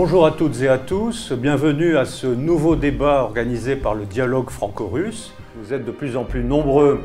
Bonjour 0.00 0.26
à 0.26 0.30
toutes 0.30 0.62
et 0.62 0.68
à 0.68 0.78
tous, 0.78 1.32
bienvenue 1.32 1.96
à 1.96 2.04
ce 2.04 2.28
nouveau 2.28 2.76
débat 2.76 3.24
organisé 3.24 3.74
par 3.74 3.96
le 3.96 4.04
dialogue 4.04 4.48
franco-russe. 4.48 5.34
Vous 5.56 5.74
êtes 5.74 5.84
de 5.84 5.90
plus 5.90 6.16
en 6.16 6.22
plus 6.22 6.44
nombreux 6.44 7.00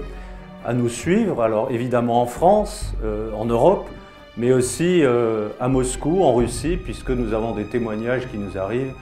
à 0.63 0.75
nous 0.75 0.89
suivre, 0.89 1.41
alors 1.41 1.71
évidemment 1.71 2.21
en 2.21 2.27
France, 2.27 2.93
euh, 3.03 3.31
en 3.34 3.45
Europe, 3.45 3.89
mais 4.38 4.52
aussi 4.53 5.03
euh, 5.03 5.49
à 5.59 5.70
Moscou, 5.70 6.21
en 6.21 6.35
Russie, 6.35 6.77
puisque 6.77 7.09
nous 7.09 7.34
avons 7.34 7.55
des 7.55 7.66
témoignages 7.66 8.27
qui 8.29 8.38
nous 8.38 8.59
arrivent 8.59 8.94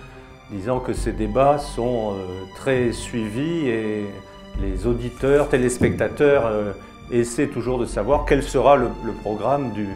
disant 0.51 0.79
que 0.79 0.93
ces 0.93 1.11
débats 1.11 1.57
sont 1.57 2.13
euh, 2.13 2.45
très 2.55 2.93
suivis 2.93 3.67
et 3.67 4.05
les 4.61 4.87
auditeurs, 4.87 5.49
téléspectateurs 5.49 6.49
essaient 7.11 7.47
toujours 7.47 7.77
de 7.77 7.85
savoir 7.85 8.23
quel 8.25 8.41
sera 8.41 8.77
le, 8.77 8.87
programme 9.21 9.73
du, 9.73 9.89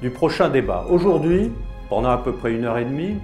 du 0.00 0.08
prochain 0.08 0.48
débat. 0.48 0.86
Aujourd'hui, 0.88 1.52
pendant 1.90 2.12
à 2.12 2.16
peu 2.16 2.32
près 2.32 2.54
une 2.54 2.64
heure 2.64 2.78
et 2.78 2.86
demie, 2.86 3.18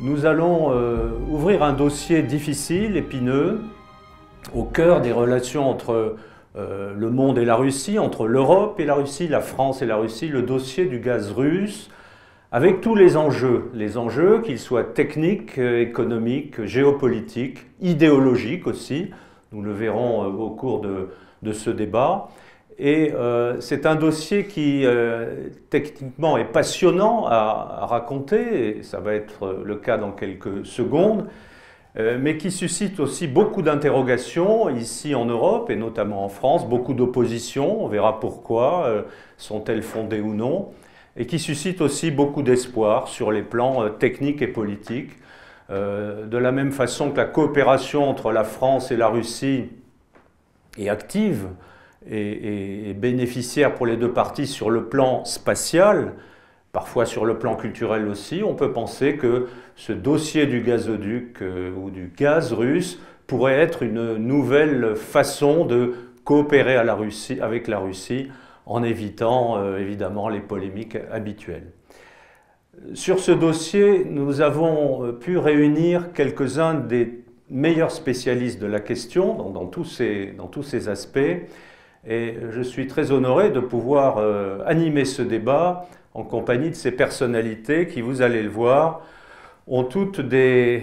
nous 0.00 0.26
allons 0.26 0.70
euh, 0.70 1.10
ouvrir 1.28 1.62
un 1.62 1.72
dossier 1.72 2.22
difficile, 2.22 2.96
épineux, 2.96 3.60
au 4.54 4.62
cœur 4.62 5.00
des 5.00 5.10
relations 5.10 5.68
entre 5.68 6.16
euh, 6.56 6.94
le 6.96 7.10
monde 7.10 7.38
et 7.38 7.44
la 7.44 7.56
Russie, 7.56 7.98
entre 7.98 8.26
l'Europe 8.26 8.78
et 8.78 8.84
la 8.84 8.94
Russie, 8.94 9.26
la 9.26 9.40
France 9.40 9.82
et 9.82 9.86
la 9.86 9.96
Russie, 9.96 10.28
le 10.28 10.42
dossier 10.42 10.84
du 10.84 11.00
gaz 11.00 11.32
russe, 11.32 11.90
avec 12.52 12.80
tous 12.80 12.94
les 12.94 13.16
enjeux, 13.16 13.70
les 13.74 13.98
enjeux 13.98 14.40
qu'ils 14.40 14.60
soient 14.60 14.84
techniques, 14.84 15.58
euh, 15.58 15.82
économiques, 15.82 16.64
géopolitiques, 16.64 17.66
idéologiques 17.80 18.66
aussi, 18.68 19.10
nous 19.50 19.62
le 19.62 19.72
verrons 19.72 20.26
au 20.26 20.50
cours 20.50 20.80
de 20.80 21.52
ce 21.52 21.70
débat, 21.70 22.28
et 22.78 23.12
euh, 23.12 23.60
c'est 23.60 23.86
un 23.86 23.96
dossier 23.96 24.46
qui, 24.46 24.86
euh, 24.86 25.48
techniquement, 25.68 26.38
est 26.38 26.44
passionnant 26.44 27.26
à, 27.26 27.86
raconter, 27.86 28.78
et 28.78 28.82
ça 28.82 29.00
va 29.00 29.14
être 29.14 29.62
le 29.64 29.76
cas 29.76 29.98
dans 29.98 30.12
quelques 30.12 30.64
secondes, 30.64 31.26
euh, 31.98 32.18
mais 32.20 32.36
qui 32.36 32.52
suscite 32.52 33.00
aussi 33.00 33.26
beaucoup 33.26 33.62
d'interrogations 33.62 34.68
ici 34.70 35.16
en 35.16 35.24
Europe, 35.24 35.70
et 35.70 35.76
notamment 35.76 36.24
en 36.24 36.28
France, 36.28 36.68
beaucoup 36.68 36.94
d'oppositions, 36.94 37.84
on 37.84 37.88
verra 37.88 38.20
pourquoi, 38.20 39.04
sont-elles 39.36 39.82
fondées 39.82 40.20
ou 40.20 40.34
non, 40.34 40.68
et 41.16 41.26
qui 41.26 41.40
suscite 41.40 41.80
aussi 41.80 42.12
beaucoup 42.12 42.42
d'espoir 42.42 43.08
sur 43.08 43.32
les 43.32 43.42
plans 43.42 43.90
techniques 43.90 44.40
et 44.40 44.46
politiques. 44.46 45.14
de 45.70 46.38
la 46.38 46.52
même 46.52 46.70
façon 46.70 47.10
que 47.10 47.16
la 47.16 47.24
coopération 47.24 48.08
entre 48.08 48.30
la 48.30 48.44
France 48.44 48.92
et 48.92 48.96
la 48.96 49.08
Russie 49.08 49.70
est 50.78 50.88
active, 50.88 51.48
et, 52.10 52.94
bénéficiaire 52.94 53.74
pour 53.74 53.86
les 53.86 53.96
deux 53.96 54.12
parties 54.12 54.46
sur 54.46 54.70
le 54.70 54.84
plan 54.84 55.24
spatial, 55.24 56.14
parfois 56.72 57.06
sur 57.06 57.24
le 57.24 57.38
plan 57.38 57.56
culturel 57.56 58.08
aussi, 58.08 58.42
on 58.44 58.54
peut 58.54 58.72
penser 58.72 59.16
que 59.16 59.46
ce 59.76 59.92
dossier 59.92 60.46
du 60.46 60.60
gazoduc 60.60 61.42
euh, 61.42 61.72
ou 61.76 61.90
du 61.90 62.12
gaz 62.16 62.52
russe 62.52 63.00
pourrait 63.26 63.58
être 63.58 63.82
une 63.82 64.16
nouvelle 64.16 64.96
façon 64.96 65.64
de 65.64 65.94
coopérer 66.24 66.76
avec 66.76 67.68
la 67.68 67.78
Russie 67.78 68.28
en 68.66 68.82
évitant 68.82 69.56
euh, 69.56 69.78
évidemment 69.78 70.28
les 70.28 70.40
polémiques 70.40 70.98
habituelles. 71.10 71.72
Sur 72.94 73.18
ce 73.18 73.32
dossier, 73.32 74.04
nous 74.04 74.40
avons 74.40 75.04
euh, 75.04 75.12
pu 75.12 75.38
réunir 75.38 76.12
quelques-uns 76.12 76.74
des 76.74 77.24
meilleurs 77.50 77.90
spécialistes 77.90 78.60
de 78.60 78.66
la 78.66 78.80
question 78.80 79.34
dans, 79.34 79.66
tous, 79.66 79.84
ces, 79.84 80.34
dans 80.36 80.46
tous 80.46 80.62
ces 80.62 80.88
aspects. 80.88 81.18
Et 82.06 82.36
je 82.50 82.62
suis 82.62 82.86
très 82.86 83.10
honoré 83.10 83.50
de 83.50 83.60
pouvoir 83.60 84.18
euh, 84.18 84.60
animer 84.66 85.04
ce 85.04 85.22
débat 85.22 85.86
en 86.14 86.22
compagnie 86.22 86.70
de 86.70 86.74
ces 86.74 86.92
personnalités 86.92 87.86
qui, 87.86 88.00
vous 88.00 88.22
allez 88.22 88.42
le 88.42 88.48
voir, 88.48 89.02
ont 89.66 89.84
toutes 89.84 90.20
des, 90.20 90.82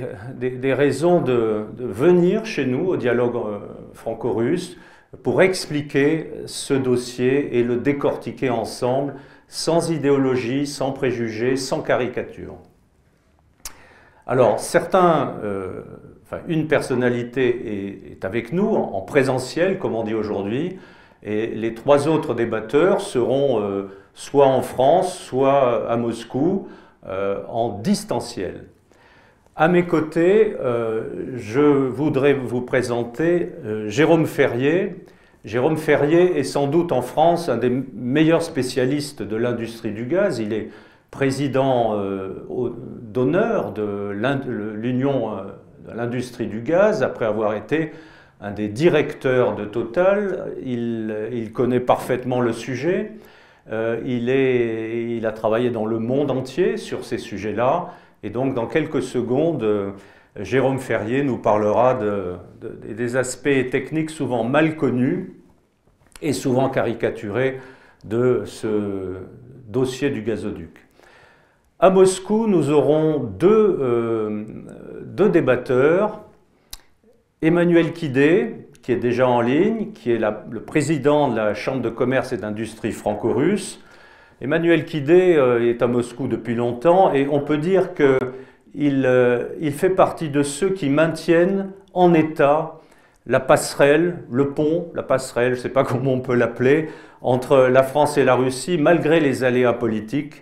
raisons 0.63 1.21
de, 1.21 1.65
venir 1.77 2.45
chez 2.45 2.65
nous 2.65 2.87
au 2.87 2.97
dialogue 2.97 3.35
euh, 3.35 3.59
franco-russe 3.93 4.77
pour 5.23 5.41
expliquer 5.41 6.29
ce 6.45 6.73
dossier 6.73 7.57
et 7.57 7.63
le 7.63 7.77
décortiquer 7.77 8.49
ensemble 8.49 9.15
sans 9.47 9.91
idéologie, 9.91 10.67
sans 10.67 10.91
préjugés, 10.91 11.55
sans 11.55 11.81
caricature. 11.81 12.57
Alors, 14.27 14.59
certains, 14.59 15.35
euh, 15.43 15.83
une 16.47 16.67
personnalité 16.67 18.11
est, 18.11 18.25
avec 18.25 18.51
nous 18.51 18.67
en 18.67 19.01
présentiel, 19.01 19.77
comme 19.77 19.95
on 19.95 20.03
dit 20.03 20.15
aujourd'hui, 20.15 20.77
et 21.25 21.47
les 21.47 21.73
trois 21.73 22.07
autres 22.07 22.35
débatteurs 22.35 23.01
seront 23.01 23.59
euh, 23.59 23.89
soit 24.13 24.45
en 24.45 24.61
France, 24.61 25.17
soit 25.17 25.89
à 25.89 25.97
Moscou, 25.97 26.67
euh, 27.07 27.41
en 27.49 27.79
distanciel. 27.79 28.65
À 29.55 29.67
mes 29.67 29.85
côtés, 29.85 30.55
euh, 30.59 31.33
je 31.35 31.61
voudrais 31.61 32.33
vous 32.33 32.61
présenter 32.61 33.49
Jérôme 33.87 34.27
Ferrier. 34.27 35.03
Jérôme 35.45 35.77
Ferrier 35.77 36.37
est 36.37 36.43
sans 36.43 36.67
doute 36.67 36.91
en 36.91 37.01
France 37.01 37.49
un 37.49 37.57
des 37.57 37.71
meilleurs 37.93 38.43
spécialistes 38.43 39.23
de 39.23 39.35
l'industrie 39.35 39.91
du 39.91 40.05
gaz. 40.05 40.39
Il 40.39 40.53
est 40.53 40.69
président 41.09 41.95
d'honneur 43.01 43.71
de 43.71 44.09
l'Union 44.73 45.31
de 45.87 45.95
l'industrie 45.95 46.47
du 46.47 46.61
gaz 46.61 47.03
après 47.03 47.25
avoir 47.25 47.53
été 47.53 47.91
un 48.45 48.51
des 48.51 48.67
directeurs 48.67 49.55
de 49.55 49.65
Total. 49.65 50.53
Il, 50.63 51.51
connaît 51.51 51.79
parfaitement 51.79 52.41
le 52.41 52.53
sujet. 52.53 53.13
Euh, 53.71 53.99
il, 54.05 55.25
a 55.25 55.31
travaillé 55.31 55.71
dans 55.71 55.87
le 55.87 55.97
monde 55.97 56.29
entier 56.29 56.77
sur 56.77 57.05
ces 57.05 57.17
sujets-là. 57.17 57.93
Et 58.21 58.29
donc, 58.29 58.53
dans 58.53 58.67
quelques 58.67 59.01
secondes, 59.01 59.63
euh, 59.63 59.91
Jérôme 60.39 60.77
Ferrier 60.77 61.23
nous 61.23 61.37
parlera 61.37 61.97
des 62.83 63.15
aspects 63.15 63.69
techniques 63.71 64.11
souvent 64.11 64.43
mal 64.43 64.75
connus 64.75 65.39
et 66.21 66.33
souvent 66.33 66.69
caricaturés 66.69 67.59
de 68.03 68.43
ce 68.45 69.15
dossier 69.67 70.11
du 70.11 70.21
gazoduc. 70.21 70.85
À 71.79 71.89
Moscou, 71.89 72.45
nous 72.45 72.69
aurons 72.69 73.19
deux, 73.19 73.77
euh, 73.81 74.43
deux 75.03 75.29
débatteurs 75.29 76.24
Emmanuel 77.45 77.93
Kidé, 77.93 78.55
qui 78.81 78.91
est 78.91 78.95
déjà 78.95 79.27
en 79.27 79.39
ligne, 79.39 79.91
qui 79.93 80.11
est 80.11 80.17
le 80.17 80.61
président 80.61 81.27
de 81.27 81.35
la 81.35 81.53
Chambre 81.53 81.83
de 81.83 81.89
commerce 81.89 82.33
et 82.33 82.37
d'industrie 82.37 82.91
franco-russe. 82.91 83.79
Emmanuel 84.41 84.83
Kidé 84.83 85.35
euh, 85.35 85.69
est 85.69 85.83
à 85.83 85.87
Moscou 85.87 86.27
depuis 86.27 86.55
longtemps 86.55 87.13
et 87.13 87.27
on 87.29 87.41
peut 87.41 87.59
dire 87.59 87.93
qu'il 87.93 89.05
euh, 89.05 89.71
fait 89.71 89.91
partie 89.91 90.29
de 90.29 90.41
ceux 90.41 90.71
qui 90.71 90.89
maintiennent 90.89 91.69
en 91.93 92.15
état 92.15 92.79
la 93.27 93.39
passerelle, 93.39 94.23
le 94.31 94.49
pont, 94.49 94.87
la 94.95 95.03
passerelle, 95.03 95.51
je 95.53 95.59
ne 95.59 95.61
sais 95.61 95.69
pas 95.69 95.83
comment 95.83 96.13
on 96.13 96.21
peut 96.21 96.33
l'appeler, 96.33 96.89
entre 97.21 97.67
la 97.67 97.83
France 97.83 98.17
et 98.17 98.23
la 98.23 98.33
Russie, 98.33 98.79
malgré 98.79 99.19
les 99.19 99.43
aléas 99.43 99.73
politiques, 99.73 100.41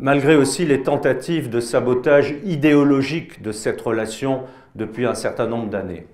malgré 0.00 0.34
aussi 0.34 0.66
les 0.66 0.82
tentatives 0.82 1.48
de 1.48 1.60
sabotage 1.60 2.34
idéologique 2.44 3.40
de 3.40 3.52
cette 3.52 3.80
relation 3.80 4.42
depuis 4.74 5.06
un 5.06 5.14
certain 5.14 5.46
nombre 5.46 5.70
d'années. 5.70 6.08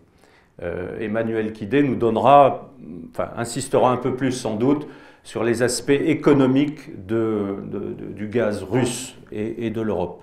Euh, 0.62 0.98
Emmanuel 1.00 1.53
Kidé 1.53 1.82
nous 1.82 1.94
donnera, 1.94 2.71
insistera 3.37 3.91
un 3.91 3.97
peu 3.97 4.15
plus 4.15 4.32
sans 4.32 4.56
doute 4.56 4.87
sur 5.22 5.43
les 5.43 5.62
aspects 5.62 5.91
économiques 5.91 6.91
du 7.06 8.28
gaz 8.28 8.62
russe 8.62 9.15
et, 9.32 9.71
de 9.71 9.81
l'Europe. 9.81 10.22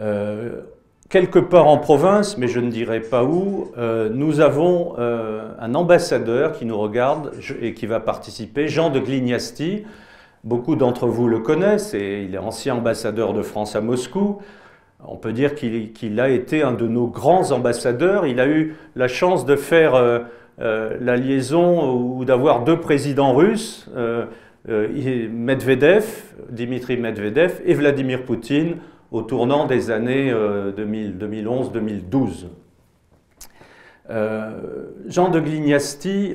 Euh, 0.00 0.62
quelque 1.08 1.38
part 1.38 1.66
en 1.66 1.78
province, 1.78 2.36
mais 2.36 2.48
je 2.48 2.60
ne 2.60 2.70
dirai 2.70 3.00
pas 3.00 3.24
où, 3.24 3.72
euh, 3.78 4.10
nous 4.10 4.40
avons 4.40 4.96
un 4.98 5.74
ambassadeur 5.74 6.52
qui 6.52 6.66
nous 6.66 6.78
regarde 6.78 7.32
et 7.60 7.74
qui 7.74 7.86
va 7.86 8.00
participer, 8.00 8.68
Jean 8.68 8.90
de 8.90 9.00
Glignasti. 9.00 9.84
Beaucoup 10.44 10.76
d'entre 10.76 11.06
vous 11.06 11.26
le 11.26 11.40
connaissent 11.40 11.92
et 11.94 12.22
il 12.22 12.34
est 12.34 12.38
ancien 12.38 12.76
ambassadeur 12.76 13.32
de 13.32 13.42
France 13.42 13.76
à 13.76 13.80
Moscou. 13.80 14.40
On 15.04 15.16
peut 15.16 15.32
dire 15.32 15.54
qu'il 15.54 16.20
a 16.20 16.30
été 16.30 16.62
un 16.62 16.72
de 16.72 16.88
nos 16.88 17.06
grands 17.06 17.52
ambassadeurs. 17.52 18.26
Il 18.26 18.40
a 18.40 18.48
eu 18.48 18.74
la 18.94 19.08
chance 19.08 19.44
de 19.44 19.54
faire 19.54 19.94
euh, 19.94 20.20
euh, 20.60 20.96
la 21.00 21.16
liaison 21.16 21.94
ou 21.94 22.24
d'avoir 22.24 22.64
deux 22.64 22.80
présidents 22.80 23.34
russes, 23.34 23.90
euh, 23.94 24.24
Medvedev, 24.68 26.04
Dimitri 26.50 26.96
Medvedev 26.96 27.60
et 27.64 27.74
Vladimir 27.74 28.24
Poutine 28.24 28.78
au 29.12 29.22
tournant 29.22 29.66
des 29.66 29.92
années 29.92 30.32
2011-2012. 30.32 32.46
Jean 35.06 35.28
de 35.28 35.38
Glignasti 35.38 36.34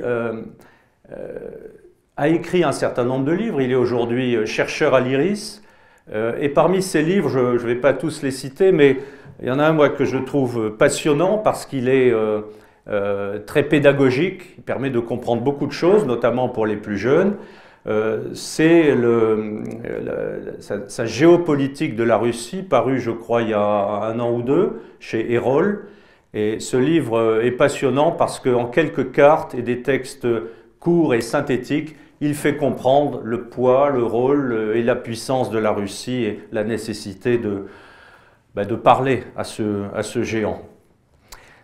a 2.15 2.27
écrit 2.29 2.63
un 2.63 2.71
certain 2.71 3.03
nombre 3.03 3.25
de 3.25 3.33
livres. 3.33 3.59
Il 3.59 3.69
est 3.69 3.75
aujourd'hui 3.75 4.47
chercheur 4.47 4.93
à 4.93 5.01
l'IRIS. 5.01 5.60
Euh, 6.13 6.33
et 6.39 6.49
parmi 6.49 6.81
ces 6.81 7.01
livres, 7.01 7.29
je 7.29 7.39
ne 7.39 7.57
vais 7.57 7.75
pas 7.75 7.93
tous 7.93 8.21
les 8.21 8.31
citer, 8.31 8.71
mais 8.71 8.97
il 9.41 9.47
y 9.47 9.51
en 9.51 9.59
a 9.59 9.65
un 9.65 9.89
que 9.89 10.05
je 10.05 10.17
trouve 10.17 10.71
passionnant 10.77 11.37
parce 11.37 11.65
qu'il 11.65 11.89
est 11.89 12.11
euh, 12.11 12.41
euh, 12.89 13.39
très 13.39 13.63
pédagogique, 13.63 14.55
il 14.57 14.63
permet 14.63 14.89
de 14.89 14.99
comprendre 14.99 15.41
beaucoup 15.41 15.67
de 15.67 15.71
choses, 15.71 16.05
notamment 16.05 16.49
pour 16.49 16.65
les 16.65 16.75
plus 16.75 16.97
jeunes. 16.97 17.35
c'est 18.33 18.95
sa, 20.59 21.05
géopolitique 21.05 21.95
de 21.95 22.03
la 22.03 22.17
Russie, 22.17 22.61
paru 22.61 22.99
je 22.99 23.11
crois 23.11 23.41
il 23.41 23.49
y 23.49 23.53
a 23.53 24.03
un 24.03 24.19
an 24.19 24.31
ou 24.31 24.41
deux 24.41 24.81
chez 24.99 25.31
Erol. 25.31 25.87
Et 26.33 26.59
ce 26.59 26.77
livre 26.77 27.41
est 27.43 27.51
passionnant 27.51 28.11
parce 28.11 28.39
qu'en 28.39 28.65
quelques 28.65 29.11
cartes 29.11 29.53
et 29.53 29.61
des 29.61 29.81
textes 29.81 30.27
courts 30.79 31.13
et 31.13 31.21
synthétiques, 31.21 31.95
il 32.21 32.35
fait 32.35 32.55
comprendre 32.55 33.19
le 33.23 33.45
poids, 33.45 33.89
le 33.89 34.03
rôle 34.03 34.73
et 34.75 34.83
la 34.83 34.95
puissance 34.95 35.49
de 35.49 35.57
la 35.57 35.71
Russie 35.71 36.23
et 36.23 36.47
la 36.51 36.63
nécessité 36.63 37.39
de, 37.39 37.65
bah, 38.55 38.63
de 38.63 38.75
parler 38.75 39.23
à 39.35 39.43
ce, 39.43 39.85
à 39.93 40.03
ce 40.03 40.21
géant. 40.21 40.61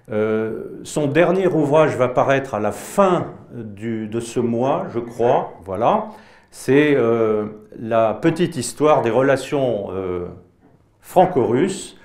Euh, 0.09 0.80
son 0.83 1.07
dernier 1.07 1.48
ouvrage 1.48 1.95
va 1.98 2.07
paraître 2.07 2.56
à 2.56 2.59
la 2.59 2.71
fin 2.71 3.33
de 3.51 4.19
ce 4.19 4.39
mois, 4.39 4.86
je 4.94 5.00
crois. 5.00 5.54
Voilà. 5.63 6.07
C'est 6.50 6.95
euh, 6.95 7.48
la 7.77 8.13
petite 8.13 8.56
histoire 8.56 9.01
des 9.01 9.09
relations 9.09 9.88
euh, 9.92 10.27
franco-russes 11.01 11.95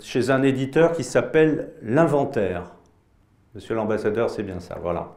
chez 0.00 0.30
un 0.30 0.44
éditeur 0.44 0.92
qui 0.92 1.02
s'appelle 1.02 1.72
L'Inventaire. 1.82 2.70
Monsieur 3.56 3.74
l'ambassadeur, 3.74 4.30
c'est 4.30 4.44
bien 4.44 4.60
ça, 4.60 4.78
voilà. 4.80 5.08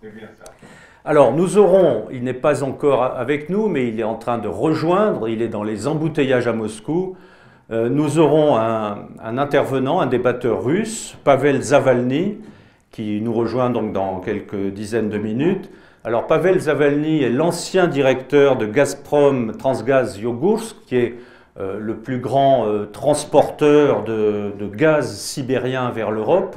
C'est 0.00 0.14
bien 0.14 0.28
ça. 0.42 0.50
Alors, 1.04 1.32
nous 1.32 1.56
aurons, 1.56 2.08
il 2.12 2.24
n'est 2.24 2.34
pas 2.34 2.62
encore 2.62 3.02
avec 3.02 3.48
nous, 3.48 3.68
mais 3.68 3.88
il 3.88 3.98
est 3.98 4.04
en 4.04 4.16
train 4.16 4.36
de 4.36 4.48
rejoindre, 4.48 5.28
il 5.28 5.40
est 5.40 5.48
dans 5.48 5.62
les 5.62 5.86
embouteillages 5.86 6.46
à 6.46 6.52
Moscou, 6.52 7.16
euh, 7.70 7.88
nous 7.88 8.18
aurons 8.18 8.56
un, 8.56 9.38
intervenant, 9.38 10.00
un 10.00 10.06
débatteur 10.06 10.62
russe, 10.62 11.16
Pavel 11.24 11.62
Zavalny, 11.62 12.38
qui 12.90 13.20
nous 13.22 13.32
rejoint 13.32 13.70
donc 13.70 13.92
dans 13.92 14.20
quelques 14.20 14.72
dizaines 14.74 15.08
de 15.08 15.16
minutes. 15.16 15.70
Alors 16.04 16.26
Pavel 16.26 16.58
Zavalny 16.58 17.22
est 17.22 17.30
l'ancien 17.30 17.86
directeur 17.86 18.56
de 18.56 18.66
Gazprom 18.66 19.52
Transgaz 19.56 20.18
Yogursk, 20.18 20.76
qui 20.86 20.96
est 20.96 21.14
euh, 21.58 21.78
le 21.78 21.96
plus 21.96 22.18
grand 22.18 22.66
euh, 22.66 22.86
transporteur 22.86 24.04
de, 24.04 24.52
gaz 24.74 25.16
sibérien 25.16 25.90
vers 25.90 26.10
l'Europe. 26.10 26.56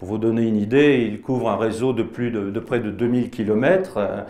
Pour 0.00 0.08
vous 0.08 0.18
donner 0.18 0.42
une 0.42 0.56
idée, 0.56 1.06
il 1.06 1.20
couvre 1.20 1.50
un 1.50 1.56
réseau 1.56 1.92
de, 1.92 2.02
plus 2.02 2.30
de, 2.30 2.58
près 2.58 2.80
de 2.80 2.90
2000 2.90 3.28
km, 3.28 4.24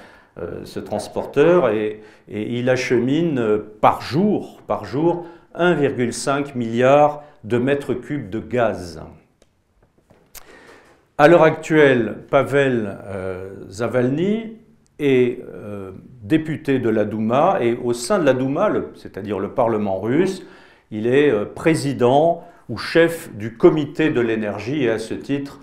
ce 0.65 0.81
transporteur, 0.81 1.71
et, 1.71 2.03
il 2.29 2.69
achemine 2.69 3.61
par 3.81 4.03
jour, 4.03 4.61
par 4.67 4.85
jour 4.85 5.27
1,5 5.57 6.57
milliard 6.57 7.23
de 7.45 7.57
mètres 7.57 7.95
cubes 7.95 8.31
de 8.31 8.41
gaz. 8.41 9.01
À 11.19 11.29
l'heure 11.29 11.45
actuelle, 11.45 12.17
Pavel 12.31 12.99
euh, 13.05 13.51
Zavalny 13.69 14.57
est 14.99 15.39
euh, 15.55 15.93
député 16.23 16.79
de 16.79 16.89
la 16.89 17.05
Douma 17.05 17.59
et 17.61 17.75
au 17.75 17.93
sein 17.93 18.19
de 18.19 18.25
la 18.25 18.33
Douma, 18.33 18.71
c'est-à-dire 18.95 19.39
le 19.39 19.51
Parlement 19.51 20.01
russe, 20.01 20.45
il 20.91 21.07
est 21.07 21.31
euh, 21.31 21.45
président 21.45 22.43
ou 22.71 22.79
chef 22.79 23.31
du 23.35 23.59
comité 23.59 24.09
de 24.09 24.21
l'énergie 24.23 24.85
et 24.85 24.91
à 24.91 24.99
ce 24.99 25.13
titre, 25.13 25.61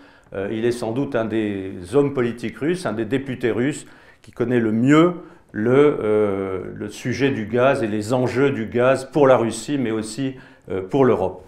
il 0.52 0.66
est 0.66 0.72
sans 0.72 0.92
doute 0.92 1.16
un 1.16 1.24
des 1.26 1.96
hommes 1.96 2.14
politiques 2.14 2.58
russes, 2.58 2.86
un 2.86 2.94
des 2.94 3.06
députés 3.06 3.50
russes 3.50 3.88
qui 4.22 4.32
connaît 4.32 4.60
le 4.60 4.74
mieux 4.74 5.14
euh, 5.56 6.64
le, 6.76 6.90
sujet 6.90 7.32
du 7.32 7.46
gaz 7.46 7.82
et 7.82 7.88
les 7.88 8.14
enjeux 8.14 8.52
du 8.52 8.68
gaz 8.68 9.10
pour 9.12 9.28
la 9.28 9.38
Russie, 9.38 9.78
mais 9.78 9.92
aussi 9.92 10.36
euh, 10.70 10.82
pour 10.82 11.06
l'Europe. 11.06 11.44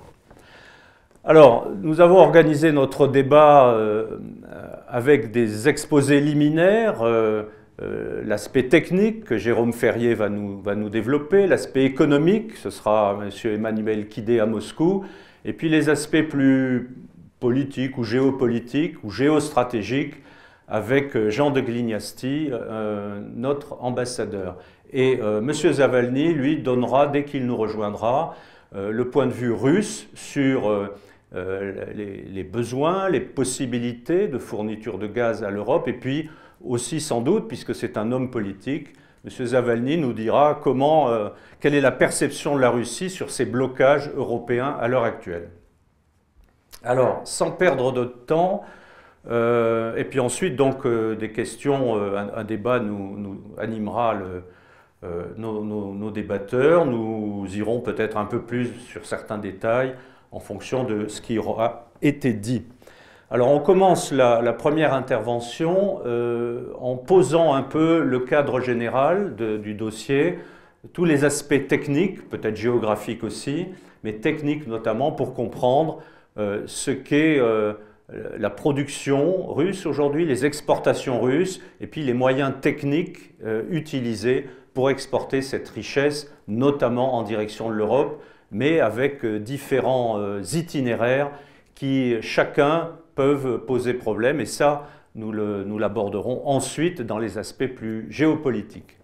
Alors, 1.24 1.70
nous 1.82 2.02
avons 2.02 2.18
organisé 2.18 2.72
notre 2.72 3.08
débat 3.08 3.74
euh, 3.74 4.18
avec 4.88 5.32
des 5.32 5.68
exposés 5.68 6.22
liminaires, 6.22 7.04
l'aspect 8.26 8.64
technique 8.64 9.26
que 9.26 9.38
Jérôme 9.38 9.74
Ferrier 9.74 10.14
va 10.14 10.30
nous, 10.30 10.60
va 10.60 10.76
nous 10.76 10.90
développer, 10.90 11.46
l'aspect 11.46 11.84
économique, 11.84 12.56
ce 12.56 12.70
sera 12.70 13.18
M. 13.22 13.54
Emmanuel 13.54 14.08
Kidé 14.08 14.40
à 14.40 14.46
Moscou, 14.46 15.06
et 15.46 15.54
puis 15.54 15.70
les 15.70 15.90
aspects 15.90 16.22
plus 16.22 16.90
politiques 17.40 17.98
ou 17.98 18.04
géopolitiques 18.04 19.04
ou 19.04 19.12
géostratégiques 19.12 20.16
avec 20.70 21.16
euh, 21.16 21.30
Jean 21.30 21.50
de 21.52 21.60
Glignasti, 21.62 22.50
euh, 22.52 23.20
notre 23.36 23.82
ambassadeur. 23.82 24.58
Et 24.94 25.20
euh, 25.22 25.40
M. 25.40 25.52
Zavalny, 25.52 26.34
lui, 26.34 26.58
donnera, 26.58 27.08
dès 27.08 27.26
qu'il 27.26 27.46
nous 27.46 27.58
rejoindra, 27.58 28.36
le 28.76 29.10
point 29.10 29.26
de 29.26 29.32
vue 29.32 29.52
russe 29.52 30.08
sur 30.14 30.92
les, 31.34 32.44
besoins, 32.44 33.10
les 33.10 33.20
possibilités 33.20 34.28
de 34.28 34.38
fourniture 34.38 35.00
de 35.00 35.08
gaz 35.08 35.44
à 35.44 35.50
l'Europe, 35.50 35.88
et 35.88 35.94
puis 35.94 36.30
aussi 36.64 37.00
sans 37.00 37.22
doute, 37.22 37.48
puisque 37.48 37.74
c'est 37.74 37.98
un 37.98 38.12
homme 38.12 38.30
politique, 38.30 38.90
M. 39.26 39.46
Zavalny 39.46 39.98
nous 39.98 40.14
dira 40.14 40.60
comment, 40.64 41.10
quelle 41.60 41.76
est 41.76 41.82
la 41.82 41.92
perception 41.92 42.56
de 42.56 42.62
la 42.62 42.70
Russie 42.70 43.10
sur 43.10 43.32
ces 43.32 43.46
blocages 43.46 44.10
européens 44.16 44.78
à 44.80 44.88
l'heure 44.88 45.04
actuelle. 45.04 45.50
Alors, 46.84 47.22
sans 47.26 47.52
perdre 47.52 47.92
de 47.92 48.06
temps, 48.06 48.64
euh, 49.28 49.96
et 49.96 50.06
puis 50.06 50.20
ensuite, 50.20 50.56
donc, 50.56 50.86
euh, 50.86 51.16
des 51.16 51.32
questions, 51.32 51.98
euh, 51.98 52.18
un, 52.36 52.44
débat 52.44 52.80
nous, 52.80 53.42
animera 53.58 54.16
nos, 55.38 56.12
débatteurs. 56.12 56.86
Nous 56.86 57.46
irons 57.56 57.82
peut-être 57.82 58.18
un 58.18 58.26
peu 58.26 58.42
plus 58.42 58.74
sur 58.80 59.06
certains 59.06 59.38
détails 59.38 59.96
en 60.32 60.40
fonction 60.40 60.84
de 60.84 61.08
ce 61.08 61.22
qui 61.22 61.38
aura 61.38 61.92
été 62.02 62.34
dit. 62.34 62.66
Alors 63.32 63.50
on 63.50 63.60
commence 63.60 64.12
la, 64.12 64.54
première 64.54 64.94
intervention 64.94 66.00
en 66.80 66.98
posant 66.98 67.54
un 67.54 67.62
peu 67.62 68.02
le 68.04 68.22
cadre 68.22 68.60
général 68.60 69.36
du 69.36 69.76
dossier, 69.76 70.40
tous 70.94 71.06
les 71.06 71.26
aspects 71.26 71.68
techniques, 71.68 72.28
peut-être 72.30 72.56
géographiques 72.56 73.24
aussi, 73.24 73.68
mais 74.04 74.14
techniques 74.14 74.66
notamment 74.66 75.12
pour 75.12 75.36
comprendre 75.36 76.00
ce 76.38 76.90
qu'est 76.90 77.40
euh, 78.14 78.38
la 78.38 78.50
production 78.50 79.54
russe 79.54 79.86
aujourd'hui, 79.86 80.26
les 80.26 80.46
exportations 80.46 81.22
russes, 81.22 81.62
et 81.80 81.88
puis 81.88 82.02
les 82.02 82.14
moyens 82.14 82.54
techniques 82.60 83.32
euh, 83.44 83.64
utilisés 83.70 84.48
pour 84.74 84.90
exporter 84.90 85.42
cette 85.42 85.70
richesse, 85.70 86.32
notamment 86.48 87.16
en 87.16 87.24
direction 87.24 87.70
de 87.70 87.76
l'Europe, 87.76 88.22
mais 88.52 88.80
avec 88.80 89.24
euh, 89.24 89.40
différents 89.40 90.20
itinéraires 90.42 91.32
qui 91.76 92.16
chacun 92.22 92.90
peuvent 93.20 93.66
poser 93.66 93.94
problème, 93.94 94.40
et 94.40 94.46
ça, 94.46 94.88
nous 95.14 95.78
l'aborderons 95.78 96.48
ensuite 96.48 97.02
dans 97.02 97.18
les 97.18 97.38
aspects 97.38 97.68
plus 97.68 98.08
géopolitiques. 98.10 98.98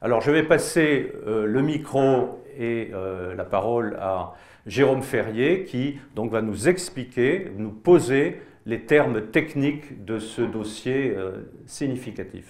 Alors 0.00 0.20
je 0.20 0.32
vais 0.32 0.42
passer 0.42 1.12
le 1.24 1.62
micro 1.62 2.42
et 2.58 2.90
la 3.36 3.44
parole 3.44 3.96
à 4.00 4.34
Jérôme 4.66 5.02
Ferrier, 5.02 5.62
qui 5.62 5.98
donc 6.16 6.32
va 6.32 6.42
nous 6.42 6.68
expliquer, 6.68 7.52
nous 7.56 7.70
poser 7.70 8.40
les 8.66 8.80
termes 8.80 9.20
techniques 9.30 10.04
de 10.04 10.18
ce 10.18 10.42
dossier 10.42 11.14
euh, 11.16 11.32
significatif. 11.66 12.44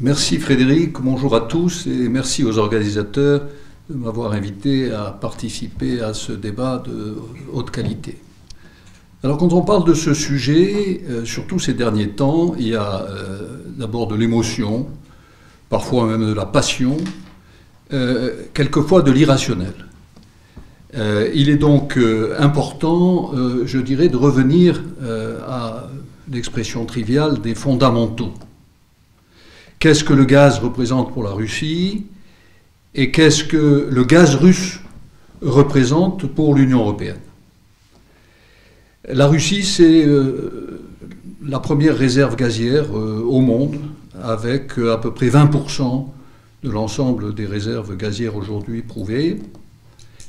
Merci 0.00 0.38
Frédéric, 0.38 1.00
bonjour 1.00 1.36
à 1.36 1.42
tous 1.42 1.86
et 1.86 2.08
merci 2.08 2.42
aux 2.42 2.58
organisateurs 2.58 3.42
de 3.88 3.94
m'avoir 3.94 4.32
invité 4.32 4.92
à 4.92 5.12
participer 5.12 6.00
à 6.00 6.14
ce 6.14 6.32
débat 6.32 6.82
de 6.84 7.16
haute 7.52 7.70
qualité. 7.70 8.16
Alors 9.24 9.38
quand 9.38 9.52
on 9.54 9.62
parle 9.62 9.84
de 9.84 9.94
ce 9.94 10.14
sujet, 10.14 11.02
euh, 11.08 11.24
surtout 11.24 11.58
ces 11.58 11.74
derniers 11.74 12.10
temps, 12.10 12.54
il 12.58 12.68
y 12.68 12.76
a 12.76 13.02
euh, 13.02 13.64
d'abord 13.76 14.06
de 14.06 14.14
l'émotion, 14.14 14.86
parfois 15.68 16.06
même 16.06 16.26
de 16.26 16.34
la 16.34 16.46
passion, 16.46 16.96
quelquefois 18.54 19.02
de 19.02 19.12
l'irrationnel. 19.12 19.72
Euh, 20.96 21.30
il 21.34 21.48
est 21.48 21.56
donc 21.56 21.96
euh, 21.96 22.36
important, 22.38 23.32
euh, 23.34 23.64
je 23.66 23.78
dirais, 23.78 24.08
de 24.08 24.16
revenir 24.16 24.82
à 25.48 25.88
l'expression 26.30 26.84
triviale 26.86 27.40
des 27.40 27.54
fondamentaux. 27.54 28.32
Qu'est-ce 29.78 30.04
que 30.04 30.12
le 30.12 30.24
gaz 30.24 30.60
représente 30.60 31.12
pour 31.12 31.22
la 31.22 31.30
Russie 31.30 32.06
et 32.94 33.10
qu'est-ce 33.10 33.44
que 33.44 33.88
le 33.90 34.04
gaz 34.04 34.36
russe 34.36 34.80
représente 35.42 36.26
pour 36.26 36.54
l'Union 36.54 36.80
européenne? 36.80 37.23
La 39.08 39.26
Russie, 39.26 39.64
c'est 39.64 40.06
la 41.46 41.58
première 41.58 41.96
réserve 41.96 42.36
gazière 42.36 42.94
au 42.94 43.40
monde, 43.40 43.76
avec 44.22 44.78
à 44.78 44.96
peu 44.96 45.12
près 45.12 45.28
20% 45.28 46.06
de 46.62 46.70
l'ensemble 46.70 47.34
des 47.34 47.46
réserves 47.46 47.96
gazières 47.96 48.36
aujourd'hui 48.36 48.80
prouvées 48.80 49.38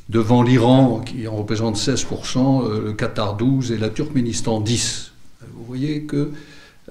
devant 0.10 0.44
l'Iran 0.44 1.00
qui 1.00 1.28
en 1.28 1.36
représente 1.36 1.78
16%, 1.78 2.64
euh, 2.64 2.86
le 2.86 2.94
Qatar 2.94 3.38
12% 3.38 3.74
et 3.74 3.78
la 3.78 3.90
Turkménistan 3.90 4.62
10%. 4.62 5.10
Vous 5.54 5.66
voyez 5.66 6.04
que 6.04 6.32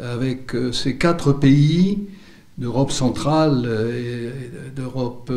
avec 0.00 0.54
euh, 0.54 0.72
ces 0.72 0.96
quatre 0.96 1.32
pays 1.32 2.00
d'Europe 2.58 2.90
centrale 2.90 3.62
euh, 3.66 4.30
et 4.30 4.70
d'Europe 4.74 5.32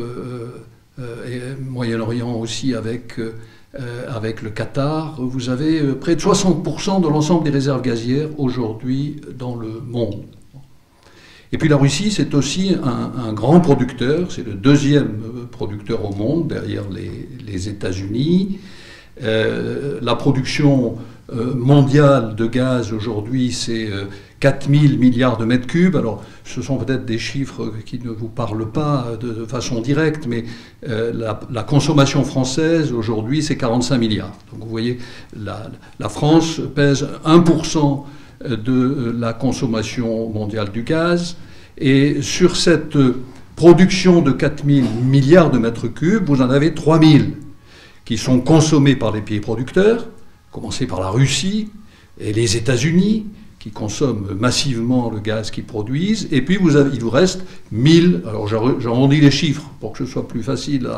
et 1.00 1.40
Moyen-Orient 1.62 2.34
aussi 2.34 2.74
avec, 2.74 3.20
avec 4.08 4.42
le 4.42 4.50
Qatar, 4.50 5.16
vous 5.20 5.50
avez 5.50 5.82
près 5.94 6.16
de 6.16 6.22
60% 6.22 7.02
de 7.02 7.08
l'ensemble 7.08 7.44
des 7.44 7.52
réserves 7.52 7.82
gazières 7.82 8.30
aujourd'hui 8.38 9.22
dans 9.38 9.56
le 9.56 9.82
monde. 9.86 10.24
Et 11.52 11.58
puis 11.58 11.70
la 11.70 11.78
Russie, 11.78 12.12
c'est 12.12 12.34
aussi 12.34 12.76
un, 12.84 13.34
grand 13.34 13.60
producteur, 13.60 14.32
c'est 14.32 14.46
le 14.46 14.54
deuxième 14.54 15.20
producteur 15.52 16.04
au 16.06 16.16
monde 16.16 16.48
derrière 16.48 16.84
les, 16.90 17.70
États-Unis. 17.70 18.60
la 19.22 20.16
production 20.16 20.96
mondiale 21.32 22.36
de 22.36 22.48
gaz 22.48 22.94
aujourd'hui, 22.94 23.52
c'est 23.52 23.90
4000 24.40 25.00
milliards 25.00 25.38
de 25.38 25.46
mètres 25.46 25.68
cubes. 25.68 25.96
Alors, 25.96 26.24
ce 26.44 26.62
sont 26.62 26.78
peut-être 26.78 27.06
des 27.06 27.18
chiffres 27.18 27.74
qui 27.86 28.00
ne 28.00 28.10
vous 28.10 28.28
parlent 28.28 28.70
pas 28.70 29.14
de, 29.20 29.46
façon 29.46 29.82
directe, 29.82 30.28
mais 30.28 30.46
euh, 30.88 31.12
la, 31.50 31.64
consommation 31.64 32.24
française 32.24 32.94
aujourd'hui, 32.94 33.42
c'est 33.42 33.58
45 33.58 33.98
milliards. 33.98 34.38
Donc, 34.52 34.64
vous 34.64 34.70
voyez, 34.70 35.00
la, 35.36 36.10
France 36.10 36.62
pèse 36.76 37.08
1% 37.26 38.04
de 38.50 39.16
la 39.18 39.34
consommation 39.34 40.30
mondiale 40.30 40.72
du 40.72 40.84
gaz. 40.84 41.38
Et 41.78 42.22
sur 42.22 42.56
cette 42.56 42.98
production 43.56 44.22
de 44.22 44.32
4000 44.32 44.86
milliards 45.04 45.52
de 45.52 45.58
mètres 45.58 45.88
cubes, 45.88 46.26
vous 46.28 46.42
en 46.42 46.50
avez 46.50 46.74
3000 46.74 47.34
qui 48.06 48.18
sont 48.18 48.40
consommés 48.40 48.96
par 48.96 49.12
les 49.12 49.22
pays 49.22 49.42
producteurs, 49.42 50.08
commencez 50.52 50.88
par 50.88 51.02
la 51.02 51.10
Russie 51.10 51.70
et 52.20 52.32
les 52.32 52.56
États-Unis, 52.56 53.26
consomment 53.72 54.36
massivement 54.40 55.10
le 55.10 55.20
gaz 55.20 55.52
qu'ils 55.52 55.64
produisent, 55.64 56.28
et 56.32 56.42
puis 56.42 56.58
il 56.62 57.00
vous 57.02 57.10
reste 57.10 57.44
1000, 57.72 58.24
alors 58.28 58.48
j'arrondis 58.48 59.20
les 59.20 59.32
chiffres 59.32 59.70
pour 59.80 59.94
que 59.94 60.00
ce 60.00 60.06
soit 60.06 60.28
plus 60.28 60.44
facile 60.44 60.90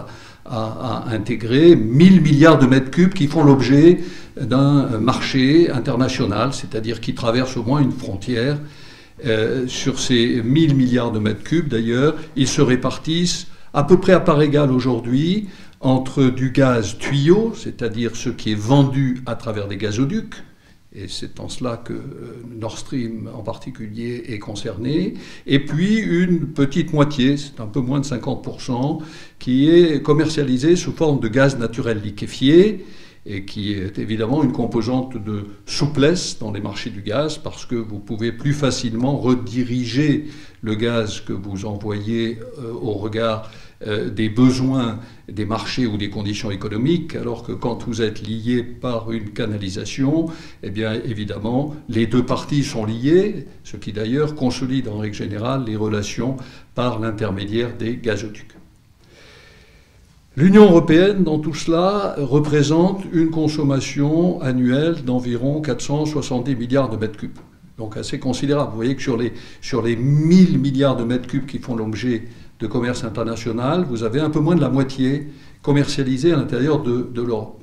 à, 0.46 1.06
intégrer, 1.12 1.76
1000 1.76 2.22
milliards 2.22 2.58
de 2.58 2.66
mètres 2.66 2.90
cubes 2.90 3.14
qui 3.14 3.28
font 3.28 3.44
l'objet 3.44 4.00
d'un 4.40 5.00
marché 5.00 5.70
international, 5.70 6.54
c'est-à-dire 6.54 7.02
qui 7.02 7.14
traversent 7.14 7.58
au 7.58 7.64
moins 7.64 7.82
une 7.82 7.92
frontière. 7.92 8.58
Euh, 9.26 9.68
sur 9.68 10.00
ces 10.00 10.42
1000 10.42 10.76
milliards 10.76 11.12
de 11.12 11.20
mètres 11.20 11.44
cubes, 11.44 11.68
d'ailleurs, 11.68 12.16
ils 12.38 12.48
se 12.48 12.62
répartissent 12.62 13.48
à 13.74 13.84
peu 13.84 14.00
près 14.00 14.14
à 14.14 14.22
part 14.22 14.42
égale 14.42 14.72
aujourd'hui 14.72 15.50
entre 15.82 16.24
du 16.26 16.52
gaz 16.52 16.98
tuyau, 16.98 17.54
c'est-à-dire 17.56 18.16
ce 18.16 18.30
qui 18.30 18.52
est 18.52 18.60
vendu 18.60 19.22
à 19.26 19.36
travers 19.36 19.68
des 19.68 19.78
gazoducs, 19.78 20.36
et 20.93 21.08
c'est 21.08 21.39
en 21.39 21.50
cela 21.50 21.77
que 21.77 21.93
euh, 21.93 22.43
Nord 22.50 22.79
Stream 22.79 23.29
en 23.34 23.43
particulier 23.43 24.24
est 24.29 24.39
concerné, 24.39 25.13
et 25.46 25.60
puis 25.60 25.98
une 25.98 26.48
petite 26.48 26.93
moitié, 26.93 27.38
c'est 27.38 27.60
un 27.60 27.67
peu 27.67 27.79
moins 27.79 28.00
de 28.00 28.05
50%, 28.05 29.00
qui 29.38 29.69
est 29.69 30.01
commercialisée 30.01 30.75
sous 30.75 30.91
forme 30.91 31.19
de 31.19 31.27
gaz 31.27 31.58
naturel 31.58 32.01
liquéfié, 32.01 32.86
et 33.25 33.46
qui 33.46 33.74
est 33.74 34.00
évidemment 34.00 34.43
une 34.43 34.51
composante 34.53 35.22
de 35.24 35.46
souplesse 35.65 36.39
dans 36.39 36.51
les 36.51 36.62
marchés 36.62 36.89
du 36.89 37.01
gaz, 37.01 37.38
parce 37.38 37.65
que 37.65 37.75
vous 37.75 38.00
pouvez 38.00 38.31
plus 38.31 38.53
facilement 38.53 39.17
rediriger 39.17 40.25
le 40.62 40.74
gaz 40.74 41.22
que 41.22 41.34
vous 41.34 41.65
envoyez 41.65 42.39
euh, 42.58 42.72
au 42.74 42.93
regard 42.93 43.51
euh, 43.88 44.10
des 44.10 44.28
besoins 44.28 45.00
des 45.30 45.46
marchés 45.46 45.86
ou 45.86 45.96
des 45.98 46.10
conditions 46.10 46.52
économiques, 46.52 47.16
alors 47.16 47.44
que 47.44 47.54
quand 47.54 47.86
vous 47.88 48.02
êtes 48.02 48.22
lié 48.22 48.62
par 48.64 49.12
une 49.12 49.30
canalisation, 49.30 50.26
eh 50.64 50.70
bien 50.70 50.94
évidemment, 51.06 51.76
les 51.88 52.06
deux 52.06 52.26
parties 52.26 52.64
sont 52.64 52.86
liées, 52.86 53.46
ce 53.64 53.78
qui 53.78 53.94
d'ailleurs 53.94 54.36
consolide 54.36 54.88
en 54.90 54.98
règle 54.98 55.16
générale 55.16 55.64
les 55.66 55.76
relations 55.76 56.36
par 56.76 57.00
l'intermédiaire 57.00 57.78
des 57.78 57.96
gazoducs. 57.96 58.56
L'Union 60.36 60.64
européenne, 60.64 61.24
dans 61.24 61.40
tout 61.40 61.54
cela, 61.54 62.16
représente 62.18 63.04
une 63.12 63.30
consommation 63.30 64.42
annuelle 64.42 65.04
d'environ 65.04 65.62
470 65.62 66.56
milliards 66.56 66.90
de 66.90 66.98
mètres 66.98 67.18
cubes. 67.18 67.40
Donc 67.78 67.98
assez 67.98 68.20
considérable. 68.20 68.72
Vous 68.72 68.76
voyez 68.76 68.96
que 68.96 69.02
sur 69.02 69.18
les, 69.18 69.34
sur 69.62 69.82
les 69.82 69.96
1000 69.96 70.60
milliards 70.60 70.98
de 70.98 71.04
mètres 71.04 71.28
cubes 71.28 71.46
qui 71.46 71.60
font 71.60 71.76
l'objet 71.76 72.24
de 72.60 72.68
commerce 72.68 73.04
international, 73.04 73.86
vous 73.89 74.04
avez 74.04 74.20
un 74.20 74.30
peu 74.30 74.39
moins 74.39 74.56
de 74.56 74.62
la 74.62 74.70
moitié 74.70 75.28
commercialisée 75.62 76.34
à 76.34 76.36
l'intérieur 76.36 76.82
de, 76.82 77.22
l'Europe. 77.22 77.62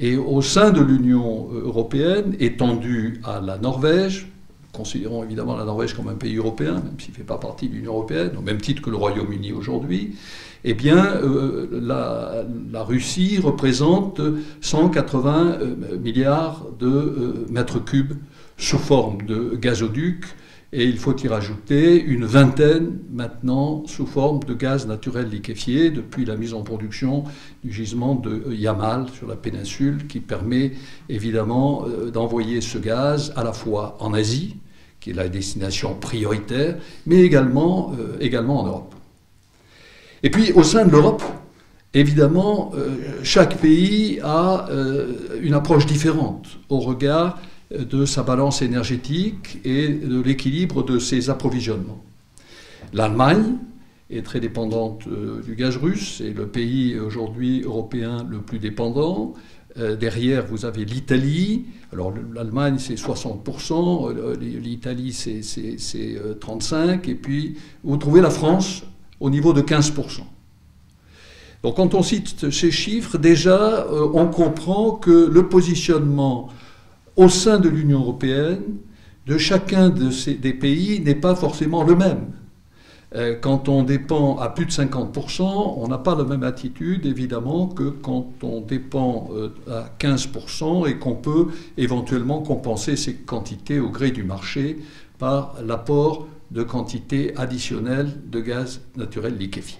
Et 0.00 0.16
au 0.16 0.42
sein 0.42 0.70
de 0.70 0.80
l'Union 0.80 1.48
européenne, 1.52 2.34
étendue 2.40 3.20
à 3.24 3.40
la 3.40 3.58
Norvège, 3.58 4.28
considérons 4.72 5.22
évidemment 5.22 5.56
la 5.56 5.64
Norvège 5.64 5.94
comme 5.94 6.08
un 6.08 6.14
pays 6.14 6.36
européen, 6.36 6.74
même 6.74 6.98
s'il 6.98 7.10
ne 7.10 7.16
fait 7.16 7.24
pas 7.24 7.36
partie 7.36 7.68
de 7.68 7.74
l'Union 7.74 7.92
européenne, 7.92 8.30
au 8.38 8.42
même 8.42 8.60
titre 8.60 8.80
que 8.80 8.90
le 8.90 8.96
Royaume-Uni 8.96 9.52
aujourd'hui, 9.52 10.16
eh 10.64 10.74
bien, 10.74 11.16
euh, 11.16 11.68
la, 11.72 12.82
Russie 12.84 13.38
représente 13.38 14.20
180 14.60 15.58
euh, 15.60 15.98
milliards 15.98 16.66
de 16.78 16.86
euh, 16.86 17.46
mètres 17.50 17.84
cubes 17.84 18.14
sous 18.56 18.78
forme 18.78 19.22
de 19.22 19.56
gazoducs 19.56 20.24
et 20.72 20.84
il 20.84 20.96
faut 20.96 21.14
y 21.18 21.28
rajouter 21.28 22.02
une 22.02 22.24
vingtaine 22.24 22.98
maintenant 23.12 23.84
sous 23.86 24.06
forme 24.06 24.42
de 24.44 24.54
gaz 24.54 24.86
naturel 24.86 25.28
liquéfié 25.28 25.90
depuis 25.90 26.24
la 26.24 26.36
mise 26.36 26.54
en 26.54 26.62
production 26.62 27.24
du 27.62 27.70
gisement 27.70 28.14
de 28.14 28.54
Yamal 28.54 29.06
sur 29.12 29.28
la 29.28 29.36
péninsule 29.36 30.06
qui 30.06 30.20
permet 30.20 30.72
évidemment 31.10 31.84
euh, 31.86 32.10
d'envoyer 32.10 32.62
ce 32.62 32.78
gaz 32.78 33.34
à 33.36 33.44
la 33.44 33.52
fois 33.52 33.98
en 34.00 34.14
Asie, 34.14 34.56
qui 34.98 35.10
est 35.10 35.14
la 35.14 35.28
destination 35.28 35.94
prioritaire, 35.94 36.78
mais 37.04 37.20
également, 37.20 37.92
euh, 37.98 38.40
en 38.48 38.66
Europe. 38.66 38.94
Et 40.22 40.30
puis 40.30 40.52
au 40.52 40.62
sein 40.62 40.86
de 40.86 40.90
l'Europe, 40.90 41.22
évidemment, 41.92 42.72
euh, 42.74 42.96
chaque 43.22 43.58
pays 43.58 44.20
a 44.24 44.68
une 45.42 45.52
approche 45.52 45.84
différente 45.84 46.46
au 46.70 46.78
regard 46.78 47.38
de 47.78 48.04
sa 48.04 48.22
balance 48.22 48.62
énergétique 48.62 49.58
et 49.64 49.88
de 49.88 50.20
l'équilibre 50.20 50.82
de 50.82 50.98
ses 50.98 51.30
approvisionnements. 51.30 52.02
L'Allemagne 52.92 53.56
est 54.10 54.22
très 54.22 54.40
dépendante 54.40 55.04
euh, 55.06 55.40
du 55.42 55.54
gaz 55.54 55.76
russe, 55.76 56.16
c'est 56.18 56.32
le 56.32 56.46
pays 56.46 56.98
aujourd'hui 56.98 57.62
européen 57.62 58.26
le 58.28 58.40
plus 58.40 58.58
dépendant. 58.58 59.32
Euh, 59.78 59.96
derrière, 59.96 60.44
vous 60.46 60.66
avez 60.66 60.84
l'Italie. 60.84 61.64
Alors 61.92 62.12
l'Allemagne, 62.34 62.76
c'est 62.78 62.94
60%, 62.94 64.12
euh, 64.14 64.36
l'Italie, 64.36 65.12
c'est 65.12 65.40
35%, 65.40 67.08
et 67.08 67.14
puis 67.14 67.56
vous 67.82 67.96
trouvez 67.96 68.20
la 68.20 68.30
France 68.30 68.82
au 69.20 69.30
niveau 69.30 69.54
de 69.54 69.62
15%. 69.62 70.20
Donc 71.62 71.76
quand 71.76 71.94
on 71.94 72.02
cite 72.02 72.50
ces 72.50 72.70
chiffres, 72.70 73.18
déjà, 73.18 73.86
on 74.12 74.26
comprend 74.26 74.90
que 74.90 75.30
le 75.30 75.48
positionnement 75.48 76.48
au 77.16 77.28
sein 77.28 77.58
de 77.58 77.68
l'Union 77.68 78.00
européenne, 78.00 78.62
de 79.26 79.38
chacun 79.38 79.88
des 79.90 80.52
pays 80.52 81.00
n'est 81.00 81.14
pas 81.14 81.34
forcément 81.34 81.84
le 81.84 81.94
même. 81.94 82.32
Euh, 83.14 83.36
quand 83.38 83.68
on 83.68 83.82
dépend 83.82 84.38
à 84.38 84.48
plus 84.48 84.64
de 84.64 84.70
50%, 84.70 85.74
on 85.76 85.86
n'a 85.86 85.98
pas 85.98 86.14
la 86.14 86.24
même 86.24 86.42
attitude, 86.42 87.04
évidemment, 87.04 87.66
que 87.66 87.90
quand 87.90 88.32
on 88.42 88.62
dépend 88.62 89.28
euh, 89.34 89.50
à 89.70 89.90
15% 89.98 90.88
et 90.88 90.98
qu'on 90.98 91.14
peut 91.14 91.48
éventuellement 91.76 92.40
compenser 92.40 92.96
ces 92.96 93.14
quantités 93.14 93.80
au 93.80 93.90
gré 93.90 94.12
du 94.12 94.24
marché 94.24 94.78
par 95.18 95.56
l'apport 95.62 96.26
de 96.50 96.62
quantités 96.62 97.36
additionnelles 97.36 98.18
de 98.30 98.40
gaz 98.40 98.80
naturel 98.96 99.36
liquéfié. 99.36 99.78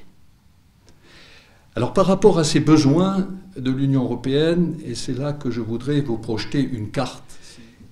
Alors 1.74 1.94
par 1.94 2.06
rapport 2.06 2.38
à 2.38 2.44
ces 2.44 2.60
besoins 2.60 3.28
de 3.56 3.70
l'Union 3.70 4.04
européenne, 4.04 4.76
et 4.84 4.94
c'est 4.94 5.16
là 5.16 5.32
que 5.32 5.50
je 5.50 5.62
voudrais 5.62 6.02
vous 6.02 6.18
projeter 6.18 6.60
une 6.60 6.90
carte 6.90 7.24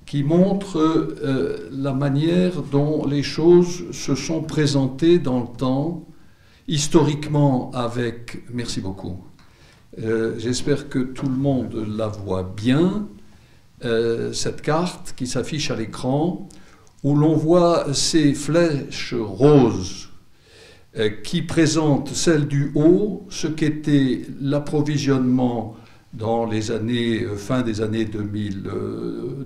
qui 0.04 0.22
montre 0.22 0.76
euh, 0.76 1.70
la 1.72 1.94
manière 1.94 2.62
dont 2.62 3.06
les 3.06 3.22
choses 3.22 3.90
se 3.92 4.14
sont 4.14 4.42
présentées 4.42 5.18
dans 5.18 5.40
le 5.40 5.56
temps, 5.56 6.04
historiquement 6.68 7.70
avec... 7.72 8.42
Merci 8.52 8.82
beaucoup. 8.82 9.24
Euh, 10.02 10.34
j'espère 10.38 10.90
que 10.90 10.98
tout 10.98 11.26
le 11.26 11.36
monde 11.36 11.86
la 11.96 12.08
voit 12.08 12.42
bien, 12.42 13.08
euh, 13.86 14.34
cette 14.34 14.60
carte 14.60 15.14
qui 15.16 15.26
s'affiche 15.26 15.70
à 15.70 15.76
l'écran, 15.76 16.48
où 17.02 17.16
l'on 17.16 17.34
voit 17.34 17.94
ces 17.94 18.34
flèches 18.34 19.14
roses 19.14 20.09
qui 21.22 21.42
présente 21.42 22.08
celle 22.08 22.48
du 22.48 22.72
haut, 22.74 23.26
ce 23.30 23.46
qu'était 23.46 24.22
l'approvisionnement 24.40 25.76
dans 26.12 26.46
les 26.46 26.70
années, 26.70 27.22
euh, 27.22 27.36
fin 27.36 27.62
des 27.62 27.80
années 27.80 28.04
2000, 28.04 28.68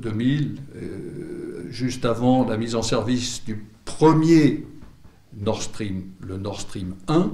2000 0.00 0.56
euh, 0.76 1.66
juste 1.70 2.04
avant 2.04 2.48
la 2.48 2.56
mise 2.56 2.74
en 2.74 2.82
service 2.82 3.44
du 3.44 3.62
premier 3.84 4.64
Nord 5.38 5.62
Stream, 5.62 6.04
le 6.26 6.38
Nord 6.38 6.60
Stream 6.60 6.94
1, 7.08 7.30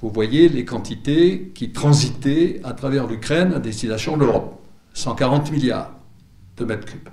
vous 0.00 0.10
voyez 0.10 0.48
les 0.48 0.64
quantités 0.64 1.50
qui 1.54 1.70
transitaient 1.70 2.60
à 2.64 2.72
travers 2.72 3.06
l'Ukraine 3.06 3.52
à 3.52 3.58
destination 3.58 4.16
de 4.16 4.24
l'Europe. 4.24 4.54
140 4.94 5.52
milliards 5.52 5.92
de 6.56 6.64
mètres 6.64 6.86
cubes. 6.86 7.08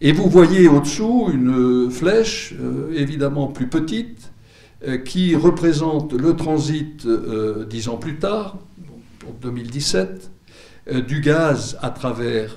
Et 0.00 0.12
vous 0.12 0.28
voyez 0.28 0.68
au-dessous 0.68 1.30
une 1.32 1.90
flèche, 1.90 2.54
évidemment 2.94 3.46
plus 3.48 3.68
petite, 3.68 4.30
euh, 4.30 4.33
qui 5.04 5.36
représente 5.36 6.12
le 6.12 6.36
transit 6.36 7.04
euh, 7.06 7.64
dix 7.64 7.88
ans 7.88 7.96
plus 7.96 8.18
tard, 8.18 8.58
en 9.26 9.32
2017, 9.40 10.30
euh, 10.88 11.00
du 11.00 11.20
gaz 11.20 11.78
à 11.82 11.90
travers 11.90 12.56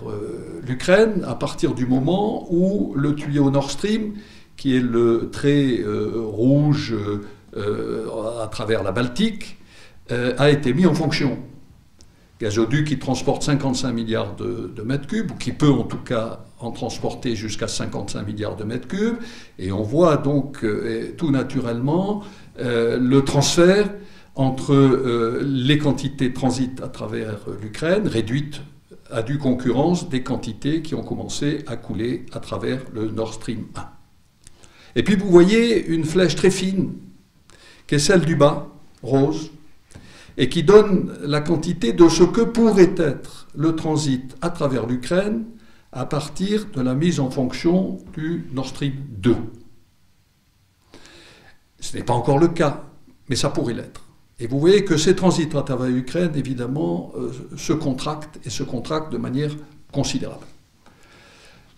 l'Ukraine 0.66 1.24
à 1.28 1.36
partir 1.36 1.74
du 1.74 1.86
moment 1.86 2.48
où 2.52 2.94
le 2.96 3.16
tuyau 3.16 3.50
Nord 3.50 3.72
Stream, 3.72 4.14
qui 4.56 4.76
est 4.76 4.82
le 4.82 5.30
trait 5.32 5.84
rouge 6.16 6.96
à 7.56 8.48
travers 8.48 8.84
la 8.84 8.92
Baltique, 8.92 9.60
a 10.10 10.50
été 10.50 10.74
mis 10.74 10.88
en 10.88 10.96
fonction. 10.96 11.38
Gazoduc 12.40 12.88
qui 12.88 13.00
transporte 13.00 13.44
55 13.44 13.92
milliards 13.92 14.36
de, 14.36 14.82
mètres 14.84 15.08
cubes, 15.08 15.32
ou 15.32 15.36
qui 15.36 15.52
peut 15.52 15.72
en 15.72 15.84
tout 15.84 15.98
cas 15.98 16.40
en 16.60 16.72
transporter 16.72 17.36
jusqu'à 17.36 17.68
55 17.68 18.26
milliards 18.26 18.56
de 18.56 18.64
mètres 18.64 18.88
cubes. 18.88 19.18
Et 19.60 19.72
on 19.72 19.84
voit 19.84 20.18
donc 20.18 20.64
euh, 20.64 21.14
tout 21.18 21.32
naturellement 21.32 22.24
euh, 22.60 22.98
le 23.00 23.24
transfert 23.24 23.90
entre 24.36 24.74
euh, 24.74 25.42
les 25.44 25.78
quantités 25.78 26.34
transit 26.34 26.82
à 26.82 26.88
travers 26.88 27.40
l'Ukraine, 27.62 28.08
réduites 28.08 28.62
à 29.10 29.22
due 29.22 29.38
concurrence 29.38 30.10
des 30.10 30.22
quantités 30.22 30.82
qui 30.82 30.96
ont 30.96 31.04
commencé 31.04 31.64
à 31.68 31.76
couler 31.76 32.26
à 32.34 32.40
travers 32.40 32.82
le 32.94 33.10
Nord 33.10 33.34
Stream 33.34 33.66
1. 33.76 33.86
Et 34.96 35.04
puis 35.04 35.16
vous 35.16 35.30
voyez 35.30 35.86
une 35.88 36.04
flèche 36.04 36.36
très 36.36 36.52
fine, 36.52 36.94
qui 37.86 37.96
est 37.96 38.00
celle 38.00 38.26
du 38.26 38.36
bas, 38.36 38.68
rose, 39.02 39.52
et 40.38 40.50
qui 40.50 40.64
donne 40.64 41.14
la 41.24 41.42
quantité 41.42 41.94
de 41.94 42.08
ce 42.10 42.24
que 42.24 42.42
pourrait 42.42 42.96
être 42.98 43.48
le 43.56 43.76
transit 43.76 44.36
à 44.42 44.50
travers 44.50 44.86
l'Ukraine 44.86 45.46
à 45.92 46.06
partir 46.06 46.68
de 46.74 46.82
la 46.82 46.94
mise 46.94 47.20
en 47.20 47.30
fonction 47.30 47.98
du 48.14 48.48
Nord 48.52 48.68
Stream 48.68 48.94
2. 49.10 49.36
Ce 51.80 51.96
n'est 51.96 52.04
pas 52.04 52.14
encore 52.14 52.40
le 52.40 52.50
cas, 52.50 52.84
mais 53.30 53.36
ça 53.36 53.50
pourrait 53.50 53.74
l'être. 53.74 54.02
Et 54.40 54.48
vous 54.48 54.60
voyez 54.60 54.84
que 54.84 54.98
ces 54.98 55.16
transits 55.16 55.50
à 55.56 55.62
travers 55.64 55.88
l'Ukraine, 55.88 56.32
évidemment, 56.36 57.12
euh, 57.16 57.32
se 57.56 57.74
contractent 57.74 58.40
et 58.46 58.50
se 58.50 58.64
contractent 58.64 59.12
de 59.12 59.18
manière 59.18 59.52
considérable. 59.92 60.46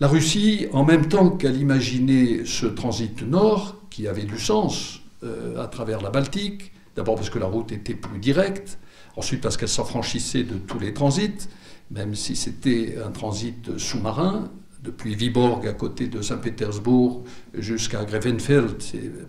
La 0.00 0.08
Russie, 0.08 0.66
en 0.72 0.84
même 0.84 1.08
temps 1.08 1.30
qu'elle 1.30 1.56
imaginait 1.56 2.44
ce 2.44 2.66
transit 2.66 3.22
nord, 3.22 3.76
qui 3.90 4.08
avait 4.08 4.24
du 4.24 4.38
sens 4.38 5.00
euh, 5.22 5.62
à 5.62 5.68
travers 5.68 6.00
la 6.00 6.10
Baltique, 6.10 6.72
D'abord 6.96 7.14
parce 7.14 7.30
que 7.30 7.38
la 7.38 7.46
route 7.46 7.72
était 7.72 7.94
plus 7.94 8.18
directe, 8.18 8.78
ensuite 9.16 9.40
parce 9.40 9.56
qu'elle 9.56 9.68
s'affranchissait 9.68 10.42
de 10.42 10.56
tous 10.56 10.78
les 10.78 10.92
transits, 10.92 11.48
même 11.90 12.14
si 12.14 12.36
c'était 12.36 12.96
un 13.04 13.10
transit 13.10 13.78
sous-marin, 13.78 14.50
depuis 14.82 15.14
Viborg 15.14 15.66
à 15.66 15.72
côté 15.72 16.06
de 16.06 16.22
Saint-Pétersbourg 16.22 17.24
jusqu'à 17.54 18.04
Grevenfeld, 18.04 18.76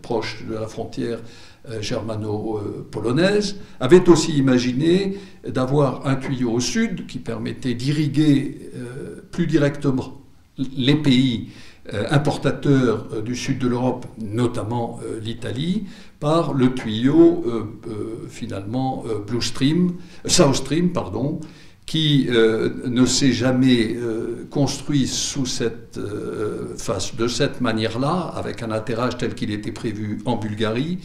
proche 0.01 0.45
de 0.47 0.53
la 0.53 0.67
frontière 0.67 1.19
euh, 1.69 1.81
germano-polonaise, 1.81 3.57
avait 3.79 4.07
aussi 4.09 4.37
imaginé 4.37 5.17
d'avoir 5.47 6.07
un 6.07 6.15
tuyau 6.15 6.51
au 6.51 6.59
sud 6.59 7.05
qui 7.05 7.19
permettait 7.19 7.73
d'irriguer 7.73 8.71
euh, 8.75 9.21
plus 9.31 9.47
directement 9.47 10.21
les 10.57 10.95
pays 10.95 11.49
euh, 11.93 12.05
importateurs 12.11 13.21
du 13.21 13.35
sud 13.35 13.59
de 13.59 13.67
l'Europe, 13.67 14.05
notamment 14.19 14.99
l'Italie, 15.21 15.85
par 16.19 16.53
le 16.53 16.73
tuyau 16.73 17.43
finalement 18.29 19.03
Blue 19.25 19.41
Stream, 19.41 19.95
South 20.25 20.55
Stream, 20.55 20.91
pardon, 20.91 21.39
qui 21.91 22.29
ne 22.29 23.05
s'est 23.05 23.33
jamais 23.33 23.98
construit 24.50 25.07
sous 25.07 25.45
cette 25.45 26.00
face, 26.77 27.17
de 27.17 27.27
cette 27.27 27.60
manière-là, 27.60 28.31
avec 28.33 28.63
un 28.63 28.71
atterrage 28.71 29.17
tel 29.17 29.36
qu'il 29.36 29.51
était 29.51 29.74
prévu 29.74 30.19
en 30.24 30.38
Bulgarie, 30.38 31.00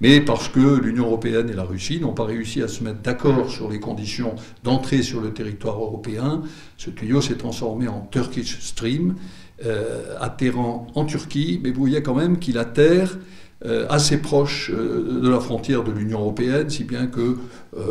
mais 0.00 0.20
parce 0.20 0.48
que 0.48 0.80
l'Union 0.80 1.04
européenne 1.04 1.48
et 1.48 1.52
la 1.52 1.62
Russie 1.62 2.00
n'ont 2.00 2.12
pas 2.12 2.24
réussi 2.24 2.60
à 2.60 2.66
se 2.66 2.82
mettre 2.82 3.02
d'accord 3.02 3.48
sur 3.48 3.70
les 3.70 3.78
conditions 3.78 4.34
d'entrée 4.64 5.02
sur 5.02 5.20
le 5.20 5.32
territoire 5.32 5.76
européen, 5.76 6.42
ce 6.76 6.90
tuyau 6.90 7.20
s'est 7.20 7.36
transformé 7.36 7.86
en 7.86 8.00
Turkish 8.10 8.58
Stream, 8.58 9.14
euh, 9.64 10.16
atterrant 10.20 10.88
en 10.96 11.04
Turquie, 11.04 11.60
mais 11.62 11.70
vous 11.70 11.82
voyez 11.82 12.02
quand 12.02 12.16
même 12.16 12.40
qu'il 12.40 12.58
atterre 12.58 13.16
euh, 13.16 13.41
assez 13.88 14.18
proche 14.18 14.70
euh, 14.70 15.20
de 15.20 15.28
la 15.28 15.40
frontière 15.40 15.84
de 15.84 15.92
l'Union 15.92 16.20
européenne, 16.20 16.68
si 16.70 16.84
bien 16.84 17.06
que 17.06 17.36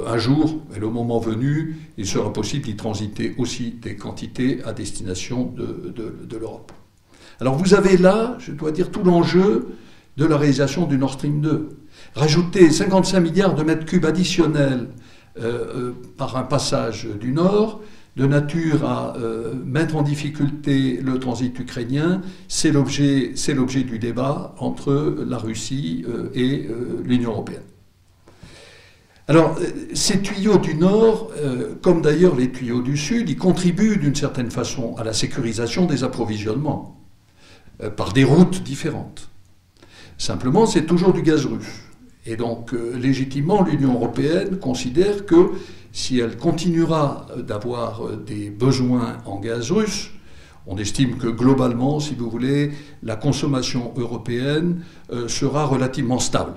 un 0.06 0.18
jour, 0.20 0.62
et 0.76 0.80
le 0.80 0.90
moment 0.90 1.18
venu, 1.18 1.76
il 1.98 2.06
sera 2.06 2.32
possible 2.32 2.66
d'y 2.66 2.76
transiter 2.76 3.34
aussi 3.40 3.72
des 3.82 3.96
quantités 3.96 4.62
à 4.64 4.74
destination 4.74 5.46
de, 5.46 5.92
de 5.96 6.38
l'Europe. 6.38 6.72
Alors 7.40 7.56
vous 7.56 7.74
avez 7.74 7.98
là, 7.98 8.38
je 8.38 8.52
dois 8.52 8.72
dire, 8.72 8.92
tout 8.92 9.04
l'enjeu 9.04 9.70
de 10.18 10.26
la 10.26 10.38
réalisation 10.38 10.86
du 10.86 11.00
Nord 11.00 11.14
Stream 11.14 11.42
2. 11.42 11.70
Rajouter 12.14 12.70
55 12.70 13.20
milliards 13.22 13.56
de 13.56 13.64
mètres 13.64 13.86
cubes 13.86 14.06
additionnels 14.06 14.88
par 16.18 16.38
un 16.38 16.44
passage 16.44 17.08
du 17.20 17.32
Nord, 17.32 17.82
de 18.18 18.26
nature 18.26 18.86
à 18.86 19.16
euh, 19.18 19.54
mettre 19.66 19.96
en 19.96 20.02
difficulté 20.02 21.00
le 21.02 21.18
transit 21.20 21.58
ukrainien, 21.58 22.22
c'est 22.48 22.72
l'objet, 22.72 23.34
du 23.84 24.00
débat 24.00 24.54
entre 24.60 25.16
la 25.26 25.38
Russie 25.38 26.06
euh, 26.08 26.30
et 26.34 26.68
euh, 26.70 27.02
l'Union 27.06 27.32
européenne. 27.32 27.64
Alors, 29.28 29.58
ces 29.94 30.22
tuyaux 30.22 30.58
du 30.58 30.76
Nord, 30.76 31.32
comme 31.82 32.02
d'ailleurs 32.02 32.36
les 32.36 32.52
tuyaux 32.52 32.82
du 32.82 32.98
Sud, 32.98 33.30
ils 33.30 33.38
contribuent 33.38 33.96
d'une 33.96 34.16
certaine 34.16 34.52
façon 34.52 34.96
à 34.98 35.06
la 35.06 35.14
sécurisation 35.14 35.86
des 35.86 36.04
approvisionnements 36.04 37.00
par 37.96 38.12
des 38.12 38.26
routes 38.26 38.62
différentes. 38.64 39.30
Simplement, 40.18 40.66
c'est 40.66 40.86
toujours 40.86 41.14
du 41.14 41.22
gaz 41.22 41.46
russe. 41.46 41.91
Et 42.26 42.36
donc, 42.36 42.72
légitimement, 42.74 43.64
l'Union 43.64 43.94
européenne 43.94 44.60
considère 44.60 45.26
que 45.26 45.52
si 45.92 46.20
elle 46.20 46.38
continuera 46.38 47.28
d'avoir 47.38 48.18
des 48.18 48.50
besoins 48.50 49.18
en 49.26 49.40
gaz 49.40 49.72
russe, 49.72 50.12
on 50.68 50.78
estime 50.78 51.18
que 51.18 51.28
globalement, 51.28 52.00
si 52.00 52.14
vous 52.14 52.30
voulez, 52.30 52.72
la 53.04 53.16
consommation 53.16 53.94
européenne 53.98 54.84
euh, 55.12 55.28
sera 55.28 55.66
relativement 55.66 56.20
stable. 56.20 56.54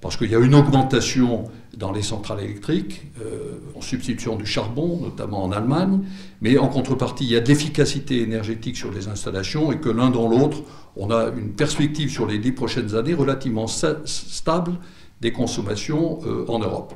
Parce 0.00 0.16
qu'il 0.16 0.30
y 0.30 0.34
a 0.34 0.38
une 0.38 0.54
augmentation 0.54 1.44
dans 1.76 1.90
les 1.90 2.02
centrales 2.02 2.40
électriques, 2.40 3.10
euh, 3.20 3.58
en 3.74 3.80
substitution 3.80 4.36
du 4.36 4.46
charbon, 4.46 5.00
notamment 5.02 5.42
en 5.42 5.50
Allemagne, 5.50 6.00
mais 6.40 6.58
en 6.58 6.68
contrepartie, 6.68 7.24
il 7.24 7.30
y 7.30 7.36
a 7.36 7.40
de 7.40 7.48
l'efficacité 7.48 8.22
énergétique 8.22 8.76
sur 8.76 8.92
les 8.92 9.08
installations 9.08 9.72
et 9.72 9.78
que 9.78 9.88
l'un 9.88 10.10
dans 10.10 10.28
l'autre, 10.28 10.58
on 10.96 11.10
a 11.10 11.30
une 11.36 11.50
perspective 11.50 12.10
sur 12.10 12.26
les 12.26 12.38
dix 12.38 12.52
prochaines 12.52 12.94
années 12.94 13.14
relativement 13.14 13.66
stable 13.66 14.72
des 15.20 15.32
consommations 15.32 16.20
euh, 16.24 16.44
en 16.48 16.58
Europe. 16.58 16.94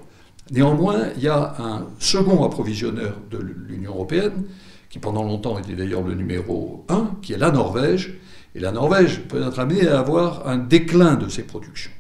Néanmoins, 0.51 1.09
il 1.17 1.23
y 1.23 1.29
a 1.29 1.55
un 1.59 1.87
second 1.99 2.45
approvisionneur 2.45 3.17
de 3.31 3.39
l'Union 3.39 3.93
européenne, 3.93 4.45
qui 4.91 4.99
pendant 4.99 5.23
longtemps 5.23 5.59
était 5.59 5.75
d'ailleurs 5.75 6.03
le 6.03 6.15
numéro 6.15 6.85
1, 6.89 7.17
qui 7.23 7.33
est 7.33 7.39
la 7.39 7.51
Norvège. 7.51 8.19
Et 8.55 8.61
la 8.61 8.73
Norvège 8.73 9.23
peut 9.29 9.43
être 9.43 9.59
amenée 9.59 9.89
à 9.89 9.99
avoir 9.99 10.47
un 10.47 10.59
déclin 10.59 11.15
de 11.15 11.29
ses 11.29 11.45
productions. 11.45 11.93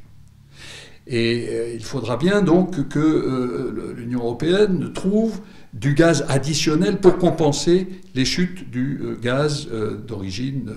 Et 1.07 1.47
euh, 1.49 1.75
il 1.75 1.83
faudra 1.83 2.17
bien 2.17 2.43
donc 2.43 2.89
que 2.89 2.99
euh, 2.99 3.95
l'Union 3.97 4.21
européenne 4.21 4.93
trouve 4.93 5.41
du 5.73 5.95
gaz 5.95 6.27
additionnel 6.29 7.01
pour 7.01 7.17
compenser 7.17 7.89
les 8.15 8.27
chutes 8.27 8.71
du 8.71 9.17
gaz 9.23 9.69
d'origine 10.07 10.71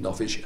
norvégienne. 0.00 0.44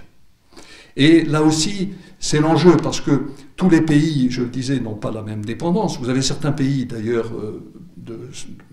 Et 0.97 1.25
là 1.25 1.43
aussi, 1.43 1.91
c'est 2.19 2.41
l'enjeu, 2.41 2.77
parce 2.77 3.01
que 3.01 3.29
tous 3.63 3.71
les 3.71 3.81
pays, 3.81 4.29
je 4.29 4.43
le 4.43 4.49
disais, 4.49 4.81
n'ont 4.81 4.97
pas 4.97 5.13
la 5.13 5.23
même 5.23 5.45
dépendance. 5.45 5.97
Vous 6.01 6.09
avez 6.09 6.21
certains 6.21 6.51
pays, 6.51 6.85
d'ailleurs, 6.85 7.27
euh, 7.27 7.63
de 7.97 8.19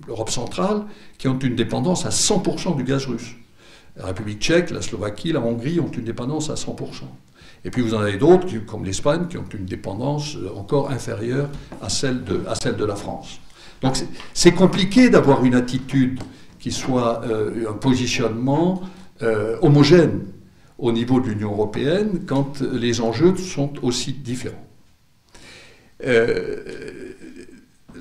l'Europe 0.07 0.31
centrale, 0.31 0.81
qui 1.19 1.27
ont 1.27 1.37
une 1.37 1.55
dépendance 1.55 2.07
à 2.07 2.09
100% 2.09 2.75
du 2.75 2.83
gaz 2.83 3.05
russe. 3.05 3.35
La 3.97 4.07
République 4.07 4.41
tchèque, 4.41 4.71
la 4.71 4.81
Slovaquie, 4.81 5.31
la 5.31 5.41
Hongrie 5.41 5.79
ont 5.79 5.91
une 5.91 6.05
dépendance 6.05 6.49
à 6.49 6.55
100%. 6.55 7.03
Et 7.65 7.69
puis 7.69 7.83
vous 7.83 7.93
en 7.93 7.99
avez 7.99 8.17
d'autres, 8.17 8.47
comme 8.65 8.83
l'Espagne, 8.83 9.27
qui 9.29 9.37
ont 9.37 9.45
une 9.53 9.65
dépendance 9.65 10.35
euh, 10.37 10.49
encore 10.57 10.89
inférieure 10.89 11.49
à 11.83 11.89
celle 11.89 12.23
de, 12.23 12.85
la 12.85 12.95
France. 12.95 13.39
Donc 13.83 13.95
c'est 14.33 14.53
compliqué 14.53 15.11
d'avoir 15.11 15.45
une 15.45 15.53
attitude 15.53 16.19
qui 16.59 16.71
soit 16.71 17.21
euh, 17.25 17.69
un 17.69 17.73
positionnement 17.73 18.81
homogène 19.61 20.21
au 20.77 20.93
niveau 20.93 21.19
de 21.19 21.27
l'Union 21.27 21.51
européenne 21.51 22.21
quand 22.25 22.61
les 22.61 23.01
enjeux 23.01 23.35
sont 23.35 23.73
aussi 23.83 24.13
différents. 24.13 24.68
Euh, 26.05 26.63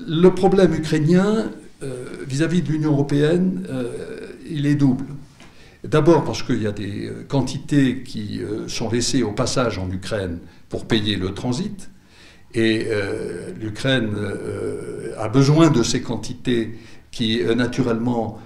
le 0.07 0.29
problème 0.29 0.73
ukrainien 0.73 1.51
euh, 1.83 2.05
vis-à-vis 2.25 2.61
de 2.61 2.71
l'Union 2.71 2.91
européenne, 2.91 3.65
euh, 3.69 4.27
il 4.49 4.65
est 4.65 4.75
double. 4.75 5.05
D'abord 5.83 6.23
parce 6.23 6.43
qu'il 6.43 6.61
y 6.61 6.67
a 6.67 6.71
des 6.71 7.09
quantités 7.29 8.03
qui 8.03 8.41
sont 8.67 8.89
laissées 8.89 9.23
au 9.23 9.31
passage 9.31 9.77
en 9.77 9.89
Ukraine 9.89 10.39
pour 10.67 10.85
payer 10.85 11.15
le 11.15 11.33
transit, 11.33 11.89
et 12.53 12.89
l'Ukraine 13.61 14.09
a 15.17 15.29
besoin 15.29 15.69
de 15.69 15.81
ces 15.81 16.01
quantités 16.01 16.77
qui, 17.11 17.41
naturellement, 17.55 18.41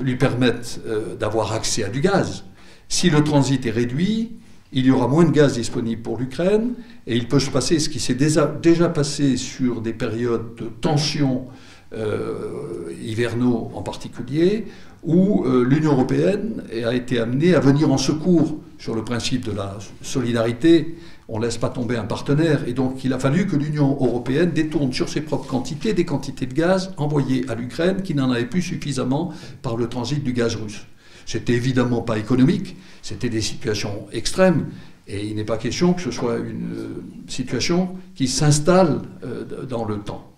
lui 0.00 0.16
permettent 0.16 0.80
d'avoir 1.20 1.52
accès 1.52 1.84
à 1.84 1.90
du 1.90 2.00
gaz. 2.00 2.44
Si 2.88 3.10
le 3.10 3.22
transit 3.22 3.66
est 3.66 3.70
réduit, 3.70 4.32
il 4.74 4.86
y 4.86 4.90
aura 4.90 5.08
moins 5.08 5.24
de 5.24 5.30
gaz 5.30 5.54
disponible 5.54 6.02
pour 6.02 6.18
l'Ukraine 6.18 6.74
et 7.06 7.16
il 7.16 7.28
peut 7.28 7.38
se 7.38 7.50
passer 7.50 7.78
ce 7.78 7.88
qui 7.88 8.00
s'est 8.00 8.14
déjà, 8.14 8.46
passé 8.88 9.36
sur 9.36 9.80
des 9.80 9.92
périodes 9.92 10.54
de 10.56 10.66
tension 10.80 11.46
euh, 11.94 12.92
hivernaux 13.02 13.70
en 13.74 13.82
particulier, 13.82 14.66
où 15.02 15.44
l'Union 15.44 15.92
européenne 15.92 16.62
a 16.84 16.94
été 16.94 17.20
amenée 17.20 17.54
à 17.54 17.60
venir 17.60 17.92
en 17.92 17.98
secours 17.98 18.58
sur 18.78 18.94
le 18.94 19.02
principe 19.02 19.44
de 19.44 19.52
la 19.52 19.78
solidarité. 20.02 20.96
On 21.28 21.38
ne 21.38 21.46
laisse 21.46 21.56
pas 21.56 21.70
tomber 21.70 21.96
un 21.96 22.04
partenaire. 22.04 22.68
Et 22.68 22.74
donc 22.74 23.04
il 23.04 23.12
a 23.12 23.18
fallu 23.18 23.46
que 23.46 23.56
l'Union 23.56 23.90
européenne 23.92 24.50
détourne 24.50 24.92
sur 24.92 25.08
ses 25.08 25.22
propres 25.22 25.46
quantités 25.46 25.94
des 25.94 26.04
quantités 26.04 26.46
de 26.46 26.54
gaz 26.54 26.92
envoyées 26.96 27.46
à 27.48 27.54
l'Ukraine 27.54 28.02
qui 28.02 28.14
n'en 28.14 28.30
avait 28.30 28.46
plus 28.46 28.62
suffisamment 28.62 29.32
par 29.62 29.76
le 29.76 29.88
transit 29.88 30.22
du 30.22 30.32
gaz 30.32 30.56
russe. 30.56 30.86
C'était 31.26 31.54
évidemment 31.54 32.02
pas 32.02 32.18
économique, 32.18 32.76
c'était 33.02 33.28
des 33.28 33.40
situations 33.40 34.06
extrêmes, 34.12 34.66
et 35.06 35.26
il 35.26 35.36
n'est 35.36 35.44
pas 35.44 35.58
question 35.58 35.92
que 35.92 36.00
ce 36.00 36.10
soit 36.10 36.38
une 36.38 36.72
euh, 36.74 37.04
situation 37.28 37.96
qui 38.14 38.26
s'installe 38.26 39.02
euh, 39.22 39.64
dans 39.64 39.84
le 39.84 39.98
temps. 39.98 40.32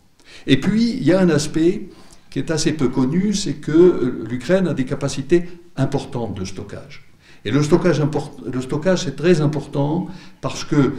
Et 0.46 0.58
puis, 0.58 0.90
il 0.90 1.04
y 1.04 1.12
a 1.12 1.20
un 1.20 1.30
aspect 1.30 1.88
qui 2.30 2.40
est 2.40 2.50
assez 2.50 2.72
peu 2.72 2.88
connu, 2.88 3.32
c'est 3.32 3.54
que 3.54 3.70
euh, 3.70 4.26
l'Ukraine 4.28 4.66
a 4.66 4.74
des 4.74 4.84
capacités 4.84 5.48
importantes 5.76 6.34
de 6.34 6.44
stockage. 6.44 7.04
Et 7.44 7.52
le 7.52 7.62
stockage, 7.62 8.02
le 8.52 8.60
stockage 8.60 9.04
c'est 9.04 9.14
très 9.14 9.40
important 9.40 10.08
parce 10.40 10.64
que 10.64 10.94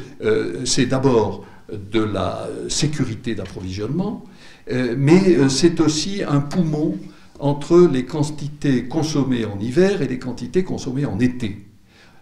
c'est 0.64 0.86
d'abord 0.86 1.46
de 1.70 2.00
la 2.00 2.48
sécurité 2.70 3.36
d'approvisionnement, 3.36 4.24
mais 4.72 5.50
c'est 5.50 5.82
aussi 5.82 6.24
un 6.24 6.40
poumon 6.40 6.98
entre 7.40 7.80
les 7.92 8.06
quantités 8.06 8.88
consommées 8.88 9.46
en 9.46 9.60
hiver 9.60 10.02
et 10.02 10.08
les 10.08 10.20
quantités 10.20 10.64
consommées 10.64 11.06
en 11.06 11.20
été. 11.20 11.66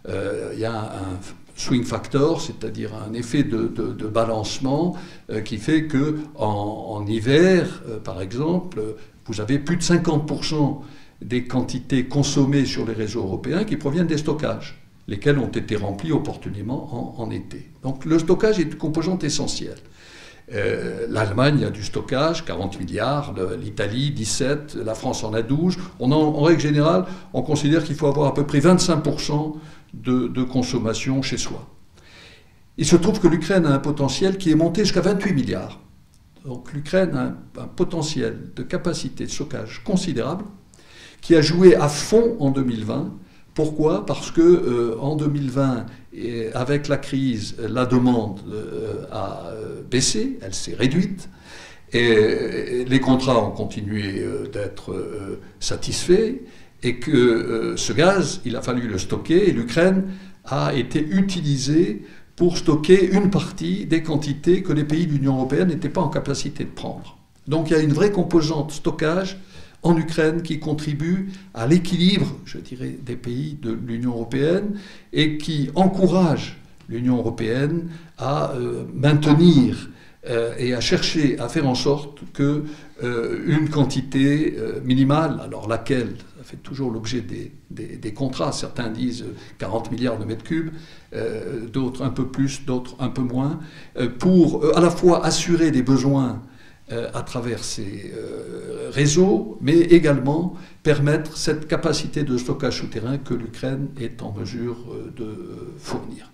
Euh, 0.08 0.52
il 0.54 0.60
y 0.60 0.66
a 0.66 0.94
un, 0.94 1.20
swing 1.58 1.86
factor, 1.86 2.42
c'est-à-dire 2.42 2.92
un 2.94 3.14
effet 3.14 3.44
de, 3.44 3.68
balancement 4.08 4.98
euh, 5.30 5.40
qui 5.40 5.58
fait 5.58 5.86
que 5.86 6.18
en, 6.36 7.06
hiver, 7.08 7.82
euh, 7.88 7.98
par 7.98 8.22
exemple, 8.22 8.82
vous 9.26 9.40
avez 9.40 9.58
plus 9.58 9.78
de 9.78 9.82
50% 9.82 10.82
des 11.22 11.46
quantités 11.46 12.08
consommées 12.08 12.66
sur 12.66 12.86
les 12.86 12.94
réseaux 12.94 13.22
européens 13.22 13.64
qui 13.64 13.78
proviennent 13.78 14.06
des 14.06 14.18
stockages, 14.18 14.78
lesquels 15.08 15.40
ont 15.40 15.48
été 15.48 15.78
remplis 15.78 16.12
opportunément 16.12 17.22
en 17.22 17.32
été. 17.32 17.70
Donc 17.84 18.04
le 18.04 18.20
stockage 18.20 18.60
est 18.60 18.64
une 18.64 18.76
composante 18.76 19.24
essentielle. 19.24 19.80
Euh, 20.54 21.08
L'Allemagne 21.10 21.64
a 21.66 21.70
du 21.70 21.84
stockage, 21.84 22.46
40 22.46 22.80
milliards, 22.80 23.34
l'Italie 23.60 24.12
17, 24.12 24.76
la 24.76 24.94
France 24.94 25.24
en 25.24 25.34
a 25.34 25.42
12. 25.42 25.78
On 26.00 26.12
en, 26.12 26.42
règle 26.42 26.62
générale, 26.62 27.06
on 27.34 27.42
considère 27.42 27.84
qu'il 27.84 27.96
faut 27.96 28.08
avoir 28.08 28.28
à 28.28 28.34
peu 28.34 28.46
près 28.46 28.60
25% 28.60 29.56
de, 29.94 30.44
consommation 30.44 31.22
chez 31.22 31.38
soi. 31.38 31.68
Il 32.78 32.86
se 32.86 32.96
trouve 32.96 33.20
que 33.20 33.28
l'Ukraine 33.28 33.66
a 33.66 33.74
un 33.74 33.80
potentiel 33.80 34.38
qui 34.38 34.52
est 34.52 34.56
monté 34.56 34.84
jusqu'à 34.84 35.02
28 35.02 35.34
milliards. 35.34 35.80
Donc 36.46 36.74
l'Ukraine 36.74 37.16
a 37.16 37.62
un, 37.62 37.68
potentiel 37.68 38.52
de 38.56 38.62
capacité 38.62 39.26
de 39.26 39.32
stockage 39.32 39.82
considérable 39.84 40.46
qui 41.22 41.36
a 41.36 41.42
joué 41.42 41.76
à 41.76 41.88
fond 41.88 42.36
en 42.40 42.52
2020 42.52 43.14
pourquoi? 43.56 44.06
Parce 44.06 44.32
que 44.32 44.42
euh, 44.42 45.00
en 45.00 45.16
2020, 45.16 45.86
avec 46.54 46.88
la 46.90 46.98
crise, 46.98 47.56
la 47.58 47.86
demande 47.86 48.42
euh, 48.52 49.06
a 49.12 49.48
euh, 49.48 49.82
baissé, 49.90 50.38
elle 50.42 50.54
s'est 50.54 50.76
réduite, 50.76 51.30
et 51.94 52.84
les 52.86 53.00
contrats 53.00 53.42
ont 53.42 53.52
continué 53.52 54.26
d'être 54.52 54.94
satisfaits, 55.62 56.42
et 56.84 57.00
que 57.00 57.76
ce 57.78 57.94
gaz, 57.94 58.42
il 58.44 58.58
a 58.58 58.62
fallu 58.62 58.88
le 58.90 58.98
stocker, 58.98 59.48
et 59.48 59.54
l'Ukraine 59.54 60.04
a 60.44 60.74
été 60.74 61.00
utilisée 61.00 62.02
pour 62.36 62.58
stocker 62.58 63.12
une 63.14 63.30
partie 63.30 63.86
des 63.86 64.04
quantités 64.04 64.62
que 64.62 64.74
les 64.74 64.84
pays 64.84 65.08
de 65.08 65.14
l'Union 65.14 65.36
européenne 65.36 65.70
n'étaient 65.70 65.88
pas 65.88 66.02
en 66.02 66.10
capacité 66.10 66.66
de 66.66 66.70
prendre. 66.70 67.18
Donc 67.48 67.70
il 67.70 67.74
y 67.74 67.78
a 67.78 67.82
une 67.82 67.94
vraie 67.94 68.12
composante 68.12 68.72
stockage 68.72 69.38
en 69.86 69.96
Ukraine 69.96 70.42
qui 70.42 70.60
contribue 70.60 71.30
à 71.54 71.68
l'équilibre, 71.68 72.36
je 72.46 72.58
dirais, 72.58 72.98
des 73.06 73.16
pays 73.16 73.56
de 73.62 73.72
l'Union 73.72 74.12
européenne 74.12 74.80
et 75.14 75.38
qui 75.38 75.70
encourage 75.76 76.58
l'Union 76.90 77.18
européenne 77.18 77.90
à 78.18 78.54
euh, 78.54 78.84
maintenir 78.94 79.90
euh, 80.28 80.56
et 80.58 80.74
à 80.74 80.82
chercher 80.82 81.38
à 81.40 81.50
faire 81.50 81.68
en 81.68 81.76
sorte 81.76 82.20
que 82.34 82.64
euh, 83.04 83.44
une 83.46 83.70
quantité 83.70 84.58
minimale, 84.84 85.40
alors 85.44 85.68
laquelle 85.68 86.16
ça 86.38 86.44
fait 86.44 86.58
toujours 86.58 86.90
l'objet 86.90 87.22
des, 87.22 87.52
des, 87.70 88.14
contrats, 88.14 88.52
certains 88.52 88.90
disent 88.90 89.26
40 89.60 89.92
milliards 89.92 90.18
de 90.18 90.26
mètres 90.26 90.44
cubes, 90.44 90.72
d'autres 91.72 92.04
un 92.04 92.10
peu 92.10 92.28
plus, 92.28 92.66
d'autres 92.66 92.96
un 93.00 93.10
peu 93.10 93.22
moins, 93.22 93.60
pour 94.20 94.64
à 94.78 94.80
la 94.80 94.92
fois 94.92 95.26
assurer 95.26 95.72
les 95.72 95.82
besoins 95.82 96.42
euh, 96.92 97.10
à 97.16 97.24
travers 97.24 97.64
ces 97.64 98.14
euh, 98.16 98.92
réseaux, 98.92 99.58
mais 99.60 99.74
également 99.74 100.54
permettre 100.84 101.36
cette 101.36 101.68
capacité 101.68 102.22
de 102.22 102.38
stockage 102.38 102.82
souterrain 102.82 103.18
que 103.18 103.34
l'Ukraine 103.34 103.88
est 104.00 104.22
en 104.22 104.32
mesure 104.32 104.78
euh, 104.92 105.12
de 105.18 105.74
fournir. 105.80 106.32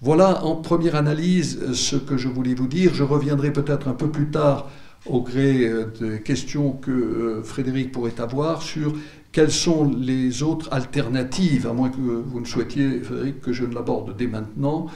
Voilà 0.00 0.44
en 0.44 0.56
première 0.56 0.96
analyse 0.96 1.74
ce 1.74 1.94
que 1.94 2.16
je 2.16 2.26
voulais 2.26 2.54
vous 2.54 2.66
dire. 2.66 2.92
Je 2.92 3.04
reviendrai 3.04 3.52
peut-être 3.52 3.86
un 3.86 3.94
peu 3.94 4.10
plus 4.10 4.32
tard 4.32 4.68
au 5.06 5.22
gré 5.22 5.70
des 6.00 6.20
questions 6.22 6.72
que 6.72 7.40
Frédéric 7.44 7.92
pourrait 7.92 8.20
avoir 8.20 8.62
sur 8.62 8.94
quelles 9.30 9.52
sont 9.52 9.84
les 9.84 10.42
autres 10.42 10.72
alternatives, 10.72 11.68
à 11.68 11.72
moins 11.72 11.90
que 11.90 12.00
vous 12.00 12.40
ne 12.40 12.46
souhaitiez, 12.46 13.00
Frédéric, 13.00 13.40
que 13.40 13.52
je 13.52 13.64
ne 13.64 13.74
l'aborde 13.74 14.16
dès 14.16 14.26
maintenant, 14.26 14.88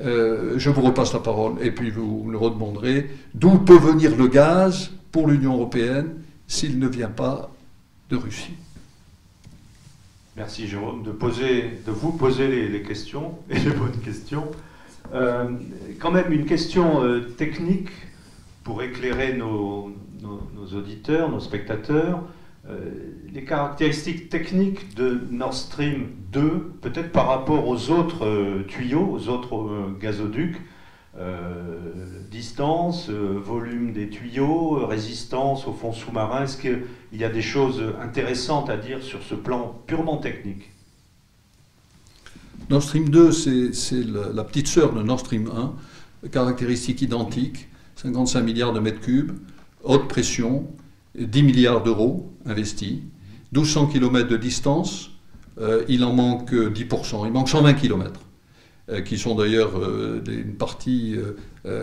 euh, 0.00 0.54
je 0.58 0.70
vous 0.70 0.82
repasse 0.82 1.12
la 1.12 1.20
parole 1.20 1.54
et 1.60 1.70
puis 1.70 1.90
vous 1.90 2.24
me 2.24 2.36
redemanderez. 2.36 3.10
D'où 3.34 3.58
peut 3.58 3.78
venir 3.78 4.16
le 4.16 4.28
gaz 4.28 4.90
pour 5.12 5.26
l'Union 5.26 5.54
européenne 5.54 6.14
s'il 6.46 6.78
ne 6.78 6.88
vient 6.88 7.10
pas 7.10 7.50
de 8.08 8.16
Russie 8.16 8.54
Merci 10.36 10.68
Jérôme 10.68 11.02
de, 11.02 11.10
de 11.10 11.90
vous 11.90 12.12
poser 12.12 12.68
les, 12.68 12.82
questions 12.82 13.34
et 13.50 13.58
les 13.58 13.70
bonnes 13.70 14.00
questions. 14.02 14.46
Euh, 15.12 15.50
quand 15.98 16.10
même 16.10 16.32
une 16.32 16.46
question 16.46 17.02
euh, 17.02 17.20
technique 17.20 17.90
pour 18.64 18.82
éclairer 18.82 19.34
nos, 19.34 19.92
auditeurs, 20.74 21.30
nos 21.30 21.40
spectateurs. 21.40 22.22
Les 23.32 23.44
caractéristiques 23.44 24.28
techniques 24.28 24.94
de 24.94 25.20
Nord 25.30 25.54
Stream 25.54 26.08
2, 26.32 26.72
peut-être 26.80 27.12
par 27.12 27.28
rapport 27.28 27.66
aux 27.66 27.90
autres 27.90 28.26
euh, 28.26 28.64
tuyaux, 28.66 29.08
aux 29.10 29.28
autres 29.28 29.56
euh, 29.56 29.96
gazoducs, 30.00 30.60
euh, 31.18 31.78
distance, 32.30 33.10
volume 33.10 33.92
des 33.92 34.08
tuyaux, 34.08 34.86
résistance 34.86 35.66
au 35.66 35.72
fond 35.72 35.92
sous-marin. 35.92 36.44
Est-ce 36.44 36.56
qu'il 36.56 36.84
y 37.12 37.24
a 37.24 37.28
des 37.28 37.42
choses 37.42 37.82
intéressantes 38.00 38.70
à 38.70 38.76
dire 38.76 39.02
sur 39.02 39.22
ce 39.22 39.34
plan 39.34 39.80
purement 39.86 40.18
technique? 40.18 40.70
Nord 42.68 42.82
Stream 42.82 43.08
2, 43.08 43.32
c'est 43.32 44.04
la, 44.04 44.44
petite 44.44 44.68
sœur 44.68 44.92
de 44.92 45.02
Nord 45.02 45.20
Stream 45.20 45.50
1, 46.22 46.28
caractéristiques 46.28 47.02
identiques, 47.02 47.68
55 47.96 48.42
milliards 48.42 48.72
de 48.72 48.78
mètres 48.78 49.00
cubes, 49.00 49.32
haute 49.82 50.06
pression, 50.06 50.68
10 51.18 51.42
milliards 51.42 51.82
d'euros 51.82 52.32
investis, 52.46 52.98
1200 53.52 53.86
km 53.86 54.28
de 54.28 54.36
distance, 54.36 55.10
euh, 55.60 55.84
il 55.88 56.04
en 56.04 56.12
manque 56.12 56.52
10%, 56.52 57.26
il 57.26 57.32
manque 57.32 57.48
120 57.48 57.74
km, 57.74 58.20
euh, 58.88 59.00
qui 59.02 59.18
sont 59.18 59.34
d'ailleurs 59.34 59.78
euh, 59.78 60.22
une 60.26 60.54
partie 60.54 61.16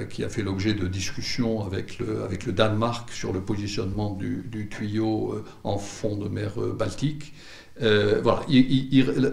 qui 0.10 0.24
a 0.24 0.30
fait 0.30 0.42
l'objet 0.42 0.74
de 0.74 0.88
discussions 0.88 1.63
avec 1.63 2.00
le, 2.00 2.24
avec 2.24 2.48
le 2.48 2.52
Danemark 2.52 3.12
sur 3.12 3.32
le 3.32 3.42
positionnement 3.42 4.16
du, 4.16 4.70
tuyau 4.72 5.36
en 5.63 5.78
fond 5.78 6.18
de 6.18 6.28
mer 6.28 6.54
Baltique. 6.76 7.34
voilà, 7.80 8.42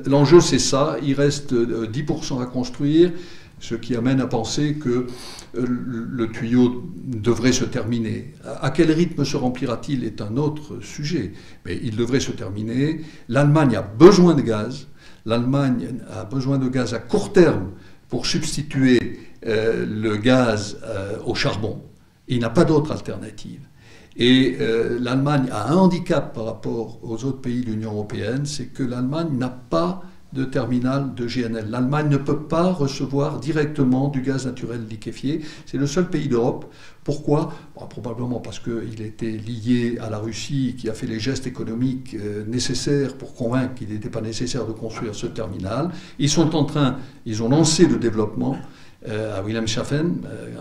l'enjeu 0.04 0.42
c'est 0.42 0.58
ça, 0.58 0.98
il 1.02 1.14
reste 1.14 1.54
10% 1.54 2.42
à 2.42 2.46
construire 2.46 3.10
ce 3.60 3.74
qui 3.74 3.96
amène 3.96 4.20
à 4.20 4.26
penser 4.26 4.74
que 4.74 4.88
euh, 4.88 5.06
le 5.54 6.30
tuyau 6.30 6.84
devrait 7.06 7.52
se 7.52 7.64
terminer. 7.64 8.34
À 8.60 8.70
quel 8.70 8.90
rythme 8.90 9.24
se 9.24 9.36
remplira-t-il 9.36 10.04
est 10.04 10.20
un 10.20 10.36
autre 10.36 10.80
sujet, 10.80 11.32
mais 11.64 11.78
il 11.82 11.96
devrait 11.96 12.20
se 12.20 12.32
terminer. 12.32 13.00
L'Allemagne 13.28 13.76
a 13.76 13.82
besoin 13.82 14.34
de 14.34 14.42
gaz, 14.42 14.88
l'Allemagne 15.24 16.00
a 16.10 16.24
besoin 16.24 16.58
de 16.58 16.68
gaz 16.68 16.94
à 16.94 16.98
court 16.98 17.32
terme 17.32 17.70
pour 18.08 18.26
substituer 18.26 19.18
euh, 19.46 19.86
le 19.86 20.16
gaz 20.16 20.78
euh, 20.84 21.16
au 21.24 21.34
charbon. 21.34 21.82
Il 22.28 22.40
n'a 22.40 22.50
pas 22.50 22.64
d'autre 22.64 22.92
alternative. 22.92 23.60
Et 24.16 24.58
l'Allemagne 25.00 25.48
a 25.50 25.72
un 25.72 25.74
handicap 25.74 26.32
par 26.32 26.44
rapport 26.44 27.00
aux 27.02 27.24
autres 27.24 27.40
pays 27.40 27.62
de 27.62 27.72
l'Union 27.72 27.90
européenne, 27.90 28.46
c'est 28.46 28.66
que 28.66 28.84
l'Allemagne 28.84 29.36
n'a 29.36 29.48
pas 29.48 30.04
de 30.34 30.44
terminal 30.44 31.14
de 31.14 31.26
GNL. 31.26 31.70
L'Allemagne 31.70 32.08
ne 32.08 32.16
peut 32.16 32.40
pas 32.40 32.72
recevoir 32.72 33.38
directement 33.38 34.08
du 34.08 34.20
gaz 34.20 34.46
naturel 34.46 34.84
liquéfié. 34.90 35.40
C'est 35.64 35.78
le 35.78 35.86
seul 35.86 36.10
pays 36.10 36.28
d'Europe. 36.28 36.66
Pourquoi? 37.04 37.52
Probablement 37.88 38.40
parce 38.40 38.58
qu'il 38.58 39.00
était 39.02 39.30
lié 39.30 39.98
à 40.00 40.10
la 40.10 40.18
Russie 40.18 40.74
qui 40.76 40.88
a 40.88 40.94
fait 40.94 41.06
les 41.06 41.20
gestes 41.20 41.46
économiques 41.46 42.14
euh, 42.14 42.44
nécessaires 42.46 43.14
pour 43.14 43.34
convaincre 43.34 43.74
qu'il 43.74 43.90
n'était 43.90 44.08
pas 44.08 44.22
nécessaire 44.22 44.66
de 44.66 44.72
construire 44.72 45.14
ce 45.14 45.26
terminal. 45.26 45.90
Ils 46.18 46.30
sont 46.30 46.56
en 46.56 46.64
train, 46.64 46.96
ils 47.26 47.42
ont 47.42 47.48
lancé 47.48 47.86
le 47.86 47.98
développement 47.98 48.56
euh, 49.06 49.38
à 49.38 49.42
Wilhelmshaven, 49.42 50.22
euh, 50.24 50.56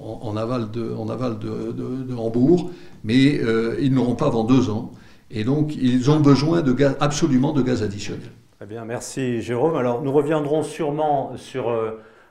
en, 0.00 0.36
aval, 0.36 0.70
de, 0.70 2.14
Hambourg, 2.14 2.70
mais 3.04 3.40
ils 3.80 3.92
n'auront 3.92 4.16
pas 4.16 4.26
avant 4.26 4.44
deux 4.44 4.68
ans. 4.68 4.92
Et 5.30 5.44
donc, 5.44 5.74
ils 5.76 6.10
ont 6.10 6.20
besoin 6.20 6.62
absolument 7.00 7.52
de 7.52 7.62
gaz 7.62 7.82
additionnel. 7.82 8.30
Très 8.56 8.66
bien, 8.66 8.84
merci 8.84 9.42
Jérôme. 9.42 9.76
Alors, 9.76 10.02
nous 10.02 10.12
reviendrons 10.12 10.62
sûrement 10.62 11.36
sur 11.36 11.76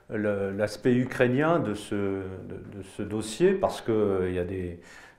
l'aspect 0.09 0.93
ukrainien 0.93 1.59
de 1.59 1.73
ce, 1.73 2.23
dossier, 3.01 3.51
parce 3.51 3.81
qu'il 3.81 4.31
y 4.33 4.39
a 4.39 4.45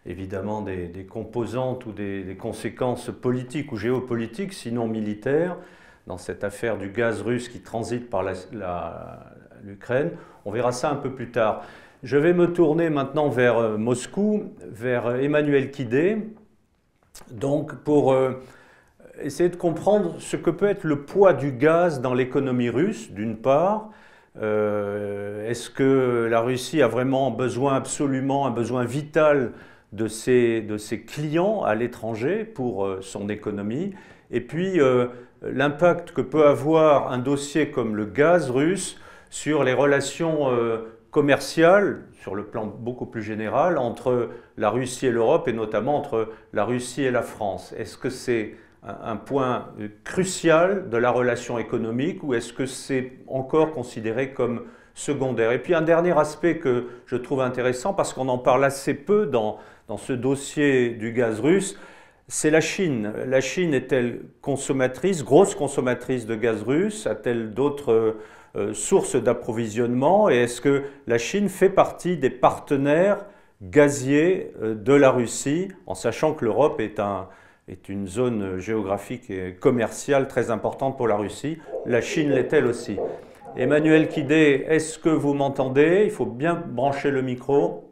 évidemment 0.06 0.62
des, 0.62 1.06
composantes 1.08 1.84
ou 1.84 1.92
des, 1.92 2.36
conséquences 2.38 3.10
politiques 3.10 3.72
ou 3.72 3.76
géopolitiques, 3.76 4.54
sinon 4.54 4.88
militaires, 4.88 5.56
dans 6.06 6.18
cette 6.18 6.42
affaire 6.42 6.78
du 6.78 6.88
gaz 6.88 7.20
russe 7.20 7.50
qui 7.50 7.60
transite 7.60 8.08
par 8.08 8.24
l'Ukraine. 9.62 10.10
On 10.46 10.52
verra 10.52 10.72
ça 10.72 10.90
un 10.90 10.96
peu 10.96 11.10
plus 11.10 11.30
tard. 11.30 11.64
Je 12.02 12.16
vais 12.16 12.32
me 12.32 12.52
tourner 12.52 12.90
maintenant 12.90 13.28
vers 13.28 13.56
euh, 13.56 13.78
Moscou, 13.78 14.52
vers 14.60 15.06
euh, 15.06 15.16
Emmanuel 15.20 15.70
Kidé, 15.70 16.18
donc 17.30 17.76
pour 17.76 18.12
euh, 18.12 18.42
essayer 19.22 19.48
de 19.48 19.56
comprendre 19.56 20.16
ce 20.18 20.36
que 20.36 20.50
peut 20.50 20.66
être 20.66 20.84
le 20.84 21.02
poids 21.02 21.32
du 21.32 21.52
gaz 21.52 22.00
dans 22.00 22.14
l'économie 22.14 22.70
russe, 22.70 23.10
d'une 23.12 23.36
part. 23.36 23.90
Est-ce 24.36 25.70
que 25.70 26.26
la 26.28 26.40
Russie 26.40 26.82
a 26.82 26.88
vraiment 26.88 27.30
besoin, 27.30 27.76
absolument, 27.76 28.46
un 28.46 28.50
besoin 28.50 28.84
vital 28.84 29.52
de 29.94 30.08
ses, 30.08 30.60
de 30.60 30.76
ses 30.76 31.02
clients 31.02 31.62
à 31.62 31.74
l'étranger 31.74 32.44
pour 32.44 32.84
euh, 32.84 32.98
son 33.00 33.28
économie, 33.28 33.94
et 34.30 34.40
puis 34.40 34.80
euh, 34.80 35.06
l'impact 35.42 36.10
que 36.10 36.20
peut 36.20 36.46
avoir 36.46 37.12
un 37.12 37.18
dossier 37.18 37.70
comme 37.70 37.94
le 37.94 38.04
gaz 38.04 38.50
russe 38.50 38.98
sur 39.30 39.62
les 39.62 39.72
relations 39.72 40.50
euh, 40.50 40.78
commerciales, 41.10 42.06
sur 42.12 42.34
le 42.34 42.44
plan 42.44 42.66
beaucoup 42.66 43.06
plus 43.06 43.22
général, 43.22 43.78
entre 43.78 44.30
la 44.56 44.70
Russie 44.70 45.06
et 45.06 45.12
l'Europe, 45.12 45.46
et 45.46 45.52
notamment 45.52 45.96
entre 45.96 46.30
la 46.52 46.64
Russie 46.64 47.04
et 47.04 47.12
la 47.12 47.22
France. 47.22 47.72
Est-ce 47.78 47.96
que 47.96 48.10
c'est 48.10 48.56
un 48.84 49.16
point 49.16 49.68
crucial 50.04 50.90
de 50.90 50.96
la 50.96 51.10
relation 51.10 51.58
économique 51.58 52.22
ou 52.22 52.34
est-ce 52.34 52.52
que 52.52 52.66
c'est 52.66 53.12
encore 53.26 53.72
considéré 53.72 54.32
comme 54.32 54.64
secondaire? 54.94 55.52
Et 55.52 55.58
puis 55.58 55.74
un 55.74 55.82
dernier 55.82 56.16
aspect 56.18 56.58
que 56.58 56.86
je 57.06 57.16
trouve 57.16 57.40
intéressant, 57.40 57.94
parce 57.94 58.12
qu'on 58.12 58.28
en 58.28 58.38
parle 58.38 58.64
assez 58.64 58.94
peu 58.94 59.26
dans, 59.26 59.58
dans 59.88 59.96
ce 59.96 60.12
dossier 60.12 60.90
du 60.90 61.12
gaz 61.12 61.40
russe, 61.40 61.78
c'est 62.28 62.50
la 62.50 62.60
Chine. 62.60 63.12
La 63.26 63.40
Chine 63.40 63.74
est-elle 63.74 64.22
consommatrice, 64.40 65.24
grosse 65.24 65.54
consommatrice 65.54 66.26
de 66.26 66.34
gaz 66.34 66.62
russe? 66.62 67.06
A-t-elle 67.06 67.52
d'autres 67.52 68.16
euh, 68.56 68.72
sources 68.72 69.16
d'approvisionnement? 69.16 70.30
Et 70.30 70.36
est-ce 70.36 70.60
que 70.60 70.84
la 71.06 71.18
Chine 71.18 71.48
fait 71.48 71.68
partie 71.68 72.16
des 72.16 72.30
partenaires 72.30 73.26
gaziers 73.62 74.52
euh, 74.62 74.74
de 74.74 74.94
la 74.94 75.10
Russie, 75.10 75.68
en 75.86 75.94
sachant 75.94 76.32
que 76.32 76.44
l'Europe 76.44 76.80
est, 76.80 76.98
un, 76.98 77.28
est 77.68 77.88
une 77.88 78.06
zone 78.06 78.58
géographique 78.58 79.30
et 79.30 79.54
commerciale 79.54 80.28
très 80.28 80.50
importante 80.50 80.96
pour 80.96 81.08
la 81.08 81.16
Russie 81.16 81.58
La 81.86 82.00
Chine 82.00 82.30
l'est-elle 82.30 82.66
aussi? 82.66 82.96
Emmanuel 83.56 84.08
Kidé, 84.08 84.64
est-ce 84.68 84.98
que 84.98 85.08
vous 85.08 85.32
m'entendez? 85.32 86.02
Il 86.04 86.10
faut 86.10 86.26
bien 86.26 86.54
brancher 86.54 87.10
le 87.10 87.22
micro. 87.22 87.84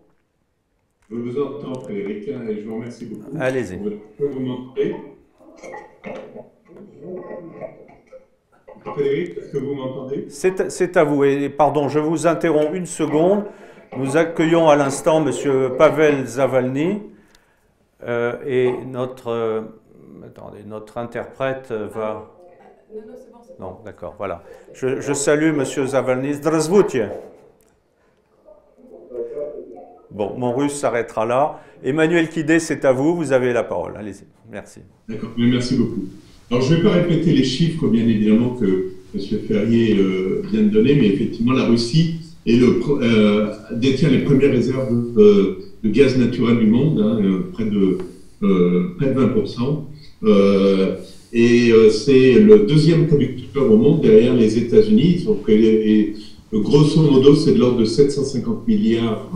Je 1.08 1.16
vous 1.16 1.40
entends, 1.40 1.80
Frédéric, 1.80 2.28
hein, 2.28 2.46
et 2.48 2.60
je 2.60 2.66
vous 2.66 2.76
remercie 2.76 3.06
beaucoup. 3.06 3.30
Allez-y. 3.38 3.78
Je 3.78 3.90
peux 4.18 4.26
vous 4.26 4.40
montrer. 4.40 4.96
Frédéric, 8.84 9.38
est-ce 9.38 9.52
que 9.52 9.58
vous 9.58 9.74
m'entendez? 9.74 10.26
C'est 10.28 10.96
à 10.96 11.04
vous. 11.04 11.22
Et 11.24 11.48
pardon, 11.48 11.88
je 11.88 12.00
vous 12.00 12.26
interromps 12.26 12.74
une 12.74 12.86
seconde. 12.86 13.44
Nous 13.96 14.16
accueillons 14.16 14.68
à 14.68 14.74
l'instant 14.74 15.24
M. 15.24 15.32
Pavel 15.78 16.26
Zavalny 16.26 17.02
euh, 18.03 18.35
et 18.45 18.71
notre, 18.85 19.29
euh, 19.29 19.61
attendez, 20.25 20.63
notre 20.65 20.97
interprète 20.97 21.71
va. 21.71 22.33
Non, 22.93 23.01
non, 23.01 23.13
c'est 23.17 23.31
bon. 23.31 23.65
Non, 23.65 23.77
d'accord, 23.83 24.15
voilà. 24.17 24.43
Je, 24.73 25.01
je 25.01 25.13
salue 25.13 25.49
M. 25.49 25.63
Zavalny. 25.65 26.33
Здравствуйте. 26.33 27.09
Bon, 30.11 30.33
mon 30.37 30.53
russe 30.55 30.73
s'arrêtera 30.73 31.25
là. 31.25 31.59
Emmanuel 31.83 32.29
Kidé, 32.29 32.59
c'est 32.59 32.85
à 32.85 32.91
vous, 32.91 33.15
vous 33.15 33.31
avez 33.33 33.53
la 33.53 33.63
parole. 33.63 33.93
Allez-y, 33.97 34.23
merci. 34.51 34.79
D'accord, 35.07 35.29
merci 35.37 35.75
beaucoup. 35.77 36.05
Alors, 36.49 36.63
je 36.63 36.73
ne 36.73 36.77
vais 36.77 36.83
pas 36.83 36.95
répéter 36.95 37.33
les 37.33 37.43
chiffres, 37.43 37.87
bien 37.87 38.07
évidemment, 38.07 38.55
que 38.55 38.93
M. 39.13 39.21
Ferrier 39.47 39.97
euh, 39.97 40.41
vient 40.49 40.63
de 40.63 40.69
donner, 40.69 40.95
mais 40.95 41.07
effectivement, 41.07 41.53
la 41.53 41.65
Russie 41.65 42.21
est 42.45 42.55
le, 42.55 42.79
euh, 43.01 43.53
détient 43.73 44.09
les 44.09 44.19
premières 44.19 44.51
réserves 44.51 44.89
de 45.82 45.88
gaz 45.90 46.16
naturel 46.16 46.58
du 46.58 46.66
monde, 46.66 47.00
hein, 47.00 47.18
euh, 47.22 47.50
près, 47.52 47.64
de, 47.64 47.98
près 48.96 49.12
de 49.12 49.20
20%. 49.20 49.84
et 51.32 51.72
c'est 51.90 52.34
le 52.40 52.60
deuxième 52.66 53.06
producteur 53.06 53.70
au 53.70 53.76
monde 53.76 54.00
derrière 54.00 54.34
les 54.34 54.58
États-Unis. 54.58 55.26
Grosso 56.52 57.00
modo, 57.00 57.34
c'est 57.34 57.54
de 57.54 57.58
l'ordre 57.58 57.78
de 57.78 57.86
750 57.86 58.68
milliards 58.68 59.30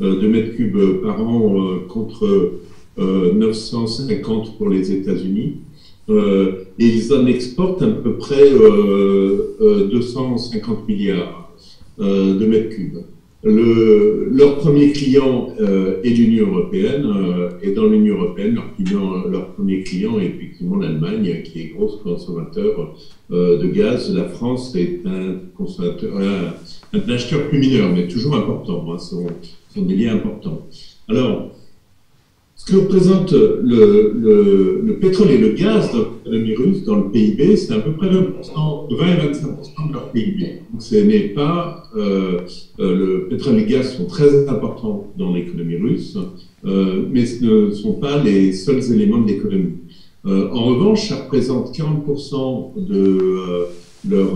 euh, 0.00 0.20
de 0.20 0.26
mètres 0.26 0.56
cubes 0.56 1.02
par 1.02 1.20
an 1.20 1.54
euh, 1.56 1.86
contre 1.88 2.52
950 2.98 4.46
euh, 4.46 4.50
pour 4.58 4.68
les 4.68 4.90
États-Unis. 4.90 5.58
et 6.08 6.64
ils 6.78 7.12
en 7.14 7.26
exportent 7.26 7.82
à 7.82 7.86
peu 7.88 8.14
près 8.16 8.50
250 9.60 10.88
milliards 10.88 11.52
de 11.98 12.46
mètres 12.46 12.70
cubes. 12.70 12.98
Le, 13.44 14.30
leur 14.32 14.56
premier 14.56 14.92
client 14.92 15.48
est 16.02 16.08
l'Union 16.08 16.48
européenne, 16.48 17.06
et 17.62 17.72
dans 17.72 17.84
l'Union 17.86 18.16
européenne, 18.16 18.54
leur, 18.54 18.74
client, 18.74 19.26
leur, 19.28 19.52
premier 19.52 19.82
client 19.82 20.18
est 20.18 20.26
effectivement 20.26 20.76
l'Allemagne, 20.76 21.42
qui 21.44 21.60
est 21.60 21.66
gros 21.76 21.98
consommateur 22.02 22.94
de 23.30 23.66
gaz. 23.66 24.14
La 24.14 24.24
France 24.24 24.74
est 24.76 25.00
un 25.04 25.36
consommateur, 25.56 26.16
un, 26.16 27.12
acheteur 27.12 27.48
plus 27.48 27.58
mineur, 27.58 27.90
mais 27.94 28.08
toujours 28.08 28.34
important. 28.34 28.86
Hein, 28.90 28.98
sont 28.98 29.26
des 29.76 29.94
liens 29.94 30.14
importants. 30.14 30.66
Alors, 31.08 31.50
ce 32.64 32.72
que 32.72 32.78
représente 32.78 33.32
le, 33.32 34.12
le, 34.82 34.98
pétrole 34.98 35.30
et 35.30 35.38
le 35.38 35.50
gaz 35.50 35.92
dans 35.92 36.08
l'économie 36.24 36.54
russe, 36.54 36.84
dans 36.84 36.96
le 36.96 37.10
PIB, 37.10 37.56
c'est 37.56 37.74
à 37.74 37.80
peu 37.80 37.92
près 37.92 38.08
20%, 38.08 38.96
20 38.96 39.06
et 39.06 39.32
25% 39.32 39.88
de 39.88 39.92
leur 39.92 40.10
PIB. 40.12 40.60
Donc 40.72 40.82
ce 40.82 40.96
n'est 40.96 41.28
pas... 41.28 41.82
Euh, 41.96 42.40
euh, 42.80 42.96
le 42.96 43.28
pétrole 43.28 43.56
et 43.56 43.60
le 43.60 43.66
gaz 43.66 43.96
sont 43.96 44.06
très 44.06 44.48
importants 44.48 45.12
dans 45.18 45.34
l'économie 45.34 45.76
russe, 45.76 46.16
euh, 46.64 47.04
mais 47.10 47.26
ce 47.26 47.44
ne 47.44 47.70
sont 47.70 47.94
pas 47.94 48.22
les 48.22 48.52
seuls 48.52 48.82
éléments 48.92 49.20
de 49.20 49.28
l'économie. 49.28 49.74
en 50.24 50.64
revanche, 50.64 51.08
ça 51.08 51.16
représente 51.16 51.76
40% 51.76 52.88
de 52.88 53.66
leur... 54.08 54.32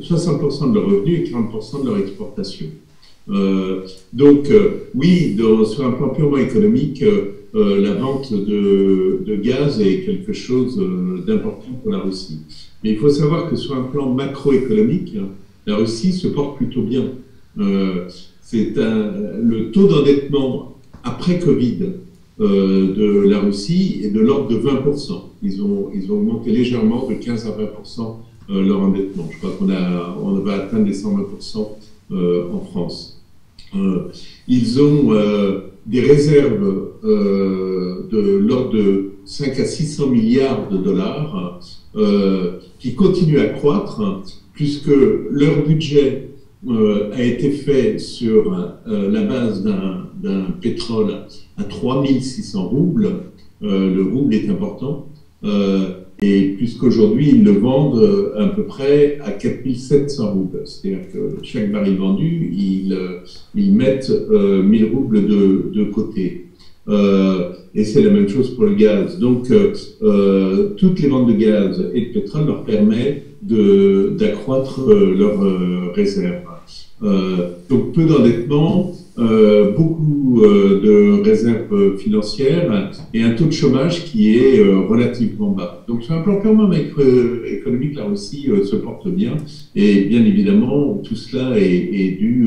60% 0.00 0.70
de 0.70 0.74
leurs 0.74 0.86
revenus 0.86 1.20
et 1.20 1.32
40% 1.32 1.82
de 1.82 1.88
leur 1.88 1.98
exportation. 1.98 2.66
Euh, 3.30 3.86
donc, 4.12 4.50
euh, 4.50 4.88
oui, 4.94 5.36
sur 5.66 5.86
un 5.86 5.92
plan 5.92 6.08
purement 6.08 6.38
économique, 6.38 7.02
euh, 7.02 7.80
la 7.80 7.94
vente 7.94 8.32
de, 8.32 9.36
gaz 9.42 9.80
est 9.80 10.00
quelque 10.04 10.32
chose 10.32 10.76
d'important 11.26 11.72
pour 11.82 11.92
la 11.92 11.98
Russie. 11.98 12.40
Mais 12.82 12.90
il 12.90 12.98
faut 12.98 13.08
savoir 13.08 13.48
que 13.48 13.56
sur 13.56 13.74
un 13.74 13.82
plan 13.82 14.12
macroéconomique, 14.12 15.16
la 15.66 15.76
Russie 15.76 16.12
se 16.12 16.28
porte 16.28 16.56
plutôt 16.56 16.82
bien. 16.82 17.04
c'est 18.42 18.74
le 18.76 19.70
taux 19.70 19.86
d'endettement 19.86 20.76
après 21.04 21.38
Covid 21.38 21.78
de 22.38 23.24
la 23.28 23.40
Russie 23.40 24.00
est 24.02 24.10
de 24.10 24.20
l'ordre 24.20 24.48
de 24.48 24.56
20%. 24.56 25.12
Ils 25.42 25.62
ont, 25.62 25.90
ils 25.94 26.10
ont 26.12 26.16
augmenté 26.16 26.50
légèrement 26.50 27.06
de 27.08 27.14
15 27.14 27.46
à 27.46 27.50
20% 27.50 28.62
leur 28.62 28.80
endettement. 28.80 29.28
Je 29.30 29.38
crois 29.38 29.52
qu'on 29.58 29.66
va 29.66 30.52
atteindre 30.52 30.86
les 30.86 30.94
120% 30.94 31.66
en 32.52 32.60
France. 32.60 33.19
Euh, 33.74 34.08
ils 34.48 34.80
ont 34.80 35.12
euh, 35.12 35.70
des 35.86 36.00
réserves 36.00 36.88
euh, 37.04 38.08
de 38.10 38.18
l'ordre 38.38 38.72
de 38.72 39.12
5 39.24 39.58
à 39.60 39.64
600 39.64 40.08
milliards 40.08 40.68
de 40.68 40.78
dollars 40.78 41.60
qui 42.78 42.94
continuent 42.94 43.40
à 43.40 43.48
croître 43.48 44.22
puisque 44.52 44.90
leur 45.30 45.66
budget 45.66 46.28
a 46.68 47.22
été 47.22 47.50
fait 47.50 47.98
sur 47.98 48.56
la 48.86 49.22
base 49.22 49.64
d'un 49.64 50.44
pétrole 50.60 51.26
à 51.56 51.64
3600 51.64 52.68
roubles. 52.68 53.24
le 53.60 54.02
rouble 54.02 54.34
est 54.34 54.48
important. 54.48 55.08
Et 56.22 56.54
puisqu'aujourd'hui, 56.56 57.30
ils 57.30 57.44
le 57.44 57.52
vendent 57.52 58.02
euh, 58.02 58.32
à 58.38 58.48
peu 58.48 58.64
près 58.64 59.18
à 59.24 59.30
4700 59.30 60.32
roubles. 60.32 60.62
C'est-à-dire 60.66 61.10
que 61.12 61.42
chaque 61.42 61.72
baril 61.72 61.96
vendu, 61.96 62.50
ils, 62.52 62.92
euh, 62.92 63.20
ils 63.54 63.74
mettent 63.74 64.10
1000 64.10 64.84
euh, 64.84 64.88
roubles 64.92 65.26
de, 65.26 65.70
de 65.72 65.84
côté. 65.84 66.46
Euh, 66.88 67.52
et 67.74 67.84
c'est 67.84 68.02
la 68.02 68.10
même 68.10 68.28
chose 68.28 68.54
pour 68.54 68.64
le 68.64 68.74
gaz. 68.74 69.18
Donc, 69.18 69.50
euh, 69.50 70.74
toutes 70.76 71.00
les 71.00 71.08
ventes 71.08 71.28
de 71.28 71.34
gaz 71.34 71.82
et 71.94 72.06
de 72.06 72.12
pétrole 72.12 72.46
leur 72.46 72.64
permettent 72.64 73.24
d'accroître 73.42 74.90
leurs 74.90 75.94
réserves. 75.94 76.42
Donc 77.00 77.92
peu 77.92 78.04
d'endettement, 78.04 78.92
euh, 79.20 79.72
beaucoup 79.72 80.40
euh, 80.44 80.80
de 80.80 81.22
réserves 81.22 81.98
financières 81.98 82.90
et 83.12 83.22
un 83.22 83.32
taux 83.32 83.46
de 83.46 83.50
chômage 83.50 84.04
qui 84.04 84.36
est 84.36 84.60
euh, 84.60 84.86
relativement 84.86 85.50
bas. 85.50 85.84
Donc 85.88 86.04
sur 86.04 86.14
un 86.14 86.22
plan 86.22 86.40
purement 86.40 86.66
macroéconomique, 86.68 87.96
la 87.96 88.04
Russie 88.04 88.48
se 88.64 88.76
porte 88.76 89.08
bien 89.08 89.36
et 89.74 90.04
bien 90.04 90.24
évidemment 90.24 91.02
tout 91.04 91.16
cela 91.16 91.58
est, 91.58 91.64
est 91.64 92.16
dû 92.18 92.46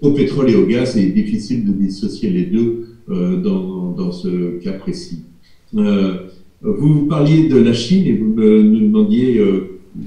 au 0.00 0.10
pétrole 0.12 0.50
et 0.50 0.56
au 0.56 0.66
gaz 0.66 0.96
et 0.96 1.02
est 1.02 1.10
difficile 1.10 1.64
de 1.66 1.72
dissocier 1.72 2.30
les 2.30 2.46
deux 2.46 2.86
dans, 3.08 3.92
dans, 3.92 4.10
ce 4.10 4.58
cas 4.58 4.72
précis. 4.72 5.24
vous 5.72 7.06
parliez 7.06 7.48
de 7.48 7.58
la 7.58 7.74
Chine 7.74 8.06
et 8.06 8.12
vous 8.14 8.34
me, 8.34 8.62
demandiez 8.62 9.40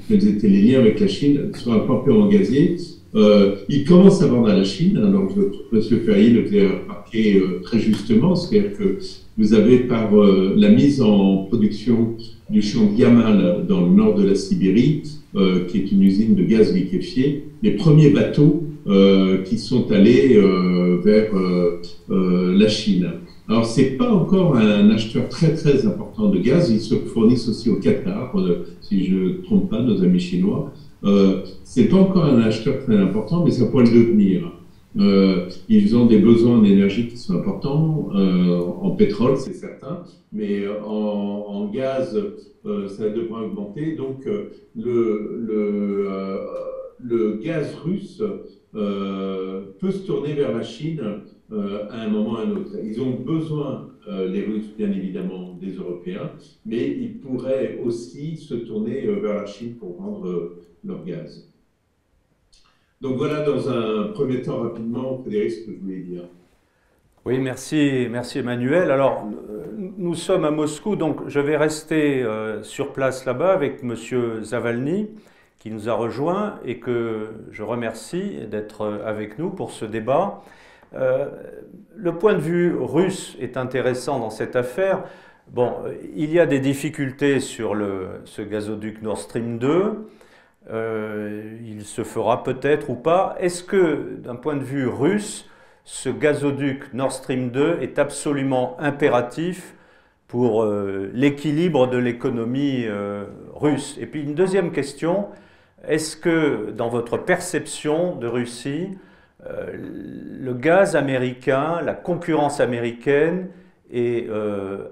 quels 0.08 0.28
étaient 0.28 0.48
les 0.48 0.62
liens 0.62 0.80
avec 0.80 1.00
la 1.00 1.08
Chine 1.08 1.52
sur 1.54 1.72
un 1.72 1.78
plan 1.78 1.98
purement 2.00 2.28
gazier. 2.28 2.76
Euh, 3.14 3.56
il 3.68 3.84
commence 3.84 4.22
à 4.22 4.26
vendre 4.26 4.48
à 4.48 4.56
la 4.56 4.64
Chine. 4.64 4.96
Alors, 4.96 5.28
M. 5.72 5.82
Ferrier 6.04 6.30
le 6.30 6.44
fait 6.46 6.66
remarquer 6.66 7.36
euh, 7.36 7.60
très 7.62 7.78
justement, 7.78 8.34
c'est-à-dire 8.34 8.76
que 8.76 8.98
vous 9.36 9.54
avez 9.54 9.80
par 9.80 10.18
euh, 10.18 10.54
la 10.56 10.70
mise 10.70 11.02
en 11.02 11.44
production 11.44 12.16
du 12.48 12.62
champ 12.62 12.90
Yamal 12.96 13.66
dans 13.68 13.82
le 13.82 13.92
nord 13.92 14.14
de 14.14 14.26
la 14.26 14.34
Sibérie, 14.34 15.02
euh, 15.36 15.64
qui 15.66 15.78
est 15.78 15.92
une 15.92 16.02
usine 16.02 16.34
de 16.34 16.42
gaz 16.42 16.74
liquéfié, 16.74 17.44
les 17.62 17.72
premiers 17.72 18.10
bateaux 18.10 18.64
qui 19.44 19.58
sont 19.58 19.92
allés 19.92 20.36
vers 21.04 21.30
la 22.08 22.68
Chine. 22.68 23.10
Alors, 23.48 23.64
c'est 23.64 23.96
pas 23.96 24.10
encore 24.10 24.56
un 24.56 24.90
acheteur 24.90 25.28
très 25.28 25.54
très 25.54 25.86
important 25.86 26.28
de 26.28 26.38
gaz. 26.40 26.68
Ils 26.68 26.80
se 26.80 26.96
fournissent 26.96 27.48
aussi 27.48 27.70
au 27.70 27.76
Qatar, 27.76 28.34
si 28.80 29.04
je 29.04 29.14
ne 29.14 29.32
trompe 29.44 29.70
pas, 29.70 29.80
nos 29.80 30.02
amis 30.02 30.18
chinois. 30.18 30.72
Euh, 31.04 31.42
c'est 31.64 31.88
pas 31.88 31.96
encore 31.96 32.24
un 32.24 32.40
acheteur 32.42 32.84
très 32.84 32.96
important, 32.96 33.44
mais 33.44 33.50
ça 33.50 33.66
pourrait 33.66 33.84
le 33.84 34.04
devenir. 34.04 34.52
Euh, 34.98 35.48
ils 35.68 35.96
ont 35.96 36.06
des 36.06 36.18
besoins 36.18 36.58
en 36.58 36.64
énergie 36.64 37.08
qui 37.08 37.16
sont 37.16 37.34
importants, 37.34 38.10
euh, 38.14 38.58
en 38.58 38.90
pétrole, 38.90 39.38
c'est 39.38 39.54
certain, 39.54 40.04
mais 40.32 40.64
en, 40.68 41.70
gaz, 41.72 42.20
ça 42.64 43.08
devrait 43.08 43.44
augmenter. 43.46 43.96
Donc, 43.96 44.26
le, 44.76 45.40
le, 47.00 47.36
gaz 47.42 47.74
russe 47.82 48.22
peut 48.72 49.90
se 49.90 50.06
tourner 50.06 50.34
vers 50.34 50.54
la 50.54 50.62
Chine 50.62 51.00
à 51.50 52.02
un 52.02 52.08
moment 52.08 52.32
ou 52.32 52.36
à 52.36 52.40
un 52.42 52.50
autre. 52.50 52.72
Ils 52.84 53.00
ont 53.00 53.12
besoin, 53.12 53.88
les 54.06 54.42
Russes, 54.42 54.70
bien 54.76 54.90
évidemment, 54.92 55.56
des 55.58 55.72
Européens, 55.76 56.32
mais 56.66 56.86
ils 56.86 57.18
pourraient 57.18 57.78
aussi 57.82 58.36
se 58.36 58.54
tourner 58.54 59.06
vers 59.06 59.34
la 59.34 59.46
Chine 59.46 59.76
pour 59.76 59.96
vendre 59.96 60.52
leur 60.84 61.04
gaz. 61.04 61.48
Donc 63.00 63.16
voilà, 63.16 63.40
dans 63.40 63.68
un 63.68 64.12
premier 64.12 64.42
temps, 64.42 64.62
rapidement, 64.62 65.18
Frédéric, 65.18 65.50
ce 65.50 65.66
que 65.66 65.72
je 65.72 65.78
voulais 65.78 66.00
dire. 66.00 66.22
Oui, 67.24 67.38
merci, 67.38 68.08
merci 68.10 68.38
Emmanuel. 68.38 68.90
Alors, 68.90 69.26
nous 69.76 70.14
sommes 70.14 70.44
à 70.44 70.50
Moscou, 70.50 70.96
donc 70.96 71.28
je 71.28 71.40
vais 71.40 71.56
rester 71.56 72.22
euh, 72.22 72.62
sur 72.62 72.92
place 72.92 73.24
là-bas 73.24 73.52
avec 73.52 73.82
Monsieur 73.82 74.42
Zavalny, 74.42 75.08
qui 75.58 75.70
nous 75.70 75.88
a 75.88 75.94
rejoint 75.94 76.58
et 76.64 76.80
que 76.80 77.28
je 77.52 77.62
remercie 77.62 78.38
d'être 78.50 79.00
avec 79.04 79.38
nous 79.38 79.50
pour 79.50 79.70
ce 79.70 79.84
débat. 79.84 80.42
Euh, 80.94 81.30
le 81.96 82.18
point 82.18 82.34
de 82.34 82.40
vue 82.40 82.74
russe 82.76 83.36
est 83.40 83.56
intéressant 83.56 84.18
dans 84.18 84.30
cette 84.30 84.56
affaire. 84.56 85.04
Bon, 85.48 85.74
il 86.16 86.32
y 86.32 86.40
a 86.40 86.46
des 86.46 86.60
difficultés 86.60 87.40
sur 87.40 87.74
le, 87.74 88.20
ce 88.24 88.42
gazoduc 88.42 89.02
Nord 89.02 89.18
Stream 89.18 89.58
2. 89.58 90.08
Euh, 90.70 91.58
il 91.64 91.84
se 91.84 92.04
fera 92.04 92.42
peut-être 92.42 92.90
ou 92.90 92.94
pas. 92.94 93.36
Est-ce 93.40 93.64
que, 93.64 94.16
d'un 94.18 94.36
point 94.36 94.56
de 94.56 94.62
vue 94.62 94.86
russe, 94.86 95.48
ce 95.84 96.08
gazoduc 96.08 96.94
Nord 96.94 97.12
Stream 97.12 97.50
2 97.50 97.78
est 97.80 97.98
absolument 97.98 98.76
impératif 98.78 99.74
pour 100.28 100.62
euh, 100.62 101.10
l'équilibre 101.12 101.88
de 101.88 101.98
l'économie 101.98 102.84
euh, 102.86 103.24
russe? 103.54 103.98
Et 104.00 104.06
puis 104.06 104.22
une 104.22 104.34
deuxième 104.34 104.70
question, 104.70 105.28
est-ce 105.86 106.16
que 106.16 106.70
dans 106.70 106.88
votre 106.88 107.18
perception 107.18 108.16
de 108.16 108.26
Russie, 108.26 108.90
le 109.44 110.54
gaz 110.54 110.94
américain, 110.94 111.80
la 111.82 111.94
concurrence 111.94 112.60
américaine 112.60 113.48
est 113.92 114.28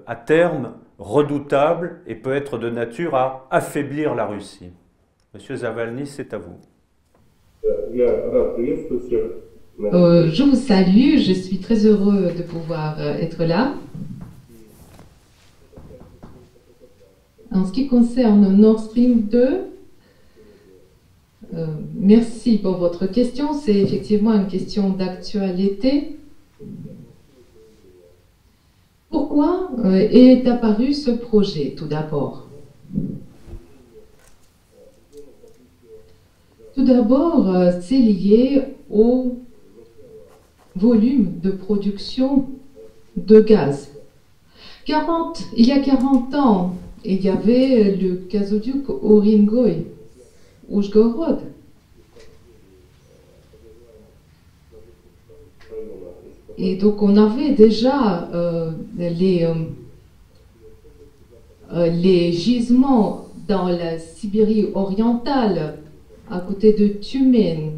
à 0.09 0.16
terme 0.16 0.72
redoutable 0.98 2.00
et 2.09 2.16
peut 2.16 2.35
être 2.35 2.59
de 2.59 2.68
nature 2.68 3.14
à 3.14 3.46
affaiblir 3.52 4.16
la 4.16 4.26
Russie? 4.26 4.72
Monsieur 5.33 5.55
Zavalny, 5.55 6.07
c'est 6.09 6.35
à 6.35 6.38
vous. 6.38 6.57
Euh, 9.81 10.29
je 10.29 10.43
vous 10.43 10.57
salue, 10.57 11.19
je 11.19 11.33
suis 11.33 11.59
très 11.59 11.87
heureux 11.87 12.33
de 12.37 12.43
pouvoir 12.43 12.99
euh, 12.99 13.14
être 13.14 13.45
là. 13.45 13.75
En 17.53 17.64
ce 17.64 17.71
qui 17.71 17.87
concerne 17.87 18.57
Nord 18.57 18.81
Stream 18.81 19.23
2, 19.23 19.61
euh, 21.55 21.66
merci 21.95 22.59
pour 22.59 22.79
votre 22.79 23.07
question. 23.07 23.55
C'est 23.55 23.77
effectivement 23.77 24.35
une 24.35 24.49
question 24.49 24.90
d'actualité. 24.90 26.16
Pourquoi 29.11 29.71
est 29.85 30.47
apparu 30.49 30.93
ce 30.93 31.12
projet 31.12 31.75
tout 31.77 31.87
d'abord? 31.87 32.49
Tout 36.81 36.87
d'abord, 36.87 37.55
euh, 37.55 37.73
c'est 37.83 37.99
lié 37.99 38.62
au 38.90 39.37
volume 40.75 41.38
de 41.43 41.51
production 41.51 42.47
de 43.19 43.38
gaz. 43.38 43.90
40, 44.87 45.43
il 45.59 45.66
y 45.66 45.73
a 45.73 45.81
40 45.81 46.35
ans, 46.37 46.75
il 47.05 47.21
y 47.21 47.29
avait 47.29 47.97
le 47.97 48.23
gazoduc 48.31 48.88
Oringoy, 48.88 49.88
Oujgorod. 50.71 51.40
Et 56.57 56.77
donc 56.77 57.03
on 57.03 57.14
avait 57.19 57.53
déjà 57.53 58.27
euh, 58.33 58.71
euh, 58.99 59.55
les 61.90 62.33
gisements 62.33 63.27
dans 63.47 63.69
la 63.69 63.99
Sibérie 63.99 64.69
orientale 64.73 65.77
à 66.31 66.40
côté 66.40 66.73
de 66.73 66.88
Tumen. 66.88 67.73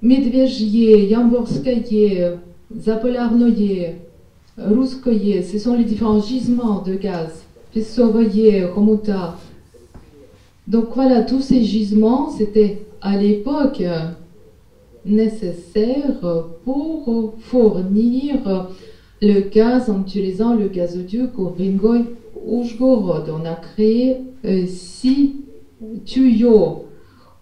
Medvejye, 0.00 1.06
Yamborskaye, 1.10 2.38
Zapolarnoye, 2.76 3.94
Ruskoye, 4.58 5.42
ce 5.42 5.58
sont 5.58 5.76
les 5.76 5.84
différents 5.84 6.20
gisements 6.20 6.82
de 6.82 6.94
gaz. 6.94 7.44
Pesovoye, 7.72 8.64
Romuta. 8.74 9.36
Donc 10.66 10.88
voilà, 10.94 11.22
tous 11.22 11.40
ces 11.40 11.62
gisements, 11.62 12.30
c'était 12.30 12.82
à 13.00 13.16
l'époque 13.16 13.82
nécessaire 15.04 16.44
pour 16.64 17.34
fournir 17.40 18.68
le 19.20 19.40
gaz 19.40 19.88
en 19.88 20.02
utilisant 20.02 20.54
le 20.54 20.68
gazoduc 20.68 21.30
Ringoy 21.36 22.04
Ujgorod. 22.46 23.30
On 23.30 23.44
a 23.44 23.54
créé 23.54 24.16
euh, 24.44 24.66
six 24.66 25.36
tuyaux 26.04 26.86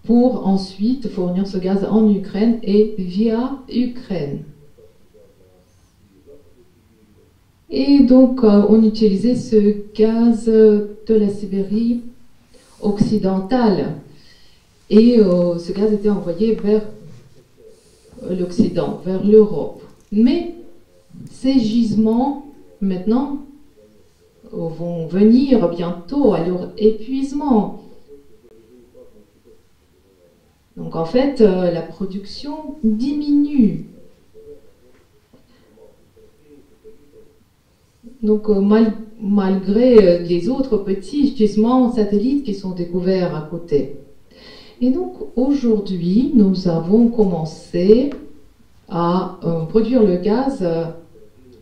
pour 0.04 0.46
ensuite 0.46 1.08
fournir 1.08 1.46
ce 1.46 1.58
gaz 1.58 1.84
en 1.84 2.08
Ukraine 2.10 2.58
et 2.62 2.94
via 2.98 3.58
Ukraine. 3.68 4.40
Et 7.70 8.00
donc, 8.00 8.42
euh, 8.42 8.64
on 8.68 8.82
utilisait 8.82 9.36
ce 9.36 9.76
gaz 9.94 10.46
de 10.46 11.14
la 11.14 11.28
Sibérie 11.28 12.00
occidentale. 12.80 13.94
Et 14.88 15.20
euh, 15.20 15.58
ce 15.58 15.72
gaz 15.72 15.92
était 15.92 16.08
envoyé 16.08 16.54
vers 16.54 16.82
l'Occident, 18.28 19.00
vers 19.04 19.24
l'Europe. 19.24 19.82
Mais 20.10 20.54
ces 21.30 21.58
gisements, 21.60 22.46
maintenant, 22.80 23.38
vont 24.52 25.06
venir 25.06 25.68
bientôt 25.68 26.32
à 26.34 26.44
leur 26.44 26.70
épuisement. 26.76 27.79
Donc 30.80 30.96
en 30.96 31.04
fait, 31.04 31.42
euh, 31.42 31.70
la 31.70 31.82
production 31.82 32.76
diminue. 32.82 33.84
Donc 38.22 38.48
euh, 38.48 38.60
malgré 39.20 39.98
euh, 39.98 40.18
les 40.20 40.48
autres 40.48 40.78
petits 40.78 41.36
gisements 41.36 41.92
satellites 41.92 42.44
qui 42.44 42.54
sont 42.54 42.70
découverts 42.70 43.36
à 43.36 43.42
côté. 43.42 43.98
Et 44.80 44.90
donc 44.90 45.16
aujourd'hui, 45.36 46.32
nous 46.34 46.66
avons 46.66 47.08
commencé 47.08 48.10
à 48.88 49.38
produire 49.68 50.02
le 50.02 50.16
gaz 50.16 50.66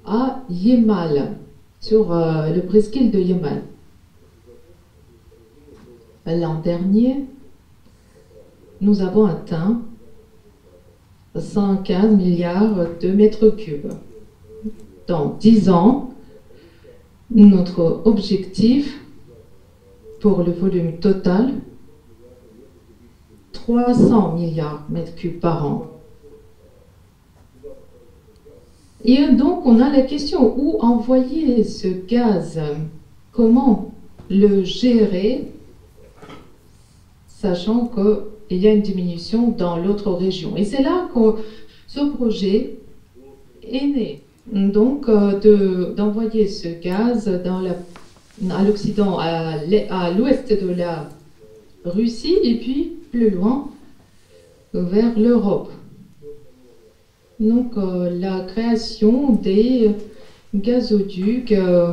à 0.06 0.44
Yemal, 0.48 1.36
sur 1.80 2.14
le 2.14 2.60
presqu'île 2.60 3.10
de 3.10 3.18
Yemal. 3.18 3.64
L'an 6.26 6.60
dernier, 6.60 7.26
nous 8.80 9.02
avons 9.02 9.26
atteint 9.26 9.80
115 11.36 12.16
milliards 12.16 12.86
de 13.00 13.08
mètres 13.12 13.50
cubes. 13.50 13.92
Dans 15.06 15.36
10 15.40 15.70
ans, 15.70 16.10
notre 17.30 18.02
objectif 18.04 19.00
pour 20.20 20.42
le 20.42 20.52
volume 20.52 20.98
total, 20.98 21.54
300 23.52 24.34
milliards 24.34 24.84
de 24.88 24.94
mètres 24.94 25.14
cubes 25.14 25.40
par 25.40 25.66
an. 25.66 25.86
Et 29.04 29.28
donc, 29.28 29.64
on 29.64 29.80
a 29.80 29.90
la 29.90 30.02
question 30.02 30.54
où 30.58 30.80
envoyer 30.80 31.62
ce 31.64 31.88
gaz? 31.88 32.60
Comment 33.32 33.92
le 34.28 34.64
gérer, 34.64 35.52
sachant 37.28 37.86
qu'il 38.48 38.58
y 38.58 38.66
a 38.66 38.72
une 38.72 38.82
diminution 38.82 39.48
dans 39.50 39.76
l'autre 39.76 40.10
région 40.12 40.56
Et 40.56 40.64
c'est 40.64 40.82
là 40.82 41.08
que 41.14 41.40
ce 41.86 42.00
projet 42.00 42.74
est 43.62 43.86
né. 43.86 44.22
Donc, 44.52 45.08
euh, 45.08 45.92
d'envoyer 45.94 46.48
ce 46.48 46.68
gaz 46.68 47.28
à 47.28 48.64
l'Occident, 48.64 49.18
à 49.18 50.10
l'ouest 50.10 50.50
de 50.50 50.70
la 50.70 51.10
Russie, 51.84 52.36
et 52.42 52.54
puis 52.56 52.92
plus 53.10 53.30
loin, 53.30 53.68
vers 54.72 55.18
l'Europe. 55.18 55.70
Donc, 57.40 57.76
euh, 57.76 58.10
la 58.10 58.40
création 58.40 59.32
des 59.32 59.90
gazoducs 60.54 61.52
euh, 61.52 61.92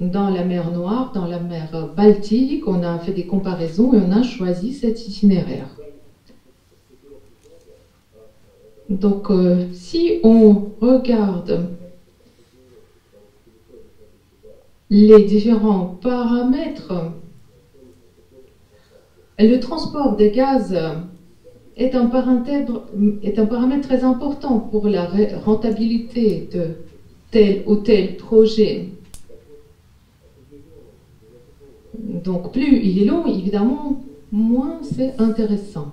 dans 0.00 0.30
la 0.30 0.44
mer 0.44 0.70
Noire, 0.70 1.12
dans 1.14 1.26
la 1.26 1.38
mer 1.38 1.90
Baltique, 1.96 2.66
on 2.66 2.82
a 2.82 2.98
fait 2.98 3.12
des 3.12 3.26
comparaisons 3.26 3.92
et 3.94 3.98
on 3.98 4.12
a 4.12 4.22
choisi 4.22 4.72
cet 4.72 5.06
itinéraire. 5.06 5.68
Donc, 8.88 9.30
euh, 9.30 9.66
si 9.72 10.20
on 10.22 10.70
regarde 10.80 11.70
les 14.90 15.24
différents 15.24 15.98
paramètres, 16.00 17.12
le 19.38 19.58
transport 19.58 20.16
des 20.16 20.30
gaz 20.30 20.76
est 21.76 21.94
un, 21.94 22.06
paramètre, 22.06 22.82
est 23.22 23.38
un 23.38 23.46
paramètre 23.46 23.88
très 23.88 24.04
important 24.04 24.58
pour 24.58 24.88
la 24.88 25.10
rentabilité 25.44 26.48
de 26.52 26.76
tel 27.30 27.62
ou 27.66 27.76
tel 27.76 28.16
projet. 28.16 28.88
Donc 31.98 32.52
plus 32.52 32.78
il 32.82 33.02
est 33.02 33.04
long, 33.04 33.26
évidemment, 33.26 34.02
moins 34.32 34.78
c'est 34.82 35.20
intéressant. 35.20 35.92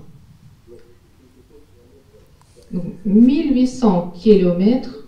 1800 3.05 4.13
km, 4.15 5.05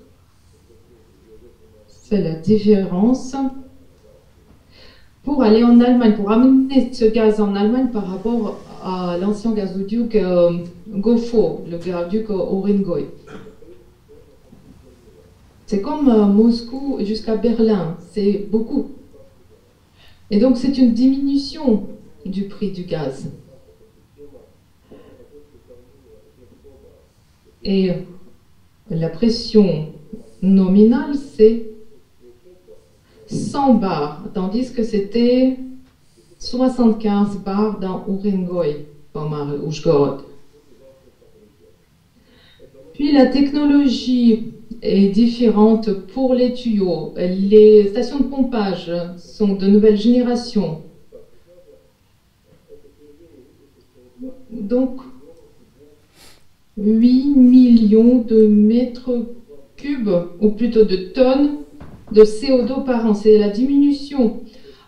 c'est 1.88 2.22
la 2.22 2.36
différence 2.36 3.36
pour 5.24 5.42
aller 5.42 5.64
en 5.64 5.80
Allemagne, 5.82 6.16
pour 6.16 6.32
amener 6.32 6.94
ce 6.94 7.06
gaz 7.06 7.42
en 7.42 7.56
Allemagne 7.56 7.88
par 7.92 8.08
rapport 8.08 8.60
à 8.84 9.18
l'ancien 9.18 9.54
gazoduc 9.54 10.16
euh, 10.16 10.60
Gofo, 10.88 11.66
le 11.70 11.78
gazoduc 11.78 12.30
Orengoy. 12.30 13.08
C'est 15.66 15.82
comme 15.82 16.10
euh, 16.10 16.26
Moscou 16.28 17.00
jusqu'à 17.02 17.36
Berlin, 17.36 17.98
c'est 18.12 18.48
beaucoup. 18.52 18.92
Et 20.30 20.40
donc 20.40 20.58
c'est 20.58 20.78
une 20.78 20.94
diminution 20.94 21.88
du 22.26 22.44
prix 22.44 22.72
du 22.72 22.84
gaz. 22.84 23.32
Et 27.68 27.92
la 28.92 29.10
pression 29.10 29.88
nominale, 30.44 31.16
c'est 31.16 31.66
100 33.26 33.74
bars, 33.74 34.22
tandis 34.36 34.72
que 34.72 34.84
c'était 34.84 35.58
75 36.38 37.38
bars 37.38 37.80
dans 37.80 38.06
Urengoy, 38.08 38.86
Pomar 39.12 39.52
Ushgorod. 39.68 40.20
Puis 42.94 43.12
la 43.12 43.26
technologie 43.26 44.54
est 44.84 45.08
différente 45.08 45.92
pour 46.14 46.36
les 46.36 46.54
tuyaux. 46.54 47.14
Les 47.18 47.88
stations 47.88 48.20
de 48.20 48.26
pompage 48.26 48.92
sont 49.18 49.56
de 49.56 49.66
nouvelle 49.66 49.98
génération. 49.98 50.84
Donc, 54.52 55.02
8 56.78 57.36
millions 57.36 58.20
de 58.20 58.48
mètres 58.48 59.26
cubes, 59.78 60.10
ou 60.42 60.50
plutôt 60.50 60.84
de 60.84 60.96
tonnes, 61.14 61.60
de 62.12 62.24
CO2 62.24 62.84
par 62.84 63.06
an. 63.06 63.14
C'est 63.14 63.38
la 63.38 63.50
diminution 63.50 64.42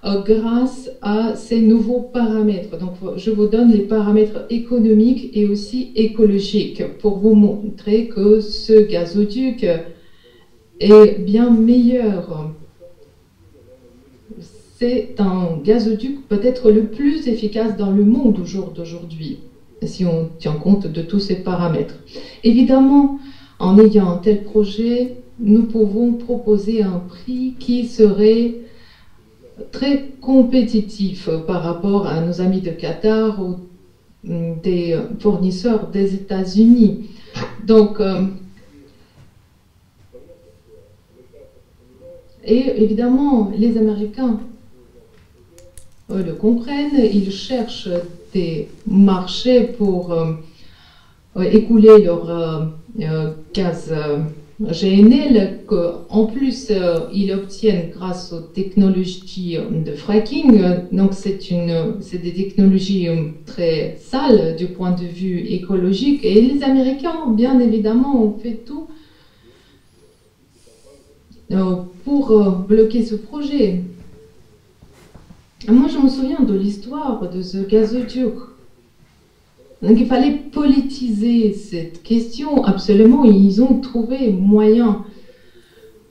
euh, 0.04 0.22
grâce 0.22 0.90
à 1.02 1.36
ces 1.36 1.62
nouveaux 1.62 2.02
paramètres. 2.02 2.78
Donc, 2.78 2.96
je 3.16 3.32
vous 3.32 3.48
donne 3.48 3.72
les 3.72 3.84
paramètres 3.84 4.46
économiques 4.50 5.32
et 5.34 5.48
aussi 5.48 5.92
écologiques 5.96 6.98
pour 7.00 7.18
vous 7.20 7.34
montrer 7.34 8.08
que 8.08 8.42
ce 8.42 8.86
gazoduc 8.86 9.66
est 10.80 11.20
bien 11.20 11.50
meilleur. 11.50 12.52
C'est 14.78 15.16
un 15.20 15.58
gazoduc 15.64 16.28
peut-être 16.28 16.70
le 16.70 16.84
plus 16.84 17.28
efficace 17.28 17.76
dans 17.78 17.92
le 17.92 18.04
monde 18.04 18.40
au 18.40 18.46
jour 18.46 18.72
d'aujourd'hui, 18.76 19.40
si 19.84 20.06
on 20.06 20.30
tient 20.40 20.54
compte 20.54 20.88
de 20.88 21.02
tous 21.02 21.20
ces 21.20 21.36
paramètres. 21.36 21.96
Évidemment, 22.44 23.20
en 23.60 23.78
ayant 23.80 24.10
un 24.10 24.18
tel 24.18 24.44
projet, 24.44 25.18
nous 25.40 25.64
pouvons 25.64 26.14
proposer 26.14 26.82
un 26.82 27.00
prix 27.00 27.56
qui 27.60 27.86
serait 27.86 28.56
très 29.72 30.10
compétitif 30.22 31.30
par 31.48 31.64
rapport 31.64 32.08
à 32.08 32.22
nos 32.22 32.42
amis 32.42 32.62
de 32.62 32.72
Qatar 32.72 33.40
ou 33.42 33.58
mm, 34.24 34.62
des 34.62 34.98
fournisseurs 35.20 35.88
des 35.88 36.16
États-Unis. 36.16 37.10
Donc, 37.66 38.00
euh, 38.00 38.26
et 42.44 42.82
évidemment, 42.82 43.52
les 43.56 43.78
Américains 43.78 44.40
le 46.10 46.34
comprennent, 46.34 46.98
ils 46.98 47.32
cherchent 47.32 47.90
des 48.38 48.68
marchés 48.88 49.62
pour 49.78 50.12
euh, 50.12 50.34
écouler 51.60 51.98
leur 52.08 52.24
euh, 52.30 53.32
gaz 53.54 53.92
GNL 54.60 55.60
qu'en 55.68 56.26
plus 56.26 56.70
euh, 56.72 57.02
ils 57.14 57.32
obtiennent 57.32 57.92
grâce 57.92 58.34
aux 58.34 58.40
technologies 58.42 59.58
de 59.86 59.92
fracking. 59.92 60.64
Donc 60.92 61.14
c'est 61.14 61.52
une, 61.52 61.98
c'est 62.00 62.18
des 62.18 62.34
technologies 62.34 63.08
euh, 63.08 63.30
très 63.46 63.98
sales 64.00 64.56
du 64.56 64.68
point 64.68 64.92
de 64.92 65.06
vue 65.06 65.40
écologique. 65.40 66.22
Et 66.24 66.42
les 66.42 66.64
Américains, 66.64 67.28
bien 67.30 67.60
évidemment, 67.60 68.24
ont 68.24 68.38
fait 68.40 68.60
tout 68.66 68.88
euh, 71.52 71.76
pour 72.04 72.50
bloquer 72.68 73.04
ce 73.04 73.16
projet. 73.16 73.84
Moi, 75.66 75.88
je 75.88 75.98
me 75.98 76.08
souviens 76.08 76.44
de 76.44 76.54
l'histoire 76.54 77.28
de 77.30 77.42
ce 77.42 77.58
gazoduc. 77.58 78.36
Donc 79.82 80.00
il 80.00 80.06
fallait 80.06 80.40
politiser 80.52 81.52
cette 81.52 82.04
question, 82.04 82.64
absolument, 82.64 83.26
ils 83.26 83.62
ont 83.62 83.80
trouvé 83.80 84.30
moyen. 84.30 85.04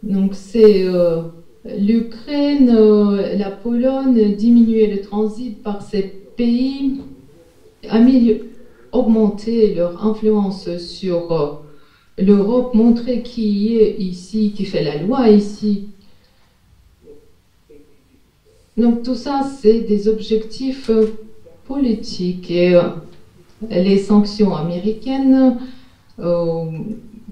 Donc 0.03 0.35
c'est 0.35 0.85
euh, 0.85 1.23
l'Ukraine, 1.65 2.71
euh, 2.71 3.37
la 3.37 3.51
Pologne, 3.51 4.35
diminuer 4.35 4.89
le 4.89 5.01
transit 5.01 5.63
par 5.63 5.83
ces 5.83 6.03
pays, 6.37 7.01
augmenter 8.93 9.75
leur 9.75 10.05
influence 10.05 10.77
sur 10.77 11.33
euh, 11.33 11.53
l'Europe, 12.19 12.75
montrer 12.75 13.23
qui 13.23 13.77
est 13.77 13.97
ici, 13.99 14.53
qui 14.55 14.65
fait 14.65 14.83
la 14.83 14.97
loi 14.97 15.29
ici. 15.29 15.89
Donc 18.77 19.03
tout 19.03 19.15
ça, 19.15 19.43
c'est 19.43 19.81
des 19.81 20.09
objectifs 20.09 20.91
politiques 21.67 22.51
et 22.51 22.79
les 23.71 23.99
sanctions 23.99 24.55
américaines 24.55 25.59
euh, 26.19 26.65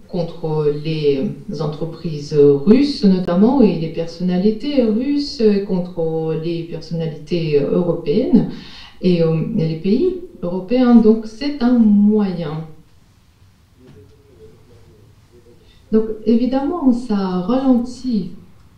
contre 0.09 0.72
les 0.84 1.30
entreprises 1.61 2.34
russes 2.34 3.05
notamment 3.05 3.62
et 3.62 3.74
les 3.74 3.88
personnalités 3.88 4.82
russes 4.82 5.42
contre 5.66 6.38
les 6.42 6.62
personnalités 6.64 7.61
européennes 7.61 8.51
et 9.03 9.22
euh, 9.22 9.42
les 9.57 9.76
pays 9.76 10.20
européens. 10.42 10.95
Donc 10.95 11.26
c'est 11.26 11.62
un 11.62 11.78
moyen. 11.78 12.64
Donc 15.92 16.05
évidemment, 16.26 16.92
ça 16.92 17.16
ralentit 17.16 18.30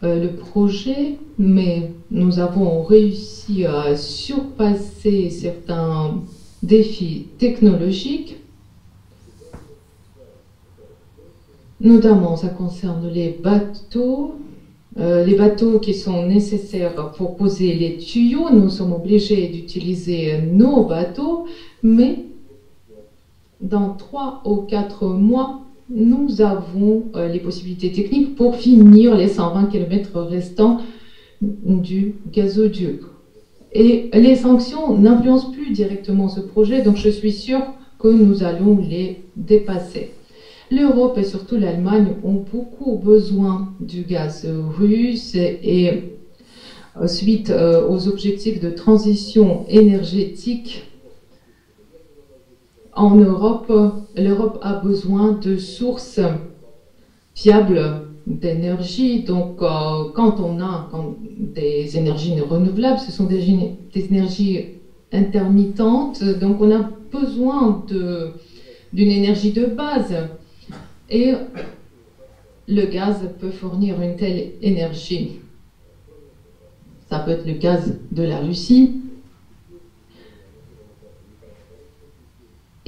euh, 0.02 0.22
le 0.22 0.36
projet, 0.36 1.18
mais 1.38 1.90
nous 2.10 2.38
avons 2.38 2.82
réussi 2.82 3.64
à 3.66 3.96
surpasser 3.96 5.30
certains 5.30 6.22
défis 6.62 7.26
technologiques. 7.38 8.36
Notamment, 11.80 12.36
ça 12.36 12.48
concerne 12.48 13.06
les 13.06 13.28
bateaux, 13.28 14.36
euh, 14.98 15.22
les 15.24 15.34
bateaux 15.34 15.78
qui 15.78 15.92
sont 15.92 16.26
nécessaires 16.26 17.12
pour 17.12 17.36
poser 17.36 17.74
les 17.74 17.98
tuyaux. 17.98 18.48
Nous 18.50 18.70
sommes 18.70 18.92
obligés 18.92 19.48
d'utiliser 19.48 20.38
nos 20.38 20.84
bateaux, 20.84 21.46
mais 21.82 22.24
dans 23.60 23.90
trois 23.90 24.40
ou 24.46 24.56
quatre 24.56 25.08
mois, 25.08 25.60
nous 25.90 26.40
avons 26.40 27.04
euh, 27.14 27.28
les 27.28 27.38
possibilités 27.38 27.92
techniques 27.92 28.34
pour 28.34 28.56
finir 28.56 29.14
les 29.14 29.28
120 29.28 29.66
km 29.66 30.20
restants 30.20 30.78
du 31.40 32.14
gazoduc. 32.32 33.00
Et 33.72 34.10
les 34.14 34.36
sanctions 34.36 34.96
n'influencent 34.96 35.50
plus 35.50 35.70
directement 35.70 36.28
ce 36.28 36.40
projet, 36.40 36.82
donc 36.82 36.96
je 36.96 37.08
suis 37.08 37.32
sûre 37.32 37.62
que 37.98 38.08
nous 38.08 38.42
allons 38.42 38.78
les 38.78 39.24
dépasser. 39.36 40.12
L'Europe 40.70 41.18
et 41.18 41.24
surtout 41.24 41.56
l'Allemagne 41.56 42.14
ont 42.24 42.44
beaucoup 42.52 42.96
besoin 42.96 43.72
du 43.80 44.02
gaz 44.02 44.46
russe 44.78 45.34
et, 45.34 46.02
euh, 47.00 47.06
suite 47.06 47.50
euh, 47.50 47.86
aux 47.88 48.08
objectifs 48.08 48.60
de 48.60 48.70
transition 48.70 49.64
énergétique 49.68 50.86
en 52.96 53.14
Europe, 53.14 53.70
l'Europe 54.16 54.58
a 54.62 54.72
besoin 54.72 55.32
de 55.32 55.58
sources 55.58 56.18
fiables 57.34 58.05
d'énergie. 58.26 59.20
Donc, 59.20 59.62
euh, 59.62 60.10
quand 60.14 60.40
on 60.40 60.60
a 60.60 60.90
des 61.54 61.96
énergies 61.96 62.38
renouvelables, 62.40 62.98
ce 62.98 63.12
sont 63.12 63.24
des, 63.24 63.54
énergies 63.94 64.66
intermittentes. 65.12 66.22
Donc, 66.22 66.60
on 66.60 66.70
a 66.70 66.90
besoin 67.12 67.84
d'une 67.88 69.10
énergie 69.10 69.52
de 69.52 69.66
base. 69.66 70.14
Et 71.08 71.32
le 72.68 72.86
gaz 72.86 73.28
peut 73.38 73.50
fournir 73.50 74.00
une 74.00 74.16
telle 74.16 74.52
énergie. 74.60 75.40
Ça 77.08 77.20
peut 77.20 77.30
être 77.30 77.46
le 77.46 77.52
gaz 77.52 77.96
de 78.10 78.22
la 78.24 78.40
Russie, 78.40 78.94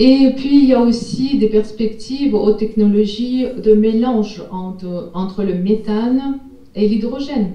Et 0.01 0.33
puis, 0.37 0.63
il 0.63 0.69
y 0.69 0.75
a 0.75 0.81
aussi 0.81 1.39
des 1.39 1.49
perspectives 1.49 2.33
aux 2.33 2.53
technologies 2.53 3.47
de 3.49 3.75
mélange 3.75 4.45
entre, 4.53 5.43
le 5.43 5.55
méthane 5.55 6.39
et 6.77 6.87
l'hydrogène. 6.87 7.55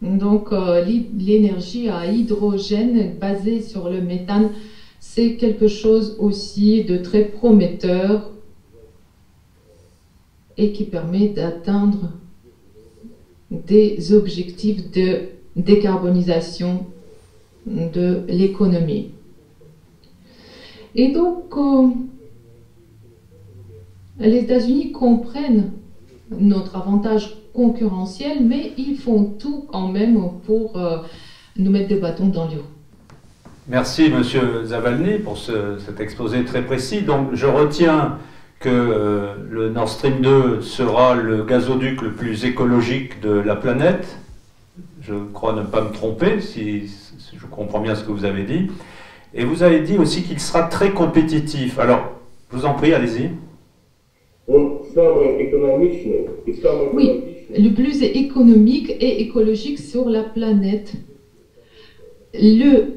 Donc, 0.00 0.52
euh, 0.52 0.82
l'énergie 0.82 1.88
à 1.88 2.06
hydrogène 2.06 3.16
basée 3.20 3.60
sur 3.60 3.90
le 3.90 4.00
méthane, 4.00 4.50
c'est 4.98 5.34
quelque 5.34 5.66
chose 5.66 6.16
aussi 6.18 6.84
de 6.84 6.96
très 6.96 7.24
prometteur 7.24 8.30
et 10.56 10.72
qui 10.72 10.84
permet 10.84 11.28
d'atteindre 11.28 12.12
des 13.50 14.10
objectifs 14.14 14.90
de 14.90 15.18
décarbonisation 15.54 16.86
de 17.66 18.22
l'économie. 18.28 19.10
Et 20.98 21.12
donc, 21.12 21.54
euh, 21.58 21.88
les 24.18 24.38
États-Unis 24.38 24.92
comprennent 24.92 25.72
notre 26.30 26.76
avantage 26.76 27.36
concurrentiel, 27.52 28.38
mais 28.42 28.72
ils 28.78 28.96
font 28.96 29.24
tout 29.38 29.66
quand 29.70 29.88
même 29.88 30.18
pour 30.46 30.78
euh, 30.78 30.98
nous 31.58 31.70
mettre 31.70 31.88
des 31.88 32.00
bâtons 32.00 32.28
dans 32.28 32.48
les 32.48 32.56
roues. 32.56 32.62
Merci, 33.68 34.08
Monsieur 34.08 34.64
Zavalny, 34.64 35.18
pour 35.18 35.36
cet 35.36 36.00
exposé 36.00 36.44
très 36.44 36.62
précis. 36.62 37.02
Donc, 37.02 37.34
je 37.34 37.46
retiens 37.46 38.16
que 38.60 38.70
euh, 38.70 39.34
le 39.50 39.68
Nord 39.68 39.90
Stream 39.90 40.22
2 40.22 40.62
sera 40.62 41.14
le 41.14 41.44
gazoduc 41.44 42.00
le 42.00 42.12
plus 42.12 42.46
écologique 42.46 43.20
de 43.20 43.30
la 43.30 43.54
planète. 43.54 44.16
Je 45.02 45.14
crois 45.34 45.52
ne 45.52 45.62
pas 45.62 45.82
me 45.82 45.90
tromper, 45.90 46.40
si 46.40 46.90
je 47.34 47.46
comprends 47.46 47.80
bien 47.80 47.94
ce 47.94 48.02
que 48.02 48.12
vous 48.12 48.24
avez 48.24 48.44
dit. 48.44 48.70
Et 49.38 49.44
vous 49.44 49.62
avez 49.62 49.80
dit 49.80 49.98
aussi 49.98 50.22
qu'il 50.22 50.40
sera 50.40 50.62
très 50.62 50.92
compétitif. 50.92 51.78
Alors, 51.78 52.12
je 52.50 52.56
vous 52.56 52.64
en 52.64 52.72
prie, 52.72 52.94
allez-y. 52.94 53.28
Oui, 56.94 57.20
le 57.50 57.68
plus 57.74 58.02
économique 58.02 58.90
et 58.98 59.20
écologique 59.20 59.78
sur 59.78 60.08
la 60.08 60.22
planète. 60.22 60.94
Le 62.32 62.94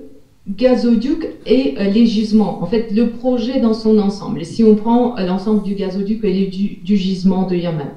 gazoduc 0.48 1.28
et 1.46 1.76
euh, 1.78 1.84
les 1.84 2.06
gisements, 2.06 2.64
en 2.64 2.66
fait, 2.68 2.90
le 2.92 3.10
projet 3.10 3.60
dans 3.60 3.74
son 3.74 4.00
ensemble. 4.00 4.46
Si 4.46 4.64
on 4.64 4.76
prend 4.76 5.18
euh, 5.18 5.26
l'ensemble 5.26 5.62
du 5.62 5.76
gazoduc 5.76 6.24
et 6.24 6.48
du, 6.48 6.78
du 6.78 6.96
gisement 6.96 7.48
de 7.48 7.56
Yaman. 7.56 7.92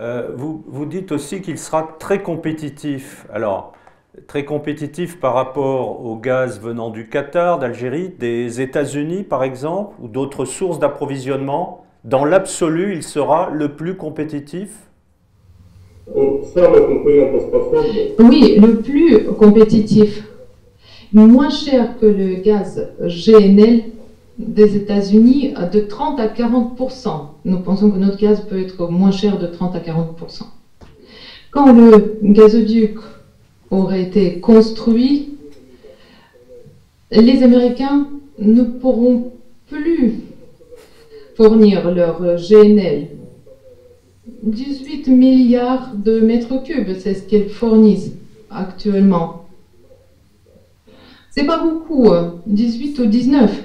Euh, 0.00 0.30
vous, 0.36 0.64
vous 0.66 0.86
dites 0.86 1.12
aussi 1.12 1.40
qu'il 1.40 1.56
sera 1.56 1.96
très 2.00 2.20
compétitif. 2.22 3.26
Alors, 3.32 3.74
très 4.26 4.44
compétitif 4.44 5.20
par 5.20 5.34
rapport 5.34 6.04
au 6.04 6.16
gaz 6.16 6.60
venant 6.60 6.90
du 6.90 7.08
Qatar, 7.08 7.58
d'Algérie, 7.58 8.12
des 8.18 8.60
États-Unis 8.60 9.22
par 9.22 9.44
exemple, 9.44 9.94
ou 10.00 10.08
d'autres 10.08 10.44
sources 10.44 10.78
d'approvisionnement. 10.78 11.84
Dans 12.04 12.24
l'absolu, 12.24 12.94
il 12.94 13.02
sera 13.02 13.50
le 13.50 13.70
plus 13.70 13.96
compétitif? 13.96 14.70
Oui, 16.14 16.40
le 18.58 18.80
plus 18.80 19.24
compétitif. 19.38 20.24
Moins 21.12 21.50
cher 21.50 21.98
que 22.00 22.06
le 22.06 22.42
gaz 22.42 22.90
GNL 23.00 23.82
des 24.38 24.76
États-Unis 24.76 25.54
de 25.72 25.80
30 25.80 26.20
à 26.20 26.28
40% 26.28 27.08
Nous 27.44 27.60
pensons 27.60 27.90
que 27.90 27.96
notre 27.96 28.18
gaz 28.18 28.42
peut 28.42 28.60
être 28.60 28.88
moins 28.88 29.10
cher 29.10 29.38
de 29.38 29.46
30 29.46 29.76
à 29.76 29.78
40% 29.78 30.42
Quand 31.50 31.72
le 31.72 32.18
gazoduc 32.22 32.98
aurait 33.70 34.02
été 34.02 34.40
construit, 34.40 35.36
les 37.10 37.42
Américains 37.42 38.08
ne 38.38 38.62
pourront 38.62 39.32
plus 39.68 40.14
fournir 41.36 41.90
leur 41.90 42.36
GNL. 42.36 43.08
18 44.42 45.08
milliards 45.08 45.92
de 45.94 46.20
mètres 46.20 46.62
cubes, 46.62 46.94
c'est 46.98 47.14
ce 47.14 47.22
qu'ils 47.22 47.48
fournissent 47.48 48.12
actuellement. 48.50 49.46
C'est 51.30 51.44
pas 51.44 51.62
beaucoup, 51.62 52.08
18 52.46 52.98
hein. 52.98 53.02
ou 53.02 53.06
19. 53.06 53.62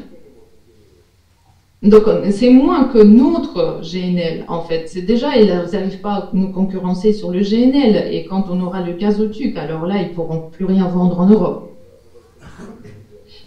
Donc, 1.83 2.03
c'est 2.29 2.51
moins 2.51 2.83
que 2.85 2.99
notre 2.99 3.81
GNL, 3.81 4.45
en 4.47 4.61
fait. 4.61 4.87
C'est 4.87 5.01
déjà, 5.01 5.35
ils 5.35 5.47
n'arrivent 5.47 6.01
pas 6.01 6.13
à 6.13 6.29
nous 6.33 6.51
concurrencer 6.51 7.11
sur 7.11 7.31
le 7.31 7.39
GNL. 7.39 8.13
Et 8.13 8.25
quand 8.25 8.45
on 8.51 8.61
aura 8.61 8.81
le 8.81 8.93
gazoduc, 8.93 9.57
alors 9.57 9.87
là, 9.87 9.99
ils 9.99 10.13
pourront 10.13 10.51
plus 10.51 10.65
rien 10.65 10.87
vendre 10.87 11.19
en 11.19 11.25
Europe. 11.25 11.71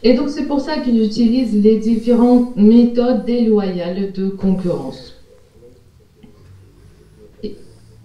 Et 0.03 0.14
donc, 0.14 0.30
c'est 0.30 0.47
pour 0.47 0.61
ça 0.61 0.78
qu'ils 0.78 1.01
utilisent 1.03 1.62
les 1.62 1.78
différentes 1.78 2.57
méthodes 2.57 3.24
déloyales 3.24 4.11
de 4.11 4.28
concurrence. 4.28 5.22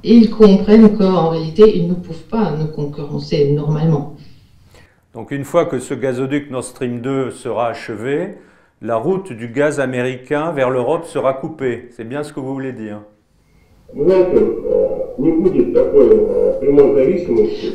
Ils 0.03 0.29
comprennent 0.29 0.95
qu'en 0.95 1.29
réalité, 1.29 1.75
ils 1.75 1.87
ne 1.87 1.95
peuvent 1.95 2.27
pas 2.29 2.51
nous 2.51 2.67
concurrencer 2.67 3.51
normalement. 3.51 4.15
Donc, 5.13 5.31
une 5.31 5.43
fois 5.43 5.65
que 5.65 5.79
ce 5.79 5.95
gazoduc 5.95 6.51
Nord 6.51 6.63
Stream 6.63 7.01
2 7.01 7.31
sera 7.31 7.69
achevé, 7.69 8.35
la 8.81 8.95
route 8.95 9.33
du 9.33 9.49
gaz 9.49 9.79
américain 9.79 10.51
vers 10.51 10.69
l'Europe 10.69 11.05
sera 11.05 11.33
coupée. 11.33 11.89
C'est 11.91 12.07
bien 12.07 12.23
ce 12.23 12.31
que 12.31 12.39
vous 12.39 12.53
voulez 12.53 12.73
dire. 12.73 13.01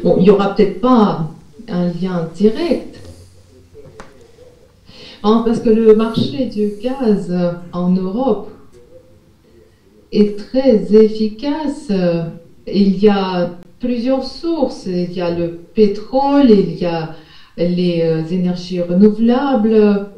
Bon, 0.02 0.16
il 0.18 0.22
n'y 0.22 0.30
aura 0.30 0.54
peut-être 0.54 0.80
pas 0.80 1.28
un 1.68 1.86
lien 1.88 2.28
direct. 2.34 3.00
Hein, 5.22 5.42
parce 5.44 5.60
que 5.60 5.70
le 5.70 5.94
marché 5.94 6.46
du 6.46 6.72
gaz 6.82 7.34
en 7.72 7.90
Europe 7.90 8.50
est 10.12 10.38
très 10.38 10.94
efficace. 10.94 11.90
Il 12.66 12.98
y 13.02 13.08
a 13.08 13.50
plusieurs 13.80 14.24
sources. 14.24 14.86
Il 14.86 15.12
y 15.12 15.20
a 15.20 15.30
le 15.30 15.58
pétrole, 15.74 16.50
il 16.50 16.76
y 16.78 16.86
a 16.86 17.14
les 17.56 18.02
euh, 18.02 18.22
énergies 18.30 18.80
renouvelables, 18.80 20.08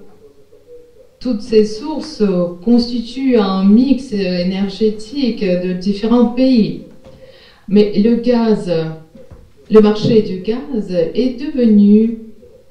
toutes 1.21 1.43
ces 1.43 1.65
sources 1.65 2.23
constituent 2.65 3.37
un 3.37 3.65
mix 3.65 4.13
énergétique 4.13 5.43
de 5.43 5.73
différents 5.73 6.27
pays. 6.27 6.83
Mais 7.69 7.93
le 7.99 8.17
gaz, 8.17 8.71
le 9.71 9.81
marché 9.81 10.23
du 10.23 10.39
gaz 10.39 10.91
est 10.93 11.41
devenu 11.41 12.19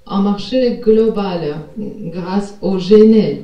un 0.08 0.22
marché 0.22 0.80
global 0.82 1.58
grâce 1.78 2.58
au 2.62 2.78
GNL. 2.78 3.44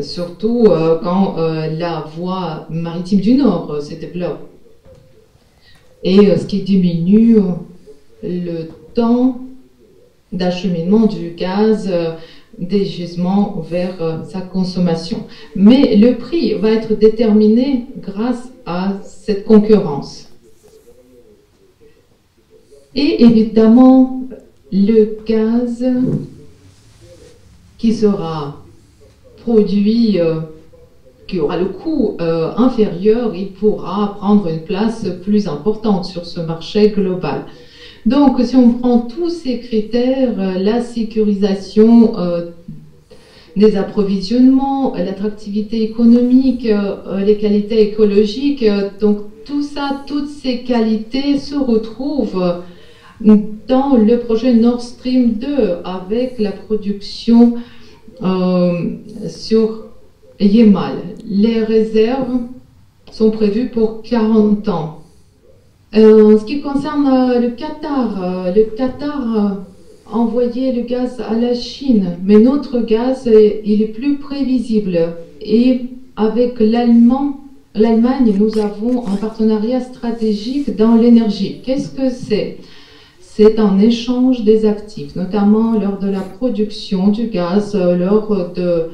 Surtout 0.00 0.64
euh, 0.68 0.98
quand 1.02 1.38
euh, 1.38 1.66
la 1.68 2.06
voie 2.16 2.66
maritime 2.70 3.20
du 3.20 3.34
Nord 3.34 3.82
se 3.82 3.94
développe. 3.94 4.40
Et 6.02 6.30
euh, 6.30 6.38
ce 6.38 6.46
qui 6.46 6.62
diminue 6.62 7.36
le 8.22 8.68
temps 8.94 9.40
d'acheminement 10.32 11.06
du 11.06 11.30
gaz 11.30 11.90
des 12.58 12.84
gisements 12.84 13.62
vers 13.68 14.24
sa 14.28 14.40
consommation. 14.40 15.26
Mais 15.56 15.96
le 15.96 16.16
prix 16.16 16.54
va 16.54 16.70
être 16.70 16.94
déterminé 16.94 17.86
grâce 17.98 18.50
à 18.66 18.94
cette 19.04 19.44
concurrence. 19.44 20.28
Et 22.94 23.24
évidemment, 23.24 24.22
le 24.70 25.18
gaz 25.26 25.84
qui 27.78 27.94
sera 27.94 28.62
produit, 29.42 30.20
euh, 30.20 30.40
qui 31.26 31.40
aura 31.40 31.56
le 31.56 31.66
coût 31.66 32.16
euh, 32.20 32.52
inférieur, 32.56 33.34
il 33.34 33.52
pourra 33.52 34.14
prendre 34.18 34.46
une 34.48 34.62
place 34.62 35.06
plus 35.22 35.48
importante 35.48 36.04
sur 36.04 36.24
ce 36.26 36.40
marché 36.40 36.90
global. 36.90 37.46
Donc, 38.06 38.40
si 38.40 38.56
on 38.56 38.74
prend 38.74 38.98
tous 39.00 39.30
ces 39.30 39.60
critères, 39.60 40.34
euh, 40.38 40.58
la 40.58 40.80
sécurisation 40.80 42.14
des 43.54 43.76
approvisionnements, 43.76 44.94
l'attractivité 44.94 45.82
économique, 45.82 46.66
les 47.18 47.36
qualités 47.36 47.82
écologiques, 47.82 48.64
donc 48.98 49.18
tout 49.44 49.62
ça, 49.62 50.02
toutes 50.06 50.30
ces 50.30 50.62
qualités 50.62 51.38
se 51.38 51.54
retrouvent 51.54 52.62
dans 53.68 53.96
le 53.96 54.18
projet 54.18 54.54
Nord 54.54 54.82
Stream 54.82 55.34
2 55.34 55.78
avec 55.84 56.38
la 56.38 56.52
production 56.52 57.54
euh, 58.22 58.96
sur 59.28 59.86
Yemal. 60.40 60.96
Les 61.24 61.62
réserves 61.62 62.40
sont 63.10 63.30
prévues 63.30 63.68
pour 63.68 64.02
40 64.02 64.68
ans. 64.68 65.01
Euh, 65.94 66.34
en 66.34 66.38
ce 66.38 66.44
qui 66.44 66.60
concerne 66.60 67.06
euh, 67.06 67.40
le 67.40 67.50
Qatar, 67.50 68.52
le 68.54 68.64
Qatar 68.76 69.64
a 70.10 70.16
envoyé 70.16 70.72
le 70.72 70.82
gaz 70.82 71.20
à 71.20 71.34
la 71.34 71.54
Chine, 71.54 72.16
mais 72.22 72.38
notre 72.38 72.80
gaz, 72.80 73.28
il 73.64 73.82
est 73.82 73.86
plus 73.86 74.16
prévisible. 74.16 75.16
Et 75.40 75.82
avec 76.16 76.60
l'Allemagne, 76.60 78.34
nous 78.38 78.58
avons 78.58 79.06
un 79.06 79.16
partenariat 79.16 79.80
stratégique 79.80 80.76
dans 80.76 80.94
l'énergie. 80.94 81.62
Qu'est-ce 81.64 81.90
que 81.90 82.10
c'est? 82.10 82.58
C'est 83.20 83.58
un 83.58 83.78
échange 83.78 84.44
des 84.44 84.66
actifs, 84.66 85.16
notamment 85.16 85.72
lors 85.78 85.98
de 85.98 86.08
la 86.08 86.20
production 86.20 87.08
du 87.08 87.28
gaz, 87.28 87.74
euh, 87.74 87.96
lors 87.96 88.52
de 88.52 88.90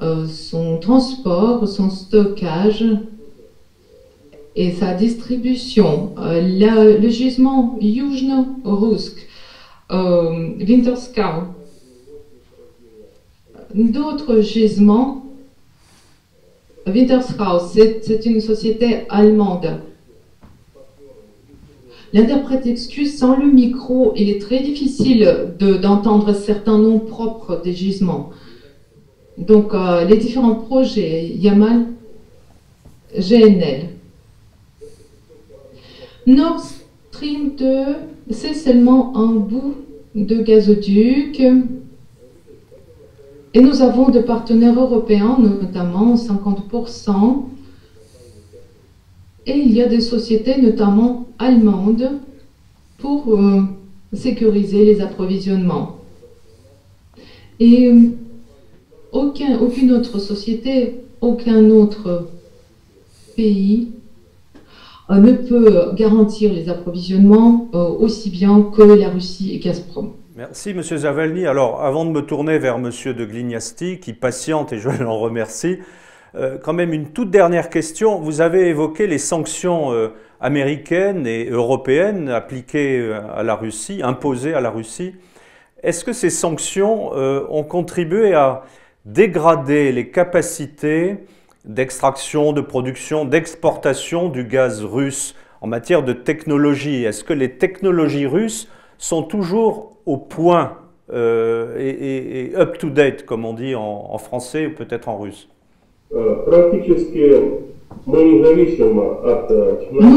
euh, 0.00 0.26
son 0.28 0.78
transport, 0.78 1.66
son 1.66 1.90
stockage 1.90 2.84
et 4.56 4.72
sa 4.72 4.94
distribution. 4.94 6.14
Euh, 6.18 6.98
le 6.98 7.08
gisement 7.08 7.76
Yuzhno-Rusk, 7.80 9.26
Winterskau, 9.90 11.54
d'autres 13.74 14.40
gisements. 14.40 15.24
Winterskau, 16.86 17.58
c'est 17.70 18.26
une 18.26 18.40
société 18.40 19.04
allemande 19.08 19.80
L'interprète 22.12 22.66
excuse 22.66 23.16
sans 23.16 23.36
le 23.36 23.46
micro, 23.46 24.12
il 24.16 24.30
est 24.30 24.40
très 24.40 24.60
difficile 24.60 25.54
d'entendre 25.60 26.34
certains 26.34 26.78
noms 26.78 26.98
propres 26.98 27.60
des 27.62 27.72
gisements. 27.72 28.30
Donc, 29.38 29.72
euh, 29.74 30.04
les 30.04 30.16
différents 30.16 30.56
projets, 30.56 31.28
Yamal, 31.28 31.86
GNL. 33.16 33.90
Nord 36.30 36.62
Stream 37.10 37.56
2, 37.56 37.66
c'est 38.30 38.54
seulement 38.54 39.16
un 39.16 39.32
bout 39.32 39.74
de 40.14 40.40
gazoduc. 40.40 41.42
Et 43.52 43.60
nous 43.60 43.82
avons 43.82 44.10
des 44.10 44.22
partenaires 44.22 44.78
européens, 44.78 45.36
notamment 45.40 46.14
50%, 46.14 47.46
et 49.46 49.58
il 49.58 49.72
y 49.72 49.82
a 49.82 49.88
des 49.88 50.00
sociétés, 50.00 50.60
notamment 50.62 51.26
allemandes, 51.40 52.20
pour 52.98 53.34
euh, 53.34 53.62
sécuriser 54.12 54.84
les 54.84 55.00
approvisionnements. 55.00 55.96
Et 57.58 57.92
aucun, 59.10 59.58
aucune 59.58 59.90
autre 59.90 60.20
société, 60.20 61.00
aucun 61.20 61.70
autre 61.70 62.28
pays 63.34 63.88
ne 65.18 65.32
peut 65.32 65.94
garantir 65.94 66.52
les 66.52 66.68
approvisionnements 66.68 67.68
aussi 67.72 68.30
bien 68.30 68.70
que 68.74 68.82
la 68.82 69.08
Russie 69.08 69.54
et 69.54 69.58
Gazprom. 69.58 70.12
Merci, 70.36 70.70
M. 70.70 70.82
Zavalny. 70.82 71.46
Alors, 71.46 71.82
avant 71.82 72.04
de 72.04 72.10
me 72.10 72.22
tourner 72.22 72.58
vers 72.58 72.76
M. 72.76 72.84
de 72.84 73.24
Glignasti, 73.24 73.98
qui 73.98 74.12
patiente 74.12 74.72
et 74.72 74.78
je 74.78 74.88
l'en 75.02 75.18
remercie, 75.18 75.78
euh, 76.36 76.58
quand 76.62 76.72
même 76.72 76.92
une 76.92 77.10
toute 77.10 77.30
dernière 77.30 77.70
question. 77.70 78.20
Vous 78.20 78.40
avez 78.40 78.68
évoqué 78.68 79.06
les 79.06 79.18
sanctions 79.18 79.92
euh, 79.92 80.08
américaines 80.40 81.26
et 81.26 81.48
européennes 81.50 82.28
appliquées 82.28 83.00
euh, 83.00 83.20
à 83.34 83.42
la 83.42 83.56
Russie, 83.56 84.00
imposées 84.02 84.54
à 84.54 84.60
la 84.60 84.70
Russie. 84.70 85.14
Est-ce 85.82 86.04
que 86.04 86.12
ces 86.12 86.30
sanctions 86.30 87.10
ont 87.14 87.62
contribué 87.62 88.34
à 88.34 88.64
dégrader 89.06 89.92
les 89.92 90.10
capacités 90.10 91.16
d'extraction, 91.64 92.52
de 92.52 92.60
production, 92.60 93.24
d'exportation 93.24 94.28
du 94.28 94.44
gaz 94.44 94.84
russe 94.84 95.34
en 95.60 95.66
matière 95.66 96.02
de 96.02 96.12
technologie. 96.12 97.04
Est-ce 97.04 97.24
que 97.24 97.32
les 97.32 97.52
technologies 97.52 98.26
russes 98.26 98.68
sont 98.98 99.22
toujours 99.22 99.96
au 100.06 100.16
point 100.16 100.76
et, 101.12 102.52
up-to-date, 102.56 103.26
comme 103.26 103.44
on 103.44 103.52
dit 103.52 103.74
en 103.74 104.16
français 104.18 104.66
ou 104.66 104.74
peut-être 104.74 105.08
en 105.08 105.18
russe? 105.18 105.48
Nous 106.12 106.20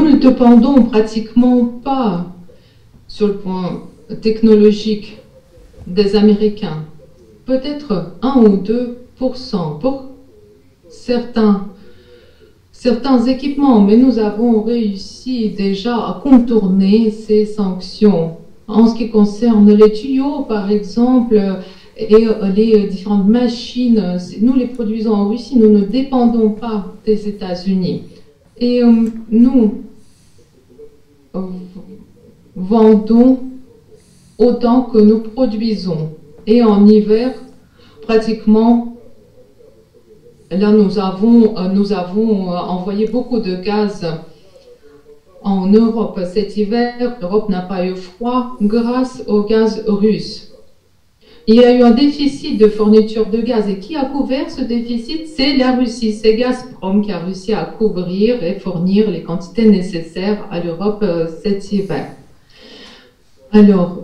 ne 0.10 0.18
dépendons 0.18 0.84
pratiquement 0.84 1.66
pas 1.84 2.26
sur 3.08 3.28
le 3.28 3.38
point 3.38 3.82
technologique 4.22 5.20
des 5.88 6.16
Américains. 6.16 6.86
Peut-être 7.46 8.14
1 8.22 8.40
ou 8.40 8.58
2 8.58 8.98
pour 9.18 9.36
certains, 11.06 11.68
certains 12.72 13.26
équipements, 13.26 13.82
mais 13.82 13.98
nous 13.98 14.20
avons 14.20 14.62
réussi 14.62 15.50
déjà 15.50 15.96
à 15.96 16.22
contourner 16.24 17.12
ces 17.12 17.46
sanctions. 17.46 18.38
En 18.68 18.88
ce 18.88 18.96
qui 18.96 19.10
concerne 19.10 19.70
les 19.74 19.92
tuyaux, 19.92 20.44
par 20.48 20.72
exemple, 20.72 21.36
et 21.98 22.28
euh, 22.28 22.48
les 22.56 22.88
différentes 22.88 23.28
machines, 23.28 24.00
euh, 24.00 24.18
nous 24.42 24.56
les 24.56 24.68
produisons 24.68 25.14
en 25.14 25.30
Russie, 25.30 25.58
nous 25.58 25.70
ne 25.70 25.82
dépendons 25.82 26.52
pas 26.52 26.94
des 27.06 27.28
États-Unis. 27.28 28.04
Et 28.58 28.82
euh, 28.82 29.10
nous 29.30 29.84
vendons 32.56 33.40
autant 34.38 34.84
que 34.84 35.00
nous 35.00 35.20
produisons. 35.20 36.12
Et 36.48 36.64
en 36.64 36.88
hiver, 36.88 37.34
pratiquement, 38.04 38.93
là, 40.52 40.72
nous 40.72 41.00
avons, 41.00 41.56
nous 41.74 41.94
avons 41.94 42.50
envoyé 42.50 43.08
beaucoup 43.08 43.40
de 43.40 43.56
gaz 43.56 44.06
en 45.42 45.68
Europe 45.68 46.20
cet 46.32 46.58
hiver. 46.58 47.18
L'Europe 47.22 47.50
n'a 47.50 47.62
pas 47.62 47.86
eu 47.86 47.96
froid 47.96 48.56
grâce 48.62 49.24
au 49.28 49.44
gaz 49.44 49.84
russe. 49.88 50.54
Il 51.46 51.56
y 51.56 51.66
a 51.66 51.74
eu 51.74 51.82
un 51.82 51.92
déficit 51.92 52.58
de 52.58 52.68
fourniture 52.68 53.30
de 53.30 53.42
gaz. 53.42 53.68
Et 53.68 53.80
qui 53.80 53.98
a 53.98 54.06
couvert 54.06 54.50
ce 54.50 54.62
déficit? 54.62 55.28
C'est 55.28 55.58
la 55.58 55.76
Russie. 55.76 56.14
C'est 56.14 56.36
Gazprom 56.36 57.02
qui 57.02 57.12
a 57.12 57.20
réussi 57.20 57.52
à 57.52 57.66
couvrir 57.66 58.42
et 58.42 58.60
fournir 58.60 59.12
les 59.12 59.24
quantités 59.24 59.66
nécessaires 59.66 60.48
à 60.52 60.62
l'Europe 60.62 61.04
euh, 61.04 61.28
cet 61.44 61.70
hiver. 61.74 62.08
Alors, 63.52 64.04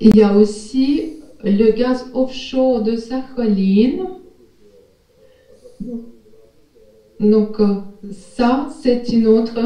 il 0.00 0.14
y 0.16 0.22
a 0.22 0.34
aussi 0.34 1.14
le 1.42 1.70
gaz 1.70 2.10
offshore 2.12 2.82
de 2.82 2.96
Sakhalin. 2.96 4.18
Donc, 7.20 7.60
euh, 7.60 7.76
ça, 8.10 8.68
c'est 8.82 9.08
une 9.08 9.26
autre. 9.26 9.58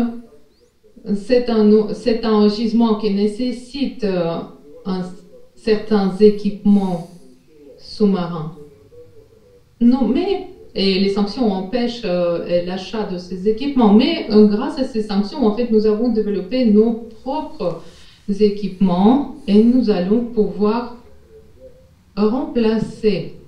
C'est 1.14 1.48
un, 1.48 1.70
un 2.22 2.48
gisement 2.48 2.96
qui 2.96 3.12
nécessite 3.12 4.04
euh, 4.04 4.38
certains 5.54 6.14
équipements 6.18 7.08
sous-marins. 7.78 8.54
Non, 9.80 10.06
mais 10.06 10.46
et 10.72 11.00
les 11.00 11.08
sanctions 11.08 11.50
empêchent 11.50 12.02
euh, 12.04 12.64
l'achat 12.64 13.04
de 13.04 13.18
ces 13.18 13.48
équipements. 13.48 13.92
Mais 13.92 14.28
grâce 14.28 14.78
à 14.78 14.84
ces 14.84 15.00
sanctions, 15.02 15.44
en 15.44 15.52
fait, 15.56 15.70
nous 15.70 15.86
avons 15.86 16.10
développé 16.10 16.64
nos 16.66 16.92
propres 17.22 17.82
équipements 18.28 19.34
et 19.48 19.62
nous 19.64 19.90
allons 19.90 20.26
pouvoir 20.26 20.96
remplacer. 22.16 23.39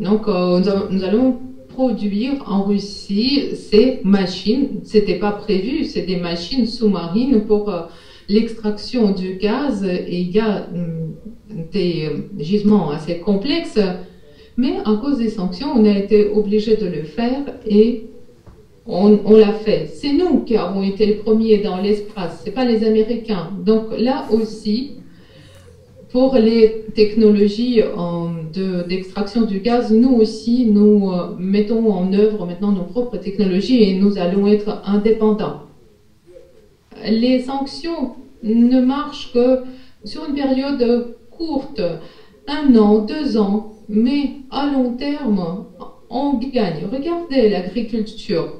Donc, 0.00 0.28
euh, 0.28 0.60
nous, 0.90 1.04
allons 1.04 1.38
produire 1.68 2.42
en 2.46 2.62
Russie 2.62 3.54
ces 3.54 4.00
machines. 4.04 4.80
C'était 4.84 5.18
pas 5.18 5.32
prévu, 5.32 5.84
c'est 5.84 6.02
des 6.02 6.16
machines 6.16 6.66
sous-marines 6.66 7.42
pour 7.42 7.72
l'extraction 8.28 9.10
du 9.12 9.34
gaz 9.34 9.84
et 9.84 10.20
il 10.20 10.30
y 10.30 10.38
a 10.38 10.66
hum, 10.74 11.14
des 11.72 12.10
gisements 12.38 12.90
assez 12.90 13.18
complexes, 13.18 13.78
mais 14.56 14.78
à 14.84 14.94
cause 15.00 15.18
des 15.18 15.28
sanctions, 15.28 15.72
on 15.74 15.84
a 15.84 15.92
été 15.92 16.30
obligé 16.30 16.76
de 16.76 16.86
le 16.86 17.04
faire 17.04 17.42
et 17.66 18.06
on, 18.86 19.18
on 19.24 19.36
l'a 19.36 19.52
fait. 19.52 19.86
C'est 19.86 20.12
nous 20.12 20.44
qui 20.44 20.56
avons 20.56 20.82
été 20.82 21.06
les 21.06 21.14
premiers 21.14 21.58
dans 21.58 21.78
l'espace, 21.78 22.40
c'est 22.44 22.52
pas 22.52 22.64
les 22.64 22.84
Américains. 22.84 23.50
Donc 23.64 23.88
là 23.98 24.26
aussi, 24.30 24.92
pour 26.16 26.34
les 26.36 26.82
technologies 26.94 27.82
d'extraction 28.88 29.42
du 29.42 29.58
gaz, 29.58 29.92
nous 29.92 30.14
aussi, 30.14 30.64
nous 30.64 31.10
euh, 31.10 31.34
mettons 31.36 31.92
en 31.92 32.10
œuvre 32.14 32.46
maintenant 32.46 32.72
nos 32.72 32.84
propres 32.84 33.18
technologies 33.18 33.82
et 33.82 33.98
nous 33.98 34.16
allons 34.16 34.46
être 34.46 34.80
indépendants. 34.86 35.60
Les 37.06 37.40
sanctions 37.40 38.12
ne 38.42 38.80
marchent 38.80 39.30
que 39.34 39.58
sur 40.04 40.24
une 40.24 40.32
période 40.32 41.12
courte, 41.30 41.82
un 42.48 42.74
an, 42.76 42.96
deux 43.00 43.36
ans, 43.36 43.68
mais 43.90 44.30
à 44.50 44.70
long 44.70 44.92
terme, 44.92 45.66
on 46.08 46.32
gagne. 46.38 46.86
Regardez 46.90 47.46
l'agriculture. 47.46 48.54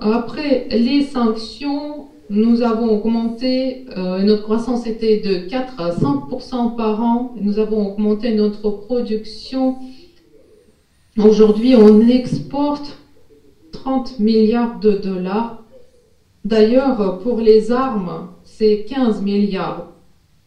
Après 0.00 0.68
les 0.70 1.02
sanctions, 1.02 2.06
nous 2.28 2.62
avons 2.62 2.96
augmenté, 2.96 3.86
euh, 3.96 4.22
notre 4.24 4.42
croissance 4.42 4.86
était 4.86 5.18
de 5.18 5.48
4 5.48 5.80
à 5.80 5.90
5% 5.90 6.74
par 6.76 7.00
an. 7.00 7.32
Nous 7.40 7.58
avons 7.58 7.92
augmenté 7.92 8.34
notre 8.34 8.68
production. 8.68 9.76
Aujourd'hui, 11.16 11.76
on 11.76 12.08
exporte 12.08 12.98
30 13.70 14.18
milliards 14.18 14.80
de 14.80 14.92
dollars. 14.92 15.62
D'ailleurs, 16.44 17.20
pour 17.20 17.40
les 17.40 17.70
armes, 17.70 18.28
c'est 18.42 18.84
15 18.88 19.22
milliards. 19.22 19.92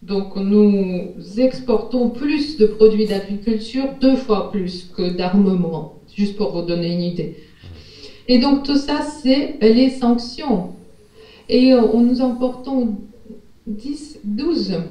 Donc, 0.01 0.35
nous 0.35 1.13
exportons 1.37 2.09
plus 2.09 2.57
de 2.57 2.65
produits 2.65 3.05
d'agriculture, 3.05 3.87
deux 4.01 4.15
fois 4.15 4.51
plus 4.51 4.89
que 4.95 5.09
d'armement, 5.09 5.95
juste 6.13 6.35
pour 6.35 6.51
vous 6.51 6.61
donner 6.61 6.93
une 6.93 7.01
idée. 7.01 7.37
Et 8.27 8.37
donc, 8.37 8.63
tout 8.63 8.77
ça, 8.77 9.01
c'est 9.01 9.57
les 9.61 9.89
sanctions. 9.89 10.73
Et 11.49 11.73
euh, 11.73 11.81
nous 11.95 12.21
emportons 12.21 12.95
10, 13.65 14.19
12 14.23 14.83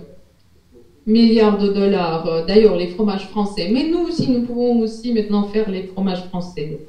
milliards 1.06 1.56
de 1.56 1.68
dollars, 1.68 2.26
euh, 2.26 2.44
d'ailleurs 2.44 2.74
les 2.74 2.88
fromages 2.88 3.28
français. 3.28 3.70
Mais 3.72 3.88
nous 3.88 4.08
aussi, 4.08 4.28
nous 4.28 4.42
pouvons 4.42 4.80
aussi 4.80 5.12
maintenant 5.12 5.44
faire 5.44 5.70
les 5.70 5.84
fromages 5.84 6.24
français. 6.24 6.80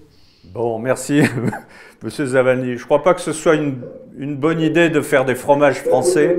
Bon, 0.51 0.79
merci, 0.79 1.21
Monsieur 2.03 2.25
Zavani. 2.25 2.73
Je 2.73 2.79
ne 2.79 2.85
crois 2.85 3.03
pas 3.03 3.13
que 3.13 3.21
ce 3.21 3.31
soit 3.31 3.53
une, 3.53 3.77
une, 4.17 4.35
bonne 4.35 4.59
idée 4.59 4.89
de 4.89 5.01
faire 5.01 5.23
des 5.23 5.35
fromages 5.35 5.83
français. 5.83 6.35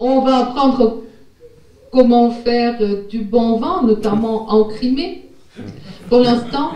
On 0.00 0.22
va 0.22 0.38
apprendre 0.38 1.02
comment 1.92 2.32
faire 2.32 2.76
euh, 2.80 3.06
du 3.08 3.20
bon 3.20 3.58
vin, 3.58 3.84
notamment 3.84 4.50
en 4.50 4.64
Crimée. 4.64 5.28
Pour 6.08 6.20
l'instant, 6.20 6.72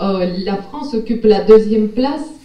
la 0.00 0.56
France 0.56 0.94
occupe 0.94 1.24
la 1.24 1.42
deuxième 1.44 1.90
place 1.90 2.39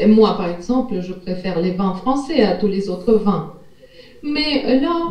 et 0.00 0.06
moi, 0.06 0.36
par 0.36 0.48
exemple, 0.48 0.94
je 1.00 1.12
préfère 1.12 1.60
les 1.60 1.72
vins 1.72 1.94
français 1.94 2.42
à 2.42 2.56
tous 2.56 2.68
les 2.68 2.88
autres 2.88 3.12
vins. 3.12 3.52
Mais 4.22 4.80
là, 4.80 5.10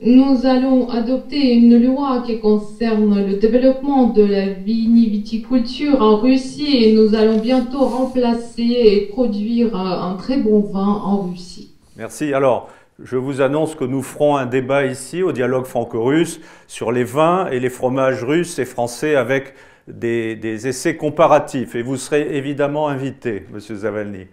nous 0.00 0.46
allons 0.46 0.88
adopter 0.88 1.54
une 1.54 1.82
loi 1.82 2.22
qui 2.26 2.40
concerne 2.40 3.26
le 3.26 3.36
développement 3.36 4.08
de 4.08 4.22
la 4.22 4.46
viniviticulture 4.46 6.02
en 6.02 6.16
Russie 6.16 6.84
et 6.84 6.92
nous 6.94 7.14
allons 7.14 7.38
bientôt 7.38 7.84
remplacer 7.84 8.62
et 8.62 9.00
produire 9.12 9.76
un 9.76 10.16
très 10.16 10.38
bon 10.38 10.60
vin 10.60 11.00
en 11.04 11.22
Russie. 11.22 11.72
Merci. 11.96 12.34
Alors, 12.34 12.68
je 13.02 13.16
vous 13.16 13.42
annonce 13.42 13.74
que 13.74 13.84
nous 13.84 14.02
ferons 14.02 14.36
un 14.36 14.46
débat 14.46 14.86
ici 14.86 15.22
au 15.22 15.32
dialogue 15.32 15.66
franco-russe 15.66 16.40
sur 16.66 16.92
les 16.92 17.04
vins 17.04 17.48
et 17.50 17.60
les 17.60 17.68
fromages 17.68 18.24
russes 18.24 18.58
et 18.58 18.64
français 18.64 19.16
avec 19.16 19.54
des, 19.88 20.66
essais 20.66 20.96
comparatifs 20.96 21.74
et 21.74 21.82
vous 21.82 21.96
serez 21.96 22.36
évidemment 22.36 22.88
invité, 22.88 23.46
Monsieur 23.52 23.76
Zavalny. 23.76 24.26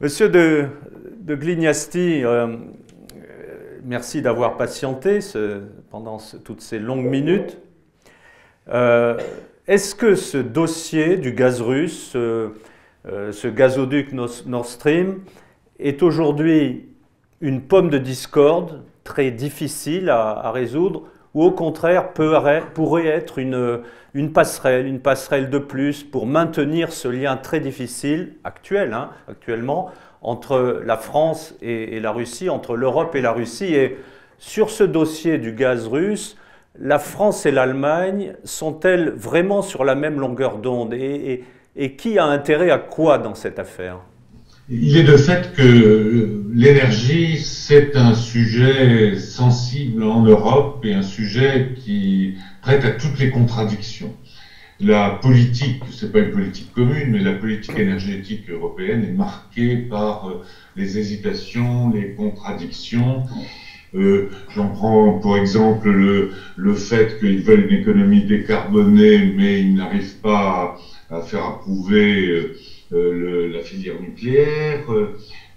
Monsieur 0.00 0.28
de, 0.28 0.66
de 1.20 1.34
Glignasti, 1.34 2.22
euh, 2.24 2.56
merci 3.84 4.22
d'avoir 4.22 4.56
patienté 4.56 5.20
pendant 5.90 6.18
toutes 6.44 6.60
ces 6.60 6.78
longues 6.78 7.06
minutes. 7.06 7.58
Euh, 8.68 9.18
est-ce 9.66 9.94
que 9.94 10.14
ce 10.14 10.38
dossier 10.38 11.16
du 11.16 11.32
gaz 11.32 11.60
russe, 11.60 12.12
euh, 12.14 12.50
ce 13.04 13.48
gazoduc 13.48 14.12
Nord 14.12 14.66
Stream, 14.66 15.20
est 15.78 16.02
aujourd'hui 16.02 16.88
une 17.40 17.62
pomme 17.62 17.90
de 17.90 17.98
discorde 17.98 18.82
très 19.04 19.30
difficile 19.30 20.08
à 20.08 20.50
résoudre 20.50 21.04
ou 21.36 21.44
au 21.44 21.50
contraire 21.50 22.14
pourrait 22.14 23.06
être 23.06 23.38
une, 23.38 23.82
une, 24.16 24.32
passerelle, 24.32 24.86
une 24.86 25.00
passerelle 25.00 25.50
de 25.50 25.58
plus 25.58 26.02
pour 26.02 26.26
maintenir 26.26 26.90
ce 26.90 27.06
lien 27.06 27.36
très 27.36 27.60
difficile, 27.60 28.32
actuel, 28.44 28.94
hein, 28.94 29.10
actuellement, 29.28 29.90
entre 30.22 30.82
la 30.84 30.96
France 30.96 31.54
et, 31.60 32.00
la 32.00 32.12
Russie, 32.12 32.48
entre 32.48 32.76
l'Europe 32.76 33.14
et 33.14 33.20
la 33.20 33.32
Russie. 33.32 33.74
Et 33.74 33.98
sur 34.38 34.70
ce 34.70 34.84
dossier 34.84 35.36
du 35.36 35.52
gaz 35.52 35.86
russe, 35.86 36.38
la 36.80 36.98
France 36.98 37.44
et 37.44 37.50
l'Allemagne 37.50 38.32
sont-elles 38.42 39.10
vraiment 39.10 39.60
sur 39.60 39.84
la 39.84 39.94
même 39.94 40.18
longueur 40.18 40.58
d'onde? 40.58 40.94
Et, 40.94 41.44
et 41.76 41.92
qui 41.92 42.18
a 42.18 42.24
intérêt 42.24 42.70
à 42.70 42.78
quoi 42.78 43.18
dans 43.18 43.34
cette 43.34 43.58
affaire? 43.58 43.98
Il 44.70 44.96
est 44.96 45.04
de 45.04 45.16
fait 45.16 45.52
que 45.54 46.42
l'énergie, 46.54 47.38
c'est 47.38 47.94
un 47.96 48.14
sujet 48.14 49.16
sensible 49.16 50.02
en 50.02 50.22
Europe 50.22 50.84
et 50.84 50.94
un 50.94 51.02
sujet 51.02 51.74
qui 51.76 52.36
prête 52.66 52.82
à 52.82 52.90
toutes 52.90 53.18
les 53.20 53.28
contradictions. 53.28 54.12
La 54.80 55.08
politique, 55.10 55.78
c'est 55.92 56.10
pas 56.10 56.18
une 56.18 56.30
politique 56.30 56.72
commune, 56.72 57.10
mais 57.10 57.20
la 57.20 57.32
politique 57.32 57.78
énergétique 57.78 58.48
européenne 58.48 59.04
est 59.04 59.10
marquée 59.10 59.76
par 59.76 60.28
euh, 60.28 60.40
les 60.74 60.96
hésitations, 60.98 61.88
les 61.88 62.10
contradictions. 62.10 63.22
Euh, 63.94 64.28
J'en 64.52 64.68
prends 64.68 65.12
pour 65.12 65.36
exemple 65.36 65.90
le, 65.90 66.28
le 66.56 66.74
fait 66.74 67.16
qu'ils 67.16 67.40
veulent 67.40 67.62
une 67.62 67.70
économie 67.70 68.22
décarbonée, 68.22 69.22
mais 69.22 69.60
ils 69.60 69.72
n'arrivent 69.72 70.16
pas 70.18 70.74
à, 71.10 71.16
à, 71.18 71.20
faire 71.20 71.44
approuver 71.44 72.26
euh, 72.26 72.52
euh, 72.92 73.46
la 73.46 73.60
filière 73.60 73.98
nucléaire. 74.00 74.80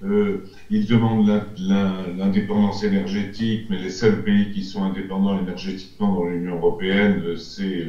Euh, 0.02 0.08
euh, 0.10 0.43
ils 0.70 0.88
demandent 0.88 1.28
l'indépendance 1.58 2.84
énergétique, 2.84 3.66
mais 3.70 3.78
les 3.78 3.89
seuls 3.89 4.24
pays 4.24 4.52
qui 4.52 4.64
sont 4.64 4.84
indépendants 4.84 5.39
énergétiquement 5.39 6.14
dans 6.14 6.26
l'Union 6.26 6.58
européenne, 6.58 7.36
c'est 7.38 7.86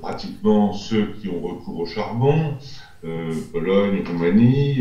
pratiquement 0.00 0.72
ceux 0.72 1.12
qui 1.20 1.28
ont 1.28 1.40
recours 1.40 1.78
au 1.78 1.86
charbon, 1.86 2.54
Pologne, 3.52 4.02
Roumanie. 4.06 4.78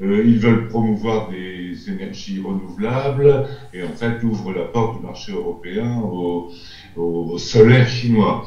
ils 0.00 0.38
veulent 0.38 0.68
promouvoir 0.68 1.28
des 1.28 1.90
énergies 1.90 2.40
renouvelables 2.40 3.48
et 3.72 3.82
en 3.82 3.92
fait 3.92 4.22
ouvrent 4.22 4.52
la 4.52 4.64
porte 4.64 4.98
du 4.98 5.02
marché 5.02 5.32
européen 5.32 5.98
au, 6.00 6.48
au 6.96 7.38
solaire 7.38 7.88
chinois. 7.88 8.44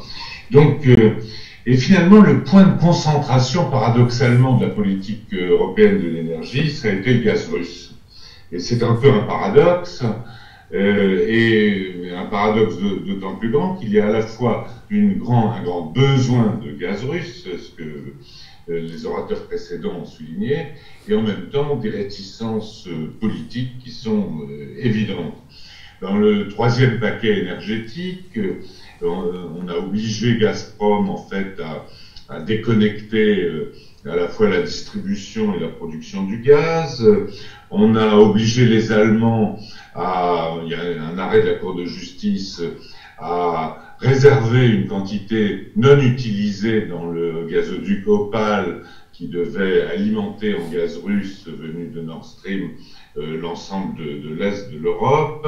Donc 0.50 0.86
et 1.70 1.76
finalement, 1.76 2.22
le 2.22 2.44
point 2.44 2.64
de 2.64 2.80
concentration, 2.80 3.70
paradoxalement, 3.70 4.56
de 4.56 4.64
la 4.64 4.70
politique 4.70 5.34
euh, 5.34 5.50
européenne 5.50 6.00
de 6.00 6.08
l'énergie, 6.08 6.70
ça 6.70 6.88
a 6.88 6.92
été 6.92 7.12
le 7.12 7.20
gaz 7.20 7.46
russe. 7.52 7.94
Et 8.52 8.58
c'est 8.58 8.82
un 8.82 8.94
peu 8.94 9.12
un 9.12 9.24
paradoxe, 9.24 10.02
euh, 10.72 11.26
et 11.28 12.10
un 12.10 12.24
paradoxe 12.24 12.76
d'autant 13.06 13.36
plus 13.36 13.50
grand 13.50 13.74
qu'il 13.74 13.90
y 13.90 13.98
a 13.98 14.06
à 14.06 14.10
la 14.10 14.22
fois 14.22 14.66
une 14.88 15.18
grand, 15.18 15.52
un 15.52 15.62
grand 15.62 15.82
besoin 15.82 16.58
de 16.64 16.72
gaz 16.72 17.04
russe, 17.04 17.44
ce 17.44 17.70
que 17.76 17.82
euh, 17.82 18.80
les 18.80 19.04
orateurs 19.04 19.46
précédents 19.46 19.96
ont 20.00 20.06
souligné, 20.06 20.68
et 21.06 21.14
en 21.14 21.22
même 21.22 21.50
temps 21.50 21.76
des 21.76 21.90
réticences 21.90 22.86
euh, 22.86 23.12
politiques 23.20 23.78
qui 23.78 23.90
sont 23.90 24.46
évidentes. 24.78 25.36
Dans 26.00 26.16
le 26.16 26.48
troisième 26.48 26.98
paquet 26.98 27.40
énergétique, 27.40 28.38
on, 29.02 29.68
a 29.68 29.76
obligé 29.76 30.36
Gazprom 30.36 31.08
en 31.08 31.16
fait 31.16 31.60
à, 31.60 32.40
déconnecter 32.40 33.40
euh, 33.40 33.70
à 34.04 34.14
la 34.14 34.28
fois 34.28 34.48
la 34.48 34.60
distribution 34.60 35.54
et 35.54 35.58
la 35.58 35.68
production 35.68 36.22
du 36.22 36.38
gaz. 36.38 37.02
On 37.70 37.94
a 37.94 38.16
obligé 38.16 38.66
les 38.66 38.92
Allemands 38.92 39.54
à, 39.94 40.50
il 40.62 40.68
y 40.68 40.74
a 40.74 40.80
un 40.80 41.16
arrêt 41.16 41.40
de 41.40 41.46
la 41.46 41.54
Cour 41.54 41.72
de 41.72 41.84
justice, 41.84 42.60
à 43.16 43.74
réserver 43.98 44.68
une 44.68 44.84
quantité 44.84 45.58
non 45.74 45.98
utilisée 45.98 46.82
dans 46.82 47.06
le 47.06 47.44
gazoduc 47.44 48.06
Opal 48.06 48.76
qui 49.12 49.26
devait 49.26 49.82
alimenter 49.82 50.54
en 50.54 50.68
gaz 50.68 50.96
russe 50.96 51.48
venu 51.48 51.88
de 51.88 52.00
Nord 52.00 52.24
Stream 52.24 52.70
euh, 53.16 53.36
l'ensemble 53.36 53.96
de 53.96 54.30
l'Est 54.30 54.68
de 54.68 54.76
l'Europe. 54.76 55.44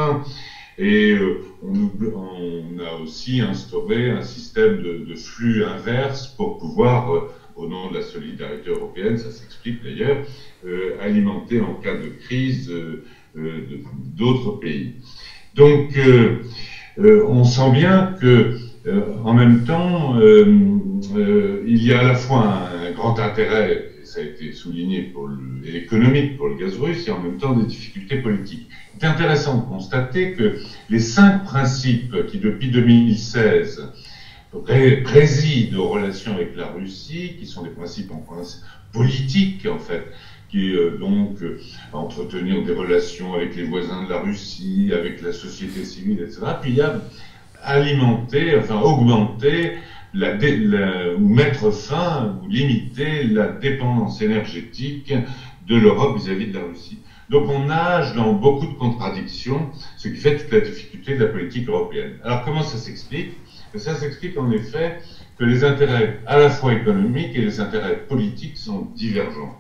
Et 0.79 1.12
euh, 1.12 1.41
on, 1.62 2.79
a 2.79 2.93
aussi 2.95 3.41
instauré 3.41 4.09
un 4.09 4.23
système 4.23 4.81
de, 4.81 5.14
flux 5.14 5.62
inverse 5.62 6.29
pour 6.29 6.59
pouvoir 6.59 7.14
euh, 7.14 7.29
au 7.55 7.66
nom 7.66 7.89
de 7.89 7.95
la 7.95 8.03
solidarité 8.03 8.71
européenne, 8.71 9.18
ça 9.18 9.31
s'explique 9.31 9.83
d'ailleurs, 9.83 10.23
alimenter 10.99 11.61
en 11.61 11.75
cas 11.75 11.95
de 11.95 12.09
crise 12.09 12.73
d'autres 13.35 14.53
pays. 14.53 14.93
Donc, 15.55 15.99
on 16.97 17.45
sent 17.45 17.71
bien 17.73 18.14
que 18.18 18.53
en 18.87 19.35
même 19.35 19.64
temps, 19.64 20.18
il 20.21 21.83
y 21.83 21.93
a 21.93 21.99
à 21.99 22.03
la 22.05 22.14
fois 22.14 22.47
un 22.47 22.91
grand 22.93 23.18
intérêt 23.18 23.89
ça 24.11 24.21
a 24.21 24.23
été 24.25 24.53
souligné 24.53 25.03
pour 25.03 25.29
l'économique 25.63 26.37
pour 26.37 26.49
le 26.49 26.57
gaz 26.57 26.77
russe, 26.77 27.07
et 27.07 27.11
en 27.11 27.21
même 27.21 27.37
temps 27.37 27.55
des 27.55 27.67
difficultés 27.67 28.17
politiques. 28.17 28.69
C'est 28.99 29.07
intéressant 29.07 29.59
de 29.59 29.69
constater 29.69 30.33
que 30.35 30.57
les 30.89 30.99
cinq 30.99 31.45
principes 31.45 32.27
qui, 32.27 32.39
depuis 32.39 32.71
2016, 32.71 33.89
président 35.05 35.79
aux 35.79 35.89
relations 35.89 36.35
avec 36.35 36.57
la 36.57 36.67
Russie, 36.67 37.37
qui 37.39 37.47
sont 37.47 37.63
des 37.63 37.71
principes 37.71 38.11
politiques, 38.93 39.67
en 39.67 39.79
fait, 39.79 40.07
qui 40.49 40.73
est 40.73 40.99
donc 40.99 41.41
euh, 41.43 41.61
entretenir 41.93 42.65
des 42.65 42.73
relations 42.73 43.35
avec 43.35 43.55
les 43.55 43.63
voisins 43.63 44.03
de 44.05 44.11
la 44.11 44.21
Russie, 44.21 44.91
avec 44.93 45.23
la 45.23 45.33
société 45.33 45.85
civile, 45.85 46.21
etc. 46.21 46.41
Puis 46.61 46.71
il 46.71 46.77
y 46.77 46.81
a 46.81 47.01
alimenter, 47.63 48.57
enfin 48.57 48.81
augmenter 48.81 49.77
la, 50.13 50.31
ou 51.15 51.29
mettre 51.29 51.71
fin 51.71 52.37
ou 52.41 52.49
limiter 52.49 53.23
la 53.23 53.49
dépendance 53.49 54.21
énergétique 54.21 55.13
de 55.67 55.77
l'Europe 55.77 56.17
vis-à-vis 56.17 56.47
de 56.47 56.55
la 56.55 56.65
Russie. 56.65 56.99
Donc 57.29 57.49
on 57.49 57.61
nage 57.61 58.13
dans 58.13 58.33
beaucoup 58.33 58.67
de 58.67 58.73
contradictions, 58.73 59.71
ce 59.97 60.09
qui 60.09 60.17
fait 60.17 60.35
toute 60.35 60.51
la 60.51 60.59
difficulté 60.59 61.15
de 61.15 61.21
la 61.21 61.27
politique 61.27 61.69
européenne. 61.69 62.17
Alors 62.23 62.43
comment 62.43 62.63
ça 62.63 62.77
s'explique? 62.77 63.31
Ça 63.77 63.95
s'explique 63.95 64.37
en 64.37 64.51
effet 64.51 64.97
que 65.39 65.45
les 65.45 65.63
intérêts 65.63 66.19
à 66.27 66.37
la 66.37 66.49
fois 66.49 66.73
économiques 66.73 67.37
et 67.37 67.41
les 67.41 67.61
intérêts 67.61 67.97
politiques 68.09 68.57
sont 68.57 68.81
divergents. 68.97 69.55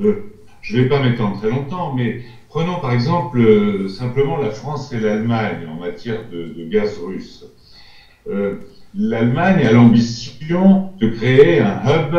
Euh, 0.00 0.22
je 0.60 0.76
ne 0.76 0.82
vais 0.82 0.88
pas 0.88 1.00
m'étendre 1.00 1.36
très 1.36 1.48
longtemps, 1.48 1.92
mais 1.92 2.20
prenons 2.48 2.78
par 2.78 2.92
exemple 2.92 3.40
euh, 3.40 3.88
simplement 3.88 4.36
la 4.36 4.50
France 4.50 4.92
et 4.92 4.98
l'Allemagne 5.00 5.66
en 5.66 5.74
matière 5.74 6.22
de, 6.22 6.50
de 6.50 6.62
gaz 6.62 6.98
russe. 6.98 7.44
Euh, 8.28 8.54
l'Allemagne 8.94 9.66
a 9.66 9.72
l'ambition 9.72 10.92
de 11.00 11.08
créer 11.08 11.60
un 11.60 11.80
hub, 11.84 12.14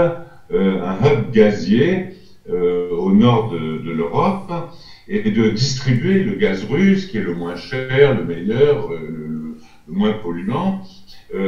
euh, 0.52 0.82
un 0.84 0.96
hub 1.06 1.32
gazier 1.32 2.16
euh, 2.50 2.90
au 2.92 3.14
nord 3.14 3.52
de, 3.52 3.92
l'Europe 3.92 4.52
et 5.08 5.30
de 5.30 5.50
distribuer 5.50 6.24
le 6.24 6.36
gaz 6.36 6.66
russe, 6.66 7.06
qui 7.06 7.18
est 7.18 7.24
le 7.24 7.36
moins 7.36 7.56
cher, 7.56 8.16
le 8.16 8.26
meilleur, 8.26 8.92
euh, 8.92 9.56
le, 9.88 9.94
moins 9.94 10.14
polluant, 10.14 10.82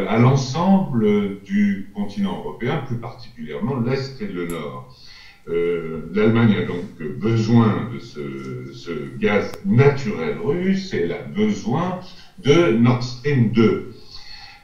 à 0.08 0.18
l'ensemble 0.18 1.42
du 1.44 1.92
continent 1.94 2.40
européen, 2.40 2.84
plus 2.86 2.98
particulièrement 2.98 3.80
l'Est 3.80 4.22
et 4.22 4.28
le 4.28 4.48
Nord. 4.48 4.94
L'Allemagne 5.48 6.56
a 6.58 6.66
donc 6.66 7.20
besoin 7.20 7.90
de 7.94 8.00
ce, 8.00 8.74
ce, 8.74 8.92
gaz 9.20 9.52
naturel 9.64 10.38
russe 10.44 10.94
et 10.94 11.04
elle 11.04 11.12
a 11.14 11.22
besoin 11.22 12.00
de 12.44 12.72
Nord 12.72 13.04
Stream 13.04 13.52
2. 13.52 13.95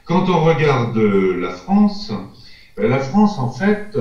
Quand 0.04 0.28
on 0.28 0.42
regarde 0.42 0.96
la 0.96 1.50
France, 1.50 2.10
ben, 2.76 2.88
la 2.88 2.98
France, 2.98 3.38
en 3.38 3.48
fait, 3.48 3.96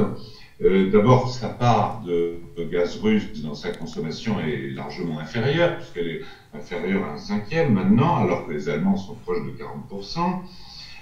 euh, 0.63 0.89
d'abord, 0.89 1.29
sa 1.29 1.49
part 1.49 2.01
de, 2.03 2.37
gaz 2.71 2.97
russe 2.97 3.41
dans 3.41 3.53
sa 3.53 3.69
consommation 3.71 4.39
est 4.39 4.69
largement 4.69 5.19
inférieure, 5.19 5.77
puisqu'elle 5.77 6.07
est 6.07 6.21
inférieure 6.53 7.03
à 7.03 7.13
un 7.13 7.17
cinquième 7.17 7.73
maintenant, 7.73 8.17
alors 8.17 8.45
que 8.45 8.51
les 8.51 8.67
Allemands 8.67 8.97
sont 8.97 9.13
proches 9.13 9.43
de 9.43 9.51
40%. 9.51 10.41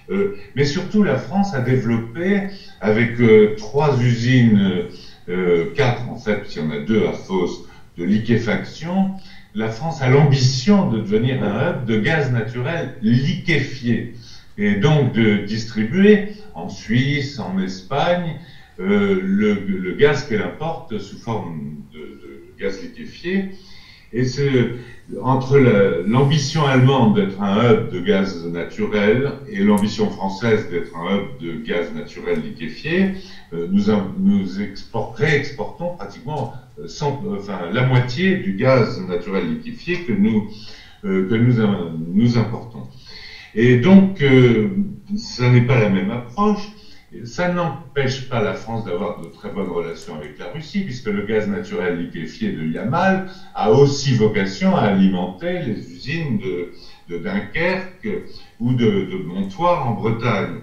Euh, 0.09 0.35
mais 0.55 0.65
surtout, 0.65 1.03
la 1.03 1.17
France 1.17 1.53
a 1.53 1.61
développé, 1.61 2.47
avec 2.81 3.19
euh, 3.21 3.55
trois 3.57 4.01
usines, 4.01 4.87
euh, 5.29 5.71
quatre 5.75 6.09
en 6.09 6.17
fait, 6.17 6.41
puisqu'il 6.41 6.63
y 6.63 6.65
en 6.65 6.71
a 6.71 6.79
deux 6.79 7.05
à 7.07 7.13
Fos, 7.13 7.65
de 7.97 8.03
liquéfaction, 8.03 9.11
la 9.53 9.69
France 9.69 10.01
a 10.01 10.09
l'ambition 10.09 10.89
de 10.89 10.99
devenir 10.99 11.43
un 11.43 11.71
hub 11.71 11.85
de 11.85 11.97
gaz 11.97 12.31
naturel 12.31 12.95
liquéfié 13.01 14.13
et 14.59 14.75
donc 14.75 15.13
de 15.13 15.37
distribuer 15.37 16.25
en 16.53 16.69
Suisse, 16.69 17.39
en 17.39 17.57
Espagne, 17.57 18.35
euh, 18.79 19.19
le, 19.21 19.53
le, 19.65 19.93
gaz 19.93 20.23
qu'elle 20.23 20.41
importe 20.41 20.99
sous 20.99 21.17
forme 21.17 21.75
de, 21.91 21.99
de 21.99 22.41
gaz 22.57 22.81
liquéfié. 22.81 23.49
Et 24.11 24.23
c'est 24.25 24.71
entre 25.21 25.57
l'ambition 25.57 26.65
allemande 26.65 27.15
d'être 27.15 27.41
un 27.41 27.71
hub 27.71 27.89
de 27.89 27.99
gaz 27.99 28.45
naturel 28.45 29.33
et 29.47 29.61
l'ambition 29.63 30.09
française 30.09 30.67
d'être 30.67 30.95
un 30.95 31.15
hub 31.17 31.37
de 31.39 31.55
gaz 31.55 31.91
naturel 31.91 32.41
liquéfié, 32.41 33.09
euh, 33.53 33.65
nous, 33.69 33.83
nous 34.15 34.59
export, 34.59 35.13
réexportons 35.15 35.89
pratiquement 35.89 36.51
euh, 36.79 36.87
enfin, 37.35 37.69
la 37.71 37.83
moitié 37.83 38.35
du 38.35 38.53
gaz 38.53 38.99
naturel 38.99 39.47
liquéfié 39.47 40.01
que 40.01 40.11
nous, 40.11 40.47
euh, 41.03 41.25
que 41.27 41.35
nous, 41.35 41.55
nous 41.91 42.37
importons. 42.37 42.83
Et 43.55 43.77
donc, 43.77 44.21
euh, 44.21 44.75
ça 45.15 45.49
n'est 45.49 45.61
pas 45.61 45.79
la 45.79 45.89
même 45.89 46.09
approche. 46.09 46.71
Ça 47.25 47.47
n'empêche 47.47 48.29
pas 48.29 48.39
la 48.39 48.53
France 48.53 48.85
d'avoir 48.85 49.19
de 49.19 49.25
très 49.25 49.49
bonnes 49.49 49.69
relations 49.69 50.13
avec 50.13 50.37
la 50.37 50.49
Russie, 50.49 50.83
puisque 50.83 51.07
le 51.07 51.23
gaz 51.23 51.47
naturel 51.47 51.97
liquéfié 51.97 52.51
de 52.51 52.63
Yamal 52.63 53.25
a 53.55 53.71
aussi 53.71 54.13
vocation 54.13 54.75
à 54.75 54.81
alimenter 54.81 55.59
les 55.59 55.91
usines 55.91 56.37
de, 56.37 56.69
Dunkerque 57.17 58.07
ou 58.59 58.73
de, 58.73 59.07
de, 59.09 59.15
Montoire 59.15 59.83
en 59.87 59.93
Bretagne. 59.93 60.59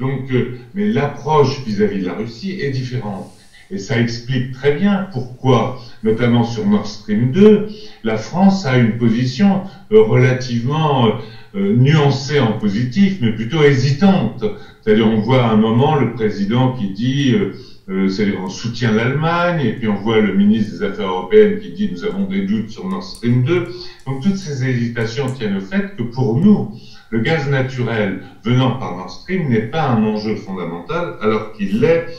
Donc, 0.00 0.32
euh, 0.32 0.50
mais 0.72 0.86
l'approche 0.86 1.62
vis-à-vis 1.64 2.00
de 2.00 2.04
la 2.04 2.14
Russie 2.14 2.56
est 2.58 2.70
différente. 2.70 3.30
Et 3.74 3.78
ça 3.78 4.00
explique 4.00 4.52
très 4.52 4.72
bien 4.72 5.08
pourquoi, 5.12 5.80
notamment 6.04 6.44
sur 6.44 6.64
Nord 6.64 6.86
Stream 6.86 7.32
2, 7.32 7.68
la 8.04 8.16
France 8.16 8.64
a 8.66 8.78
une 8.78 8.98
position 8.98 9.62
euh, 9.90 10.00
relativement 10.02 11.08
euh, 11.56 11.74
nuancée 11.74 12.38
en 12.38 12.52
positif, 12.52 13.18
mais 13.20 13.32
plutôt 13.32 13.64
hésitante. 13.64 14.44
C'est-à-dire, 14.80 15.08
on 15.08 15.20
voit 15.20 15.44
à 15.44 15.50
un 15.50 15.56
moment 15.56 15.96
le 15.96 16.12
président 16.12 16.72
qui 16.72 16.90
dit 16.90 17.34
euh, 17.34 17.54
euh, 17.88 18.08
on 18.42 18.48
soutient 18.48 18.92
l'Allemagne, 18.92 19.60
et 19.60 19.72
puis 19.72 19.88
on 19.88 19.96
voit 19.96 20.20
le 20.20 20.34
ministre 20.34 20.72
des 20.72 20.82
Affaires 20.84 21.08
européennes 21.08 21.58
qui 21.58 21.72
dit 21.72 21.90
nous 21.92 22.04
avons 22.04 22.24
des 22.24 22.46
doutes 22.46 22.70
sur 22.70 22.88
Nord 22.88 23.02
Stream 23.02 23.44
2. 23.44 23.68
Donc 24.06 24.22
toutes 24.22 24.36
ces 24.36 24.66
hésitations 24.66 25.26
tiennent 25.32 25.56
au 25.56 25.60
fait 25.60 25.94
que 25.96 26.02
pour 26.02 26.38
nous, 26.38 26.72
le 27.10 27.20
gaz 27.20 27.48
naturel 27.48 28.22
venant 28.42 28.78
par 28.78 28.96
Nord 28.96 29.10
Stream 29.10 29.48
n'est 29.48 29.68
pas 29.68 29.88
un 29.88 30.02
enjeu 30.02 30.36
fondamental, 30.36 31.16
alors 31.20 31.52
qu'il 31.52 31.80
l'est 31.80 32.06
euh, 32.06 32.12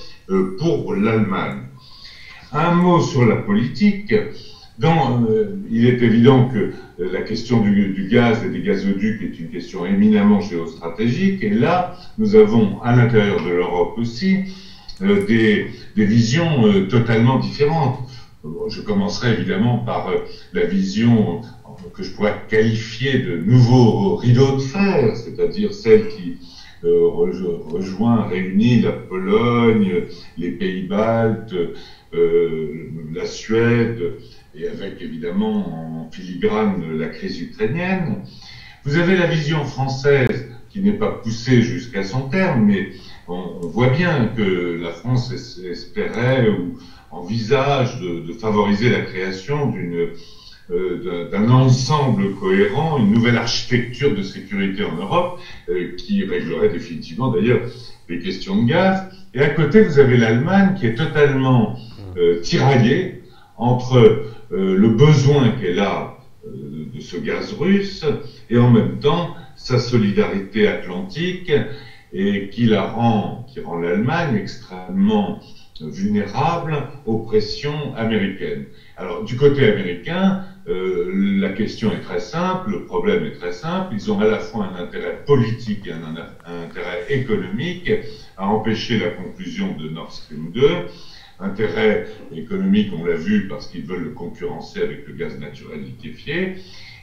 pour 0.58 0.94
l'Allemagne. 0.94 1.62
Un 2.52 2.72
mot 2.72 3.00
sur 3.00 3.26
la 3.26 3.36
politique. 3.36 4.14
Euh, 4.84 5.46
il 5.70 5.86
est 5.86 6.02
évident 6.02 6.44
que 6.44 6.58
euh, 6.58 6.68
la 6.98 7.22
question 7.22 7.60
du, 7.60 8.08
gaz 8.10 8.44
et 8.44 8.50
des 8.50 8.60
gazoducs 8.60 9.22
est 9.22 9.40
une 9.40 9.48
question 9.48 9.86
éminemment 9.86 10.42
géostratégique. 10.42 11.42
Et 11.42 11.50
là, 11.50 11.94
nous 12.18 12.36
avons 12.36 12.78
à 12.82 12.92
l'intérieur 12.92 13.42
de 13.42 13.50
l'Europe 13.50 13.94
aussi 13.96 14.40
euh, 15.02 15.22
des, 15.26 15.66
visions 15.96 16.66
euh, 16.66 16.82
totalement 16.88 17.36
différentes. 17.36 18.00
Je 18.68 18.80
commencerai 18.80 19.32
évidemment 19.32 19.76
par 19.76 20.08
euh, 20.08 20.18
la 20.54 20.64
vision 20.64 21.42
que 21.94 22.02
je 22.02 22.12
pourrais 22.12 22.36
qualifier 22.48 23.18
de 23.18 23.36
nouveau 23.36 24.16
rideau 24.16 24.52
de 24.52 24.62
fer, 24.62 25.14
c'est-à-dire 25.16 25.74
celle 25.74 26.08
qui 26.08 26.36
rejoint, 26.86 28.28
réunit 28.28 28.82
la 28.82 28.92
Pologne, 28.92 30.04
les 30.38 30.52
pays 30.52 30.84
baltes, 30.84 31.56
la 32.12 33.26
Suède, 33.26 34.02
et 34.58 34.68
avec 34.68 35.02
évidemment 35.02 36.06
en 36.06 36.12
filigrane 36.12 36.98
la 36.98 37.08
crise 37.08 37.42
ukrainienne. 37.42 38.24
Vous 38.84 38.98
avez 38.98 39.18
la 39.18 39.28
vision 39.28 39.64
française 39.66 40.50
qui 40.70 40.82
n'est 40.82 40.94
pas 40.94 41.12
poussée 41.12 41.62
jusqu'à 41.62 42.04
son 42.04 42.30
terme, 42.30 42.66
mais 42.66 42.90
on, 43.28 43.60
voit 43.62 43.90
bien 43.90 44.28
que 44.36 44.78
la 44.82 44.92
France 44.92 45.32
espérait 45.32 46.50
ou 46.50 46.78
envisage 47.12 48.00
de, 48.00 48.34
favoriser 48.34 48.90
la 48.90 49.02
création 49.02 49.70
d'une 49.70 49.96
euh, 49.96 50.14
d'un 50.70 51.50
ensemble 51.50 52.34
cohérent, 52.34 52.98
une 52.98 53.12
nouvelle 53.12 53.38
architecture 53.38 54.14
de 54.14 54.22
sécurité 54.22 54.84
en 54.84 54.96
Europe 54.96 55.40
euh, 55.70 55.96
qui 55.98 56.24
réglerait 56.24 56.70
définitivement 56.70 57.30
d'ailleurs 57.30 57.62
les 58.10 58.20
questions 58.20 58.56
de 58.62 58.66
gaz. 58.66 59.04
Et 59.34 59.42
à 59.42 59.50
côté, 59.50 59.82
vous 59.82 60.00
avez 60.00 60.18
l'Allemagne 60.18 60.74
qui 60.74 60.86
est 60.86 60.96
totalement 60.96 61.76
euh, 62.18 62.40
tiraillée 62.40 63.20
entre 63.58 63.98
euh, 64.52 64.76
le 64.76 64.90
besoin 64.90 65.50
qu'elle 65.50 65.80
a 65.80 66.16
euh, 66.46 66.86
de 66.94 67.00
ce 67.00 67.18
gaz 67.18 67.52
russe 67.52 68.06
et 68.50 68.58
en 68.58 68.70
même 68.70 69.00
temps 69.00 69.34
sa 69.56 69.78
solidarité 69.78 70.68
atlantique 70.68 71.52
et 72.14 72.48
qui 72.50 72.66
la 72.66 72.84
rend, 72.84 73.44
qui 73.48 73.60
rend 73.60 73.76
l'Allemagne 73.76 74.36
extrêmement 74.36 75.40
vulnérables 75.82 76.88
aux 77.04 77.18
pressions 77.18 77.94
américaines. 77.96 78.64
Alors, 78.96 79.24
du 79.24 79.36
côté 79.36 79.66
américain, 79.66 80.40
euh, 80.68 81.38
la 81.40 81.50
question 81.50 81.92
est 81.92 82.00
très 82.00 82.20
simple, 82.20 82.72
le 82.72 82.86
problème 82.86 83.24
est 83.24 83.32
très 83.32 83.52
simple. 83.52 83.94
Ils 83.94 84.12
ont 84.12 84.20
à 84.20 84.26
la 84.26 84.40
fois 84.40 84.66
un 84.66 84.76
intérêt 84.76 85.24
politique 85.26 85.86
et 85.86 85.92
un, 85.92 86.04
un 86.46 86.62
intérêt 86.64 87.06
économique 87.10 87.90
à 88.38 88.48
empêcher 88.48 88.98
la 88.98 89.10
conclusion 89.10 89.74
de 89.74 89.88
Nord 89.88 90.12
Stream 90.12 90.52
2. 90.52 90.88
Intérêt 91.40 92.06
économique, 92.32 92.92
on 92.94 93.04
l'a 93.04 93.16
vu, 93.16 93.48
parce 93.48 93.68
qu'ils 93.68 93.84
veulent 93.84 94.04
le 94.04 94.10
concurrencer 94.10 94.82
avec 94.82 95.06
le 95.06 95.14
gaz 95.14 95.38
naturel 95.38 95.82
liquéfié 95.82 96.56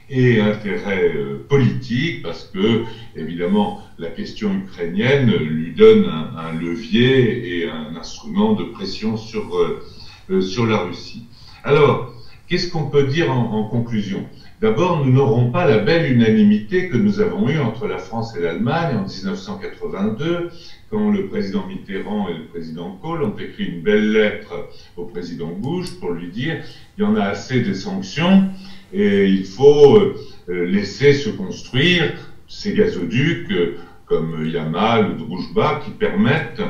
et 0.09 0.39
intérêt 0.39 1.11
euh, 1.15 1.45
politique 1.47 2.21
parce 2.21 2.49
que, 2.53 2.83
évidemment, 3.15 3.79
la 3.97 4.09
question 4.09 4.53
ukrainienne 4.53 5.31
lui 5.31 5.71
donne 5.71 6.05
un, 6.05 6.51
levier 6.51 7.59
et 7.59 7.65
un 7.67 7.95
instrument 7.95 8.53
de 8.53 8.63
pression 8.63 9.17
sur, 9.17 9.55
euh, 9.55 9.83
euh, 10.29 10.41
sur 10.41 10.65
la 10.65 10.77
Russie. 10.77 11.23
Alors, 11.63 12.12
qu'est-ce 12.47 12.69
qu'on 12.71 12.85
peut 12.85 13.03
dire 13.03 13.31
en, 13.31 13.51
en 13.51 13.63
conclusion? 13.63 14.25
D'abord, 14.61 15.03
nous 15.03 15.11
n'aurons 15.11 15.51
pas 15.51 15.65
la 15.65 15.79
belle 15.79 16.09
unanimité 16.09 16.87
que 16.87 16.95
nous 16.95 17.19
avons 17.19 17.49
eue 17.49 17.59
entre 17.59 17.85
la 17.85 17.97
France 17.97 18.33
et 18.35 18.39
l'Allemagne 18.39 18.95
en 18.95 19.03
1982, 19.03 20.49
quand 20.89 21.09
le 21.09 21.27
président 21.27 21.65
Mitterrand 21.67 22.29
et 22.29 22.33
le 22.33 22.45
président 22.45 22.97
Kohl 23.01 23.23
ont 23.23 23.35
écrit 23.35 23.65
une 23.65 23.81
belle 23.81 24.11
lettre 24.11 24.69
au 24.95 25.03
président 25.05 25.51
Bush 25.51 25.91
pour 25.99 26.11
lui 26.11 26.29
dire 26.29 26.63
il 26.97 27.01
y 27.01 27.03
en 27.03 27.15
a 27.15 27.23
assez 27.23 27.59
des 27.61 27.73
sanctions, 27.73 28.47
et 28.93 29.25
il 29.25 29.43
faut 29.43 29.97
euh, 29.97 30.13
laisser 30.47 31.13
se 31.13 31.29
construire 31.29 32.13
ces 32.47 32.73
gazoducs 32.73 33.51
euh, 33.51 33.75
comme 34.05 34.45
Yamal 34.45 35.09
ou 35.09 35.13
Druzhba 35.15 35.81
qui 35.83 35.89
permettent 35.91 36.61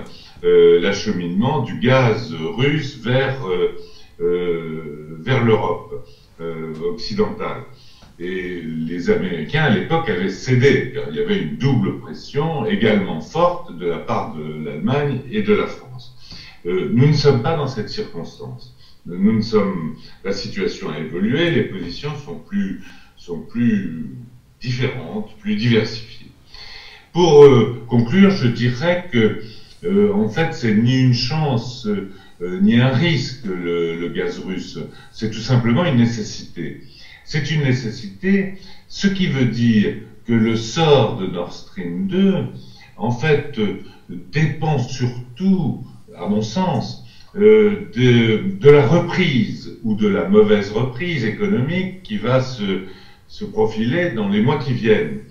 euh, 0.44 0.80
l'acheminement 0.80 1.60
du 1.62 1.78
gaz 1.80 2.34
russe 2.34 2.98
vers, 3.04 3.46
vers 5.22 5.42
l'Europe 5.42 6.04
occidentale. 6.40 7.64
Et 8.20 8.60
les 8.62 9.10
Américains, 9.10 9.64
à 9.64 9.70
l'époque, 9.70 10.08
avaient 10.08 10.30
cédé, 10.30 10.92
il 11.10 11.16
y 11.16 11.20
avait 11.20 11.38
une 11.38 11.58
double 11.58 11.98
pression 11.98 12.66
également 12.66 13.20
forte 13.20 13.72
de 13.76 13.88
la 13.88 13.98
part 13.98 14.32
de 14.32 14.64
l'Allemagne 14.64 15.22
et 15.30 15.42
de 15.42 15.52
la 15.52 15.66
France. 15.66 16.14
nous 16.66 17.08
ne 17.08 17.14
sommes 17.14 17.42
pas 17.42 17.56
dans 17.56 17.68
cette 17.68 17.90
circonstance 17.90 18.74
nous 19.06 19.42
sommes, 19.42 19.94
la 20.24 20.32
situation 20.32 20.90
a 20.90 20.98
évolué, 20.98 21.50
les 21.50 21.64
positions 21.64 22.16
sont 22.16 22.36
plus, 22.38 22.80
sont 23.16 23.40
plus 23.40 24.10
différentes, 24.62 25.34
plus 25.40 25.56
diversifiées. 25.56 26.30
Pour 27.12 27.44
euh, 27.44 27.74
conclure, 27.86 28.30
je 28.30 28.46
dirais 28.48 29.06
que, 29.12 29.38
euh, 29.84 30.12
en 30.12 30.28
fait, 30.28 30.54
c'est 30.54 30.72
ni 30.72 31.00
une 31.00 31.14
chance 31.14 31.86
euh, 31.86 32.08
ni 32.42 32.78
un 32.78 32.90
risque 32.90 33.46
le, 33.46 34.08
gaz 34.10 34.40
russe. 34.40 34.80
C'est 35.12 35.30
tout 35.30 35.40
simplement 35.40 35.86
une 35.86 35.98
nécessité. 35.98 36.82
C'est 37.24 37.52
une 37.52 37.62
nécessité, 37.62 38.56
ce 38.88 39.08
qui 39.08 39.28
veut 39.28 39.46
dire 39.46 39.96
que 40.26 40.34
le 40.34 40.56
sort 40.56 41.18
de 41.18 41.26
Nord 41.28 41.54
Stream 41.54 42.08
2, 42.08 42.48
en 42.98 43.12
fait, 43.12 43.60
dépend 44.10 44.78
surtout, 44.78 45.84
à 46.16 46.28
mon 46.28 46.42
sens, 46.42 47.04
euh, 47.36 47.90
de, 47.96 48.70
la 48.70 48.86
reprise 48.86 49.80
ou 49.82 49.96
de 49.96 50.08
la 50.08 50.28
mauvaise 50.28 50.70
reprise 50.72 51.26
économique 51.26 52.04
qui 52.04 52.18
va 52.18 52.42
se, 52.42 52.84
profiler 53.52 54.12
dans 54.12 54.30
les 54.30 54.42
mois 54.42 54.60
qui 54.60 54.74
viennent. 54.74 55.22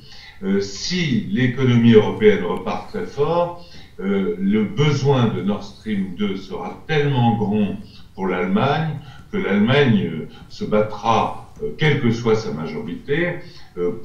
Euh, 0.43 0.61
si 0.61 1.29
l'économie 1.31 1.93
européenne 1.93 2.43
repart 2.43 2.89
très 2.89 3.07
fort, 3.07 3.65
euh, 4.03 4.37
le 4.41 4.65
besoin 4.65 5.29
de 5.29 5.43
Nord 5.43 5.63
Stream 5.63 6.15
2 6.17 6.37
sera 6.37 6.83
tellement 6.89 7.37
grand 7.37 7.77
pour 8.15 8.27
l'Allemagne 8.27 8.99
que 9.31 9.37
l'Allemagne 9.37 10.11
euh, 10.13 10.29
se 10.49 10.65
battra, 10.65 11.53
euh, 11.63 11.71
quelle 11.79 12.01
que 12.01 12.11
soit 12.11 12.35
sa 12.35 12.53
majorité, 12.53 13.39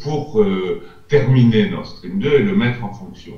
pour 0.01 0.41
terminer 1.09 1.69
Nord 1.69 1.85
Stream 1.85 2.19
2 2.19 2.35
et 2.35 2.41
le 2.41 2.55
mettre 2.55 2.85
en 2.85 2.93
fonction. 2.93 3.33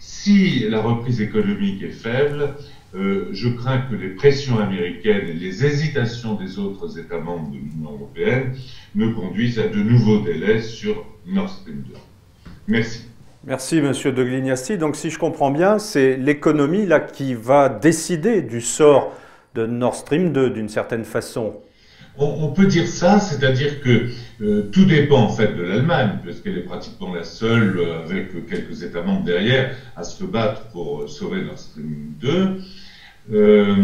Si 0.00 0.68
la 0.68 0.82
reprise 0.82 1.20
économique 1.20 1.80
est 1.80 1.90
faible, 1.90 2.56
je 2.92 3.48
crains 3.48 3.78
que 3.78 3.94
les 3.94 4.08
pressions 4.08 4.58
américaines 4.58 5.28
et 5.28 5.32
les 5.32 5.64
hésitations 5.64 6.34
des 6.34 6.58
autres 6.58 6.98
États 6.98 7.20
membres 7.20 7.52
de 7.52 7.58
l'Union 7.58 7.92
européenne 7.92 8.52
ne 8.96 9.12
conduisent 9.12 9.60
à 9.60 9.68
de 9.68 9.80
nouveaux 9.80 10.18
délais 10.18 10.60
sur 10.60 11.04
Nord 11.24 11.50
Stream 11.50 11.84
2. 11.86 11.94
Merci. 12.66 13.09
Merci, 13.46 13.80
Monsieur 13.80 14.12
de 14.12 14.22
Glignasti. 14.22 14.76
Donc, 14.76 14.96
si 14.96 15.08
je 15.08 15.18
comprends 15.18 15.50
bien, 15.50 15.78
c'est 15.78 16.18
l'économie 16.18 16.84
là 16.84 17.00
qui 17.00 17.32
va 17.32 17.70
décider 17.70 18.42
du 18.42 18.60
sort 18.60 19.14
de 19.54 19.64
Nord 19.64 19.94
Stream 19.94 20.30
2 20.30 20.50
d'une 20.50 20.68
certaine 20.68 21.04
façon. 21.04 21.54
On, 22.18 22.48
peut 22.48 22.66
dire 22.66 22.86
ça, 22.86 23.18
c'est-à-dire 23.18 23.80
que 23.80 24.08
euh, 24.42 24.68
tout 24.70 24.84
dépend 24.84 25.22
en 25.22 25.30
fait 25.30 25.56
de 25.56 25.62
l'Allemagne, 25.62 26.18
puisqu'elle 26.22 26.58
est 26.58 26.64
pratiquement 26.64 27.14
la 27.14 27.22
seule, 27.22 27.78
euh, 27.78 28.04
avec 28.04 28.46
quelques 28.46 28.82
États 28.82 29.00
membres 29.00 29.24
derrière, 29.24 29.74
à 29.96 30.02
se 30.02 30.24
battre 30.24 30.64
pour 30.72 31.08
sauver 31.08 31.42
Nord 31.42 31.58
Stream 31.58 32.12
2. 32.20 32.60
Euh, 33.32 33.74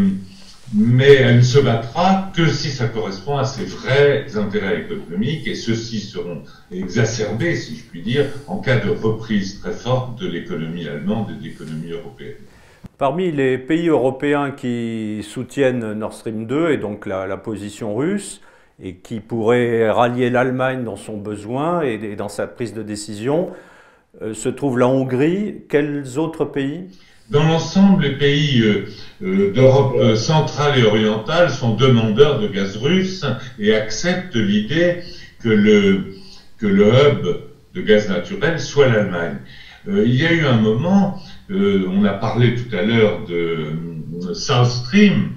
mais 0.75 1.15
elle 1.15 1.37
ne 1.37 1.43
se 1.43 1.59
battra 1.59 2.31
que 2.35 2.47
si 2.47 2.71
ça 2.71 2.89
correspond 2.89 3.39
à 3.39 3.45
ses 3.45 3.65
vrais 3.65 4.37
intérêts 4.37 4.83
économiques, 4.83 5.47
et 5.47 5.55
ceux-ci 5.55 6.01
seront 6.01 6.43
exacerbés, 6.73 7.55
si 7.55 7.77
je 7.77 7.85
puis 7.85 8.03
dire, 8.03 8.27
en 8.49 8.59
cas 8.59 8.79
de 8.79 8.91
reprise 8.91 9.61
très 9.61 9.73
forte 9.73 10.21
de 10.21 10.27
l'économie 10.27 10.89
allemande 10.89 11.31
et 11.31 11.35
de 11.35 11.45
l'économie 11.45 11.93
européenne. 11.93 12.35
Parmi 12.99 13.31
les 13.31 13.59
pays 13.59 13.89
européens 13.89 14.51
qui 14.51 15.21
soutiennent 15.23 15.93
Nord 15.93 16.15
Stream 16.15 16.47
2 16.47 16.71
et 16.71 16.77
donc 16.79 17.07
la, 17.07 17.37
position 17.37 17.95
russe, 17.95 18.41
et 18.83 18.97
qui 18.97 19.21
pourraient 19.21 19.91
rallier 19.91 20.31
l'Allemagne 20.31 20.85
dans 20.85 20.97
son 20.97 21.17
besoin 21.17 21.83
et, 21.83 22.17
dans 22.17 22.29
sa 22.29 22.47
prise 22.47 22.75
de 22.75 22.83
décision, 22.83 23.51
euh, 24.23 24.35
se 24.35 24.49
trouve 24.49 24.79
la 24.79 24.89
Hongrie. 24.89 25.63
Quels 25.69 26.19
autres 26.19 26.45
pays? 26.45 26.89
Dans 27.31 27.45
l'ensemble, 27.45 28.05
les 28.05 28.17
pays 28.17 28.61
euh, 28.61 28.85
euh, 29.23 29.51
d'Europe 29.53 29.97
euh, 29.99 30.15
centrale 30.15 30.79
et 30.79 30.83
orientale 30.83 31.51
sont 31.51 31.75
demandeurs 31.75 32.39
de 32.39 32.47
gaz 32.47 32.77
russe 32.77 33.25
et 33.59 33.73
acceptent 33.73 34.37
l'idée 34.37 35.01
que 35.41 35.49
le, 35.49 36.05
hub 36.63 37.27
de 37.75 37.81
gaz 37.81 38.09
naturel 38.09 38.61
soit 38.61 38.87
l'Allemagne. 38.87 39.39
il 39.87 40.15
y 40.15 40.25
a 40.25 40.31
eu 40.31 40.45
un 40.45 40.57
moment, 40.57 41.21
on 41.51 42.03
a 42.05 42.13
parlé 42.13 42.55
tout 42.55 42.75
à 42.75 42.81
l'heure 42.81 43.23
de 43.25 43.75
South 44.33 44.67
Stream, 44.67 45.33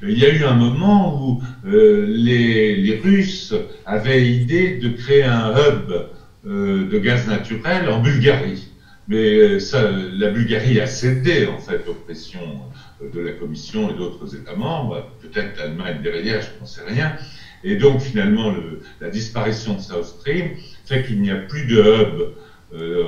il 0.00 0.18
y 0.18 0.24
a 0.24 0.28
eu 0.28 0.42
un 0.42 0.54
moment 0.54 1.14
où 1.14 1.42
les, 1.64 2.74
les, 2.78 2.94
Russes 2.94 3.52
avaient 3.84 4.24
idée 4.24 4.70
de 4.70 4.88
créer 4.88 5.22
un 5.22 5.52
hub 5.54 5.92
de 6.44 6.98
gaz 6.98 7.26
naturel 7.26 7.86
en 7.88 7.98
Bulgarie. 7.98 8.71
Mais 9.08 9.36
euh, 9.36 9.58
ça, 9.58 9.90
la 9.90 10.30
Bulgarie 10.30 10.80
a 10.80 10.86
cédé 10.86 11.46
en 11.46 11.58
fait 11.58 11.88
aux 11.88 11.94
pressions 11.94 12.60
euh, 13.02 13.10
de 13.10 13.20
la 13.20 13.32
Commission 13.32 13.90
et 13.90 13.94
d'autres 13.94 14.36
États 14.36 14.54
membres, 14.54 15.06
peut-être 15.20 15.58
l'Allemagne 15.58 16.02
derrière, 16.02 16.40
je 16.40 16.60
n'en 16.60 16.66
sais 16.66 16.82
rien. 16.86 17.12
Et 17.64 17.76
donc 17.76 18.00
finalement, 18.00 18.50
le, 18.50 18.80
la 19.00 19.10
disparition 19.10 19.74
de 19.74 19.80
South 19.80 20.04
Stream 20.04 20.50
fait 20.84 21.04
qu'il 21.04 21.20
n'y 21.20 21.30
a 21.30 21.36
plus 21.36 21.66
de 21.66 21.80
hub 21.80 22.22
euh, 22.74 23.04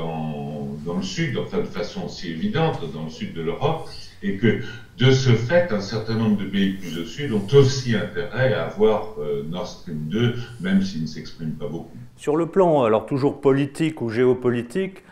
dans 0.84 0.96
le 0.96 1.02
sud, 1.02 1.38
enfin 1.38 1.58
de 1.58 1.64
façon 1.64 2.06
aussi 2.06 2.30
évidente 2.30 2.80
dans 2.92 3.04
le 3.04 3.10
sud 3.10 3.32
de 3.32 3.42
l'Europe, 3.42 3.88
et 4.22 4.36
que 4.36 4.60
de 4.98 5.10
ce 5.10 5.30
fait, 5.30 5.72
un 5.72 5.80
certain 5.80 6.14
nombre 6.14 6.38
de 6.38 6.44
pays 6.46 6.74
plus 6.74 6.98
au 6.98 7.04
sud 7.04 7.32
ont 7.32 7.46
aussi 7.52 7.94
intérêt 7.94 8.52
à 8.52 8.66
avoir 8.66 9.16
Nord 9.48 9.66
Stream 9.66 10.06
2, 10.08 10.34
même 10.60 10.82
s'ils 10.82 11.02
ne 11.02 11.06
s'expriment 11.06 11.52
pas 11.52 11.66
beaucoup. 11.66 11.96
Sur 12.16 12.36
le 12.36 12.46
plan, 12.46 12.84
alors 12.84 13.06
toujours 13.06 13.40
politique 13.40 14.00
ou 14.00 14.08
géopolitique, 14.08 15.02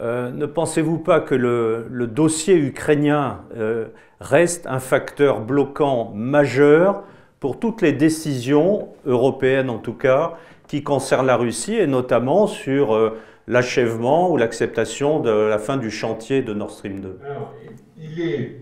euh, 0.00 0.30
ne 0.30 0.46
pensez-vous 0.46 0.98
pas 0.98 1.20
que 1.20 1.34
le, 1.34 2.06
dossier 2.06 2.56
ukrainien 2.56 3.40
euh, 3.56 3.88
reste 4.20 4.66
un 4.66 4.78
facteur 4.78 5.40
bloquant 5.40 6.12
majeur 6.14 7.02
pour 7.40 7.60
toutes 7.60 7.82
les 7.82 7.92
décisions 7.92 8.88
européennes 9.04 9.68
en 9.68 9.78
tout 9.78 9.92
cas 9.92 10.34
qui 10.66 10.82
concernent 10.82 11.26
la 11.26 11.36
Russie 11.36 11.74
et 11.74 11.86
notamment 11.86 12.46
sur 12.46 12.94
euh, 12.94 13.20
l'achèvement 13.46 14.30
ou 14.30 14.38
l'acceptation 14.38 15.20
de 15.20 15.30
la 15.30 15.58
fin 15.58 15.76
du 15.76 15.90
chantier 15.90 16.40
de 16.40 16.54
Nord 16.54 16.70
Stream 16.70 17.00
2 17.00 17.18
Alors, 17.26 17.52
il 17.98 18.20
est 18.20 18.58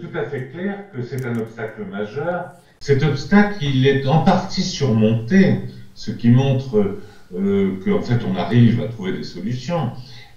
tout 0.00 0.18
à 0.18 0.24
fait 0.24 0.48
clair 0.48 0.90
que 0.94 1.02
c'est 1.02 1.26
un 1.26 1.38
obstacle 1.38 1.84
majeur. 1.84 2.52
Cet 2.80 3.02
obstacle, 3.02 3.62
il 3.62 3.86
est 3.86 4.06
en 4.06 4.24
partie 4.24 4.62
surmonté, 4.62 5.60
ce 5.94 6.10
qui 6.10 6.30
montre 6.30 6.98
qu'en 7.30 8.00
fait 8.00 8.18
on 8.26 8.34
arrive 8.36 8.82
à 8.82 8.88
trouver 8.88 9.12
des 9.12 9.24
solutions. 9.24 9.90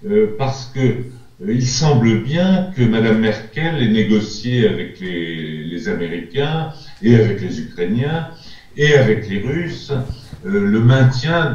Euh, 0.04 0.34
parce 0.36 0.66
que 0.74 0.80
euh, 0.80 1.02
il 1.48 1.66
semble 1.66 2.22
bien 2.22 2.70
que 2.76 2.82
Mme 2.82 3.20
Merkel 3.20 3.82
ait 3.82 3.88
négocié 3.88 4.68
avec 4.68 5.00
les, 5.00 5.64
les, 5.64 5.88
Américains 5.88 6.70
et 7.02 7.14
avec 7.14 7.40
les 7.40 7.60
Ukrainiens 7.60 8.28
et 8.76 8.94
avec 8.94 9.28
les 9.28 9.40
Russes 9.40 9.92
le 10.44 10.78
maintien 10.80 11.52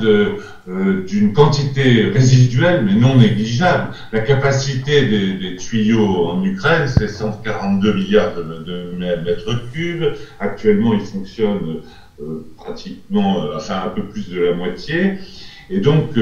d'une 0.67 1.33
quantité 1.33 2.05
résiduelle 2.05 2.83
mais 2.83 2.95
non 2.95 3.15
négligeable. 3.15 3.93
La 4.11 4.19
capacité 4.19 5.05
des, 5.05 5.55
tuyaux 5.55 6.25
en 6.27 6.43
Ukraine, 6.43 6.87
c'est 6.87 7.07
142 7.07 7.93
milliards 7.93 8.35
de, 8.35 8.95
mètres 9.23 9.71
cubes. 9.71 10.03
Actuellement, 10.41 10.93
ils 10.93 11.05
fonctionnent 11.05 11.81
pratiquement, 12.57 13.45
enfin 13.55 13.83
un 13.85 13.89
peu 13.89 14.03
plus 14.03 14.29
de 14.29 14.41
la 14.41 14.53
moitié. 14.53 15.19
Et 15.71 15.79
donc, 15.79 16.17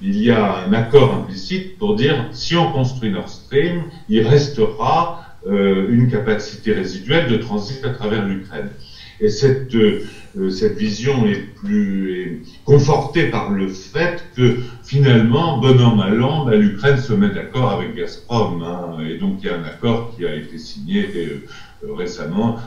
il 0.00 0.16
y 0.22 0.30
a 0.30 0.64
un 0.64 0.72
accord 0.72 1.12
implicite 1.12 1.76
pour 1.76 1.96
dire 1.96 2.28
si 2.32 2.56
on 2.56 2.70
construit 2.72 3.10
Nord 3.10 3.28
Stream, 3.28 3.84
il 4.08 4.26
restera 4.26 5.22
euh, 5.46 5.88
une 5.90 6.08
capacité 6.08 6.72
résiduelle 6.72 7.28
de 7.28 7.36
transit 7.36 7.84
à 7.84 7.90
travers 7.90 8.24
l'Ukraine. 8.24 8.70
Et 9.18 9.28
cette, 9.28 9.74
euh, 9.74 10.04
cette 10.50 10.76
vision 10.76 11.26
est 11.26 11.40
plus 11.56 12.44
confortée 12.64 13.24
par 13.24 13.50
le 13.50 13.66
fait 13.66 14.24
que 14.36 14.58
finalement, 14.84 15.58
bon 15.58 15.80
an 15.80 15.96
mal 15.96 16.22
an, 16.22 16.44
bah, 16.44 16.54
l'Ukraine 16.54 16.98
se 16.98 17.12
met 17.12 17.30
d'accord 17.30 17.70
avec 17.70 17.96
Gazprom. 17.96 18.62
Hein, 18.62 18.98
et 19.04 19.16
donc 19.16 19.38
il 19.42 19.46
y 19.46 19.48
a 19.48 19.56
un 19.56 19.64
accord 19.64 20.14
qui 20.14 20.24
a 20.24 20.32
été 20.32 20.58
signé 20.58 21.08
euh, 21.16 21.94
récemment, 21.96 22.58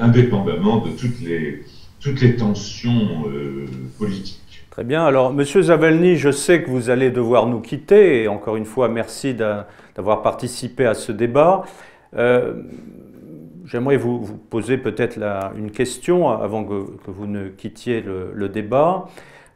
indépendamment 0.00 0.78
de 0.78 0.90
toutes 0.90 1.20
les, 1.20 1.62
toutes 2.00 2.20
les 2.22 2.34
tensions 2.34 3.24
politiques. 3.98 4.45
Très 4.76 4.84
bien. 4.84 5.06
Alors, 5.06 5.32
Monsieur 5.32 5.62
Zavelny, 5.62 6.16
je 6.16 6.30
sais 6.30 6.62
que 6.62 6.68
vous 6.68 6.90
allez 6.90 7.10
devoir 7.10 7.46
nous 7.46 7.60
quitter. 7.60 8.24
Et 8.24 8.28
encore 8.28 8.56
une 8.56 8.66
fois, 8.66 8.90
merci 8.90 9.32
d'avoir 9.32 10.20
participé 10.20 10.84
à 10.84 10.92
ce 10.92 11.12
débat. 11.12 11.64
Euh, 12.14 12.56
j'aimerais 13.64 13.96
vous, 13.96 14.20
poser 14.50 14.76
peut-être 14.76 15.18
une 15.56 15.70
question 15.70 16.28
avant 16.28 16.62
que, 16.62 16.84
vous 17.06 17.26
ne 17.26 17.48
quittiez 17.48 18.02
le, 18.02 18.48
débat. 18.50 19.06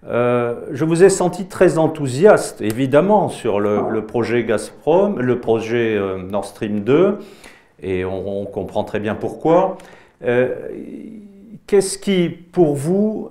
Euh, 0.07 0.55
je 0.73 0.87
vous 0.87 1.05
ai 1.05 1.11
senti 1.11 1.45
très 1.49 1.77
enthousiaste, 1.77 2.63
évidemment, 2.63 3.29
sur 3.29 3.61
le, 3.61 4.01
projet 4.07 4.45
Gazprom, 4.45 5.21
le 5.21 5.39
projet 5.39 5.99
euh, 5.99 6.17
Nord 6.17 6.47
Stream 6.47 6.81
2, 6.81 7.19
et 7.83 8.07
on, 8.07 8.47
comprend 8.47 8.85
très 8.85 9.01
bien 9.01 9.17
pourquoi. 9.17 9.77
Qu'est-ce 11.67 11.99
qui, 11.99 12.31
pour 12.31 12.75
vous, 12.75 13.29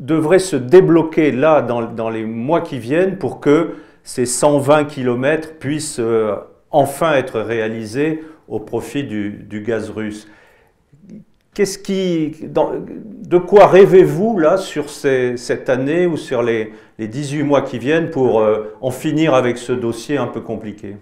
devrait 0.00 0.38
se 0.38 0.56
débloquer 0.56 1.32
là 1.32 1.62
dans, 1.62 2.10
les 2.10 2.24
mois 2.24 2.60
qui 2.60 2.78
viennent 2.78 3.18
pour 3.18 3.40
que 3.40 3.74
ces 4.02 4.26
120 4.26 4.84
km 4.84 5.54
puissent 5.58 5.98
euh, 5.98 6.34
enfin 6.70 7.14
être 7.14 7.40
réalisés 7.40 8.22
au 8.48 8.60
profit 8.60 9.04
du, 9.04 9.64
gaz 9.66 9.90
russe. 9.90 10.28
Qu'est-ce 11.54 11.78
qui, 11.78 12.32
de 12.42 13.38
quoi 13.38 13.68
rêvez-vous 13.68 14.38
là 14.38 14.56
sur 14.56 14.90
cette 14.90 15.68
année 15.68 16.06
ou 16.06 16.16
sur 16.16 16.42
les, 16.42 16.72
18 16.98 17.42
mois 17.44 17.62
qui 17.62 17.78
viennent 17.78 18.10
pour 18.10 18.40
euh, 18.40 18.74
en 18.80 18.90
finir 18.90 19.34
avec 19.34 19.56
ce 19.58 19.72
dossier 19.72 20.16
un 20.16 20.26
peu 20.26 20.40
compliqué? 20.40 20.96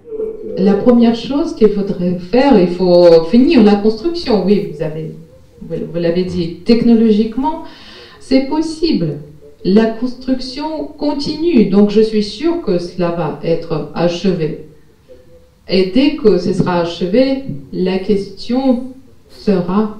La 0.58 0.74
première 0.74 1.14
chose 1.14 1.54
qu'il 1.54 1.70
faudrait 1.70 2.18
faire, 2.18 2.58
il 2.58 2.68
faut 2.68 3.24
finir 3.24 3.62
la 3.62 3.76
construction. 3.76 4.44
Oui, 4.44 4.72
vous 4.74 4.82
avez, 4.82 5.14
vous 5.62 5.98
l'avez 5.98 6.24
dit, 6.24 6.60
technologiquement, 6.64 7.64
c'est 8.32 8.46
possible. 8.46 9.18
La 9.62 9.84
construction 9.84 10.86
continue, 10.86 11.66
donc 11.66 11.90
je 11.90 12.00
suis 12.00 12.24
sûr 12.24 12.62
que 12.62 12.78
cela 12.78 13.10
va 13.10 13.38
être 13.44 13.90
achevé. 13.94 14.68
Et 15.68 15.92
dès 15.94 16.16
que 16.16 16.38
ce 16.38 16.54
sera 16.54 16.80
achevé, 16.80 17.44
la 17.74 17.98
question 17.98 18.84
sera 19.28 19.98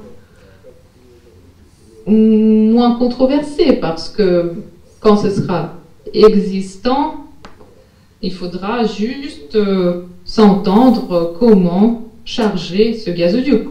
moins 2.07 2.95
controversée 2.95 3.75
parce 3.75 4.09
que 4.09 4.55
quand 5.01 5.17
ce 5.17 5.29
sera 5.29 5.75
existant, 6.15 7.27
il 8.23 8.33
faudra 8.33 8.85
juste 8.85 9.57
euh, 9.57 10.05
s'entendre 10.25 11.37
comment 11.39 12.05
charger 12.25 12.95
ce 12.95 13.11
gazoduc. 13.11 13.69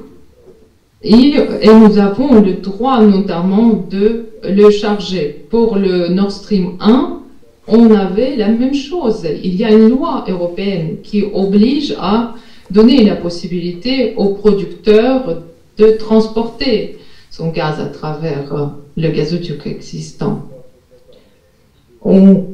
Et, 1.04 1.34
nous 1.66 1.98
avons 1.98 2.42
le 2.42 2.54
droit 2.54 3.02
notamment 3.02 3.86
de 3.90 4.26
le 4.44 4.70
charger. 4.70 5.46
Pour 5.50 5.78
le 5.78 6.10
Nord 6.10 6.32
Stream 6.32 6.74
1, 6.80 7.20
on 7.68 7.92
avait 7.92 8.36
la 8.36 8.50
même 8.50 8.74
chose. 8.74 9.26
Il 9.44 9.56
y 9.56 9.64
a 9.64 9.72
une 9.72 9.90
loi 9.90 10.26
européenne 10.28 10.98
qui 11.02 11.24
oblige 11.34 11.96
à 12.00 12.36
donner 12.70 13.04
la 13.04 13.16
possibilité 13.16 14.14
aux 14.16 14.30
producteurs 14.36 15.42
de 15.78 15.92
transporter 15.92 17.00
son 17.32 17.50
gaz 17.50 17.80
à 17.80 17.86
travers 17.86 18.72
le 18.96 19.10
gazoduc 19.10 19.66
existant. 19.66 20.48
On, 22.04 22.46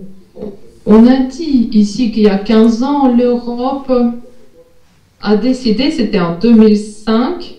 on 0.86 1.08
a 1.08 1.20
dit 1.20 1.70
ici 1.74 2.12
qu'il 2.12 2.24
y 2.24 2.30
a 2.30 2.38
15 2.38 2.84
ans, 2.84 3.14
l'Europe 3.14 3.92
a 5.22 5.36
décidé, 5.36 5.92
c'était 5.92 6.20
en 6.20 6.38
2005, 6.38 7.57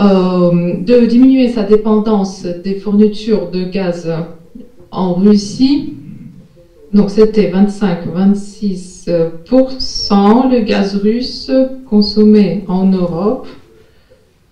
euh, 0.00 0.76
de 0.78 1.04
diminuer 1.04 1.50
sa 1.50 1.62
dépendance 1.62 2.44
des 2.44 2.76
fournitures 2.76 3.50
de 3.50 3.64
gaz 3.64 4.10
en 4.90 5.12
Russie. 5.14 5.94
Donc 6.92 7.10
c'était 7.10 7.50
25-26% 7.50 10.50
le 10.50 10.60
gaz 10.60 10.96
russe 10.96 11.50
consommé 11.88 12.64
en 12.66 12.86
Europe. 12.86 13.46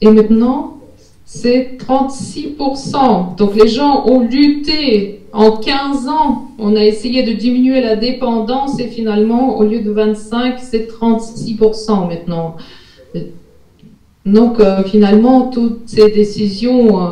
Et 0.01 0.11
maintenant, 0.11 0.79
c'est 1.25 1.77
36%. 1.79 3.37
Donc 3.37 3.57
les 3.57 3.69
gens 3.69 4.07
ont 4.07 4.21
lutté 4.21 5.23
en 5.33 5.53
15 5.53 6.09
ans. 6.09 6.49
On 6.59 6.77
a 6.77 6.85
essayé 6.85 7.23
de 7.23 7.33
diminuer 7.33 7.81
la 7.81 7.97
dépendance 7.97 8.79
et 8.81 8.89
finalement, 8.89 9.57
au 9.59 9.65
lieu 9.65 9.81
de 9.81 9.91
25, 9.91 10.59
c'est 10.59 10.91
36% 10.91 12.09
maintenant. 12.09 12.57
Donc 14.33 14.61
euh, 14.61 14.83
finalement, 14.85 15.49
toutes 15.49 15.83
ces 15.87 16.11
décisions 16.11 17.03
euh, 17.03 17.11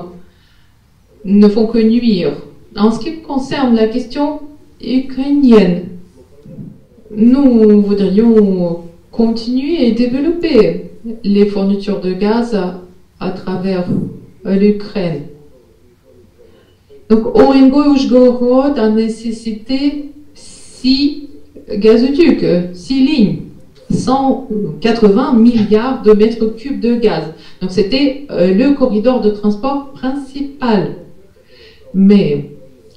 ne 1.24 1.48
font 1.48 1.66
que 1.66 1.78
nuire. 1.78 2.32
En 2.76 2.90
ce 2.90 3.00
qui 3.00 3.20
concerne 3.20 3.74
la 3.74 3.88
question 3.88 4.40
ukrainienne, 4.84 5.84
nous 7.10 7.80
voudrions 7.80 8.82
continuer 9.10 9.88
et 9.88 9.92
développer 9.92 10.90
les 11.24 11.46
fournitures 11.46 12.00
de 12.00 12.12
gaz 12.12 12.54
à, 13.18 13.30
travers 13.30 13.86
euh, 14.44 14.56
l'Ukraine. 14.56 15.22
Donc 17.08 17.34
Orengo 17.34 17.94
Ushgorod 17.94 18.78
a 18.78 18.90
nécessité 18.90 20.10
six 20.34 21.28
gazoducs, 21.70 22.74
six 22.74 23.00
lignes. 23.00 23.45
180 23.90 25.34
milliards 25.34 26.02
de 26.02 26.12
mètres 26.12 26.46
cubes 26.56 26.80
de 26.80 26.96
gaz. 26.96 27.24
Donc 27.60 27.70
c'était 27.70 28.26
euh, 28.30 28.52
le 28.52 28.74
corridor 28.74 29.20
de 29.20 29.30
transport 29.30 29.92
principal. 29.92 30.96
Mais 31.94 32.50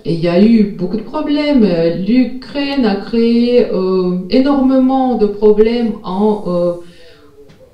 il 0.06 0.20
y 0.20 0.28
a 0.28 0.44
eu 0.44 0.64
beaucoup 0.64 0.98
de 0.98 1.04
problèmes. 1.04 1.68
L'Ukraine 2.06 2.86
a 2.86 2.96
créé 2.96 3.68
euh, 3.72 4.20
énormément 4.30 5.16
de 5.16 5.28
problèmes 5.28 5.94
en 6.04 6.44
euh, 6.48 6.74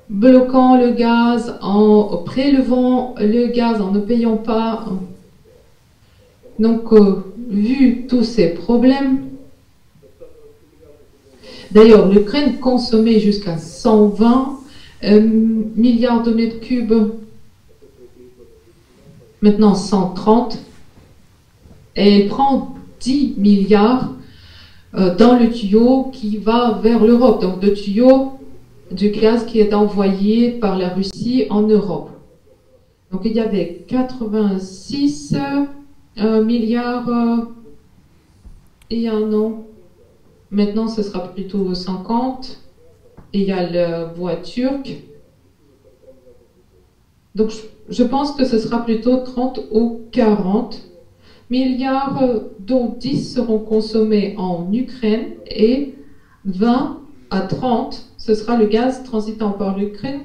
bloquant 0.08 0.76
le 0.76 0.90
gaz, 0.90 1.56
en 1.62 2.18
prélevant 2.24 3.14
le 3.18 3.46
gaz, 3.46 3.80
en 3.80 3.92
ne 3.92 4.00
payant 4.00 4.36
pas. 4.36 4.84
Donc, 6.58 6.84
vu 7.48 8.06
tous 8.08 8.22
ces 8.22 8.54
problèmes, 8.54 9.18
D'ailleurs, 11.72 12.08
l'Ukraine 12.08 12.58
consommait 12.58 13.20
jusqu'à 13.20 13.58
120 13.58 14.60
euh, 15.04 15.20
milliards 15.20 16.22
de 16.22 16.32
mètres 16.32 16.60
cubes, 16.60 17.12
maintenant 19.42 19.74
130, 19.74 20.58
et 21.96 22.20
elle 22.20 22.28
prend 22.28 22.74
10 23.00 23.34
milliards 23.36 24.12
euh, 24.94 25.14
dans 25.14 25.38
le 25.38 25.50
tuyau 25.50 26.10
qui 26.12 26.38
va 26.38 26.78
vers 26.82 27.04
l'Europe, 27.04 27.42
donc 27.42 27.62
le 27.62 27.74
tuyau 27.74 28.32
du 28.90 29.10
gaz 29.10 29.44
qui 29.44 29.58
est 29.60 29.74
envoyé 29.74 30.50
par 30.50 30.78
la 30.78 30.88
Russie 30.88 31.46
en 31.50 31.62
Europe. 31.62 32.10
Donc 33.10 33.22
il 33.24 33.32
y 33.32 33.40
avait 33.40 33.84
86 33.88 35.34
euh, 36.18 36.44
milliards 36.44 37.10
il 38.88 39.00
y 39.00 39.08
a 39.08 39.14
un 39.14 39.32
an 39.32 39.64
Maintenant, 40.50 40.88
ce 40.88 41.02
sera 41.02 41.20
plutôt 41.32 41.74
50. 41.74 42.60
Et 43.32 43.40
il 43.40 43.46
y 43.46 43.52
a 43.52 43.68
la 43.68 44.04
voie 44.04 44.36
turque. 44.36 44.96
Donc, 47.34 47.52
je 47.88 48.02
pense 48.02 48.32
que 48.32 48.44
ce 48.44 48.58
sera 48.58 48.84
plutôt 48.84 49.18
30 49.18 49.60
ou 49.70 50.00
40 50.12 50.82
milliards, 51.50 52.22
dont 52.60 52.96
10 52.98 53.34
seront 53.34 53.58
consommés 53.58 54.34
en 54.36 54.72
Ukraine 54.72 55.34
et 55.46 55.94
20 56.44 57.00
à 57.30 57.40
30, 57.40 58.06
ce 58.18 58.34
sera 58.34 58.56
le 58.56 58.66
gaz 58.66 59.02
transitant 59.04 59.50
par 59.50 59.76
l'Ukraine 59.76 60.22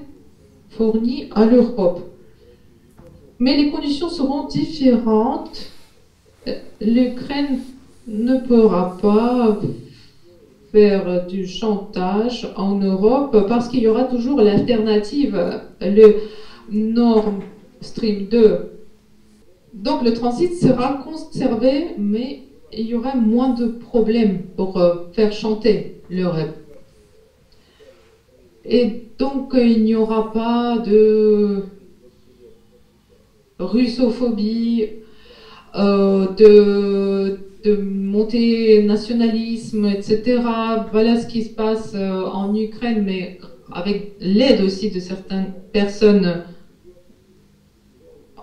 fourni 0.69 1.30
à 1.31 1.45
l'Europe. 1.45 2.02
Mais 3.39 3.57
les 3.57 3.72
conditions 3.72 4.10
seront 4.10 4.48
différentes. 4.48 5.72
L'Ukraine 6.80 7.60
ne 8.07 8.38
pourra 8.38 8.98
pas 9.02 9.60
faire 10.72 11.26
du 11.26 11.45
chantage 11.45 12.52
en 12.56 12.76
Europe 12.76 13.45
parce 13.48 13.68
qu'il 13.68 13.81
y 13.81 13.88
aura 13.88 14.06
toujours 14.06 14.41
l'alternative, 14.41 15.61
le 15.81 16.15
Nord 16.69 17.34
Stream 17.81 18.26
2. 18.26 18.72
Donc 19.73 20.03
le 20.03 20.14
transit 20.14 20.53
sera 20.53 21.02
conservé, 21.03 21.95
mais 21.98 22.43
il 22.73 22.85
y 22.85 22.93
aura 22.93 23.15
moins 23.15 23.49
de 23.49 23.68
problèmes 23.68 24.43
pour 24.56 24.77
euh, 24.77 24.95
faire 25.14 25.31
chanter 25.31 26.02
l'Europe. 26.10 26.56
Et 28.64 29.03
donc 29.18 29.52
il 29.53 29.84
n'y 29.84 29.95
aura 29.95 30.31
pas 30.31 30.77
de 30.77 31.64
russophobie, 33.60 34.88
euh, 35.76 36.27
de 36.34 37.39
de 37.64 37.76
monter 37.76 38.84
nationalisme, 38.84 39.86
etc. 39.86 40.42
Voilà 40.92 41.20
ce 41.20 41.28
qui 41.28 41.44
se 41.44 41.54
passe 41.54 41.94
euh, 41.96 42.26
en 42.26 42.56
Ukraine, 42.56 43.04
mais 43.06 43.40
avec 43.72 44.14
l'aide 44.20 44.62
aussi 44.62 44.90
de 44.90 45.00
certaines 45.00 45.54
personnes 45.72 46.44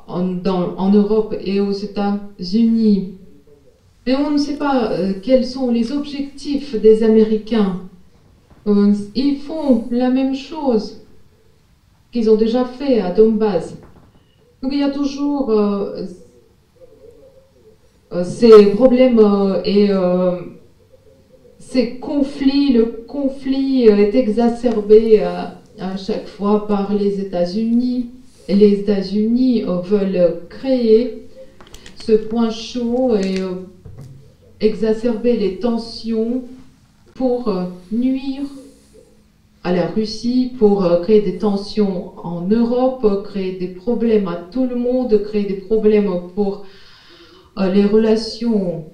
en, 0.07 0.90
Europe 0.90 1.35
et 1.45 1.61
aux 1.61 1.73
États-Unis. 1.73 3.15
Mais 4.07 4.16
on 4.16 4.31
ne 4.31 4.39
sait 4.39 4.57
pas 4.57 4.90
euh, 4.93 5.12
quels 5.23 5.45
sont 5.45 5.70
les 5.70 5.93
objectifs 5.93 6.74
des 6.81 7.03
Américains. 7.03 7.82
Euh, 8.66 8.95
ils 9.15 9.36
font 9.36 9.85
la 9.90 10.09
même 10.09 10.35
chose 10.35 11.03
qu'ils 12.11 12.31
ont 12.31 12.36
déjà 12.36 12.65
fait 12.65 13.01
à 13.01 13.11
Donbass. 13.11 13.77
Donc 14.62 14.73
il 14.73 14.78
y 14.78 14.82
a 14.82 14.90
toujours 14.90 15.51
ces 18.24 18.66
problèmes 18.70 19.18
euh, 19.18 19.60
et 19.64 19.90
euh, 19.90 20.36
ces 21.59 21.97
conflits, 21.97 22.72
le 22.72 23.05
conflit 23.06 23.86
est 23.86 24.14
exacerbé 24.14 25.20
à 25.20 25.97
chaque 25.97 26.26
fois 26.26 26.66
par 26.66 26.94
les 26.94 27.20
États-Unis. 27.20 28.06
Les 28.48 28.80
États-Unis 28.80 29.64
veulent 29.85 30.40
créer 30.48 31.28
ce 32.02 32.12
point 32.12 32.48
chaud 32.48 33.14
et 33.16 33.43
exacerber 34.64 35.36
les 35.36 35.56
tensions 35.56 36.44
pour 37.14 37.52
nuire 37.93 38.47
à 39.62 39.72
la 39.72 39.89
Russie, 39.89 40.52
pour 40.59 40.89
créer 41.02 41.20
des 41.20 41.36
tensions 41.36 42.12
en 42.24 42.40
Europe, 42.47 43.24
créer 43.24 43.59
des 43.59 43.68
problèmes 43.68 44.28
à 44.28 44.36
tout 44.36 44.64
le 44.64 44.76
monde, 44.76 45.22
créer 45.22 45.44
des 45.44 45.55
problèmes 45.55 46.10
pour 46.35 46.64
euh, 46.64 46.88
les 47.66 47.85
relations 47.85 48.85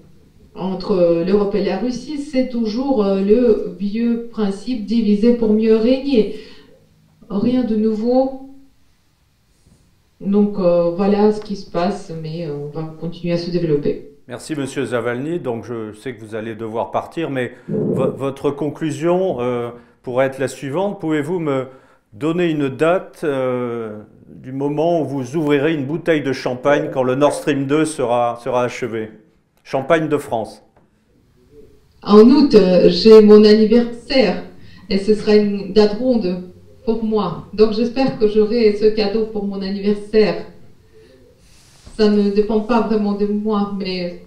entre 0.54 1.24
l'Europe 1.26 1.54
et 1.54 1.64
la 1.64 1.78
Russie, 1.78 2.18
c'est 2.18 2.48
toujours 2.48 3.04
euh, 3.04 3.20
le 3.20 3.74
vieux 3.78 4.28
principe 4.30 4.86
diviser 4.86 5.34
pour 5.34 5.52
mieux 5.52 5.76
régner. 5.76 6.36
Rien 7.28 7.64
de 7.64 7.76
nouveau. 7.76 8.50
Donc 10.20 10.58
euh, 10.58 10.90
voilà 10.90 11.32
ce 11.32 11.40
qui 11.40 11.56
se 11.56 11.68
passe, 11.70 12.12
mais 12.22 12.48
on 12.48 12.68
va 12.68 12.94
continuer 13.00 13.34
à 13.34 13.38
se 13.38 13.50
développer. 13.50 14.12
Merci 14.28 14.54
Monsieur 14.54 14.86
Zavalny. 14.86 15.40
Donc 15.40 15.64
je 15.64 15.92
sais 15.92 16.14
que 16.14 16.24
vous 16.24 16.34
allez 16.34 16.54
devoir 16.54 16.90
partir, 16.92 17.30
mais 17.30 17.52
votre 17.68 18.50
conclusion 18.50 19.38
pourrait 20.02 20.26
être 20.26 20.38
la 20.38 20.48
suivante. 20.48 20.98
Pouvez-vous 20.98 21.40
me 21.40 21.66
donner 22.14 22.50
une 22.50 22.70
date 22.70 23.26
du 24.28 24.52
moment 24.52 25.02
où 25.02 25.04
vous 25.04 25.36
ouvrirez 25.36 25.74
une 25.74 25.84
bouteille 25.84 26.22
de 26.22 26.32
champagne 26.32 26.90
quand 26.92 27.02
le 27.02 27.14
Nord 27.14 27.34
Stream 27.34 27.66
2 27.66 27.84
sera, 27.84 28.38
sera 28.42 28.64
achevé 28.64 29.10
Champagne 29.62 30.08
de 30.08 30.18
France. 30.18 30.62
En 32.02 32.20
août, 32.20 32.54
euh, 32.54 32.88
j'ai 32.88 33.22
mon 33.22 33.44
anniversaire 33.44 34.44
et 34.90 34.98
ce 34.98 35.14
sera 35.14 35.36
une 35.36 35.72
date 35.72 35.98
ronde 35.98 36.42
pour 36.84 37.02
moi. 37.02 37.46
Donc 37.54 37.72
j'espère 37.72 38.18
que 38.18 38.28
j'aurai 38.28 38.76
ce 38.76 38.86
cadeau 38.86 39.26
pour 39.26 39.46
mon 39.46 39.62
anniversaire. 39.62 40.44
Ça 41.96 42.08
ne 42.08 42.30
dépend 42.30 42.60
pas 42.60 42.82
vraiment 42.82 43.12
de 43.12 43.26
moi, 43.26 43.72
mais 43.78 44.22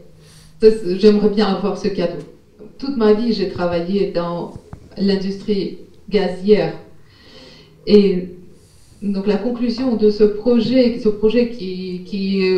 j'aimerais 0.62 1.30
bien 1.30 1.48
avoir 1.48 1.78
ce 1.78 1.88
cadeau. 1.90 2.24
Toute 2.80 2.98
ma 2.98 3.14
vie, 3.14 3.34
j'ai 3.34 3.50
travaillé 3.50 4.12
dans 4.12 4.54
l'industrie 4.98 5.80
gazière. 6.10 6.74
Et 7.86 8.37
donc 9.02 9.28
la 9.28 9.38
conclusion 9.38 9.96
de 9.96 10.10
ce 10.10 10.24
projet, 10.24 11.00
ce 11.00 11.10
projet 11.10 11.50
qui, 11.50 12.04
qui, 12.06 12.58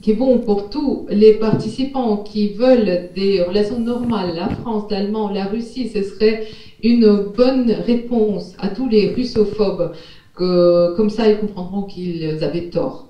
qui 0.00 0.10
est 0.10 0.14
bon 0.14 0.38
pour 0.40 0.68
tous 0.68 1.06
les 1.08 1.34
participants 1.34 2.18
qui 2.18 2.52
veulent 2.52 3.10
des 3.14 3.42
relations 3.42 3.78
normales, 3.78 4.34
la 4.34 4.48
France, 4.48 4.90
l'Allemagne, 4.90 5.34
la 5.34 5.44
Russie, 5.44 5.88
ce 5.88 6.02
serait 6.02 6.46
une 6.82 7.32
bonne 7.36 7.70
réponse 7.70 8.54
à 8.58 8.68
tous 8.68 8.88
les 8.88 9.14
russophobes, 9.14 9.92
que 10.34 10.94
comme 10.96 11.10
ça 11.10 11.28
ils 11.28 11.38
comprendront 11.38 11.84
qu'ils 11.84 12.42
avaient 12.42 12.68
tort. 12.68 13.08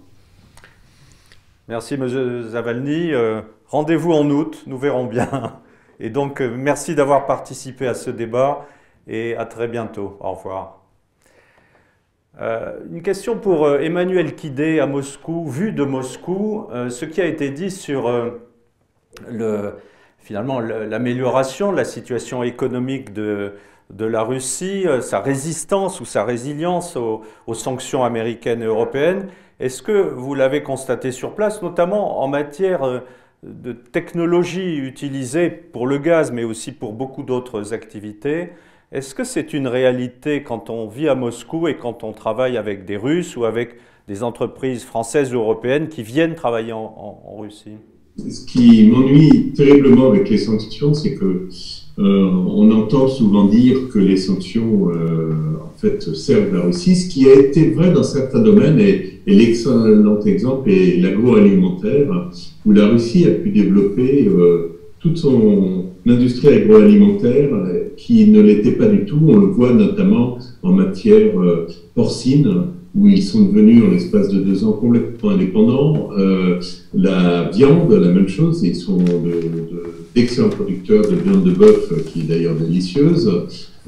Merci 1.69 1.95
M. 1.95 2.07
Zavalny. 2.51 3.13
Euh, 3.13 3.41
rendez-vous 3.67 4.13
en 4.13 4.29
août, 4.29 4.65
nous 4.67 4.79
verrons 4.79 5.07
bien. 5.07 5.59
Et 6.01 6.11
donc 6.11 6.43
euh, 6.43 6.53
merci 6.55 6.95
d'avoir 6.95 7.27
participé 7.27 7.87
à 7.87 7.95
ce 7.95 8.11
débat 8.11 8.67
et 9.07 9.35
à 9.37 9.47
très 9.47 9.69
bientôt. 9.69 10.17
Au 10.21 10.33
revoir. 10.33 10.82
Euh, 12.41 12.79
une 12.91 13.03
question 13.03 13.37
pour 13.37 13.67
euh, 13.67 13.81
Emmanuel 13.81 14.35
Kidé 14.35 14.81
à 14.81 14.87
Moscou. 14.87 15.47
Vu 15.49 15.73
de 15.73 15.85
Moscou, 15.85 16.67
euh, 16.73 16.89
ce 16.89 17.05
qui 17.05 17.21
a 17.21 17.27
été 17.27 17.51
dit 17.51 17.71
sur 17.71 18.11
le, 19.29 19.75
finalement 20.19 20.61
l'amélioration 20.61 21.73
de 21.73 21.77
la 21.77 21.85
situation 21.85 22.43
économique 22.43 23.13
de, 23.13 23.55
de 23.91 24.07
la 24.07 24.23
Russie, 24.23 24.87
sa 25.03 25.21
résistance 25.21 26.01
ou 26.01 26.07
sa 26.07 26.25
résilience 26.25 26.97
aux, 26.97 27.23
aux 27.47 27.55
sanctions 27.55 28.03
américaines 28.05 28.63
et 28.63 28.67
européennes, 28.67 29.29
est-ce 29.61 29.83
que 29.83 29.93
vous 29.93 30.35
l'avez 30.35 30.63
constaté 30.63 31.13
sur 31.13 31.35
place, 31.35 31.63
notamment 31.63 32.23
en 32.23 32.29
matière 32.29 33.03
de 33.43 33.73
technologie 33.73 34.79
utilisée 34.79 35.51
pour 35.51 35.87
le 35.87 35.99
gaz, 35.99 36.33
mais 36.33 36.45
aussi 36.45 36.73
pour 36.73 36.95
beaucoup 36.95 37.23
d'autres 37.23 37.75
activités? 37.75 38.53
Est-ce 38.93 39.15
que 39.15 39.25
c'est 39.25 39.55
une 39.55 39.67
réalité 39.67 40.43
quand 40.43 40.69
on 40.69 40.87
vit 40.87 41.09
à 41.09 41.15
Moscou 41.15 41.67
et 41.67 41.77
quand 41.77 42.05
on 42.05 42.13
travaille 42.13 42.59
avec 42.59 42.85
des 42.85 42.99
Russes 42.99 43.37
ou 43.39 43.47
avec 43.47 43.77
des 44.07 44.23
entreprises 44.23 44.85
françaises 44.85 45.35
ou 45.35 45.39
européennes 45.39 45.89
qui 45.89 46.03
viennent 46.03 46.35
travailler 46.35 46.73
en, 46.73 47.37
Russie? 47.39 47.79
Ce 48.29 48.45
qui 48.45 48.89
m'ennuie 48.89 49.53
terriblement 49.57 50.09
avec 50.09 50.29
les 50.29 50.37
sanctions, 50.37 50.93
c'est 50.93 51.15
que 51.15 51.49
euh, 51.99 52.03
on 52.03 52.71
entend 52.71 53.09
souvent 53.09 53.47
dire 53.47 53.89
que 53.91 53.99
les 53.99 54.19
sanctions, 54.19 54.91
euh, 54.91 55.33
en 55.65 55.79
fait, 55.79 56.03
servent 56.15 56.55
la 56.55 56.61
Russie, 56.61 56.95
ce 56.95 57.09
qui 57.09 57.27
a 57.31 57.35
été 57.35 57.71
vrai 57.71 57.93
dans 57.93 58.03
certains 58.03 58.43
domaines, 58.43 58.79
et, 58.79 59.21
l'excellent 59.27 60.21
exemple 60.27 60.71
est 60.71 61.01
l'agroalimentaire, 61.01 62.31
où 62.67 62.73
la 62.73 62.89
Russie 62.89 63.25
a 63.25 63.31
pu 63.31 63.49
développer 63.51 64.29
euh, 64.29 64.81
toute 65.01 65.17
son 65.17 65.87
industrie 66.07 66.49
agroalimentaire 66.49 67.49
qui 67.97 68.27
ne 68.29 68.41
l'était 68.41 68.73
pas 68.73 68.87
du 68.87 69.05
tout. 69.05 69.21
On 69.27 69.37
le 69.37 69.47
voit 69.47 69.73
notamment 69.73 70.39
en 70.63 70.73
matière 70.73 71.39
euh, 71.41 71.67
porcine, 71.95 72.67
où 72.95 73.09
ils 73.09 73.23
sont 73.23 73.45
devenus 73.45 73.83
en 73.85 73.91
l'espace 73.91 74.29
de 74.29 74.41
deux 74.41 74.65
ans 74.65 74.73
complètement 74.73 75.31
indépendants. 75.31 76.11
Euh, 76.19 76.61
la 76.95 77.49
viande, 77.51 77.93
la 77.93 78.13
même 78.13 78.29
chose, 78.29 78.63
ils 78.63 78.77
sont 78.77 78.99
d'excellents 80.15 80.49
de, 80.49 80.55
producteurs 80.55 81.03
de 81.09 81.17
viande 81.17 81.45
de 81.45 81.53
bœuf, 81.53 81.93
qui 82.07 82.21
est 82.21 82.25
d'ailleurs 82.25 82.55
délicieuse. 82.55 83.31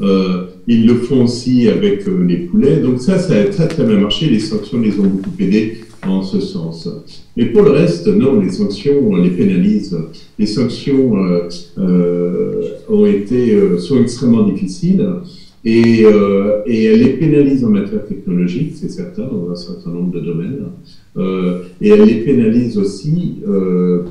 Euh, 0.01 0.47
ils 0.67 0.87
le 0.87 0.95
font 0.95 1.25
aussi 1.25 1.69
avec 1.69 2.09
euh, 2.09 2.25
les 2.27 2.39
poulets. 2.39 2.79
Donc 2.79 3.01
ça, 3.01 3.19
ça 3.19 3.35
a 3.35 3.45
très 3.45 3.69
très 3.69 3.85
bien 3.85 3.99
marché. 3.99 4.27
Les 4.27 4.41
sanctions 4.41 4.81
les 4.81 4.99
ont 4.99 5.05
beaucoup 5.05 5.31
aidés 5.39 5.84
en 6.09 6.23
ce 6.23 6.41
sens. 6.41 6.89
Mais 7.37 7.47
pour 7.47 7.63
le 7.63 7.71
reste, 7.71 8.07
non, 8.07 8.41
les 8.41 8.51
sanctions, 8.51 8.95
on 9.09 9.17
les 9.17 9.31
pénalise. 9.31 9.97
Les 10.39 10.47
sanctions 10.47 11.17
euh, 11.17 11.49
euh, 11.79 12.71
ont 12.89 13.07
été, 13.07 13.55
euh, 13.55 13.79
sont 13.79 14.01
extrêmement 14.01 14.43
difficiles 14.43 15.07
et, 15.65 16.05
euh, 16.05 16.63
et 16.67 16.85
elles 16.85 17.01
les 17.01 17.13
pénalisent 17.15 17.65
en 17.65 17.71
matière 17.71 18.05
technologique, 18.07 18.73
c'est 18.75 18.91
certain, 18.91 19.25
dans 19.25 19.51
un 19.51 19.57
certain 19.57 19.91
nombre 19.91 20.13
de 20.13 20.21
domaines. 20.21 20.67
Et 21.81 21.89
elles 21.89 22.05
les 22.05 22.21
pénalisent 22.25 22.77
aussi 22.77 23.37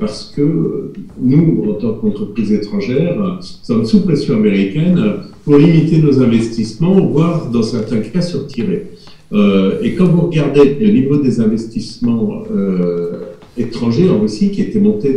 parce 0.00 0.32
que 0.34 0.90
nous, 1.20 1.64
en 1.68 1.74
tant 1.74 1.92
qu'entreprise 1.92 2.50
étrangère, 2.50 3.38
sommes 3.40 3.84
sous 3.84 4.00
pression 4.00 4.36
américaine 4.36 4.98
pour 5.44 5.58
limiter 5.58 5.98
nos 5.98 6.22
investissements, 6.22 6.98
voire 7.06 7.50
dans 7.50 7.62
certains 7.62 8.00
cas 8.00 8.22
se 8.22 8.38
retirer. 8.38 8.86
Euh, 9.34 9.80
et 9.82 9.94
quand 9.94 10.06
vous 10.06 10.22
regardez 10.22 10.76
le 10.80 10.92
niveau 10.92 11.16
des 11.16 11.40
investissements 11.40 12.44
euh, 12.54 13.34
étrangers 13.56 14.08
en 14.08 14.20
Russie, 14.20 14.50
qui 14.50 14.62
était 14.62 14.78
monté 14.78 15.16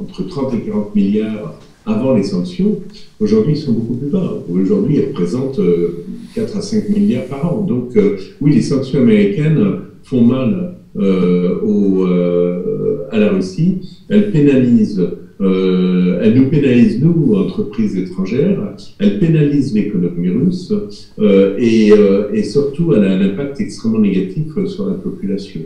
entre 0.00 0.26
30 0.26 0.54
et 0.54 0.58
40 0.58 0.94
milliards 0.94 1.58
avant 1.86 2.14
les 2.14 2.22
sanctions, 2.22 2.78
aujourd'hui 3.20 3.54
ils 3.54 3.58
sont 3.58 3.72
beaucoup 3.72 3.94
plus 3.94 4.10
bas. 4.10 4.34
Aujourd'hui 4.50 4.96
ils 4.98 5.06
représentent 5.06 5.60
4 6.34 6.56
euh, 6.56 6.58
à 6.58 6.62
5 6.62 6.90
milliards 6.90 7.24
par 7.24 7.52
an. 7.52 7.62
Donc 7.62 7.98
oui, 8.40 8.54
les 8.54 8.62
sanctions 8.62 9.00
américaines 9.00 9.64
font 10.02 10.22
mal 10.22 10.76
à 13.10 13.18
la 13.18 13.30
Russie. 13.30 13.80
Elles 14.10 14.30
pénalisent 14.30 15.06
euh, 15.44 16.20
elle 16.22 16.34
nous 16.34 16.48
pénalise, 16.48 17.02
nous, 17.02 17.34
entreprises 17.34 17.96
étrangères, 17.96 18.74
elle 18.98 19.18
pénalise 19.18 19.74
l'économie 19.74 20.30
russe 20.30 20.72
euh, 21.18 21.56
et, 21.58 21.92
euh, 21.92 22.32
et, 22.32 22.42
surtout 22.42 22.94
elle 22.94 23.04
a 23.04 23.10
un 23.10 23.20
impact 23.20 23.60
extrêmement 23.60 23.98
négatif 23.98 24.46
sur 24.66 24.88
la 24.88 24.94
population. 24.94 25.60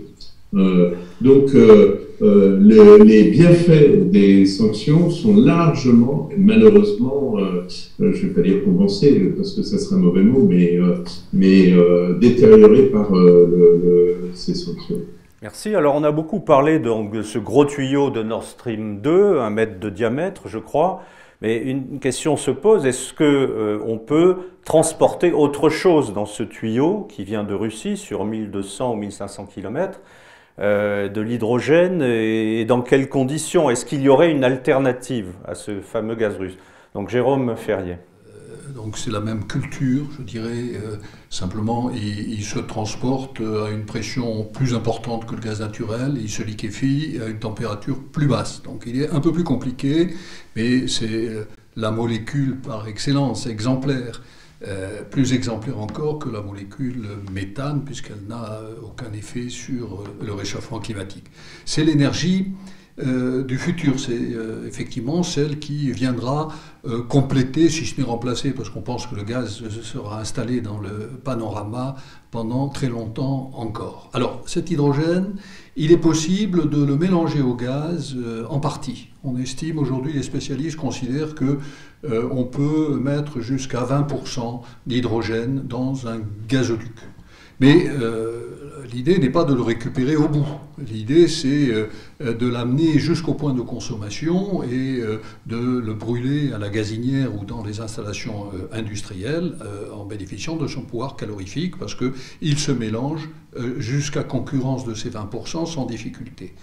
Donc 1.20 1.52
le, 1.52 3.04
les 3.04 3.24
bienfaits 3.30 4.10
des 4.10 4.46
sanctions 4.46 5.10
sont 5.10 5.36
largement, 5.36 6.30
malheureusement, 6.38 7.36
je 8.00 8.06
ne 8.06 8.12
vais 8.12 8.28
pas 8.28 8.40
dire 8.40 8.64
compensés 8.64 9.32
parce 9.36 9.52
que 9.52 9.62
ça 9.62 9.78
serait 9.78 9.96
un 9.96 9.98
mauvais 9.98 10.22
mot, 10.22 10.48
mais, 11.32 11.70
détériorés 12.18 12.86
par 12.86 13.12
ces 14.34 14.54
sanctions. 14.54 15.02
Merci. 15.40 15.76
Alors 15.76 15.94
on 15.94 16.02
a 16.02 16.10
beaucoup 16.10 16.40
parlé 16.40 16.80
de 16.80 17.22
ce 17.22 17.38
gros 17.38 17.64
tuyau 17.64 18.10
de 18.10 18.24
Nord 18.24 18.42
Stream 18.42 19.00
2, 19.00 19.38
un 19.38 19.50
mètre 19.50 19.78
de 19.78 19.88
diamètre, 19.88 20.48
je 20.48 20.58
crois. 20.58 21.02
Mais 21.42 21.58
une 21.58 22.00
question 22.00 22.36
se 22.36 22.50
pose, 22.50 22.84
est-ce 22.86 23.14
qu'on 23.14 23.24
euh, 23.24 23.96
peut 24.04 24.50
transporter 24.64 25.30
autre 25.30 25.68
chose 25.68 26.12
dans 26.12 26.26
ce 26.26 26.42
tuyau 26.42 27.06
qui 27.08 27.22
vient 27.22 27.44
de 27.44 27.54
Russie 27.54 27.96
sur 27.96 28.24
1200 28.24 28.94
ou 28.94 28.96
1500 28.96 29.46
km, 29.46 30.00
euh, 30.58 31.08
de 31.08 31.20
l'hydrogène 31.20 32.02
et, 32.02 32.64
dans 32.64 32.82
quelles 32.82 33.08
conditions? 33.08 33.70
Est-ce 33.70 33.84
qu'il 33.84 34.02
y 34.02 34.08
aurait 34.08 34.32
une 34.32 34.42
alternative 34.42 35.34
à 35.44 35.54
ce 35.54 35.80
fameux 35.80 36.16
gaz 36.16 36.36
russe? 36.36 36.58
Donc 36.94 37.10
Jérôme 37.10 37.54
Ferrier 37.56 37.98
donc 38.74 38.98
c'est 38.98 39.10
la 39.10 39.20
même 39.20 39.46
culture, 39.46 40.06
je 40.18 40.22
dirais. 40.22 40.72
Euh, 40.74 40.96
simplement, 41.30 41.90
il, 41.90 42.42
se 42.44 42.58
transporte 42.58 43.40
à 43.40 43.70
une 43.70 43.84
pression 43.84 44.44
plus 44.44 44.74
importante 44.74 45.26
que 45.26 45.34
le 45.34 45.40
gaz 45.40 45.60
naturel, 45.60 46.18
il 46.20 46.30
se 46.30 46.42
liquéfie 46.42 47.18
à 47.22 47.28
une 47.28 47.38
température 47.38 48.02
plus 48.02 48.26
basse. 48.26 48.62
Donc 48.62 48.84
il 48.86 49.00
est 49.00 49.10
un 49.10 49.20
peu 49.20 49.32
plus 49.32 49.44
compliqué, 49.44 50.14
mais 50.56 50.88
c'est 50.88 51.28
euh, 51.28 51.44
la 51.76 51.90
molécule 51.90 52.56
par 52.56 52.88
excellence, 52.88 53.46
exemplaire. 53.46 54.22
Euh, 54.66 55.04
plus 55.04 55.34
exemplaire 55.34 55.78
encore 55.78 56.18
que 56.18 56.28
la 56.28 56.42
molécule 56.42 57.06
méthane, 57.32 57.84
puisqu'elle 57.84 58.26
n'a 58.28 58.60
aucun 58.82 59.12
effet 59.12 59.50
sur 59.50 60.02
le 60.20 60.32
réchauffement 60.32 60.80
climatique. 60.80 61.26
C'est 61.64 61.84
l'énergie 61.84 62.48
euh, 63.00 63.44
du 63.44 63.58
futur. 63.58 64.00
C'est 64.00 64.12
euh, 64.12 64.66
effectivement 64.66 65.22
celle 65.22 65.60
qui 65.60 65.92
viendra 65.92 66.48
euh, 66.84 67.00
compléter, 67.02 67.68
si 67.68 67.86
ce 67.86 68.00
n'est 68.00 68.06
remplacer, 68.06 68.50
parce 68.50 68.70
qu'on 68.70 68.80
pense 68.80 69.06
que 69.06 69.14
le 69.14 69.22
gaz 69.22 69.62
sera 69.82 70.20
installé 70.20 70.60
dans 70.60 70.80
le 70.80 71.08
panorama 71.22 71.94
pendant 72.32 72.68
très 72.68 72.88
longtemps 72.88 73.52
encore. 73.54 74.10
Alors, 74.14 74.42
cet 74.46 74.72
hydrogène, 74.72 75.36
il 75.76 75.92
est 75.92 75.98
possible 75.98 76.68
de 76.68 76.84
le 76.84 76.96
mélanger 76.96 77.40
au 77.40 77.54
gaz 77.54 78.16
en 78.50 78.58
partie. 78.58 79.10
On 79.22 79.38
estime 79.38 79.78
aujourd'hui, 79.78 80.12
les 80.12 80.24
spécialistes 80.24 80.76
considèrent 80.76 81.34
que 81.36 81.58
on 82.04 82.44
peut 82.44 82.98
mettre 83.00 83.40
jusqu'à 83.40 83.82
20% 83.82 84.60
d'hydrogène 84.86 85.62
dans 85.66 86.06
un 86.06 86.20
gazoduc. 86.48 86.94
Mais 87.60 87.88
l'idée 88.92 89.18
n'est 89.18 89.30
pas 89.30 89.44
de 89.44 89.54
le 89.54 89.62
récupérer 89.62 90.16
au 90.16 90.28
bout. 90.28 90.46
L'idée, 90.78 91.28
c'est 91.28 91.70
euh, 91.70 91.86
de 92.20 92.46
l'amener 92.46 92.98
jusqu'au 92.98 93.34
point 93.34 93.54
de 93.54 93.60
consommation 93.60 94.62
et 94.62 95.00
euh, 95.00 95.20
de 95.46 95.56
le 95.56 95.94
brûler 95.94 96.52
à 96.52 96.58
la 96.58 96.68
gazinière 96.68 97.34
ou 97.34 97.44
dans 97.44 97.64
les 97.64 97.80
installations 97.80 98.46
euh, 98.54 98.68
industrielles 98.72 99.54
en 99.92 100.04
bénéficiant 100.04 100.56
de 100.56 100.66
son 100.66 100.82
pouvoir 100.82 101.16
calorifique 101.16 101.78
parce 101.78 101.94
qu'il 101.94 102.58
se 102.58 102.72
mélange 102.72 103.28
jusqu'à 103.78 104.22
concurrence 104.22 104.84
de 104.84 104.94
ces 104.94 105.10
20% 105.10 105.66
sans 105.66 105.86
difficulté. 105.86 106.54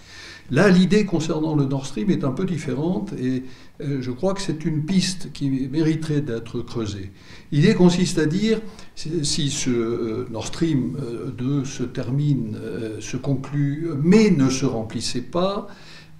Là, 0.50 0.68
l'idée 0.68 1.04
concernant 1.04 1.56
le 1.56 1.64
Nord 1.64 1.86
Stream 1.86 2.10
est 2.10 2.22
un 2.22 2.30
peu 2.30 2.44
différente 2.44 3.12
et 3.14 3.42
euh, 3.80 3.98
je 4.00 4.10
crois 4.12 4.32
que 4.32 4.40
c'est 4.40 4.64
une 4.64 4.84
piste 4.84 5.32
qui 5.32 5.50
mériterait 5.50 6.20
d'être 6.20 6.60
creusée. 6.60 7.10
L'idée 7.50 7.74
consiste 7.74 8.18
à 8.18 8.26
dire, 8.26 8.60
si 8.96 9.50
ce 9.50 9.70
euh, 9.70 10.26
Nord 10.30 10.46
Stream 10.46 10.96
2 11.36 11.44
euh, 11.44 11.64
se 11.64 11.82
termine, 11.82 12.58
se 13.00 13.16
conclut, 13.16 13.90
mais 14.02 14.30
ne 14.30 14.50
se 14.50 14.66
remplissait 14.66 15.20
pas, 15.20 15.68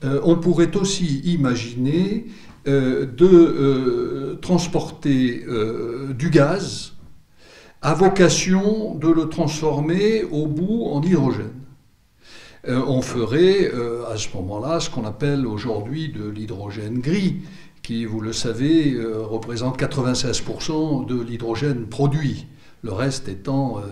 on 0.03 0.37
pourrait 0.37 0.77
aussi 0.77 1.21
imaginer 1.25 2.27
de 2.67 4.39
transporter 4.43 5.43
du 6.17 6.29
gaz 6.29 6.93
à 7.81 7.95
vocation 7.95 8.95
de 8.95 9.09
le 9.09 9.31
transformer 9.31 10.25
au 10.25 10.47
bout 10.47 10.85
en 10.85 11.01
hydrogène. 11.03 11.67
Euh, 12.69 12.83
on 12.87 13.01
ferait 13.01 13.71
euh, 13.73 14.05
à 14.11 14.17
ce 14.17 14.29
moment-là 14.37 14.81
ce 14.81 14.91
qu'on 14.91 15.05
appelle 15.05 15.47
aujourd'hui 15.47 16.09
de 16.09 16.29
l'hydrogène 16.29 16.99
gris, 16.99 17.37
qui, 17.83 18.05
vous 18.05 18.21
le 18.21 18.33
savez, 18.33 18.95
euh, 18.95 19.23
représente 19.23 19.79
96% 19.79 21.07
de 21.07 21.21
l'hydrogène 21.21 21.87
produit, 21.87 22.47
le 22.87 22.93
reste 22.93 23.29
étant 23.29 23.83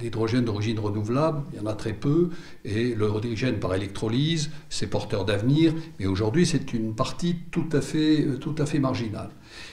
l'hydrogène 0.00 0.44
d'origine 0.44 0.78
renouvelable, 0.78 1.42
il 1.52 1.58
y 1.58 1.62
en 1.62 1.66
a 1.66 1.74
très 1.74 1.92
peu, 1.92 2.30
et 2.64 2.94
l'hydrogène 2.94 3.58
par 3.60 3.72
électrolyse, 3.74 4.50
c'est 4.68 4.88
porteur 4.88 5.24
d'avenir, 5.24 5.72
mais 5.98 6.06
aujourd'hui 6.06 6.44
c'est 6.44 6.72
une 6.74 6.94
partie 6.94 7.36
tout 7.52 7.68
à 7.72 7.80
fait, 7.80 8.26
tout 8.40 8.54
à 8.58 8.66
fait 8.66 8.80
marginale. 8.80 9.30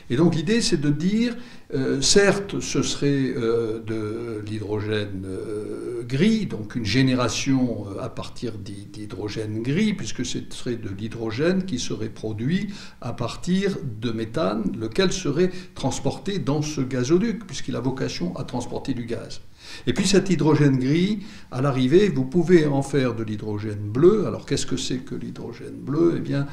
Et 0.10 0.16
donc 0.16 0.36
l'idée, 0.36 0.62
c'est 0.62 0.80
de 0.80 0.90
dire, 0.90 1.36
euh, 1.74 2.02
certes, 2.02 2.60
ce 2.60 2.84
serait 2.84 3.34
euh, 3.36 3.80
de 3.80 4.44
l'hydrogène 4.46 5.26
euh, 5.26 6.04
gris, 6.04 6.46
donc 6.46 6.76
une 6.76 6.86
génération 6.86 7.88
à 8.00 8.10
partir 8.10 8.54
d'hydrogène 8.60 9.64
gris, 9.64 9.94
puisque 9.94 10.24
ce 10.24 10.38
serait 10.52 10.76
de 10.76 10.90
l'hydrogène 10.90 11.66
qui 11.66 11.80
serait 11.80 12.10
produit 12.10 12.68
à 13.02 13.14
partir 13.14 13.78
de 14.00 14.12
méthane, 14.12 14.64
lequel 14.80 15.12
serait 15.12 15.50
transporté 15.74 16.38
dans 16.38 16.62
ce 16.62 16.82
gazoduc, 16.82 17.48
puisqu'il 17.48 17.76
a 17.76 17.80
vocation 17.80 18.36
à 18.38 18.44
transporter 18.44 18.94
du 18.94 19.06
gaz. 19.06 19.42
Et 19.88 19.94
puis 19.94 20.06
cet 20.06 20.30
hydrogène 20.30 20.78
gris, 20.78 21.20
à 21.50 21.62
l'arrivée, 21.62 22.10
vous 22.10 22.26
pouvez 22.26 22.68
en 22.68 22.82
faire 22.84 23.16
de 23.16 23.24
l'hydrogène 23.24 23.80
bleu. 23.80 24.28
Alors 24.28 24.46
qu'est-ce 24.46 24.66
que 24.66 24.78
c'est 24.78 24.98
que 24.98 25.16
l'hydrogène 25.16 25.78
bleu? 25.78 26.16
Eh 26.18 26.20
bien, 26.20 26.48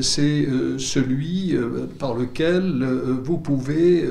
c'est 0.00 0.48
celui 0.76 1.56
par 2.00 2.14
lequel 2.14 2.84
vous 3.22 3.38
pouvez 3.38 4.04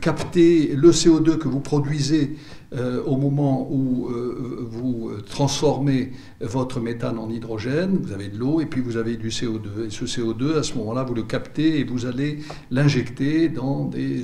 capter 0.00 0.74
le 0.74 0.90
CO2 0.90 1.38
que 1.38 1.48
vous 1.48 1.60
produisez 1.60 2.36
euh, 2.76 3.02
au 3.04 3.16
moment 3.16 3.66
où 3.70 4.08
euh, 4.08 4.68
vous 4.70 5.10
transformez 5.26 6.12
votre 6.40 6.80
méthane 6.80 7.18
en 7.18 7.30
hydrogène, 7.30 7.96
vous 7.96 8.12
avez 8.12 8.28
de 8.28 8.36
l'eau 8.36 8.60
et 8.60 8.66
puis 8.66 8.82
vous 8.82 8.98
avez 8.98 9.16
du 9.16 9.28
CO2. 9.28 9.86
Et 9.86 9.90
ce 9.90 10.04
CO2, 10.04 10.58
à 10.58 10.62
ce 10.62 10.74
moment-là, 10.74 11.02
vous 11.02 11.14
le 11.14 11.22
captez 11.22 11.80
et 11.80 11.84
vous 11.84 12.04
allez 12.04 12.40
l'injecter 12.70 13.48
dans 13.48 13.86
des, 13.86 14.22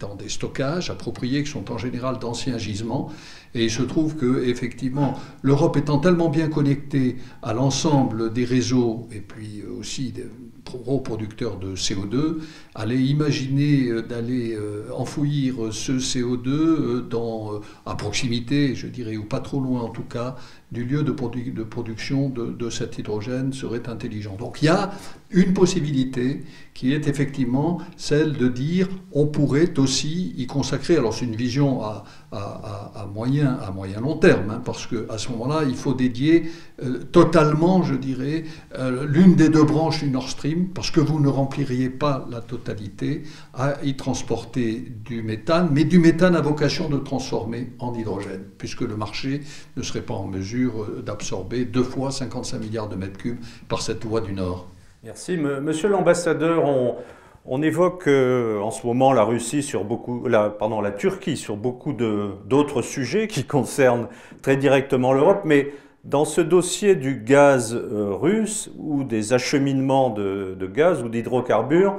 dans 0.00 0.14
des 0.14 0.30
stockages 0.30 0.88
appropriés 0.88 1.42
qui 1.42 1.50
sont 1.50 1.70
en 1.70 1.76
général 1.76 2.18
d'anciens 2.18 2.56
gisements. 2.56 3.10
Et 3.54 3.64
il 3.64 3.70
se 3.70 3.82
trouve 3.82 4.16
que, 4.16 4.44
effectivement, 4.46 5.18
l'Europe 5.42 5.76
étant 5.76 5.98
tellement 5.98 6.30
bien 6.30 6.48
connectée 6.48 7.16
à 7.42 7.52
l'ensemble 7.52 8.32
des 8.32 8.46
réseaux 8.46 9.06
et 9.12 9.20
puis 9.20 9.62
aussi 9.78 10.12
des 10.12 10.24
gros 10.64 11.00
producteurs 11.00 11.58
de 11.58 11.74
CO2, 11.76 12.38
allait 12.74 13.02
imaginer 13.02 13.88
euh, 13.88 14.02
d'aller 14.02 14.56
enfouir 14.94 15.72
ce 15.72 15.92
CO2 15.92 17.08
dans 17.08 17.60
à 17.86 17.94
proximité, 17.94 18.74
je 18.74 18.86
dirais, 18.86 19.16
ou 19.16 19.24
pas 19.24 19.40
trop 19.40 19.60
loin 19.60 19.82
en 19.82 19.90
tout 19.90 20.04
cas, 20.04 20.36
du 20.72 20.84
lieu 20.84 21.02
de, 21.02 21.12
production 21.12 22.30
de, 22.30 22.70
cet 22.70 22.98
hydrogène 22.98 23.52
serait 23.52 23.88
intelligent. 23.88 24.36
Donc 24.36 24.62
il 24.62 24.66
y 24.66 24.68
a 24.68 24.90
une 25.30 25.52
possibilité 25.52 26.42
qui 26.72 26.94
est 26.94 27.08
effectivement 27.08 27.78
celle 27.98 28.32
de 28.32 28.48
dire 28.48 28.88
on 29.12 29.26
pourrait 29.26 29.78
aussi 29.78 30.34
y 30.36 30.46
consacrer, 30.46 30.96
alors 30.96 31.12
c'est 31.12 31.26
une 31.26 31.36
vision 31.36 31.82
à, 31.82 32.04
à, 32.32 33.06
moyen, 33.12 33.58
à 33.62 33.70
moyen 33.70 34.00
long 34.00 34.16
terme, 34.16 34.50
hein, 34.50 34.62
parce 34.64 34.86
qu'à 34.86 35.18
ce 35.18 35.30
moment-là, 35.32 35.64
il 35.68 35.74
faut 35.74 35.92
dédier 35.92 36.44
euh, 36.82 37.04
totalement, 37.12 37.82
je 37.82 37.94
dirais, 37.94 38.44
euh, 38.78 39.06
l'une 39.06 39.34
des 39.34 39.50
deux 39.50 39.64
branches 39.64 40.02
du 40.02 40.10
Nord 40.10 40.30
Stream, 40.30 40.68
parce 40.68 40.90
que 40.90 41.00
vous 41.00 41.20
ne 41.20 41.28
rempliriez 41.28 41.90
pas 41.90 42.26
la 42.30 42.40
totalité, 42.40 43.24
à 43.52 43.74
y 43.84 43.96
transporter 43.96 44.92
du 45.04 45.22
méthane, 45.22 45.68
mais 45.72 45.84
du 45.84 45.98
méthane 45.98 46.34
à 46.34 46.40
vocation 46.40 46.88
de 46.88 46.96
transformer 46.96 47.72
en 47.78 47.94
hydrogène, 47.94 48.44
puisque 48.56 48.80
le 48.80 48.96
marché 48.96 49.42
ne 49.76 49.82
serait 49.82 50.00
pas 50.00 50.14
en 50.14 50.26
mesure 50.26 50.61
d'absorber 51.04 51.64
deux 51.64 51.82
fois 51.82 52.10
55 52.10 52.58
milliards 52.58 52.88
de 52.88 52.96
mètres 52.96 53.18
cubes 53.18 53.40
par 53.68 53.82
cette 53.82 54.04
voie 54.04 54.20
du 54.20 54.32
Nord. 54.32 54.68
Merci. 55.04 55.36
Monsieur 55.36 55.88
l'ambassadeur, 55.88 56.64
on, 56.64 56.96
on 57.44 57.60
évoque 57.60 58.06
euh, 58.06 58.60
en 58.60 58.70
ce 58.70 58.86
moment 58.86 59.12
la 59.12 59.24
Russie 59.24 59.62
sur 59.64 59.84
beaucoup, 59.84 60.28
la, 60.28 60.48
pardon, 60.48 60.80
la 60.80 60.92
Turquie 60.92 61.36
sur 61.36 61.56
beaucoup 61.56 61.92
d'autres 61.92 62.82
sujets 62.82 63.26
qui 63.26 63.44
concernent 63.44 64.06
très 64.42 64.56
directement 64.56 65.12
l'Europe, 65.12 65.42
mais 65.44 65.72
dans 66.04 66.24
ce 66.24 66.40
dossier 66.40 66.94
du 66.94 67.16
gaz 67.16 67.74
euh, 67.74 68.10
russe 68.12 68.70
ou 68.78 69.02
des 69.02 69.32
acheminements 69.32 70.10
de, 70.10 70.70
gaz 70.72 71.02
ou 71.02 71.08
d'hydrocarbures, 71.08 71.98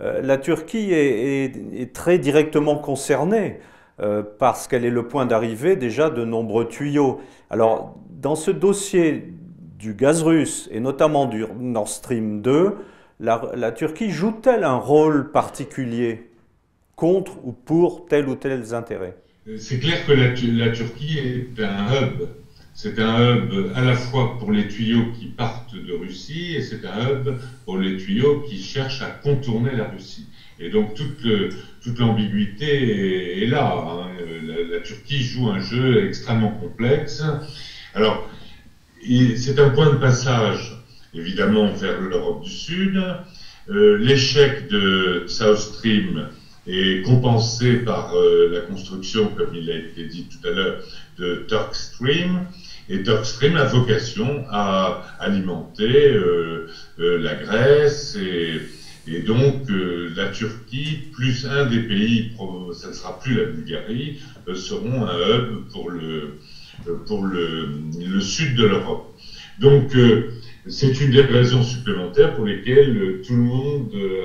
euh, 0.00 0.22
la 0.22 0.38
Turquie 0.38 0.88
est, 0.92 1.92
très 1.92 2.18
directement 2.18 2.76
concernée. 2.76 3.60
Parce 4.38 4.68
qu'elle 4.68 4.84
est 4.84 4.90
le 4.90 5.08
point 5.08 5.26
d'arrivée 5.26 5.76
déjà 5.76 6.10
de 6.10 6.24
nombreux 6.24 6.68
tuyaux. 6.68 7.20
Alors, 7.50 7.98
dans 8.10 8.36
ce 8.36 8.50
dossier 8.50 9.32
du 9.78 9.94
gaz 9.94 10.22
russe 10.22 10.68
et 10.72 10.80
notamment 10.80 11.26
du 11.26 11.44
Nord 11.58 11.88
Stream 11.88 12.42
2, 12.42 12.76
la, 13.20 13.72
Turquie 13.72 14.10
joue-t-elle 14.10 14.64
un 14.64 14.76
rôle 14.76 15.30
particulier 15.32 16.30
contre 16.96 17.44
ou 17.44 17.52
pour 17.52 18.06
tel 18.06 18.28
ou 18.28 18.34
tel 18.34 18.62
intérêt? 18.72 19.16
C'est 19.56 19.78
clair 19.78 20.04
que 20.06 20.12
la, 20.12 20.34
la, 20.66 20.72
Turquie 20.72 21.18
est 21.18 21.62
un 21.62 21.86
hub. 21.94 22.28
C'est 22.74 22.98
un 23.00 23.36
hub 23.36 23.72
à 23.74 23.82
la 23.82 23.94
fois 23.94 24.36
pour 24.38 24.52
les 24.52 24.68
tuyaux 24.68 25.06
qui 25.18 25.26
partent 25.26 25.74
de 25.74 25.92
Russie 25.92 26.54
et 26.54 26.62
c'est 26.62 26.84
un 26.84 27.10
hub 27.10 27.34
pour 27.64 27.78
les 27.78 27.96
tuyaux 27.96 28.42
qui 28.48 28.58
cherchent 28.58 29.02
à 29.02 29.10
contourner 29.10 29.74
la 29.74 29.88
Russie. 29.88 30.28
Et 30.60 30.68
donc 30.68 30.94
toute, 30.94 31.26
toute 31.82 31.98
l'ambiguïté 31.98 33.42
est, 33.42 33.46
là. 33.46 33.84
Hein. 33.86 34.08
La, 34.70 34.78
Turquie 34.80 35.22
joue 35.22 35.48
un 35.48 35.60
jeu 35.60 36.06
extrêmement 36.06 36.50
complexe. 36.50 37.22
Alors, 37.94 38.28
c'est 39.36 39.58
un 39.58 39.68
point 39.70 39.90
de 39.90 39.96
passage, 39.96 40.76
évidemment, 41.14 41.72
vers 41.72 42.00
l'Europe 42.00 42.42
du 42.42 42.50
Sud. 42.50 43.00
Euh, 43.70 43.98
l'échec 43.98 44.68
de 44.68 45.24
South 45.26 45.58
Stream 45.58 46.28
est 46.66 47.02
compensé 47.02 47.76
par 47.76 48.14
euh, 48.14 48.48
la 48.50 48.60
construction, 48.60 49.28
comme 49.28 49.54
il 49.54 49.70
a 49.70 49.74
été 49.74 50.04
dit 50.04 50.26
tout 50.28 50.46
à 50.46 50.50
l'heure, 50.50 50.82
de 51.18 51.44
Turk 51.48 51.74
Stream. 51.74 52.46
Et 52.88 53.02
Turk 53.02 53.24
Stream 53.24 53.56
a 53.56 53.64
vocation 53.64 54.44
à 54.48 55.02
alimenter 55.18 56.12
euh, 56.12 56.66
la 56.98 57.34
Grèce 57.34 58.16
et, 58.16 58.60
et 59.14 59.20
donc 59.20 59.68
la 60.16 60.28
Turquie, 60.28 61.08
plus 61.12 61.46
un 61.46 61.66
des 61.66 61.80
pays, 61.80 62.32
ça 62.72 62.88
ne 62.88 62.92
sera 62.92 63.18
plus 63.18 63.34
la 63.34 63.44
Bulgarie, 63.44 64.18
seront 64.54 65.06
un 65.06 65.18
hub 65.18 65.68
pour 65.72 65.90
le, 65.90 66.38
pour 67.06 67.24
le, 67.24 68.20
sud 68.20 68.54
de 68.54 68.64
l'Europe. 68.64 69.06
Donc, 69.58 69.94
euh, 69.94 70.30
c'est 70.66 71.00
une 71.00 71.10
des 71.10 71.22
raisons 71.22 71.62
supplémentaires 71.62 72.34
pour 72.34 72.44
lesquelles 72.44 72.96
euh, 72.96 73.22
tout 73.26 73.34
le 73.34 73.42
monde 73.42 73.90
euh, 73.94 74.24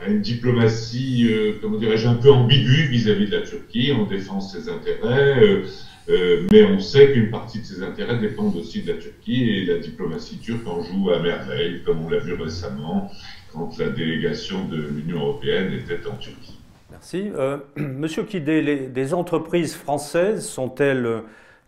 a, 0.00 0.08
une 0.08 0.20
diplomatie, 0.20 1.28
comment 1.60 1.76
dirais-je, 1.76 2.08
un 2.08 2.14
peu 2.14 2.30
ambiguë 2.30 2.88
vis-à-vis 2.88 3.26
de 3.26 3.36
la 3.36 3.42
Turquie. 3.42 3.92
On 3.94 4.06
défend 4.06 4.40
ses 4.40 4.70
intérêts, 4.70 5.62
mais 6.08 6.64
on 6.64 6.80
sait 6.80 7.12
qu'une 7.12 7.28
partie 7.28 7.60
de 7.60 7.66
ses 7.66 7.82
intérêts 7.82 8.18
dépendent 8.18 8.56
aussi 8.56 8.80
de 8.80 8.92
la 8.92 8.98
Turquie 8.98 9.50
et 9.50 9.66
la 9.66 9.76
diplomatie 9.78 10.38
turque 10.38 10.66
en 10.66 10.82
joue 10.82 11.10
à 11.10 11.18
merveille, 11.18 11.82
comme 11.84 12.02
on 12.02 12.08
l'a 12.08 12.18
vu 12.18 12.32
récemment 12.32 13.12
quand 13.52 13.78
la 13.78 13.88
délégation 13.90 14.66
de 14.68 14.76
l'Union 14.76 15.20
européenne 15.20 15.72
était 15.72 16.06
en 16.06 16.16
Turquie. 16.16 16.58
Merci. 16.90 17.30
Monsieur 17.76 18.24
Kidé, 18.24 18.62
les, 18.62 18.76
des 18.88 19.14
entreprises 19.14 19.74
françaises 19.74 20.46
sont-elles 20.46 21.22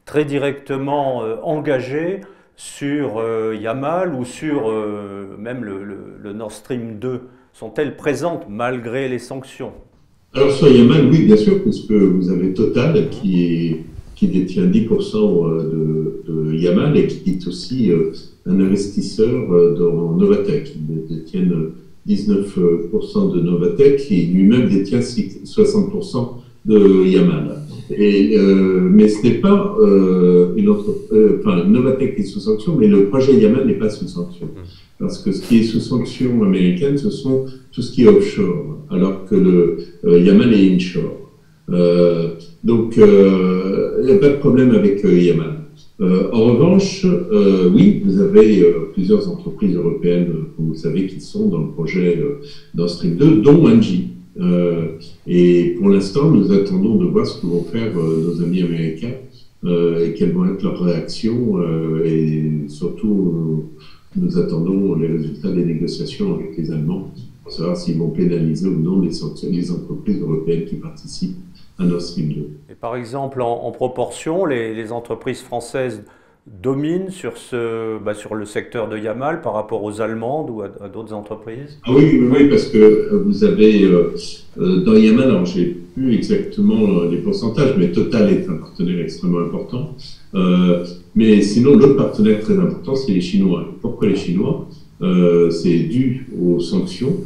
très 0.05 0.25
directement 0.25 1.23
euh, 1.23 1.37
engagés 1.43 2.21
sur 2.57 3.19
euh, 3.19 3.57
Yamal 3.61 4.15
ou 4.15 4.25
sur 4.25 4.71
euh, 4.71 5.37
même 5.39 5.65
le, 5.65 6.33
Nord 6.33 6.53
Stream 6.53 6.99
2 6.99 7.23
Sont-elles 7.53 7.97
présentes 7.97 8.47
malgré 8.49 9.09
les 9.09 9.19
sanctions? 9.19 9.73
Alors 10.35 10.51
sur 10.51 10.69
Yamal, 10.69 11.07
oui, 11.11 11.25
bien 11.27 11.37
sûr, 11.37 11.63
puisque 11.63 11.93
vous 11.93 12.31
avez 12.31 12.55
Total 12.55 13.11
qui, 13.11 13.45
est, 13.45 13.85
qui 14.23 14.29
détient 14.29 14.67
10% 14.67 15.65
de, 15.73 16.23
de, 16.29 16.55
Yamal 16.55 16.97
et 16.97 17.09
qui 17.09 17.31
est 17.31 17.47
aussi 17.49 17.91
un 18.47 18.61
investisseur 18.61 19.75
dans 19.75 20.15
Novatec. 20.17 20.77
Ils 20.77 21.17
détiennent 21.17 21.71
19% 22.09 23.35
de 23.35 23.41
Novatec 23.41 24.07
et 24.13 24.23
lui-même 24.27 24.69
détient 24.69 25.01
60% 25.01 26.29
de 26.67 27.05
Yamal. 27.07 27.63
Euh, 27.91 28.81
mais 28.91 29.09
ce 29.09 29.23
n'est 29.27 29.35
pas 29.35 29.77
euh, 29.81 30.55
une 30.57 30.69
autre, 30.69 30.95
euh, 31.13 31.41
enfin, 31.41 31.65
Novatec 31.65 32.15
est 32.17 32.23
sous 32.23 32.41
sanction, 32.41 32.77
mais 32.79 32.87
le 32.87 33.07
projet 33.07 33.35
Yamal 33.35 33.67
n'est 33.67 33.75
pas 33.75 33.91
sous 33.91 34.07
sanction. 34.07 34.49
Parce 35.01 35.19
que 35.19 35.33
ce 35.33 35.43
qui 35.43 35.59
est 35.59 35.63
sous 35.65 35.81
sanction 35.81 36.43
américaine, 36.45 36.97
ce 36.97 37.11
sont 37.11 37.47
tout 37.73 37.83
ce 37.83 37.91
qui 37.91 38.05
est 38.05 38.09
offshore, 38.09 38.79
alors 38.89 39.25
que 39.25 39.35
le 39.35 40.21
Yamal 40.21 40.55
est 40.55 40.73
inshore. 40.75 41.22
Donc, 42.65 42.97
il 42.97 44.05
n'y 44.05 44.13
a 44.13 44.19
pas 44.19 44.29
de 44.29 44.37
problème 44.39 44.73
avec 44.73 45.03
Yamal. 45.03 45.65
en 46.01 46.45
revanche, 46.45 47.07
oui, 47.75 48.03
vous 48.05 48.21
avez 48.21 48.65
plusieurs 48.93 49.29
entreprises 49.29 49.77
européennes, 49.77 50.29
vous 50.59 50.75
savez, 50.75 51.07
qui 51.07 51.21
sont 51.21 51.49
dans 51.49 51.59
le 51.59 51.69
projet 51.69 52.23
Nord 52.75 52.91
Stream 52.91 53.17
2, 53.17 53.37
dont 53.43 53.67
Engie. 53.67 54.13
Euh, 54.41 54.99
et 55.27 55.75
pour 55.79 55.91
l'instant, 55.91 56.31
nous 56.31 56.53
attendons 56.53 56.97
de 56.97 57.07
voir 57.07 57.27
ce 57.27 57.41
que 57.41 57.47
vont 57.47 57.65
faire 57.65 57.93
euh, 57.99 58.29
nos 58.29 58.43
amis 58.43 58.63
américains 58.63 59.15
euh, 59.65 60.07
et 60.07 60.15
quelles 60.15 60.33
vont 60.33 60.47
être 60.47 60.63
leurs 60.63 60.81
réactions. 60.81 61.61
et 62.05 62.51
surtout, 62.69 63.65
nous 64.17 64.39
attendons 64.39 64.95
les 64.95 65.09
résultats 65.09 65.51
des 65.51 65.65
négociations 65.65 66.35
avec 66.35 66.57
les 66.57 66.71
Allemands 66.71 67.11
pour 67.43 67.53
savoir 67.53 67.77
s'ils 67.77 67.99
vont 67.99 68.11
pénaliser 68.11 68.69
ou 68.69 68.79
non 68.79 69.01
les, 69.01 69.23
entreprises 69.73 70.21
européennes 70.21 70.65
qui 70.65 70.77
participent 70.77 71.37
à 71.79 71.85
Nord 71.85 72.03
Stream 72.03 72.33
2. 72.33 72.49
Et 72.71 72.75
par 72.75 72.97
exemple, 72.97 73.41
en, 73.43 73.71
proportion, 73.73 74.45
les, 74.45 74.75
les, 74.75 74.93
entreprises 74.93 75.41
françaises 75.41 76.05
domine 76.47 77.11
sur, 77.11 77.39
ce, 77.39 77.99
bah, 77.99 78.15
sur 78.15 78.35
le 78.35 78.45
secteur 78.45 78.89
de 78.89 78.99
Yamal 78.99 79.43
par 79.43 79.55
rapport 79.55 79.85
aux 79.85 80.01
Allemandes 80.01 80.51
ou 80.51 80.63
à, 80.63 80.89
d'autres 80.89 81.13
entreprises? 81.13 81.79
Ah 81.85 81.93
oui, 81.95 82.21
oui, 82.21 82.49
parce 82.49 82.67
que 82.67 82.79
euh, 82.79 83.23
vous 83.25 83.45
avez 83.45 83.85
euh, 83.85 84.15
euh, 84.59 84.79
dans 84.79 84.95
Yamal, 84.95 85.31
alors 85.31 85.47
j'ai 85.47 85.77
plus 85.95 86.15
exactement 86.15 87.05
les 87.05 87.19
pourcentages, 87.19 87.75
mais 87.79 87.93
Total 87.93 88.33
est 88.33 88.49
un 88.49 88.57
partenaire 88.57 89.01
extrêmement 89.01 89.41
important. 89.41 89.95
mais 91.15 91.43
sinon, 91.43 91.77
l'autre 91.77 91.97
partenaire 91.97 92.41
très 92.41 92.59
important, 92.59 92.97
c'est 92.97 93.13
les 93.13 93.21
Chinois. 93.21 93.67
Pourquoi 93.81 94.09
les 94.09 94.17
Chinois? 94.17 94.67
C'est 95.51 95.79
dû 95.81 96.29
aux 96.41 96.61
sanctions 96.61 97.19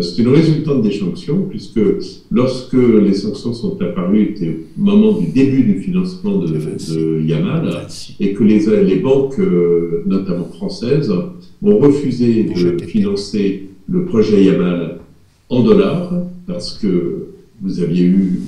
c'est 0.00 0.22
une 0.22 0.28
résultante 0.28 0.82
des 0.82 0.92
sanctions, 0.92 1.46
puisque 1.48 1.80
lorsque 2.30 2.72
les 2.72 3.12
sanctions 3.12 3.52
sont 3.52 3.80
apparues, 3.82 4.34
c'était 4.34 4.56
au 4.78 4.82
moment 4.82 5.12
du 5.12 5.26
début 5.26 5.62
du 5.62 5.80
financement 5.80 6.38
de, 6.38 6.46
de 6.48 7.20
Yamal, 7.20 7.86
et 8.18 8.32
que 8.32 8.44
les, 8.44 8.60
les 8.82 8.96
banques, 8.96 9.38
euh, 9.38 10.02
notamment 10.06 10.46
françaises, 10.46 11.12
ont 11.62 11.78
refusé 11.78 12.44
de 12.44 12.84
financer 12.84 13.68
le 13.88 14.04
projet 14.06 14.42
Yamal 14.42 15.00
en 15.50 15.62
dollars, 15.62 16.12
parce 16.46 16.78
que 16.78 17.26
vous 17.60 17.80
aviez 17.80 18.04
eu 18.04 18.40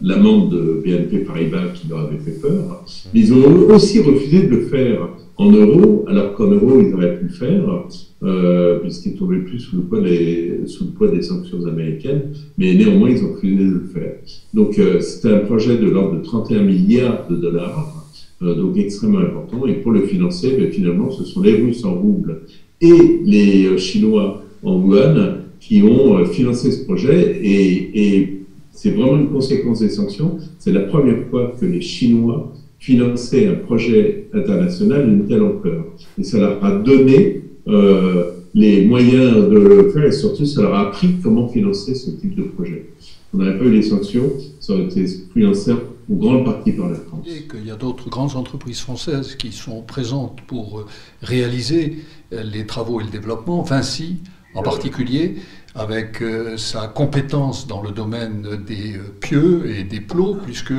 l'amende 0.00 0.50
de 0.50 0.82
BNP 0.84 1.18
Paribas 1.20 1.68
qui 1.74 1.88
leur 1.88 2.00
avait 2.00 2.18
fait 2.18 2.40
peur. 2.40 2.84
Mais 3.12 3.20
ils 3.20 3.32
ont 3.32 3.70
aussi 3.70 4.00
refusé 4.00 4.42
de 4.42 4.48
le 4.48 4.60
faire 4.62 5.08
en 5.38 5.50
euros, 5.50 6.04
alors 6.08 6.34
qu'en 6.34 6.46
euros, 6.46 6.80
ils 6.80 6.94
auraient 6.94 7.18
pu 7.18 7.24
le 7.24 7.30
faire, 7.30 7.86
euh, 8.22 8.78
puisqu'ils 8.80 9.16
tombaient 9.16 9.40
plus 9.40 9.58
sous 9.58 9.76
le, 9.76 9.82
poids 9.82 10.00
des, 10.00 10.60
sous 10.66 10.84
le 10.84 10.90
poids 10.90 11.08
des 11.08 11.22
sanctions 11.22 11.64
américaines, 11.66 12.32
mais 12.56 12.74
néanmoins, 12.74 13.10
ils 13.10 13.22
ont 13.24 13.32
refusé 13.34 13.56
de 13.56 13.70
le 13.70 13.84
faire. 13.92 14.14
Donc, 14.54 14.78
euh, 14.78 15.00
c'était 15.00 15.34
un 15.34 15.40
projet 15.40 15.76
de 15.76 15.88
l'ordre 15.90 16.16
de 16.18 16.22
31 16.22 16.62
milliards 16.62 17.28
de 17.28 17.36
dollars, 17.36 18.06
euh, 18.42 18.54
donc 18.54 18.76
extrêmement 18.78 19.18
important, 19.18 19.66
et 19.66 19.74
pour 19.74 19.92
le 19.92 20.02
financer, 20.02 20.56
ben, 20.58 20.70
finalement, 20.70 21.10
ce 21.10 21.24
sont 21.24 21.42
les 21.42 21.54
Russes 21.54 21.84
en 21.84 21.94
rouble 21.94 22.42
et 22.80 23.20
les 23.24 23.66
euh, 23.66 23.78
Chinois 23.78 24.42
en 24.62 24.80
yuan 24.80 25.38
qui 25.60 25.82
ont 25.82 26.18
euh, 26.18 26.24
financé 26.26 26.70
ce 26.70 26.84
projet, 26.84 27.40
et, 27.42 28.18
et 28.18 28.42
c'est 28.72 28.90
vraiment 28.90 29.16
une 29.16 29.28
conséquence 29.28 29.80
des 29.80 29.88
sanctions. 29.88 30.38
C'est 30.58 30.72
la 30.72 30.80
première 30.80 31.26
fois 31.28 31.54
que 31.58 31.64
les 31.64 31.80
Chinois 31.80 32.52
financer 32.78 33.46
un 33.46 33.54
projet 33.54 34.28
international 34.32 35.08
d'une 35.08 35.26
telle 35.26 35.42
ampleur. 35.42 35.84
Et 36.18 36.24
ça 36.24 36.38
leur 36.38 36.64
a 36.64 36.72
donné 36.72 37.42
euh, 37.68 38.32
les 38.54 38.84
moyens 38.84 39.48
de 39.48 39.58
le 39.58 39.90
faire 39.90 40.04
et 40.04 40.12
surtout 40.12 40.46
ça 40.46 40.62
leur 40.62 40.74
a 40.74 40.88
appris 40.88 41.16
comment 41.22 41.48
financer 41.48 41.94
ce 41.94 42.10
type 42.10 42.34
de 42.34 42.44
projet. 42.44 42.86
On 43.34 43.38
n'avait 43.38 43.58
pas 43.58 43.64
eu 43.64 43.72
les 43.72 43.82
sanctions, 43.82 44.32
ça 44.60 44.72
aurait 44.72 44.84
été 44.84 45.04
financé 45.34 45.72
en 45.72 46.14
grande 46.14 46.44
partie 46.44 46.72
par 46.72 46.88
la 46.88 46.94
France. 46.94 47.26
Et 47.26 47.42
qu'il 47.48 47.66
y 47.66 47.70
a 47.70 47.76
d'autres 47.76 48.08
grandes 48.08 48.36
entreprises 48.36 48.80
françaises 48.80 49.34
qui 49.34 49.52
sont 49.52 49.82
présentes 49.82 50.38
pour 50.46 50.86
réaliser 51.22 51.98
les 52.30 52.64
travaux 52.64 53.00
et 53.00 53.04
le 53.04 53.10
développement. 53.10 53.62
Vinci, 53.62 54.18
en 54.56 54.62
particulier, 54.62 55.36
avec 55.74 56.22
euh, 56.22 56.56
sa 56.56 56.88
compétence 56.88 57.66
dans 57.66 57.82
le 57.82 57.90
domaine 57.90 58.64
des 58.66 58.96
euh, 58.96 59.14
pieux 59.20 59.70
et 59.70 59.84
des 59.84 60.00
plots, 60.00 60.38
puisque 60.42 60.72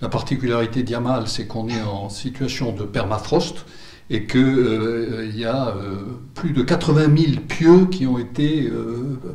la 0.00 0.08
particularité 0.08 0.82
d'Yamal, 0.82 1.26
c'est 1.26 1.46
qu'on 1.46 1.68
est 1.68 1.82
en 1.82 2.08
situation 2.08 2.72
de 2.72 2.84
permafrost 2.84 3.66
et 4.10 4.26
qu'il 4.26 4.40
euh, 4.40 5.30
y 5.34 5.44
a 5.44 5.74
plus 6.34 6.52
de 6.52 6.62
80 6.62 7.16
000 7.16 7.40
pieux 7.48 7.86
qui 7.86 8.06
ont 8.06 8.18
été 8.18 8.70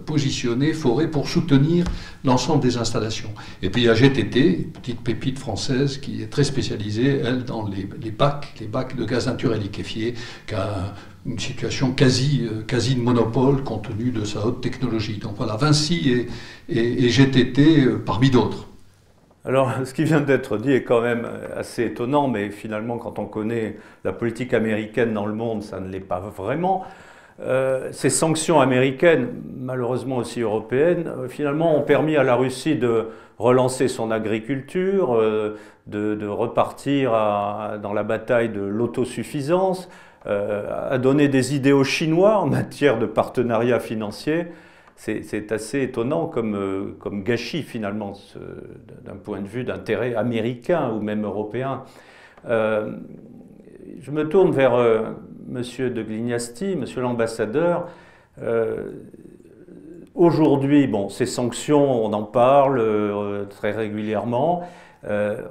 positionnés, 0.05 0.73
forés, 0.73 1.07
pour 1.07 1.27
soutenir 1.27 1.85
l'ensemble 2.23 2.61
des 2.61 2.77
installations. 2.77 3.31
Et 3.63 3.71
puis 3.71 3.81
il 3.81 3.85
y 3.85 3.89
a 3.89 3.95
GTT, 3.95 4.69
petite 4.73 5.01
pépite 5.01 5.39
française 5.39 5.97
qui 5.97 6.21
est 6.21 6.27
très 6.27 6.43
spécialisée, 6.43 7.19
elle, 7.25 7.45
dans 7.45 7.67
les, 7.67 7.89
les 8.01 8.11
bacs, 8.11 8.53
les 8.59 8.67
bacs 8.67 8.95
de 8.95 9.05
gaz 9.05 9.25
naturel 9.25 9.59
liquéfié, 9.59 10.13
qui 10.45 10.53
a 10.53 10.93
une 11.25 11.39
situation 11.39 11.91
quasi, 11.91 12.47
euh, 12.49 12.61
quasi 12.63 12.95
de 12.95 13.01
monopole 13.01 13.63
compte 13.63 13.89
tenu 13.89 14.11
de 14.11 14.23
sa 14.23 14.45
haute 14.45 14.61
technologie. 14.61 15.17
Donc 15.17 15.35
voilà, 15.37 15.55
Vinci 15.55 16.27
et, 16.69 17.05
et, 17.05 17.09
GTT 17.09 17.85
euh, 17.85 18.03
parmi 18.03 18.29
d'autres. 18.29 18.67
Alors, 19.45 19.71
ce 19.85 19.93
qui 19.93 20.03
vient 20.03 20.21
d'être 20.21 20.57
dit 20.57 20.71
est 20.71 20.83
quand 20.83 21.01
même 21.01 21.27
assez 21.55 21.85
étonnant, 21.85 22.27
mais 22.27 22.49
finalement, 22.49 22.97
quand 22.97 23.19
on 23.19 23.25
connaît 23.25 23.77
la 24.03 24.13
politique 24.13 24.53
américaine 24.53 25.13
dans 25.13 25.25
le 25.25 25.33
monde, 25.33 25.63
ça 25.63 25.79
ne 25.79 25.89
l'est 25.89 25.99
pas 25.99 26.19
vraiment. 26.19 26.85
Euh, 27.41 27.89
ces 27.91 28.09
sanctions 28.09 28.59
américaines, 28.59 29.29
malheureusement 29.57 30.17
aussi 30.17 30.41
européennes, 30.41 31.07
euh, 31.07 31.27
finalement 31.29 31.77
ont 31.77 31.83
permis 31.83 32.17
à 32.17 32.23
la 32.23 32.35
Russie 32.35 32.75
de 32.75 33.07
relancer 33.37 33.87
son 33.87 34.11
agriculture, 34.11 35.15
euh, 35.15 35.57
de, 35.87 36.27
repartir 36.27 37.11
dans 37.81 37.93
la 37.93 38.03
bataille 38.03 38.49
de 38.49 38.61
l'autosuffisance, 38.61 39.89
à 40.25 40.97
donner 40.97 41.27
des 41.27 41.55
idées 41.55 41.71
aux 41.71 41.83
Chinois 41.83 42.37
en 42.39 42.45
matière 42.45 42.99
de 42.99 43.05
partenariat 43.05 43.79
financier 43.79 44.47
c'est 44.99 45.51
assez 45.53 45.81
étonnant 45.83 46.25
comme, 46.27 46.55
euh, 46.55 47.21
gâchis 47.23 47.63
finalement 47.63 48.13
d'un 49.05 49.15
point 49.15 49.39
de 49.39 49.47
vue 49.47 49.63
d'intérêt 49.63 50.13
américain 50.13 50.91
ou 50.91 50.99
même 50.99 51.23
européen. 51.23 51.83
Euh, 52.49 52.91
je 54.01 54.11
me 54.11 54.27
tourne 54.27 54.51
vers 54.51 54.73
euh, 54.73 55.03
Monsieur 55.47 55.89
de 55.89 56.03
Glignasti, 56.03 56.75
Monsieur 56.75 57.01
l'ambassadeur. 57.01 57.87
Aujourd'hui, 60.15 60.87
bon, 60.87 61.07
ces 61.07 61.25
sanctions, 61.25 62.05
on 62.05 62.11
en 62.13 62.23
parle 62.23 63.47
très 63.49 63.71
régulièrement, 63.71 64.63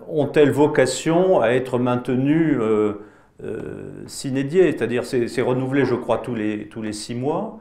ont-elles 0.09 0.51
vocation 0.51 1.41
à 1.41 1.49
être 1.49 1.79
maintenues 1.79 2.59
s'inédier 4.07 4.73
C'est-à-dire, 4.73 5.05
c'est 5.05 5.43
renouvelé, 5.43 5.85
je 5.85 5.95
crois, 5.95 6.19
tous 6.19 6.35
les, 6.35 6.69
tous 6.69 6.83
les 6.83 6.93
six 6.93 7.15
mois. 7.15 7.61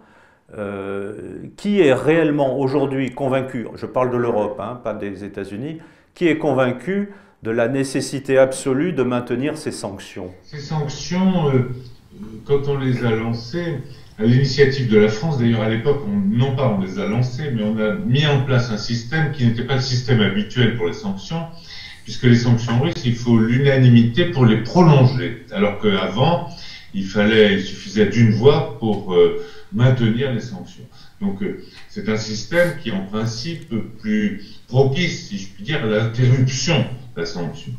Euh, 0.57 1.41
qui 1.57 1.81
est 1.81 1.93
réellement 1.93 2.57
aujourd'hui 2.57 3.11
convaincu, 3.11 3.67
je 3.75 3.85
parle 3.85 4.11
de 4.11 4.15
l'Europe, 4.15 4.57
hein, 4.61 4.79
pas 4.81 4.93
des 4.93 5.25
États-Unis, 5.25 5.79
qui 6.15 6.29
est 6.29 6.37
convaincu 6.37 7.11
de 7.43 7.51
la 7.51 7.67
nécessité 7.67 8.37
absolue 8.37 8.93
de 8.93 9.03
maintenir 9.03 9.57
ces 9.57 9.71
sanctions? 9.71 10.31
Ces 10.43 10.59
sanctions, 10.59 11.49
euh, 11.53 11.69
quand 12.45 12.69
on 12.69 12.77
les 12.77 13.03
a 13.03 13.11
lancées, 13.11 13.79
à 14.17 14.23
l'initiative 14.23 14.89
de 14.89 14.97
la 14.97 15.09
France, 15.09 15.37
d'ailleurs 15.37 15.63
à 15.63 15.69
l'époque, 15.69 15.99
non 16.07 16.55
pas 16.55 16.69
on 16.69 16.79
les 16.79 16.97
a 16.97 17.07
lancées, 17.07 17.51
mais 17.53 17.63
on 17.63 17.77
a 17.77 17.95
mis 17.95 18.25
en 18.25 18.45
place 18.45 18.71
un 18.71 18.77
système 18.77 19.33
qui 19.33 19.45
n'était 19.45 19.65
pas 19.65 19.75
le 19.75 19.81
système 19.81 20.21
habituel 20.21 20.77
pour 20.77 20.87
les 20.87 20.93
sanctions, 20.93 21.43
puisque 22.07 22.23
les 22.23 22.37
sanctions 22.37 22.79
russes, 22.79 23.03
il 23.03 23.15
faut 23.15 23.37
l'unanimité 23.37 24.27
pour 24.27 24.45
les 24.45 24.63
prolonger, 24.63 25.43
alors 25.51 25.77
qu'avant, 25.81 26.49
il 26.93 27.03
fallait, 27.03 27.55
il 27.55 27.61
suffisait 27.61 28.05
d'une 28.05 28.31
voix 28.31 28.79
pour 28.79 29.13
euh, 29.13 29.43
maintenir 29.73 30.33
les 30.33 30.39
sanctions. 30.39 30.85
Donc 31.19 31.43
euh, 31.43 31.65
c'est 31.89 32.07
un 32.07 32.15
système 32.15 32.77
qui 32.77 32.89
est 32.89 32.93
en 32.93 33.03
principe 33.03 33.73
plus 33.99 34.41
propice, 34.69 35.27
si 35.27 35.37
je 35.37 35.49
puis 35.49 35.65
dire, 35.65 35.83
à 35.83 35.87
l'interruption 35.87 36.79
de 37.13 37.19
la 37.19 37.25
sanction. 37.25 37.73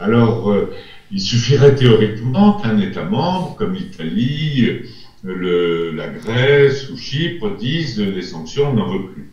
Alors 0.00 0.50
euh, 0.50 0.74
il 1.12 1.20
suffirait 1.20 1.76
théoriquement 1.76 2.54
qu'un 2.54 2.76
État 2.78 3.04
membre 3.04 3.54
comme 3.54 3.74
l'Italie, 3.74 4.80
euh, 5.24 5.92
la 5.94 6.08
Grèce 6.08 6.90
ou 6.90 6.96
Chypre 6.96 7.56
disent 7.56 8.00
les 8.00 8.22
sanctions, 8.22 8.70
on 8.70 8.74
n'en 8.74 8.90
veut 8.90 9.12
plus. 9.12 9.30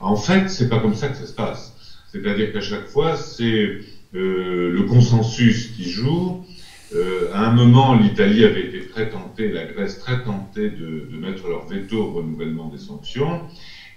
En 0.00 0.16
fait, 0.16 0.50
c'est 0.50 0.68
pas 0.68 0.80
comme 0.80 0.96
ça 0.96 1.06
que 1.06 1.16
ça 1.16 1.28
se 1.28 1.32
passe. 1.32 1.71
C'est-à-dire 2.12 2.52
qu'à 2.52 2.60
chaque 2.60 2.86
fois, 2.86 3.16
c'est 3.16 3.72
le 4.12 4.80
consensus 4.82 5.66
qui 5.74 5.88
joue 5.88 6.38
euh, 6.94 7.26
à 7.32 7.46
un 7.46 7.50
moment, 7.50 7.94
l'Italie 7.94 8.44
avait 8.44 8.62
été 8.62 8.80
très 8.80 9.08
tentée, 9.08 9.48
la 9.48 9.64
Grèce 9.64 9.96
très 9.96 10.20
tentée 10.22 10.68
de, 10.68 11.06
de, 11.08 11.16
mettre 11.16 11.48
leur 11.48 11.64
veto 11.64 12.02
au 12.02 12.06
renouvellement 12.10 12.66
des 12.66 12.78
sanctions. 12.78 13.40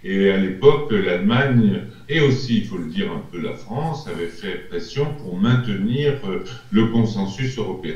Et 0.04 0.30
à 0.30 0.38
l'époque, 0.38 0.92
l'Allemagne, 0.92 1.82
et 2.08 2.20
aussi, 2.20 2.58
il 2.58 2.64
faut 2.64 2.78
le 2.78 2.86
dire, 2.86 3.12
un 3.12 3.20
peu 3.20 3.40
la 3.40 3.54
France, 3.54 4.08
avait 4.08 4.28
fait 4.28 4.56
pression 4.68 5.12
pour 5.12 5.36
maintenir 5.36 6.14
euh, 6.24 6.44
le 6.70 6.86
consensus 6.86 7.58
européen. 7.58 7.96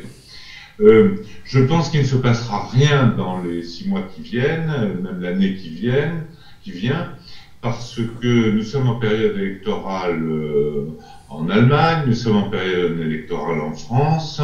Euh, 0.82 1.16
je 1.44 1.60
pense 1.60 1.90
qu'il 1.90 2.00
ne 2.02 2.06
se 2.06 2.16
passera 2.16 2.66
rien 2.66 3.06
dans 3.06 3.38
les 3.38 3.64
six 3.64 3.88
mois 3.88 4.02
qui 4.02 4.22
viennent, 4.22 4.94
même 5.02 5.20
l'année 5.22 5.54
qui, 5.54 5.70
vient, 5.70 6.24
qui 6.62 6.72
vient, 6.72 7.12
parce 7.61 7.99
que 8.22 8.49
nous 8.49 8.61
sommes 8.64 8.88
en 8.88 8.95
période 8.95 9.36
électorale 9.36 10.22
euh, 10.22 10.86
en 11.27 11.49
Allemagne, 11.49 12.06
nous 12.06 12.14
sommes 12.14 12.38
en 12.38 12.49
période 12.49 12.98
électorale 12.99 13.60
en 13.60 13.73
France. 13.73 14.41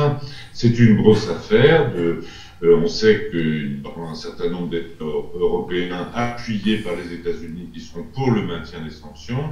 C'est 0.51 0.77
une 0.79 0.95
grosse 0.95 1.27
affaire. 1.27 1.89
De, 1.91 2.21
euh, 2.63 2.75
on 2.75 2.87
sait 2.87 3.27
qu'il 3.29 3.81
y 3.83 3.87
aura 3.87 4.09
un 4.09 4.15
certain 4.15 4.47
nombre 4.49 4.69
d'États 4.69 5.03
européens 5.33 6.09
appuyés 6.13 6.77
par 6.77 6.95
les 6.95 7.11
États-Unis 7.11 7.69
qui 7.73 7.79
seront 7.79 8.03
pour 8.13 8.31
le 8.31 8.41
maintien 8.41 8.81
des 8.81 8.91
sanctions. 8.91 9.51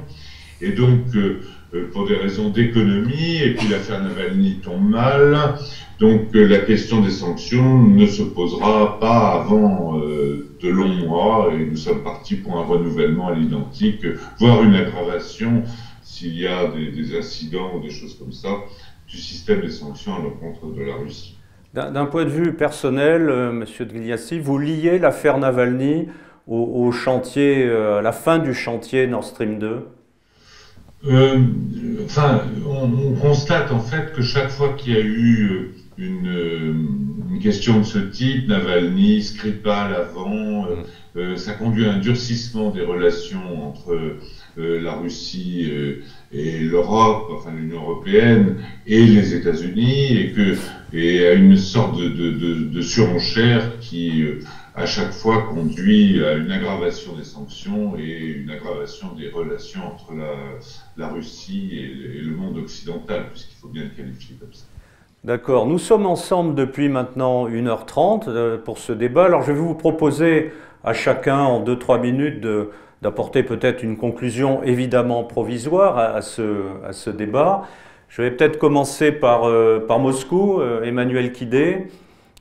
Et 0.60 0.72
donc, 0.72 1.00
euh, 1.14 1.40
euh, 1.74 1.90
pour 1.92 2.06
des 2.06 2.16
raisons 2.16 2.50
d'économie, 2.50 3.38
et 3.42 3.54
puis 3.54 3.68
l'affaire 3.68 4.02
Navalny 4.02 4.60
tombe 4.62 4.88
mal, 4.88 5.56
donc 6.00 6.28
la 6.32 6.58
question 6.58 7.00
des 7.00 7.10
sanctions 7.10 7.82
ne 7.82 8.06
se 8.06 8.22
posera 8.22 8.98
pas 8.98 9.42
avant 9.42 9.98
de 9.98 10.68
longs 10.68 11.06
mois, 11.06 11.50
et 11.52 11.64
nous 11.66 11.76
sommes 11.76 12.02
partis 12.02 12.36
pour 12.36 12.58
un 12.58 12.64
renouvellement 12.64 13.28
à 13.28 13.34
l'identique, 13.34 14.04
voire 14.38 14.62
une 14.62 14.74
aggravation 14.74 15.62
s'il 16.14 16.38
y 16.38 16.46
a 16.46 16.68
des, 16.68 17.16
incidents 17.16 17.72
ou 17.76 17.80
des 17.80 17.90
choses 17.90 18.16
comme 18.18 18.32
ça, 18.32 18.48
du 19.08 19.16
système 19.16 19.60
des 19.60 19.70
sanctions 19.70 20.14
à 20.14 20.18
l'encontre 20.18 20.66
de 20.72 20.82
la 20.82 20.94
Russie. 20.94 21.36
D'un 21.72 22.06
point 22.06 22.24
de 22.24 22.30
vue 22.30 22.52
personnel, 22.54 23.28
euh, 23.28 23.50
Monsieur 23.50 23.84
de 23.84 24.38
vous 24.38 24.58
liez 24.58 25.00
l'affaire 25.00 25.38
Navalny 25.38 26.06
au, 26.46 26.92
chantier, 26.92 27.64
euh, 27.64 27.98
à 27.98 28.02
la 28.02 28.12
fin 28.12 28.38
du 28.38 28.54
chantier 28.54 29.06
Nord 29.08 29.24
Stream 29.24 29.58
2 29.58 29.88
euh, 31.06 31.38
Enfin, 32.04 32.42
on, 32.66 33.12
constate 33.14 33.70
en 33.70 33.80
fait 33.80 34.12
que 34.12 34.20
chaque 34.20 34.50
fois 34.50 34.74
qu'il 34.74 34.92
y 34.92 34.96
a 34.96 35.00
eu 35.00 35.70
une, 35.96 37.06
une, 37.30 37.38
question 37.40 37.78
de 37.78 37.84
ce 37.84 37.98
type, 37.98 38.46
Navalny, 38.46 39.22
Skripal 39.22 39.94
avant, 39.94 40.66
ça 41.36 41.52
conduit 41.54 41.86
à 41.86 41.92
un 41.92 41.98
durcissement 41.98 42.70
des 42.70 42.82
relations 42.82 43.68
entre 43.68 44.18
euh, 44.56 44.80
la 44.80 44.94
Russie 44.94 45.68
euh, 45.68 46.02
et 46.30 46.60
l'Europe, 46.60 47.26
enfin 47.32 47.50
l'Union 47.50 47.82
européenne 47.82 48.58
et 48.86 49.04
les 49.04 49.34
États-Unis, 49.34 50.16
et 50.16 50.30
que 50.30 50.56
à 50.92 51.32
une 51.32 51.56
sorte 51.56 51.98
de, 51.98 52.08
de, 52.08 52.68
de, 52.68 52.80
surenchère 52.80 53.80
qui 53.80 54.22
euh, 54.22 54.38
à 54.76 54.86
chaque 54.86 55.12
fois 55.12 55.42
conduit 55.42 56.24
à 56.24 56.32
une 56.34 56.50
aggravation 56.50 57.14
des 57.14 57.24
sanctions 57.24 57.96
et 57.96 58.42
une 58.42 58.50
aggravation 58.50 59.12
des 59.12 59.28
relations 59.28 59.80
entre 59.86 60.12
la, 60.96 61.08
Russie 61.08 61.70
et, 61.72 62.20
le 62.20 62.34
monde 62.34 62.58
occidental, 62.58 63.26
puisqu'il 63.30 63.54
faut 63.54 63.68
bien 63.68 63.84
le 63.84 63.90
qualifier 63.90 64.36
comme 64.40 64.52
ça. 64.52 64.64
D'accord. 65.22 65.66
Nous 65.66 65.78
sommes 65.78 66.06
ensemble 66.06 66.54
depuis 66.54 66.88
maintenant 66.88 67.48
1h30 67.48 68.58
pour 68.58 68.78
ce 68.78 68.92
débat. 68.92 69.26
Alors 69.26 69.42
je 69.42 69.52
vais 69.52 69.58
vous 69.58 69.74
proposer 69.74 70.52
à 70.82 70.92
chacun 70.92 71.38
en 71.38 71.64
2-3 71.64 72.00
minutes 72.00 72.46
d'apporter 73.00 73.42
peut-être 73.42 73.82
une 73.82 73.96
conclusion 73.96 74.62
évidemment 74.64 75.24
provisoire 75.24 75.98
à, 75.98 76.20
ce, 76.20 77.10
débat. 77.10 77.62
Je 78.08 78.22
vais 78.22 78.32
peut-être 78.32 78.58
commencer 78.58 79.12
par, 79.12 79.44
euh, 79.44 79.86
Moscou, 79.98 80.60
euh, 80.60 80.82
Emmanuel 80.82 81.32
Kidé. 81.32 81.86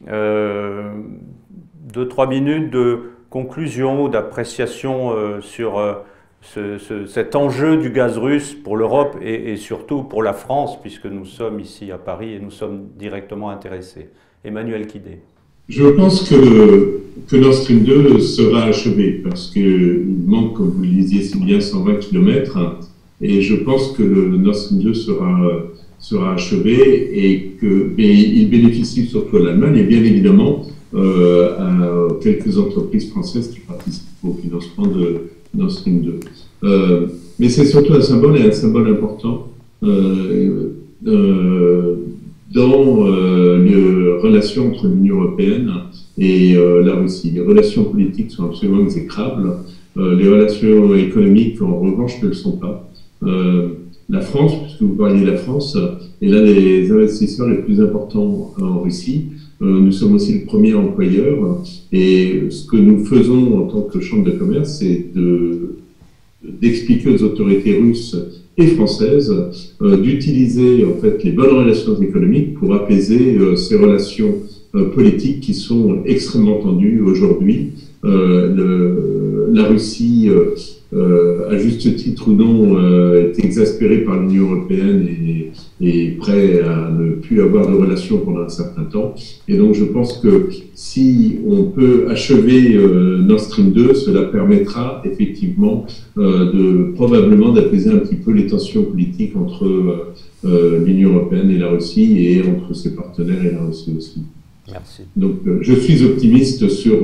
Euh, 0.10 0.92
deux, 1.94 2.08
trois 2.08 2.28
minutes 2.28 2.72
de 2.72 3.00
conclusion, 3.30 4.08
d'appréciation 4.08 5.14
sur 5.42 5.80
cet 7.08 7.36
enjeu 7.36 7.78
du 7.78 7.90
gaz 7.90 8.18
russe 8.18 8.54
pour 8.54 8.78
l'Europe 8.78 9.18
et, 9.22 9.56
surtout 9.58 10.04
pour 10.04 10.24
la 10.24 10.34
France, 10.34 10.80
puisque 10.82 11.06
nous 11.06 11.26
sommes 11.26 11.60
ici 11.60 11.92
à 11.92 11.98
Paris 11.98 12.34
et 12.34 12.40
nous 12.40 12.52
sommes 12.52 12.88
directement 12.98 13.50
intéressés. 13.50 14.10
Emmanuel 14.44 14.88
Kidé. 14.88 15.20
Je 15.70 15.86
pense 15.88 16.28
que, 16.30 17.02
que 17.28 17.38
Nord 17.38 17.54
Stream 17.54 17.84
2 17.84 18.20
sera 18.20 18.64
achevé 18.64 19.22
parce 19.24 19.50
qu'il 19.52 20.06
manque, 20.26 20.56
comme 20.56 20.72
vous 20.72 20.84
le 20.84 20.90
disiez 20.90 21.22
si 21.22 21.40
bien, 21.40 21.62
120 21.62 21.96
km. 22.00 22.80
Et 23.22 23.42
je 23.42 23.56
pense 23.56 23.94
que 23.94 24.04
le 24.04 24.38
Nord 24.38 24.56
Stream 24.56 24.82
2 24.82 24.94
sera, 24.94 25.40
sera 26.00 26.34
achevé 26.34 27.26
et 27.26 27.56
que 27.62 27.94
il 27.98 28.50
bénéficie 28.50 29.06
surtout 29.06 29.38
à 29.38 29.40
l'Allemagne 29.40 29.78
et 29.78 29.84
bien 29.84 30.00
évidemment 30.00 30.66
euh, 30.66 30.73
à 30.96 32.08
quelques 32.22 32.58
entreprises 32.58 33.10
françaises 33.10 33.50
qui 33.50 33.60
participent 33.60 34.08
au 34.24 34.34
financement 34.34 34.88
de 34.88 35.24
Nord 35.56 35.72
Stream 35.72 36.02
2. 36.02 36.20
Euh, 36.64 37.08
mais 37.40 37.50
c'est 37.50 37.66
surtout 37.66 37.94
un 37.94 38.02
symbole 38.02 38.38
et 38.38 38.44
un 38.44 38.52
symbole 38.52 38.90
important. 38.90 39.48
Euh, 39.84 40.70
euh 41.06 41.98
dans 42.54 43.08
euh, 43.08 43.64
les 43.64 44.22
relations 44.22 44.68
entre 44.68 44.88
l'Union 44.88 45.22
européenne 45.22 45.72
et 46.18 46.56
euh, 46.56 46.84
la 46.84 46.96
Russie. 46.96 47.32
Les 47.32 47.42
relations 47.42 47.84
politiques 47.86 48.32
sont 48.32 48.46
absolument 48.46 48.84
exécrables. 48.84 49.58
Euh, 49.98 50.16
les 50.16 50.30
relations 50.30 50.96
économiques, 50.96 51.62
en 51.62 51.80
revanche, 51.80 52.22
ne 52.22 52.28
le 52.28 52.34
sont 52.34 52.58
pas. 52.58 52.90
la 54.10 54.22
France, 54.22 54.54
puisque 54.62 54.82
vous 54.82 54.96
parliez 54.96 55.22
de 55.22 55.32
la 55.32 55.38
France, 55.38 55.78
est 56.22 56.28
l'un 56.28 56.44
des 56.44 56.92
investisseurs 56.92 57.48
les 57.48 57.58
plus 57.58 57.82
importants 57.82 58.54
en 58.62 58.82
Russie. 58.82 59.30
Nous 59.62 59.92
sommes 59.92 60.16
aussi 60.16 60.40
le 60.40 60.46
premier 60.46 60.74
employeur. 60.74 61.62
Et 61.92 62.44
ce 62.50 62.66
que 62.68 62.76
nous 62.76 63.06
faisons 63.06 63.60
en 63.60 63.68
tant 63.68 63.82
que 63.82 64.00
Chambre 64.02 64.26
de 64.26 64.32
commerce, 64.32 64.80
c'est 64.80 65.08
d'expliquer 66.44 67.10
aux 67.10 67.24
autorités 67.24 67.78
russes 67.78 68.18
et 68.58 68.68
française 68.68 69.34
d'utiliser 69.82 70.86
en 70.86 71.00
fait 71.00 71.24
les 71.24 71.32
bonnes 71.32 71.56
relations 71.56 72.00
économiques 72.02 72.56
pour 72.56 72.74
apaiser 72.74 73.38
ces 73.56 73.78
relations 73.78 74.36
politiques 74.94 75.40
qui 75.40 75.54
sont 75.54 76.00
extrêmement 76.06 76.58
tendues 76.58 77.02
aujourd'hui. 77.02 77.72
la 78.04 79.68
Russie 79.68 80.30
euh, 80.96 81.50
à 81.50 81.58
juste 81.58 81.96
titre 81.96 82.28
ou 82.28 82.34
non, 82.34 82.78
euh, 82.78 83.32
est 83.32 83.44
exaspéré 83.44 84.00
par 84.00 84.22
l'Union 84.22 84.52
européenne 84.52 85.08
et, 85.08 85.52
et, 85.84 86.12
prêt 86.12 86.62
à 86.62 86.90
ne 86.90 87.12
plus 87.16 87.42
avoir 87.42 87.70
de 87.70 87.76
relations 87.76 88.20
pendant 88.20 88.42
un 88.42 88.50
certain 88.50 88.84
temps. 88.84 89.14
Et 89.48 89.58
donc 89.58 89.74
je 89.74 89.84
pense 89.84 90.18
que 90.18 90.50
si 90.74 91.40
on 91.48 91.66
peut 91.66 92.08
achever 92.10 92.76
euh, 92.76 93.20
Nord 93.20 93.42
Stream 93.42 93.72
2, 93.72 93.94
cela 93.94 94.24
permettra 94.24 95.02
effectivement 95.06 95.86
euh, 96.18 96.52
de 96.52 96.92
probablement 96.94 97.52
d'apaiser 97.52 97.92
un 97.92 97.98
petit 97.98 98.16
peu 98.16 98.32
les 98.32 98.48
tensions 98.48 98.84
politiques 98.84 99.36
entre 99.36 99.66
euh, 100.46 100.86
l'Union 100.86 101.16
européenne 101.16 101.50
et 101.50 101.58
la 101.58 101.70
Russie 101.70 102.26
et 102.26 102.44
entre 102.48 102.74
ses 102.74 102.96
partenaires 102.96 103.46
et 103.46 103.52
la 103.52 103.66
Russie 103.66 103.94
aussi. 103.98 104.24
Merci. 104.72 105.04
Donc 105.16 105.42
je 105.62 105.74
suis 105.74 106.04
optimiste 106.06 106.70
sur, 106.70 107.00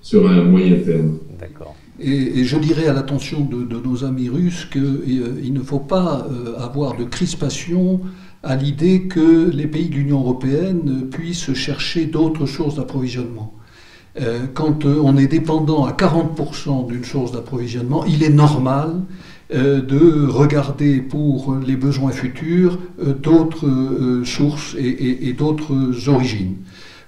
sur 0.00 0.28
un 0.28 0.42
moyen 0.42 0.76
terme. 0.80 1.18
D'accord. 1.38 1.75
Et, 1.98 2.44
je 2.44 2.56
dirais 2.58 2.88
à 2.88 2.92
l'attention 2.92 3.40
de, 3.40 3.80
nos 3.80 4.04
amis 4.04 4.28
russes 4.28 4.66
qu'il 4.70 4.82
euh, 4.82 5.50
ne 5.50 5.62
faut 5.62 5.80
pas 5.80 6.26
euh, 6.30 6.58
avoir 6.58 6.96
de 6.96 7.04
crispation 7.04 8.00
à 8.42 8.54
l'idée 8.54 9.02
que 9.02 9.50
les 9.50 9.66
pays 9.66 9.88
de 9.88 9.94
l'Union 9.94 10.20
européenne 10.20 11.08
puissent 11.10 11.52
chercher 11.54 12.04
d'autres 12.06 12.46
sources 12.46 12.76
d'approvisionnement. 12.76 13.54
Euh, 14.20 14.46
quand 14.52 14.84
on 14.84 15.16
est 15.16 15.26
dépendant 15.26 15.84
à 15.84 15.92
40% 15.92 16.86
d'une 16.86 17.04
source 17.04 17.32
d'approvisionnement, 17.32 18.04
il 18.04 18.22
est 18.22 18.30
normal 18.30 19.02
de 19.52 20.26
regarder 20.26 20.96
pour 20.96 21.54
les 21.64 21.76
besoins 21.76 22.10
futurs 22.10 22.80
d'autres 23.22 24.22
sources 24.24 24.74
et 24.76 25.32
d'autres 25.34 26.08
origines 26.08 26.56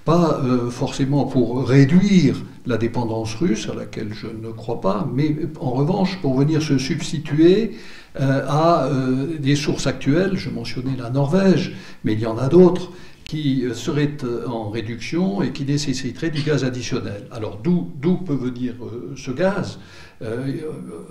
pas 0.09 0.41
euh, 0.43 0.71
forcément 0.71 1.25
pour 1.27 1.69
réduire 1.69 2.37
la 2.69 2.77
dépendance 2.77 3.35
russe, 3.35 3.69
à 3.69 3.75
laquelle 3.75 4.13
je 4.13 4.27
ne 4.27 4.53
crois 4.53 4.81
pas, 4.81 5.09
mais 5.13 5.35
en 5.61 5.71
revanche 5.71 6.19
pour 6.21 6.39
venir 6.39 6.63
se 6.63 6.79
substituer 6.79 7.73
euh, 8.21 8.47
à 8.47 8.87
euh, 8.87 9.39
des 9.39 9.57
sources 9.57 9.87
actuelles, 9.87 10.37
je 10.37 10.51
mentionnais 10.51 10.97
la 10.97 11.11
Norvège, 11.11 11.75
mais 12.05 12.13
il 12.13 12.21
y 12.21 12.27
en 12.27 12.39
a 12.39 12.49
d'autres, 12.49 12.93
qui 13.25 13.65
seraient 13.75 14.17
en 14.47 14.71
réduction 14.71 15.43
et 15.43 15.53
qui 15.53 15.65
nécessiteraient 15.65 16.31
du 16.31 16.41
gaz 16.41 16.65
additionnel. 16.65 17.27
Alors 17.31 17.59
d'où 17.63 18.17
peut 18.17 18.35
venir 18.35 18.73
ce 19.17 19.31
gaz? 19.33 19.79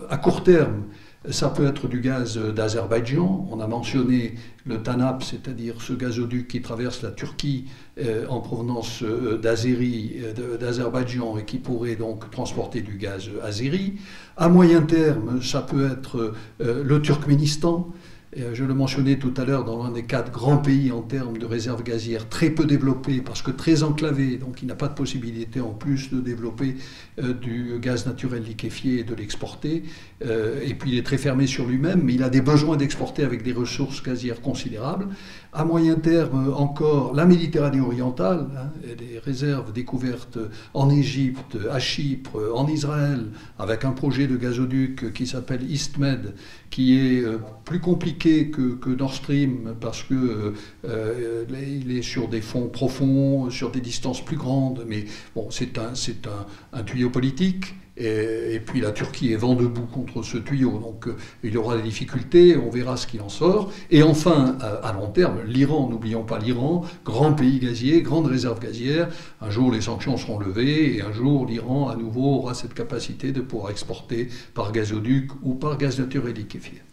À 0.09 0.17
court 0.17 0.41
terme, 0.43 0.85
ça 1.29 1.49
peut 1.49 1.65
être 1.65 1.87
du 1.87 1.99
gaz 1.99 2.37
d'Azerbaïdjan. 2.37 3.47
On 3.51 3.59
a 3.59 3.67
mentionné 3.67 4.35
le 4.65 4.81
TANAP, 4.81 5.23
c'est-à-dire 5.23 5.81
ce 5.81 5.93
gazoduc 5.93 6.47
qui 6.47 6.61
traverse 6.61 7.01
la 7.01 7.11
Turquie 7.11 7.65
euh, 7.99 8.25
en 8.27 8.41
provenance 8.41 9.03
euh, 9.03 9.39
euh, 9.43 10.57
d'Azerbaïdjan 10.57 11.37
et 11.37 11.45
qui 11.45 11.57
pourrait 11.57 11.95
donc 11.95 12.29
transporter 12.31 12.81
du 12.81 12.97
gaz 12.97 13.29
azéri. 13.43 13.95
À 14.35 14.49
moyen 14.49 14.81
terme, 14.81 15.41
ça 15.41 15.61
peut 15.61 15.89
être 15.91 16.33
le 16.59 17.01
Turkménistan. 17.01 17.91
Euh, 18.37 18.53
je 18.53 18.65
le 18.65 18.73
mentionnais 18.73 19.17
tout 19.17 19.33
à 19.37 19.45
l'heure, 19.45 19.63
dans 19.63 19.81
l'un 19.81 19.91
des 19.91 20.03
quatre 20.03 20.31
grands 20.31 20.57
pays 20.57 20.91
en 20.91 21.01
termes 21.01 21.37
de 21.37 21.45
réserves 21.45 21.81
gazières, 21.81 22.27
très 22.27 22.49
peu 22.49 22.65
développées 22.65 23.21
parce 23.21 23.41
que 23.41 23.51
très 23.51 23.83
enclavées, 23.83 24.37
donc 24.37 24.61
il 24.61 24.67
n'a 24.67 24.75
pas 24.75 24.89
de 24.89 24.93
possibilité 24.93 25.61
en 25.61 25.71
plus 25.71 26.11
de 26.11 26.19
développer 26.19 26.75
euh, 26.75 27.06
du 27.17 27.79
gaz 27.79 28.05
naturel 28.05 28.43
liquéfié 28.43 28.99
et 28.99 29.03
de 29.03 29.15
l'exporter. 29.15 29.83
Euh, 30.25 30.59
et 30.63 30.73
puis 30.73 30.91
il 30.91 30.97
est 30.97 31.05
très 31.05 31.17
fermé 31.17 31.47
sur 31.47 31.65
lui-même, 31.65 32.01
mais 32.03 32.13
il 32.13 32.23
a 32.23 32.29
des 32.29 32.41
besoins 32.41 32.77
d'exporter 32.77 33.23
avec 33.23 33.43
des 33.43 33.53
ressources 33.53 34.03
gazières 34.03 34.41
considérables. 34.41 35.07
À 35.53 35.65
moyen 35.65 35.95
terme, 35.95 36.53
encore, 36.55 37.13
la 37.15 37.25
Méditerranée 37.25 37.81
orientale, 37.81 38.47
hein, 38.55 38.69
des 38.97 39.19
réserves 39.19 39.73
découvertes 39.73 40.37
en 40.73 40.89
Égypte, 40.89 41.57
à 41.71 41.79
Chypre, 41.79 42.39
en 42.53 42.67
Israël, 42.67 43.27
avec 43.57 43.85
un 43.85 43.91
projet 43.91 44.27
de 44.27 44.37
gazoduc 44.37 45.13
qui 45.13 45.25
s'appelle 45.25 45.63
EastMed, 45.71 46.35
qui 46.69 46.97
est 46.99 47.23
plus 47.67 47.79
compliqué 47.79 48.49
que, 48.49 48.95
Nord 48.95 49.13
Stream 49.13 49.75
parce 49.79 50.03
que 50.03 50.13
euh, 50.13 50.53
euh, 50.85 51.45
il 51.51 51.91
est 51.91 52.01
sur 52.01 52.29
des 52.29 52.41
fonds 52.41 52.69
profonds, 52.69 53.49
sur 53.49 53.71
des 53.71 53.81
distances 53.81 54.23
plus 54.23 54.37
grandes, 54.37 54.85
mais 54.87 55.05
bon, 55.35 55.49
c'est 55.51 55.77
un, 55.77 55.93
c'est 55.93 56.27
un, 56.27 56.45
tuyau 56.83 57.09
politique. 57.09 57.75
Et, 57.99 58.61
puis 58.63 58.79
la 58.79 58.91
Turquie 58.91 59.33
est 59.33 59.37
vent 59.37 59.55
debout 59.55 59.87
contre 59.91 60.21
ce 60.21 60.37
tuyau, 60.37 60.77
donc 60.77 61.07
euh, 61.07 61.17
il 61.43 61.51
y 61.51 61.57
aura 61.57 61.75
des 61.77 61.81
difficultés, 61.81 62.55
on 62.55 62.69
verra 62.69 62.95
ce 62.95 63.07
qu'il 63.07 63.21
en 63.21 63.29
sort. 63.29 63.71
Et 63.89 64.03
enfin, 64.03 64.55
à, 64.61 64.93
long 64.93 65.07
terme, 65.07 65.39
l'Iran, 65.47 65.89
n'oublions 65.89 66.21
pas 66.21 66.37
l'Iran, 66.37 66.83
grand 67.03 67.33
pays 67.33 67.57
gazier, 67.57 68.03
grande 68.03 68.27
réserve 68.27 68.59
gazière. 68.59 69.09
Un 69.41 69.49
jour, 69.49 69.71
les 69.71 69.81
sanctions 69.81 70.15
seront 70.15 70.37
levées 70.37 70.95
et 70.95 71.01
un 71.01 71.11
jour, 71.11 71.47
l'Iran 71.47 71.89
à 71.89 71.95
nouveau 71.95 72.35
aura 72.35 72.53
cette 72.53 72.75
capacité 72.75 73.31
de 73.31 73.41
pouvoir 73.41 73.71
exporter 73.71 74.29
par 74.53 74.71
gazoduc 74.71 75.31
ou 75.41 75.55
par 75.55 75.77
gaz 75.79 75.99
naturel 75.99 76.33
liquéfié. 76.33 76.83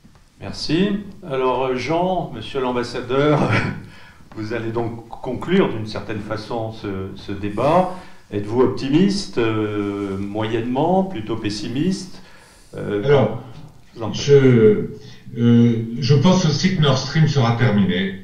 Merci. 0.41 1.01
Alors 1.27 1.65
euh, 1.65 1.77
Jean, 1.77 2.33
monsieur 2.35 2.61
l'ambassadeur, 2.61 3.41
vous 4.37 4.53
allez 4.53 4.73
donc 4.73 5.09
conclure 5.09 5.69
d'une 5.71 5.87
certaine 5.87 6.21
façon 6.21 6.73
ce, 6.73 7.33
débat. 7.33 7.95
Êtes-vous 8.33 8.63
optimiste, 8.63 9.39
euh, 9.39 10.17
moyennement, 10.19 11.05
plutôt 11.05 11.37
pessimiste 11.37 12.23
euh, 12.77 13.05
Alors, 13.05 13.43
je, 14.13 14.87
je, 15.37 16.15
pense 16.15 16.45
aussi 16.47 16.77
que 16.77 16.83
Nord 16.83 16.99
Stream 16.99 17.29
sera 17.29 17.57
terminé. 17.57 18.23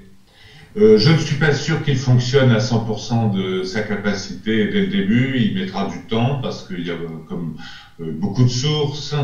je 0.75 1.11
ne 1.11 1.19
suis 1.19 1.37
pas 1.37 1.53
sûr 1.53 1.83
qu'il 1.85 1.97
fonctionne 1.97 2.51
à 2.51 2.59
100% 2.59 3.35
de 3.35 3.63
sa 3.63 3.83
capacité 3.83 4.67
dès 4.69 4.81
le 4.81 4.87
début. 4.89 5.39
Il 5.39 5.55
mettra 5.55 5.87
du 5.89 6.01
temps 6.09 6.41
parce 6.43 6.67
qu'il 6.67 6.85
y 6.87 6.91
a, 6.91 6.97
comme 7.29 7.57
beaucoup 8.01 8.45
de 8.45 8.49
sources. 8.49 9.15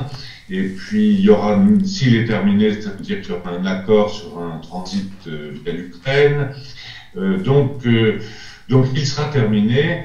Et 0.48 0.62
puis, 0.68 1.14
il 1.14 1.20
y 1.20 1.30
aura, 1.30 1.60
s'il 1.84 2.14
est 2.14 2.26
terminé, 2.26 2.80
ça 2.80 2.90
veut 2.90 3.02
dire 3.02 3.20
qu'il 3.20 3.32
y 3.32 3.34
aura 3.34 3.50
un 3.50 3.66
accord 3.66 4.10
sur 4.10 4.38
un 4.38 4.58
transit 4.58 5.10
euh, 5.26 5.52
via 5.64 5.72
l'Ukraine. 5.72 6.54
Euh, 7.16 7.38
donc, 7.38 7.84
euh, 7.86 8.20
donc, 8.68 8.86
il 8.94 9.06
sera 9.06 9.28
terminé. 9.28 10.04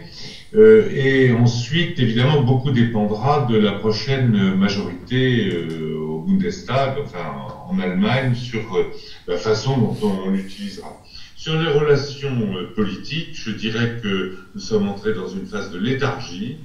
Et 0.54 1.32
ensuite, 1.32 2.00
évidemment, 2.00 2.42
beaucoup 2.42 2.72
dépendra 2.72 3.46
de 3.46 3.58
la 3.58 3.74
prochaine 3.74 4.56
majorité 4.56 5.50
au 5.98 6.20
Bundestag, 6.20 6.98
enfin 7.02 7.48
en 7.70 7.80
Allemagne, 7.80 8.36
sur 8.36 8.86
la 9.28 9.38
façon 9.38 9.78
dont 9.78 9.98
on 10.02 10.30
l'utilisera. 10.30 11.02
Sur 11.36 11.58
les 11.58 11.70
relations 11.70 12.68
politiques, 12.76 13.30
je 13.34 13.52
dirais 13.52 13.98
que 14.02 14.36
nous 14.54 14.62
sommes 14.62 14.88
entrés 14.88 15.14
dans 15.14 15.28
une 15.28 15.46
phase 15.48 15.72
de 15.72 15.80
léthargie, 15.80 16.58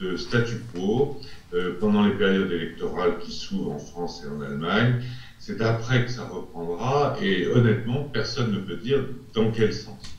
de 0.00 0.16
statu 0.16 0.60
quo, 0.72 1.16
euh, 1.52 1.76
pendant 1.80 2.04
les 2.04 2.12
périodes 2.12 2.50
électorales 2.52 3.18
qui 3.18 3.32
s'ouvrent 3.32 3.72
en 3.72 3.78
France 3.78 4.22
et 4.24 4.28
en 4.28 4.40
Allemagne. 4.40 5.02
C'est 5.38 5.60
après 5.60 6.04
que 6.04 6.10
ça 6.10 6.24
reprendra 6.24 7.16
et 7.20 7.46
honnêtement, 7.48 8.04
personne 8.12 8.52
ne 8.52 8.58
peut 8.58 8.76
dire 8.76 9.04
dans 9.34 9.50
quel 9.50 9.72
sens. 9.72 10.09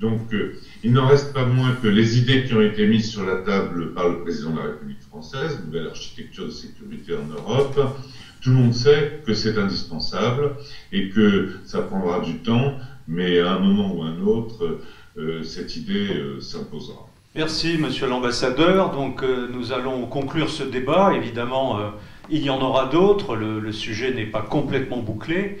Donc, 0.00 0.32
euh, 0.32 0.54
il 0.82 0.92
n'en 0.92 1.06
reste 1.06 1.32
pas 1.32 1.46
moins 1.46 1.72
que 1.82 1.88
les 1.88 2.18
idées 2.18 2.44
qui 2.44 2.54
ont 2.54 2.60
été 2.60 2.86
mises 2.86 3.10
sur 3.10 3.24
la 3.24 3.36
table 3.36 3.94
par 3.94 4.08
le 4.08 4.20
président 4.20 4.50
de 4.50 4.58
la 4.58 4.64
République 4.64 5.02
française, 5.02 5.60
nouvelle 5.64 5.86
architecture 5.86 6.44
de 6.44 6.50
sécurité 6.50 7.14
en 7.14 7.26
Europe, 7.32 7.96
tout 8.42 8.50
le 8.50 8.56
monde 8.56 8.74
sait 8.74 9.22
que 9.24 9.32
c'est 9.32 9.56
indispensable 9.58 10.56
et 10.92 11.08
que 11.08 11.50
ça 11.64 11.80
prendra 11.80 12.20
du 12.20 12.38
temps, 12.38 12.74
mais 13.08 13.40
à 13.40 13.52
un 13.52 13.58
moment 13.58 13.92
ou 13.94 14.02
à 14.02 14.06
un 14.06 14.20
autre, 14.20 14.80
euh, 15.16 15.42
cette 15.42 15.76
idée 15.76 16.08
s'imposera. 16.40 17.08
Merci, 17.36 17.76
monsieur 17.76 18.06
l'ambassadeur. 18.06 18.92
Donc, 18.92 19.22
euh, 19.22 19.46
nous 19.52 19.74
allons 19.74 20.06
conclure 20.06 20.48
ce 20.48 20.62
débat. 20.62 21.12
Évidemment, 21.14 21.78
euh, 21.78 21.90
il 22.30 22.42
y 22.42 22.48
en 22.48 22.62
aura 22.62 22.86
d'autres. 22.86 23.36
Le, 23.36 23.72
sujet 23.72 24.10
n'est 24.14 24.24
pas 24.24 24.40
complètement 24.40 24.96
bouclé. 25.00 25.60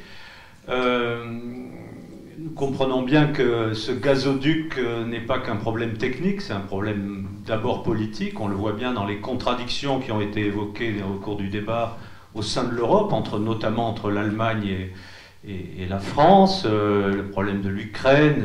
Euh, 0.70 1.26
comprenons 2.56 3.02
bien 3.02 3.26
que 3.26 3.74
ce 3.74 3.92
gazoduc 3.92 4.78
n'est 5.06 5.20
pas 5.20 5.38
qu'un 5.38 5.56
problème 5.56 5.94
technique, 5.94 6.40
c'est 6.40 6.54
un 6.54 6.60
problème 6.60 7.28
d'abord 7.46 7.82
politique. 7.82 8.40
On 8.40 8.48
le 8.48 8.56
voit 8.56 8.72
bien 8.72 8.92
dans 8.92 9.04
les 9.04 9.18
contradictions 9.18 10.00
qui 10.00 10.10
ont 10.10 10.20
été 10.20 10.46
évoquées 10.46 10.96
au 11.02 11.20
cours 11.20 11.36
du 11.36 11.48
débat 11.48 11.98
au 12.34 12.42
sein 12.42 12.64
de 12.64 12.74
l'Europe, 12.74 13.12
entre, 13.12 13.38
notamment 13.38 13.88
entre 13.88 14.10
l'Allemagne 14.10 14.90
et, 15.46 15.86
la 15.88 16.00
France, 16.00 16.66
le 16.66 17.28
problème 17.30 17.62
de 17.62 17.68
l'Ukraine 17.68 18.42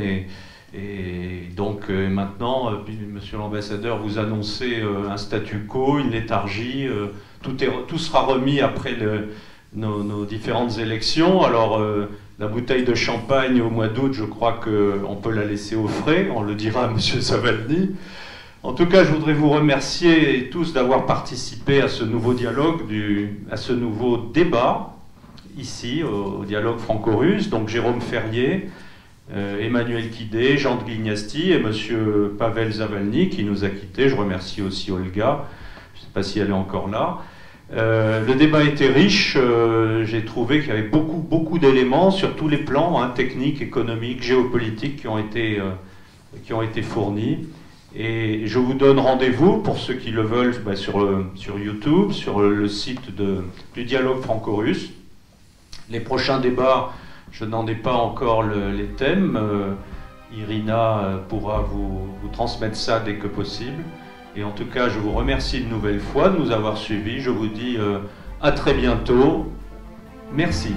et 0.73 1.49
donc 1.55 1.89
euh, 1.89 2.07
maintenant, 2.09 2.71
euh, 2.71 2.77
Monsieur 3.11 3.38
l'ambassadeur, 3.38 3.97
vous 3.97 4.19
annoncez 4.19 4.79
euh, 4.79 5.09
un 5.09 5.17
statu 5.17 5.65
quo, 5.65 5.99
une 5.99 6.11
léthargie. 6.11 6.88
tout, 7.41 7.97
sera 7.97 8.21
remis 8.21 8.61
après 8.61 8.95
nos, 9.73 10.25
différentes 10.25 10.77
élections. 10.77 11.43
Alors 11.43 11.81
la 12.41 12.47
bouteille 12.47 12.84
de 12.84 12.95
champagne 12.95 13.61
au 13.61 13.69
mois 13.69 13.88
d'août, 13.88 14.13
je 14.13 14.23
crois 14.23 14.53
qu'on 14.53 15.15
peut 15.15 15.30
la 15.30 15.45
laisser 15.45 15.76
au 15.76 15.88
frais. 15.88 16.27
On 16.34 16.41
le 16.41 16.55
dira 16.55 16.85
à 16.85 16.88
Monsieur 16.88 17.22
Savalny. 17.22 17.91
En 18.63 18.73
tout 18.73 18.88
cas, 18.88 19.03
je 19.03 19.11
voudrais 19.11 19.34
vous 19.34 19.49
remercier 19.49 20.49
tous 20.49 20.73
d'avoir 20.73 21.05
participé 21.05 21.81
à 21.81 21.88
ce 21.88 22.03
nouveau 22.03 22.34
dialogue, 22.34 22.81
à 23.51 23.57
ce 23.57 23.73
nouveau 23.73 24.18
débat. 24.18 24.95
ici 25.55 26.01
au, 26.01 26.43
dialogue 26.43 26.80
franco-russe, 26.80 27.51
donc 27.51 27.69
Jérôme 27.69 28.01
Ferrier, 28.01 28.72
Emmanuel 29.31 30.09
Kidé, 30.09 30.57
Jean 30.57 30.77
de 30.77 30.84
Guignasti 30.84 31.51
et 31.51 31.61
M. 31.61 31.72
Pavel 32.39 32.72
Zavalny 32.72 33.30
qui 33.30 33.43
nous 33.43 33.63
a 33.63 33.69
quittés. 33.69 34.09
Je 34.09 34.15
remercie 34.15 34.63
aussi 34.63 34.91
Olga, 34.91 35.45
je 35.93 35.99
ne 35.99 36.05
sais 36.05 36.11
pas 36.11 36.23
si 36.23 36.39
elle 36.39 36.49
est 36.49 36.53
encore 36.53 36.89
là. 36.89 37.19
Le 37.73 38.34
débat 38.35 38.64
était 38.64 38.89
riche, 38.89 39.38
j'ai 40.03 40.26
trouvé 40.26 40.60
qu'il 40.60 40.69
y 40.69 40.72
avait 40.72 40.81
beaucoup, 40.81 41.18
beaucoup 41.18 41.57
d'éléments 41.57 42.11
sur 42.11 42.35
tous 42.35 42.48
les 42.48 42.57
plans, 42.57 43.02
hein, 43.02 43.11
techniques, 43.15 43.61
économiques, 43.61 44.22
géopolitiques, 44.22 45.02
qui 45.02 45.07
ont 45.07 45.18
été, 45.18 45.61
qui 46.43 46.53
ont 46.53 46.61
été 46.61 46.81
fournis. 46.81 47.48
Et 47.95 48.43
je 48.45 48.60
vous 48.60 48.73
donne 48.73 48.99
rendez-vous, 48.99 49.57
pour 49.57 49.77
ceux 49.77 49.95
qui 49.95 50.11
le 50.11 50.22
veulent, 50.22 50.56
bah, 50.65 50.76
sur, 50.76 51.26
sur, 51.35 51.60
YouTube, 51.60 52.11
sur 52.11 52.41
le 52.41 52.68
site 52.68 53.15
de, 53.15 53.43
du 53.73 53.84
dialogue 53.84 54.22
franco-russe. 54.22 54.91
Les 55.89 55.99
prochains 55.99 56.39
débats, 56.39 56.93
je 57.31 57.43
n'en 57.43 57.68
ai 57.68 57.76
pas 57.76 57.93
encore 57.93 58.43
les 58.43 58.88
thèmes. 58.98 59.38
Euh, 59.38 59.73
Irina 60.38 60.99
euh, 60.99 61.18
pourra 61.27 61.61
vous, 61.61 62.07
transmettre 62.31 62.77
ça 62.77 63.02
dès 63.02 63.15
que 63.15 63.27
possible. 63.27 63.84
Et 64.36 64.44
en 64.44 64.52
tout 64.52 64.66
cas, 64.66 64.88
je 64.88 64.98
vous 64.98 65.12
remercie 65.12 65.60
une 65.60 65.70
nouvelle 65.70 65.99
fois 65.99 66.30
de 66.30 66.38
nous 66.38 66.52
avoir 66.52 66.78
suivis. 66.78 67.20
Je 67.20 67.30
vous 67.30 67.48
dis 67.48 67.76
euh, 67.78 67.99
à 68.41 68.52
très 68.52 68.74
bientôt. 68.74 69.52
Merci. 70.32 70.74